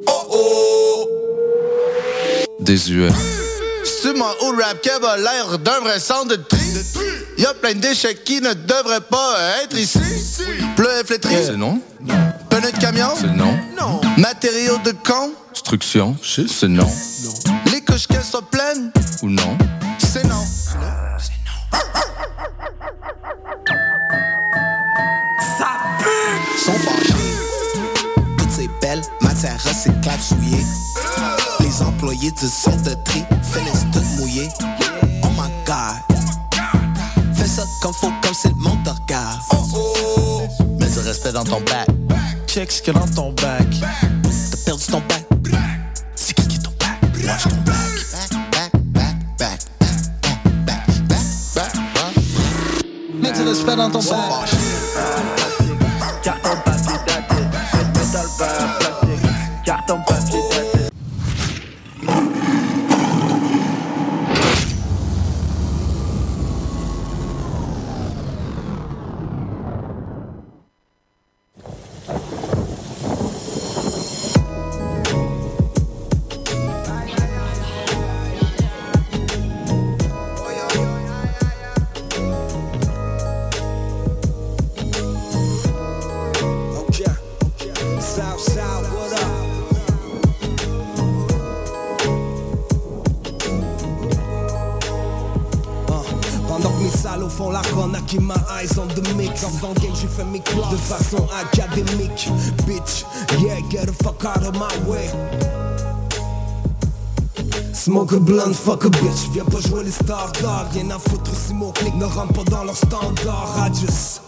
[0.07, 1.28] Oh oh!
[2.61, 3.11] Désuet.
[3.85, 6.59] C'est mon old rap qui a l'air d'un vrai centre de tri.
[7.39, 10.01] Y'a plein de déchets qui ne devraient pas être ici.
[10.77, 11.35] Pleu flétri.
[11.47, 11.81] C'est non.
[12.51, 13.11] Pneu de camion.
[13.19, 13.57] C'est non.
[14.17, 15.33] Matériaux de con.
[15.51, 16.89] Construction, c'est non.
[17.73, 18.91] Les couches qu'elles soient pleines.
[19.23, 19.57] Ou non.
[19.99, 20.45] C'est non.
[25.59, 26.59] Ça pue!
[26.65, 26.73] Sont.
[28.39, 30.65] Toutes ces belles matières recyclables souillées.
[31.99, 34.49] Les employés du centre de tri finissent tout mouillés.
[35.25, 35.97] Oh my god.
[37.35, 39.41] Fais ça comme faut, comme si le monde te regarde.
[40.78, 41.89] Mets du respect dans ton bac.
[42.47, 43.67] Check ce a dans ton bac.
[44.23, 45.27] T'as perdu ton bac.
[46.15, 47.01] C'est qui qui est ton bac?
[47.27, 47.75] Watch ton bac.
[53.12, 54.49] Mets du respect dans ton bac.
[108.09, 109.28] Smoke a blunt, fuck a bitch.
[109.33, 110.73] Viens pas jouer les stars dog.
[110.73, 113.55] Rien à foutre si mon clic ne rentre pas dans leur standard.
[113.59, 114.23] I just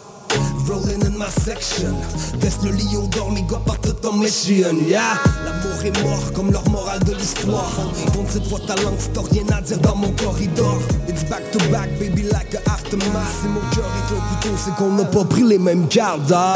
[0.69, 1.95] rolling in my section.
[2.41, 4.77] Teste le lion d'or, mes gars partent en mission.
[4.87, 5.01] Yeah,
[5.47, 7.73] l'amour est mort comme leur morale de l'histoire.
[8.13, 10.77] Donc cette fois ta langue, c'est rien à dire dans mon corridor.
[11.09, 13.33] It's back to back, baby, like a aftermath.
[13.41, 16.31] Si mon cœur est un couteau, c'est qu'on n'a pas pris les mêmes gardes.
[16.35, 16.53] ah.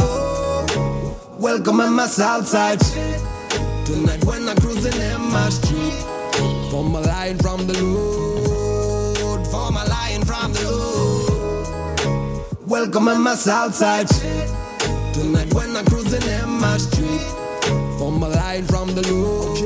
[1.41, 2.81] Welcome at my south side.
[3.87, 6.14] Tonight when I'm cruising in my street.
[6.75, 12.41] For my lion from the Lord, for my lion from the Lord.
[12.67, 14.09] Welcome at my south side.
[15.13, 17.31] Tonight when I'm cruising in my street.
[17.97, 19.57] For my lion from the Lord,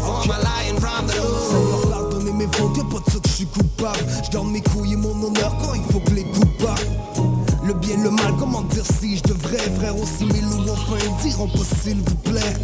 [0.00, 1.92] for my lion from the Lord.
[1.92, 3.98] Pardonnez mes fautes, y'a pas de ça que je suis coupable.
[4.32, 6.88] Je mes couilles et mon honneur quand il faut que les coups partent.
[7.62, 11.48] Le bien, le mal, comment dire si je devrais Frère aussi mes loups enfin diront
[11.48, 12.56] pas s'il vous plaît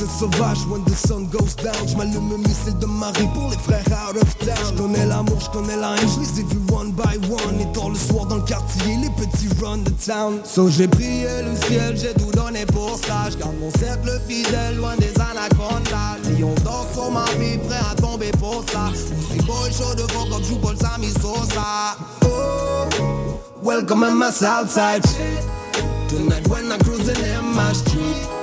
[0.00, 3.84] de sauvage, when the sun goes down J'm'allume un missile de Marie pour les frères
[4.08, 4.74] out of town.
[4.74, 7.60] J'connais l'amour, j'connais la haine, j'les ai vus one by one.
[7.60, 10.40] Et tard le soir dans le quartier, les petits run the town.
[10.44, 14.96] So j'ai prié le ciel, j'ai tout donné pour ça J'garde mon cercle fidèle, loin
[14.96, 16.16] des anacondas.
[16.38, 18.90] Lion d'or sur ma vie, prêt à tomber pour ça.
[18.90, 21.96] Aussi boy chaud devant comme joue Paul Sami Sosa.
[22.24, 22.88] Oh
[23.62, 25.02] Welcome at my south side.
[26.08, 28.39] Tonight when I'm cruising in my street.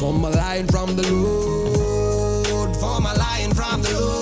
[0.00, 2.76] For my lion from the Lord.
[2.76, 4.16] For my lion from the Lord.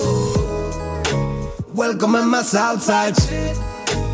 [1.74, 3.56] Welcome in my Southside shit.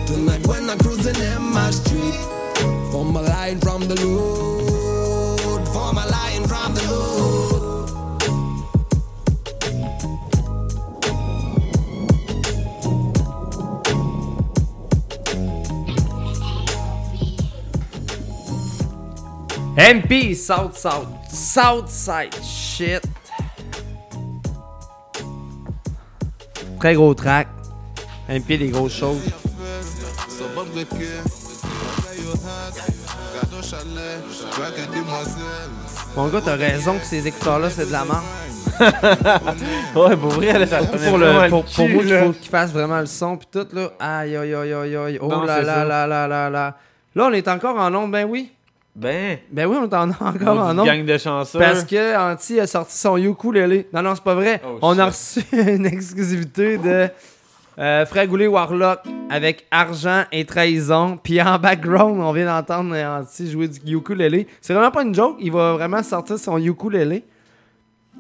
[0.07, 2.21] Tonight when I'm cruising in my street.
[2.91, 5.69] For my line from the load.
[5.69, 7.11] For my line from the load.
[19.77, 23.03] MP South South Southside shit.
[26.79, 27.49] Très gros track.
[28.29, 29.23] MP des grosses choses.
[36.17, 38.25] Mon gars, t'as raison que ces écouteurs-là, c'est de la merde.
[39.95, 42.33] ouais, pour vrai, là, ça pour, vraiment le, le pour, pour cul, moi, il faut
[42.33, 43.91] qu'il fasse vraiment le son pis tout là.
[44.01, 45.19] Aïe aïe aïe aïe aïe.
[45.21, 46.77] Oh Non, là là là là là là.
[47.15, 48.53] Là, on est encore en onde, ben oui.
[48.97, 49.39] Ben.
[49.53, 50.87] Ben oui, on est en- encore en onde.
[50.87, 51.59] gang de chanceux.
[51.59, 53.89] Parce que Anti a sorti son ukulélé.
[53.93, 54.61] Non, non, c'est pas vrai.
[54.67, 57.09] Oh, on a reçu une exclusivité de
[57.79, 61.19] euh, Fragoulé Warlock avec Argent et Trahison.
[61.23, 64.47] Puis en background, on vient d'entendre Anti jouer du ukulélé.
[64.61, 65.37] C'est vraiment pas une joke.
[65.41, 67.23] Il va vraiment sortir son ukulélé.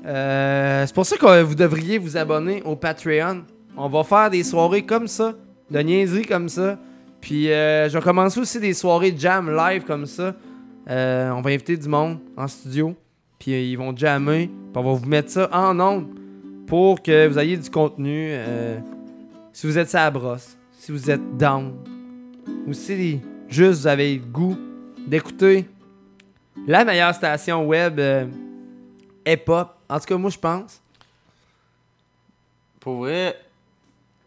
[0.07, 3.43] Euh, c'est pour ça que vous devriez vous abonner au Patreon.
[3.77, 5.35] On va faire des soirées comme ça,
[5.71, 6.79] de niaiseries comme ça.
[7.21, 10.35] Puis euh, je vais commencer aussi des soirées jam live comme ça.
[10.91, 12.94] Euh, on va inviter du monde en studio.
[13.39, 14.47] Puis euh, ils vont jammer.
[14.49, 16.09] Puis on va vous mettre ça en ondes
[16.67, 18.31] pour que vous ayez du contenu.
[18.33, 18.78] euh,
[19.52, 21.75] si vous êtes à brosse, si vous êtes down,
[22.67, 24.57] ou si juste vous avez le goût
[25.07, 25.69] d'écouter
[26.67, 28.27] la meilleure station web euh,
[29.27, 29.75] hip-hop.
[29.89, 30.81] En tout cas, moi, je pense.
[32.78, 33.36] Pour vrai,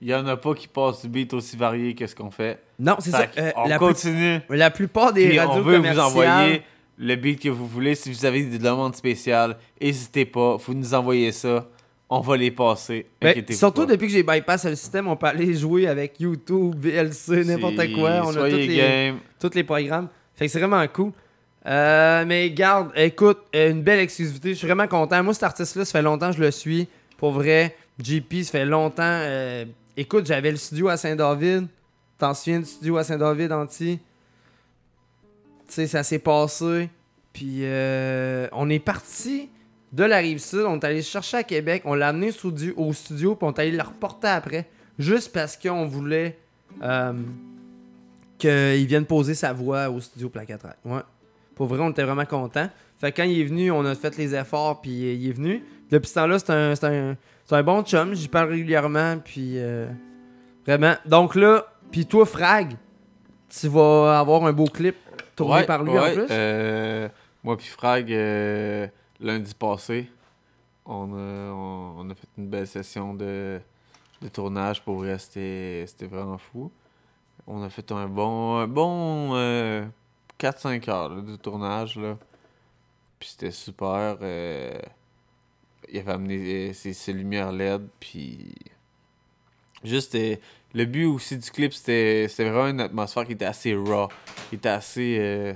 [0.03, 2.59] il y en a pas qui passent du beat aussi varié que ce qu'on fait.
[2.77, 3.25] Non, c'est ça.
[3.37, 4.39] Euh, on la plus- continue.
[4.49, 6.61] la plupart des radios on veut vous envoyer
[6.97, 7.95] le beat que vous voulez.
[7.95, 10.57] Si vous avez des demandes spéciales, n'hésitez pas.
[10.57, 11.67] Vous nous envoyez ça.
[12.09, 13.07] On va les passer.
[13.21, 13.93] Ben, surtout pas.
[13.93, 18.21] depuis que j'ai bypass le système, on peut aller jouer avec YouTube, VLC, n'importe quoi.
[18.25, 19.13] On a tous les,
[19.55, 20.09] les programmes.
[20.35, 21.11] Fait que c'est vraiment cool.
[21.65, 24.49] Euh, mais garde, écoute, une belle exclusivité.
[24.49, 25.23] Je suis vraiment content.
[25.23, 26.87] Moi, cet artiste-là, ça fait longtemps que je le suis.
[27.17, 29.01] Pour vrai, JP, ça fait longtemps.
[29.01, 29.65] euh,
[29.97, 31.67] écoute, j'avais le studio à Saint-David.
[32.17, 33.99] T'en souviens du studio à Saint-David, Anti?
[35.67, 36.89] Tu sais, ça s'est passé.
[37.33, 39.49] Puis euh, on est parti
[39.91, 40.65] de la rive sud.
[40.67, 41.83] On est allé chercher à Québec.
[41.85, 42.31] On l'a amené
[42.75, 44.69] au studio, puis on est allé le reporter après.
[44.99, 46.37] Juste parce qu'on voulait
[46.83, 47.13] euh,
[48.37, 50.77] qu'il vienne poser sa voix au studio Placatrack.
[50.85, 51.01] Ouais.
[51.55, 52.69] Pour vrai, on était vraiment contents.
[52.99, 55.63] Fait que quand il est venu, on a fait les efforts, puis il est venu.
[55.91, 58.13] Depuis ce temps-là, c'est un, c'est un, c'est un bon chum.
[58.13, 59.87] J'y parle régulièrement, puis euh,
[60.65, 60.95] vraiment.
[61.05, 62.75] Donc là, puis toi, Frag,
[63.49, 64.95] tu vas avoir un beau clip
[65.35, 66.27] tourné Ouais, par lui ouais, en plus?
[66.31, 67.07] euh,
[67.43, 68.87] moi puis Frag, euh,
[69.19, 70.09] lundi passé,
[70.85, 73.59] on a, on, on a fait une belle session de,
[74.21, 74.81] de tournage.
[74.83, 76.71] Pour vrai, c'était c'était vraiment fou.
[77.45, 79.85] On a fait un bon, un bon euh,
[80.39, 81.97] 4-5 heures là, de tournage.
[81.97, 82.17] Là.
[83.19, 84.17] Puis c'était super.
[85.93, 87.87] Il avait amené euh, ses, ses lumières LED.
[87.99, 88.53] Puis
[89.83, 90.35] juste euh,
[90.73, 94.07] le but aussi du clip, c'était c'était vraiment une atmosphère qui était assez raw.
[94.49, 95.17] Qui était assez.
[95.19, 95.53] euh,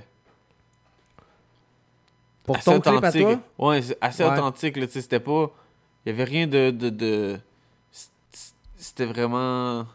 [2.43, 3.21] Pour assez ton clip à authentique.
[3.57, 3.69] toi?
[3.69, 4.29] Ouais, assez Ouais.
[4.31, 4.77] authentique.
[4.77, 5.51] Là, tu sais, c'était pas.
[6.05, 6.69] Il y avait rien de.
[6.71, 7.39] de,
[8.77, 9.85] C'était vraiment.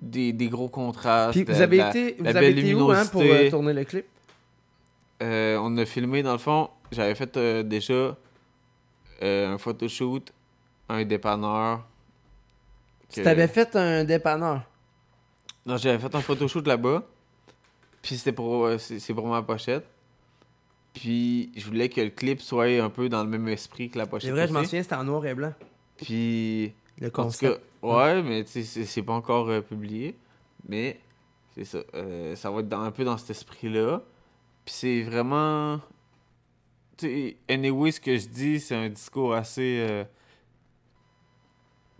[0.00, 1.32] Des, des gros contrastes.
[1.32, 4.04] Puis vous avez la- été, vous avez été où hein, pour euh, tourner le clip?
[5.22, 8.16] Euh, on a filmé, dans le fond, j'avais fait euh, déjà
[9.22, 10.32] euh, un photoshoot,
[10.88, 11.84] un dépanneur.
[13.08, 14.62] Tu t'avais fait un dépanneur?
[15.66, 17.02] Non, j'avais fait un photoshoot là-bas.
[18.00, 19.86] Puis c'était pour, euh, c'est pour ma pochette.
[20.92, 24.06] Puis je voulais que le clip soit un peu dans le même esprit que la
[24.06, 24.28] pochette.
[24.28, 24.68] C'est vrai, je m'en aussi.
[24.70, 25.52] souviens, c'était en noir et blanc.
[25.96, 26.72] Puis.
[26.98, 27.54] Le concept.
[27.54, 30.16] cas, ouais, mais c'est- c'est pas encore euh, publié.
[30.68, 31.00] Mais
[31.54, 31.78] c'est ça.
[31.94, 34.02] euh, ça va être dans- un peu dans cet esprit-là.
[34.64, 35.80] Puis c'est vraiment.
[37.48, 39.78] Anyway, ce que je dis, c'est un discours assez.
[39.88, 40.04] euh,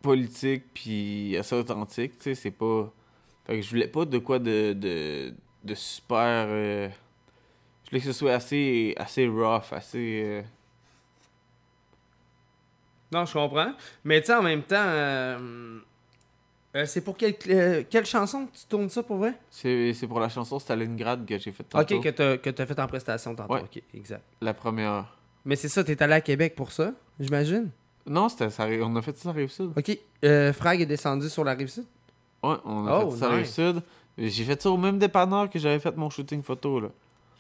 [0.01, 2.17] politique, puis assez authentique.
[2.19, 2.93] Tu sais, c'est pas.
[3.47, 4.73] Fait que je voulais pas de quoi de.
[4.73, 6.47] de, de super.
[6.49, 6.89] euh,
[7.85, 8.95] je voulais que ce soit assez.
[8.97, 10.23] assez rough, assez.
[10.25, 10.43] euh,
[13.12, 13.73] Non, je comprends.
[14.05, 14.77] Mais tu sais, en même temps,
[16.75, 19.34] euh, c'est pour quelle, euh, quelle chanson que tu tournes ça pour vrai?
[19.51, 21.97] C'est c'est pour la chanson Stalingrad que j'ai faite tantôt.
[21.97, 23.55] Ok, que t'as que t'as fait en prestation tantôt.
[23.55, 23.60] Ouais.
[23.62, 24.23] Ok, exact.
[24.41, 25.17] La première.
[25.44, 27.70] Mais c'est ça, t'es allé à Québec pour ça, j'imagine?
[28.07, 29.73] Non, c'était ça, on a fait ça à Rive-Sud.
[29.76, 29.99] Ok.
[30.25, 31.84] Euh, Frag est descendu sur la rive sud?
[32.42, 33.57] Ouais, on a Oh, fait ça à nice.
[33.59, 33.83] Rive-Sud.
[34.18, 36.81] J'ai fait ça au même dépanneur que j'avais fait mon shooting photo.
[36.81, 36.89] Là.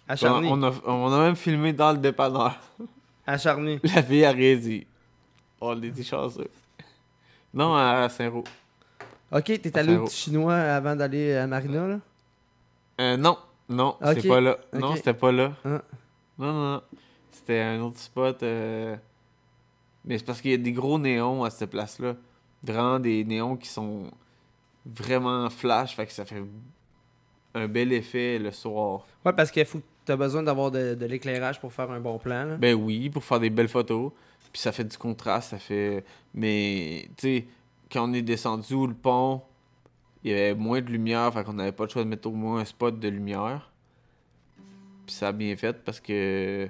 [0.08, 0.48] À Charny.
[0.48, 2.58] On, on a, on a même filmé dans le dépanneur.
[3.26, 3.78] À Charny.
[3.84, 4.84] La a rien dit.
[5.60, 6.50] On était chanceux.
[7.54, 8.46] Non, à Saint-Roch.
[9.32, 10.08] Ok, t'es allé au Saint-Roch.
[10.10, 12.00] petit chinois avant d'aller à Marina, là?
[13.00, 13.38] Euh, non,
[13.68, 14.58] non, c'est pas là.
[14.72, 15.52] Non, c'était pas là.
[15.64, 15.82] Ah.
[16.38, 16.82] Non, non, non.
[17.30, 18.42] C'était un autre spot.
[18.42, 18.96] euh,
[20.04, 22.14] Mais c'est parce qu'il y a des gros néons à cette place-là.
[22.62, 24.10] Vraiment des néons qui sont
[24.84, 26.42] vraiment flash, fait que ça fait
[27.54, 29.06] un bel effet le soir.
[29.24, 32.44] Ouais, parce que faut t'as besoin d'avoir de, de l'éclairage pour faire un bon plan,
[32.44, 32.56] là.
[32.56, 34.12] Ben oui, pour faire des belles photos.
[34.52, 36.04] Puis ça fait du contraste, ça fait.
[36.34, 37.46] Mais, tu sais,
[37.92, 39.42] quand on est descendu où le pont,
[40.24, 42.32] il y avait moins de lumière, fait qu'on n'avait pas le choix de mettre au
[42.32, 43.70] moins un spot de lumière.
[45.06, 46.68] Puis ça a bien fait parce que.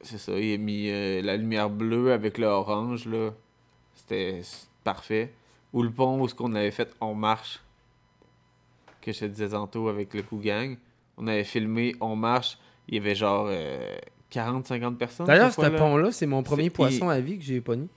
[0.00, 3.30] C'est ça, il a mis euh, la lumière bleue avec le orange, là.
[3.96, 4.42] C'était
[4.84, 5.32] parfait.
[5.72, 7.60] Ou le pont où ce qu'on avait fait On marche,
[9.02, 10.76] que je te disais tantôt avec le coup gang.
[11.16, 13.50] On avait filmé On marche, il y avait genre
[14.30, 15.26] 40-50 personnes.
[15.26, 15.78] D'ailleurs, ce fois-là.
[15.78, 17.88] pont-là, c'est mon premier poisson il- à vie que j'ai pogné.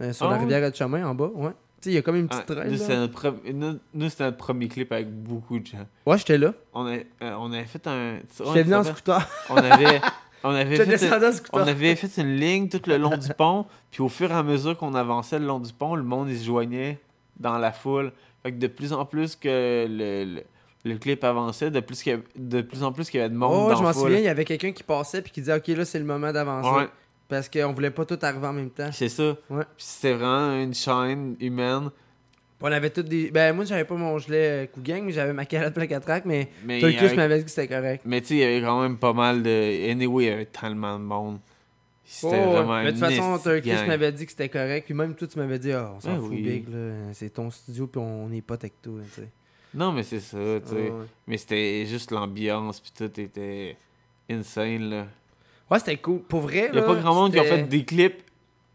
[0.00, 1.50] Euh, sur Ah la rivière de chemin en bas, ouais.
[1.80, 2.70] Tu sais, il y a comme une petite Ah, traîne.
[2.72, 5.86] nous, c'était notre, nous, notre premier clip avec beaucoup de gens.
[6.06, 6.52] Ouais, j'étais là.
[6.74, 7.02] On, a, euh,
[7.38, 8.18] on avait fait un.
[8.46, 9.28] J'étais venu en scooter.
[9.50, 10.00] On avait.
[10.44, 11.50] On avait, J'étais fait, scooter.
[11.52, 14.44] on avait fait une ligne tout le long du pont, puis au fur et à
[14.44, 17.00] mesure qu'on avançait le long du pont, le monde il se joignait
[17.40, 18.12] dans la foule.
[18.44, 19.48] Fait que de plus en plus que
[19.88, 20.42] le, le,
[20.84, 23.32] le clip avançait, de plus, qu'il y avait- de plus en plus qu'il y avait
[23.32, 25.40] de monde Oh, dans je m'en souviens, il y avait quelqu'un qui passait puis qui
[25.40, 26.70] disait Ok, là, c'est le moment d'avancer.
[26.70, 26.88] Ouais.
[27.28, 28.90] Parce qu'on voulait pas tout arriver en même temps.
[28.92, 29.36] C'est ça.
[29.50, 29.64] Ouais.
[29.76, 31.90] Puis c'était vraiment une chaîne humaine.
[32.60, 33.30] On avait toutes des.
[33.30, 36.00] Ben, moi, j'avais pas mon gilet euh, coup gang, mais j'avais ma calotte plaque à
[36.00, 36.80] track, mais, Mais
[37.14, 38.02] m'avait dit que c'était correct.
[38.04, 39.90] Mais tu sais, il y avait quand même pas mal de.
[39.90, 41.38] Anyway, il y avait tellement de monde.
[42.10, 43.86] C'était Oh, vraiment Mais de toute façon, gang.
[43.86, 44.86] m'avait dit que c'était correct.
[44.86, 46.42] Puis même toi, tu m'avais dit, ah, on s'en Ah fout, oui.
[46.42, 47.12] Big, là.
[47.12, 49.28] C'est ton studio, puis on est potes avec toi, tu sais.
[49.74, 50.74] Non, mais c'est ça, tu sais.
[50.74, 50.92] Ouais.
[51.26, 53.76] Mais c'était juste l'ambiance, puis tout était
[54.30, 55.06] insane, là.
[55.70, 56.20] Ouais, c'était cool.
[56.22, 58.22] Pour vrai, Il y a là, pas grand monde qui a fait des clips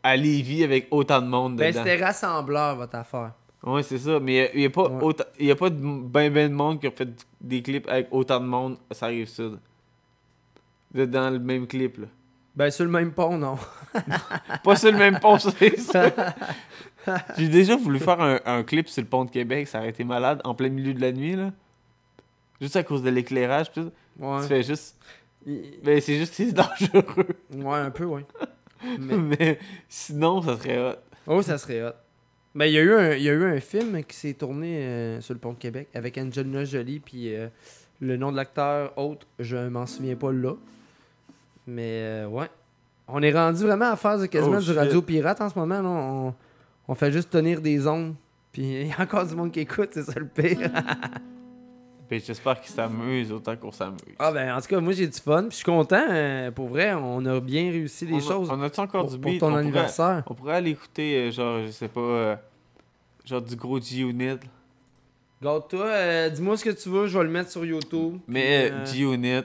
[0.04, 1.84] à Lévis avec autant de monde Ben, dedans.
[1.84, 3.32] c'était rassembleur, votre affaire.
[3.64, 4.20] Ouais, c'est ça.
[4.20, 6.80] Mais il n'y a, pas autant- il y a pas de ben ben de monde
[6.82, 7.08] qui a fait
[7.40, 9.58] des clips avec autant de monde, ça arrive sud.
[10.94, 12.08] De- Dans le même clip, là.
[12.56, 13.58] Ben, sur le même pont, non.
[14.64, 16.12] Pas sur le même pont, c'est ça.
[17.38, 20.04] J'ai déjà voulu faire un, un clip sur le pont de Québec, ça aurait été
[20.04, 21.52] malade, en plein milieu de la nuit, là.
[22.62, 23.92] Juste à cause de l'éclairage, pis tout.
[24.20, 24.42] Ouais.
[24.42, 24.98] Tu fais juste.
[25.84, 27.26] Mais c'est juste que c'est dangereux.
[27.56, 28.26] Ouais, un peu, ouais.
[29.00, 30.96] Mais, sinon, ça serait hot.
[31.28, 31.94] Oh, ça serait hot.
[32.56, 34.78] Ben, il y, a eu un- il y a eu un film qui s'est tourné
[34.84, 37.48] euh, sur le pont de Québec avec Angelina Jolie, puis euh,
[38.00, 40.54] le nom de l'acteur, autre, je m'en souviens pas là.
[41.66, 42.48] Mais euh, ouais.
[43.08, 45.82] On est rendu vraiment à faire de- quasiment Oh, du radio pirate en ce moment.
[45.82, 45.90] Là.
[45.90, 46.34] On,
[46.88, 48.16] on fait juste tenir des ondes.
[48.52, 50.70] Puis il y a encore du monde qui écoute, c'est ça le pire.
[52.10, 54.00] Ben, j'espère qu'ils s'amusent autant qu'on s'amuse.
[54.20, 55.44] ah ben en tout cas, moi j'ai du fun.
[55.44, 56.06] Puis je suis content.
[56.10, 58.50] euh, pour vrai, on a bien réussi les On a- choses.
[58.52, 59.40] On a-tu encore pour, du pour beat?
[59.40, 60.24] ton On pourrait- anniversaire?
[60.28, 62.36] On pourrait aller écouter, euh, genre, je sais pas, euh,
[63.26, 64.38] genre du gros G-Unit.
[65.42, 68.18] Garde-toi, euh, dis-moi ce que tu veux, je vais le mettre sur YouTube.
[68.28, 69.44] Mais Puis, G-Unit,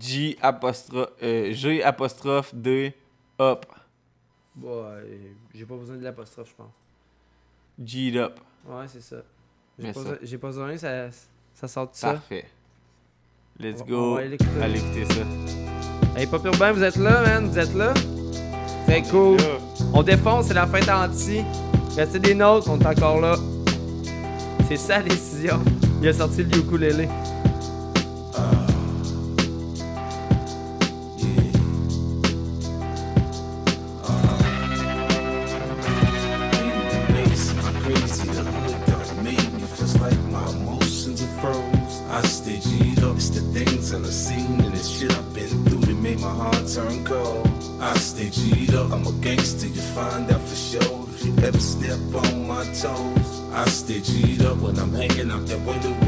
[0.00, 2.92] G apostrophe, euh, G apostrophe D,
[3.40, 3.64] up.
[4.64, 5.02] Euh,
[5.54, 6.72] j'ai pas besoin de l'apostrophe, je pense.
[7.84, 8.38] G up.
[8.66, 9.16] Ouais, c'est ça.
[9.78, 11.10] J'ai pas, j'ai pas besoin, ça,
[11.54, 12.14] ça sort de ça.
[12.14, 12.44] Parfait.
[13.60, 13.96] Let's go.
[13.96, 14.38] on va aller.
[14.60, 16.18] Allez écouter ça.
[16.18, 17.48] Hey, Pop Urbain, vous êtes là, man?
[17.48, 17.94] Vous êtes là?
[18.86, 19.36] Très cool.
[19.92, 21.42] On défonce, c'est la fête anti.
[21.96, 23.36] Restez des nôtres, on est encore là.
[24.68, 25.60] C'est ça la décision.
[26.02, 27.08] Il a sorti le ukulélé.
[55.08, 56.07] Hanging out that window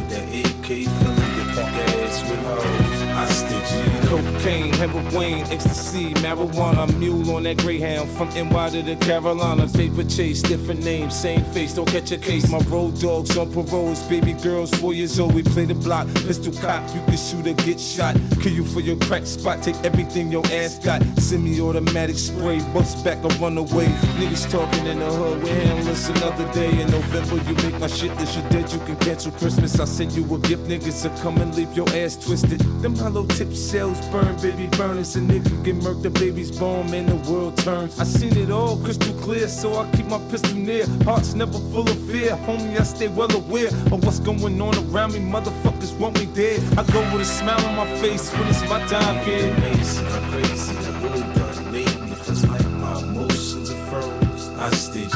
[4.40, 9.70] Cocaine, heroin, ecstasy, marijuana, mule on that Greyhound from NY to the Carolinas.
[9.76, 12.48] Paper chase, different names, same face, don't catch a case.
[12.48, 15.34] My road dogs on paroles, baby girls, four years old.
[15.34, 18.16] We play the block, pistol cop, you can shoot or get shot.
[18.40, 21.02] Kill you for your crack spot, take everything your ass got.
[21.18, 23.88] Semi automatic spray, bust back or run away.
[24.16, 26.80] Niggas talking in the hood, we handless another day.
[26.80, 29.78] In November, you make my shit list, you dead, you can cancel Christmas.
[29.78, 32.60] I send you a gift, niggas will come and leave your ass twisted.
[32.80, 34.98] Them hollow tip shells burn, baby, burn.
[34.98, 37.98] It's a nigga get murked, the baby's born, man, the world turns.
[37.98, 40.86] I seen it all crystal clear, so I keep my pistol near.
[41.04, 45.12] Hearts never full of fear, homie, I stay well aware of what's going on around
[45.12, 45.20] me.
[45.20, 46.60] Motherfuckers want me dead.
[46.78, 49.52] I go with a smile on my face when it's my time, kid.
[49.54, 52.10] I'm crazy, the hood done made me
[52.48, 54.48] like my emotions are froze.
[54.58, 55.08] I stay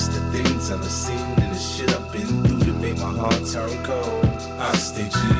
[0.00, 3.44] it's the things I've seen and the shit I've been through that made my heart
[3.52, 4.24] turn cold.
[4.58, 5.39] I stay G'd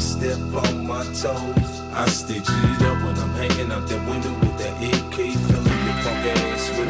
[0.00, 1.82] step on my toes.
[1.92, 5.41] I stay G'd up when I'm hanging out that window with that AK,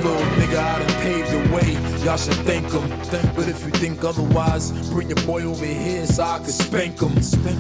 [0.03, 1.73] Little nigga, I done paved the way.
[2.05, 2.89] Y'all should thank him.
[3.37, 7.13] But if you think otherwise, bring your boy over here so I can spank him.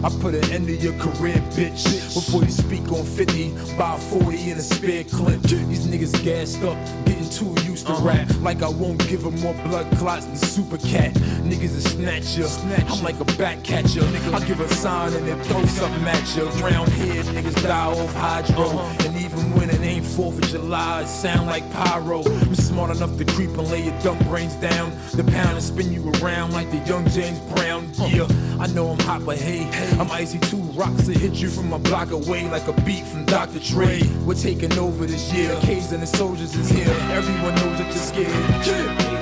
[0.05, 1.84] I put an end to your career, bitch.
[2.15, 5.41] Before you speak on 50, buy 40 in a spare clip.
[5.42, 6.76] These niggas gassed up,
[7.07, 8.28] getting too used to rap.
[8.28, 8.41] Uh-huh.
[8.41, 11.12] Like I won't give them more blood clots than Super Cat.
[11.44, 12.49] Niggas a snatcher.
[12.92, 14.02] I'm like a back catcher.
[14.02, 16.44] I give a sign and then throw something at you.
[16.65, 18.65] Round here, niggas die off hydro.
[18.65, 19.07] Uh-huh.
[19.07, 22.23] And even when it ain't 4th of July, it sound like pyro.
[22.25, 24.93] I'm smart enough to creep and lay your dumb brains down.
[25.15, 27.91] The pound and spin you around like the young James Brown.
[27.99, 28.27] Yeah,
[28.59, 29.69] I know I'm hot, but hey,
[29.99, 33.25] I'm icy two rocks to hit you from a block away like a beat from
[33.25, 33.59] Dr.
[33.61, 34.03] Dre.
[34.25, 35.57] We're taking over this year.
[35.61, 36.95] K's and the soldiers is here.
[37.11, 38.33] Everyone knows that you're scared.
[38.67, 39.13] Like.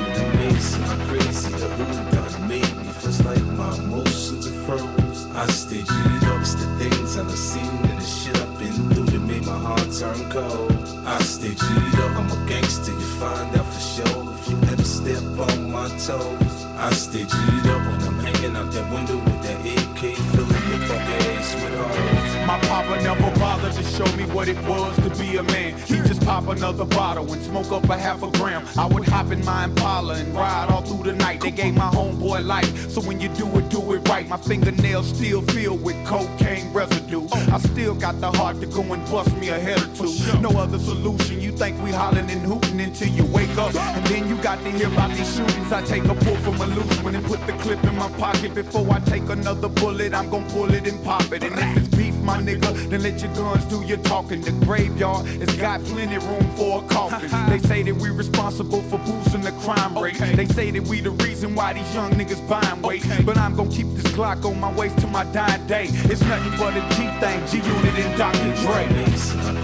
[5.40, 9.04] I stay G'd up, it's the things the scene and the shit I've been through
[9.06, 10.79] that made my heart turn cold.
[11.10, 14.84] I stay G'd up, I'm a gangster, you find out for sure if you ever
[14.84, 16.66] step on my toes.
[16.78, 20.80] I stay G'd up when I'm hanging out that window with that AK, filling your
[20.86, 22.46] punk ass with hoes.
[22.46, 25.72] My papa never bothered to show me what it was to be a man.
[25.86, 28.68] He just pop another bottle and smoke up a half a gram.
[28.76, 31.40] I would hop in my Impala and ride all through the night.
[31.40, 34.28] They gave my homeboy life, so when you do it, do it right.
[34.28, 37.26] My fingernails still filled with cocaine residue.
[37.32, 40.40] I still got the heart to go and bust me a head or two.
[40.40, 41.40] No other solution.
[41.40, 44.70] You think we hollering and hooting until you wake up, and then you got to
[44.70, 45.72] hear about these shootings.
[45.72, 48.54] I take a pull from a loose one and put the clip in my pocket
[48.54, 50.12] before I take another bullet.
[50.12, 53.20] I'm gonna pull it and pop it, and if it's beef, my nigga, then let
[53.22, 54.40] your guns do your talking.
[54.40, 57.30] The graveyard has got plenty room for a coffin.
[57.50, 60.18] They say that we responsible for boosting the crime rate.
[60.18, 63.04] They say that we the reason why these young niggas buying weight.
[63.24, 65.86] But I'm gonna keep this Glock on my waist till my dying day.
[66.12, 68.54] It's nothing but a G thing, G Unit and Dr.
[68.62, 68.86] Dre.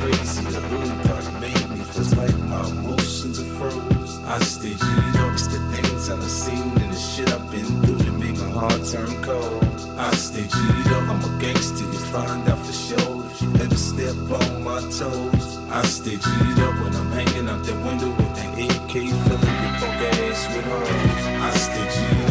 [0.00, 1.84] Crazy the hood done made me.
[1.84, 4.18] Feels like my emotions are froze.
[4.24, 8.38] I stay up, the things the seen and the shit I've been through that made
[8.38, 9.64] my heart turn cold.
[9.98, 14.80] I stay up, I'm a gangster, you find out for sure you step on my
[14.80, 15.58] toes.
[15.70, 19.74] I stay G'd up when I'm hanging out that window with that AK, filling your
[19.78, 21.26] punk ass with hoes.
[21.42, 21.86] I stay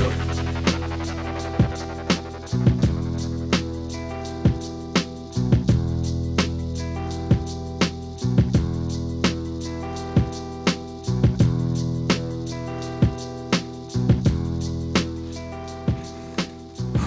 [0.06, 0.14] up.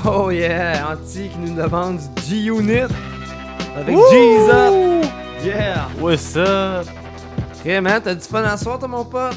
[0.04, 2.88] Oh yeah, Anti qui nous demande du G-Unit
[3.78, 3.96] avec!
[4.10, 5.08] Jesus.
[5.44, 5.88] Yeah.
[6.00, 6.86] What's up?
[7.62, 9.36] Vraiment, t'as du fun à soir, toi, mon pote?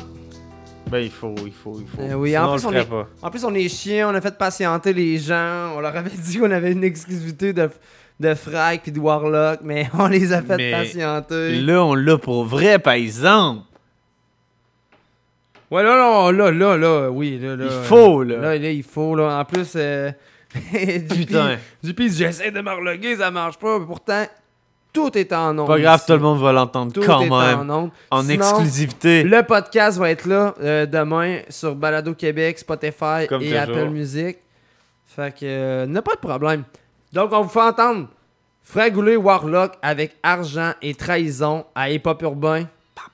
[0.89, 2.01] Ben, il faut, il faut, il faut.
[2.01, 3.07] Euh, oui, Sinon, en plus, on est, pas.
[3.21, 6.37] en plus, on est chiens, on a fait patienter les gens, on leur avait dit
[6.37, 7.69] qu'on avait une exclusivité de,
[8.19, 11.61] de Frag puis de Warlock, mais on les a fait Mais patienter.
[11.61, 13.63] Là, on l'a pour vrai, par exemple.
[15.69, 17.65] Ouais, là, là, là, là, là, oui, là, là.
[17.65, 18.37] Il faut, là.
[18.37, 19.39] Là, là, il faut, là.
[19.39, 20.11] En plus, euh,
[21.09, 21.57] Putain.
[21.81, 24.25] Du pis, j'essaie de m'arloguer, ça marche pas, mais pourtant,
[24.93, 25.67] tout est en ondes.
[25.67, 26.05] Pas grave, ici.
[26.07, 27.69] tout le monde va l'entendre Tout quand est même.
[27.69, 27.89] en.
[28.09, 29.23] En Sinon, exclusivité.
[29.23, 33.59] Le podcast va être là euh, demain sur Balado Québec, Spotify Comme et toujours.
[33.61, 34.37] Apple Music.
[35.05, 36.63] Fait que, euh, n'a pas de problème.
[37.13, 38.07] Donc, on vous fait entendre
[38.61, 42.65] Fragouler Warlock avec Argent et Trahison à Hip Hop Urbain.
[42.95, 43.09] Para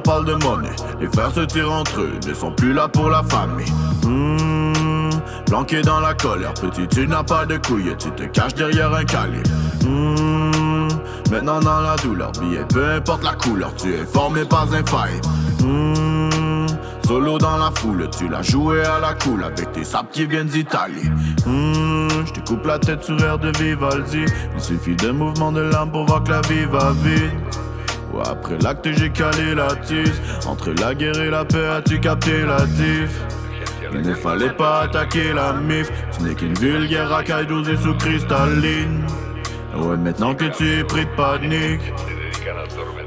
[0.00, 3.72] de monnaie, les frères se tirent entre eux, ne sont plus là pour la famille.
[4.04, 5.10] Mmh,
[5.46, 9.04] planqué dans la colère, petit, tu n'as pas de couilles, tu te caches derrière un
[9.04, 9.48] calibre.
[9.86, 10.88] Mmh,
[11.30, 15.20] maintenant dans la douleur, billet, peu importe la couleur, tu es formé pas un faille.
[15.64, 16.66] Mmh,
[17.06, 20.48] solo dans la foule, tu l'as joué à la cool avec tes sables qui viennent
[20.48, 21.08] d'Italie.
[21.46, 24.24] Mmh, je te coupe la tête sur air de Vivaldi.
[24.54, 27.30] Il suffit d'un mouvement de l'âme pour voir que la vie va vite.
[28.24, 30.20] Après l'acte, j'ai calé la tisse.
[30.46, 33.10] Entre la guerre et la paix, as-tu capté la diff?
[33.92, 35.90] Il ne fallait pas attaquer la mif.
[36.10, 39.04] Ce n'est qu'une vulgaire racaille dosée sous cristalline.
[39.76, 41.92] Ouais, maintenant que tu es pris de panique.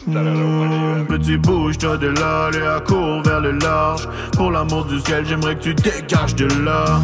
[0.07, 4.07] Mmh, petit bouge-toi de là, à court vers le large.
[4.37, 6.99] Pour l'amour du ciel, j'aimerais que tu dégages de là.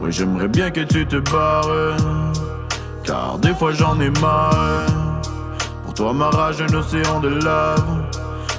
[0.00, 1.96] Ouais, j'aimerais bien que tu te barres.
[3.04, 5.03] Car des fois j'en ai marre.
[5.94, 8.04] Toi, ma rage, un océan de lave.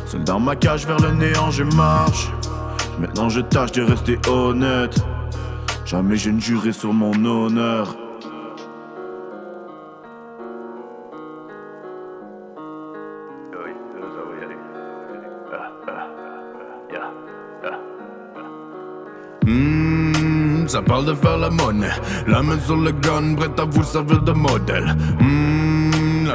[0.06, 2.32] Seul dans ma cage vers le néant, je marche.
[2.98, 4.96] Maintenant, je tâche de rester honnête.
[5.86, 7.96] Jamais je ne jurerai sur mon honneur.
[19.46, 21.92] Mmh, ça parle de faire la monnaie.
[22.28, 24.96] La main sur le gun, prête à vous servir de modèle.
[25.20, 25.55] Mmh,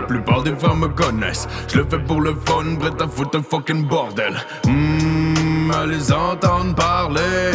[0.01, 1.47] la plupart des femmes me connaissent.
[1.69, 4.35] Je le fais pour le fun, prête à foutre un fucking bordel.
[4.67, 7.53] Mmh, à les entendre parler.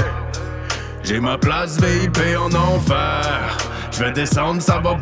[1.04, 3.58] J'ai ma place VIP en enfer.
[3.92, 4.96] Je vais descendre, ça va.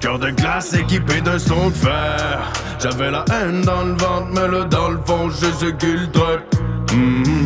[0.00, 2.52] Cœur de glace équipé d'un son de fer.
[2.80, 6.08] J'avais la haine dans le ventre, mais là dans le fond, je sais qu'il.
[6.92, 7.41] Mhm.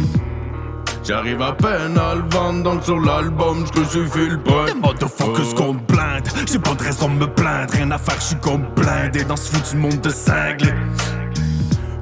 [1.07, 4.65] J'arrive à peine à le vendre, donc sur l'album, je crucifie le point.
[4.65, 6.27] Des motherfuckers qu'on blinde.
[6.51, 7.73] J'ai pas de raison de me plaindre.
[7.75, 10.75] Rien à faire, j'suis comme blindé dans ce foutu monde de cinglés.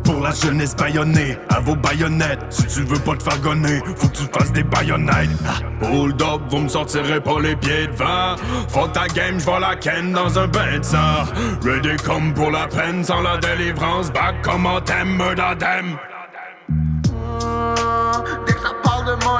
[0.04, 2.46] Pour la jeunesse baïonnée, à vos baïonnettes.
[2.48, 5.30] Si tu veux pas te faire gonner, faut que tu fasses des baïonnettes.
[5.46, 8.36] Ah, Hold up, vous me sortirez pas les pieds devant.
[8.68, 11.24] Fuck ta game, j'vois la ken dans un bain de sang.
[11.62, 14.10] Ready comme pour la peine, sans la délivrance.
[14.10, 15.20] Back comme on t'aime,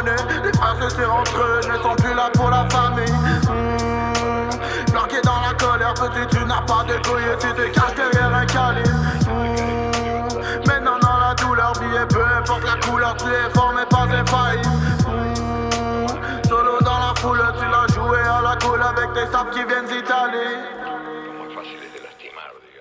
[0.04, 3.12] monnaie, les frères se tirent entre eux, ne sont plus là pour la famille.
[3.12, 4.92] Mmh.
[4.92, 8.46] Bloqué dans la colère, petit, tu n'as pas de couilles, tu te caches derrière un
[8.46, 8.90] calibre.
[9.28, 10.66] Mmh.
[10.66, 14.68] Maintenant dans la douleur, billet, peu importe la couleur, tu es fort mais pas infaillible.
[15.08, 16.48] Mmh.
[16.48, 19.86] Solo dans la foule, tu l'as joué à la cool avec tes sables qui viennent
[19.86, 20.56] d'Italie.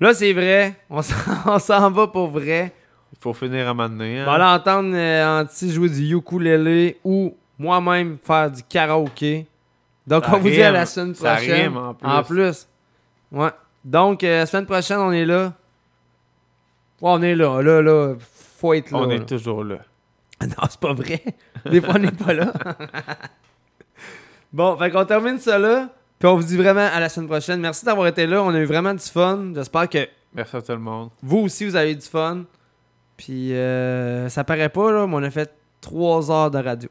[0.00, 0.76] Là, c'est vrai.
[0.88, 2.72] On s'en va pour vrai.
[3.12, 4.22] Il faut finir à m'amener.
[4.22, 9.46] On va aller entendre euh, Anti jouer du ukulélé ou moi-même faire du karaoké.
[10.06, 11.62] Donc, Ça on vous dit à la semaine Ça prochaine.
[11.62, 12.08] rime en plus.
[12.08, 12.66] En plus.
[13.32, 13.50] Ouais.
[13.84, 15.52] Donc, euh, semaine prochaine, on est là.
[17.00, 17.60] Ouais, on est là.
[17.62, 18.14] Là, là.
[18.60, 18.98] Faut être là.
[18.98, 19.14] On là.
[19.14, 19.78] est toujours là.
[20.42, 21.22] Non, c'est pas vrai.
[21.70, 22.52] Des fois, on n'est pas là.
[24.52, 25.90] bon, fait qu'on termine ça là.
[26.18, 27.60] Puis on vous dit vraiment à la semaine prochaine.
[27.60, 28.42] Merci d'avoir été là.
[28.42, 29.52] On a eu vraiment du fun.
[29.54, 31.10] J'espère que Merci à tout le monde.
[31.22, 32.44] vous aussi, vous avez eu du fun.
[33.16, 36.88] Puis euh, ça paraît pas, là, mais on a fait 3 heures de radio.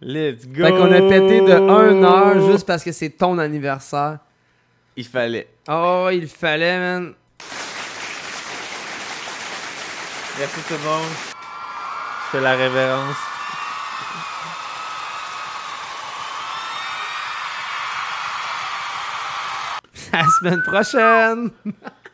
[0.00, 0.64] Let's go!
[0.64, 4.18] Fait qu'on a pété de 1 heure juste parce que c'est ton anniversaire.
[4.96, 5.48] Il fallait.
[5.68, 7.14] Oh, il fallait, man.
[10.38, 11.12] Merci tout le monde.
[12.26, 13.16] Je fais la révérence.
[20.12, 21.50] À la semaine prochaine.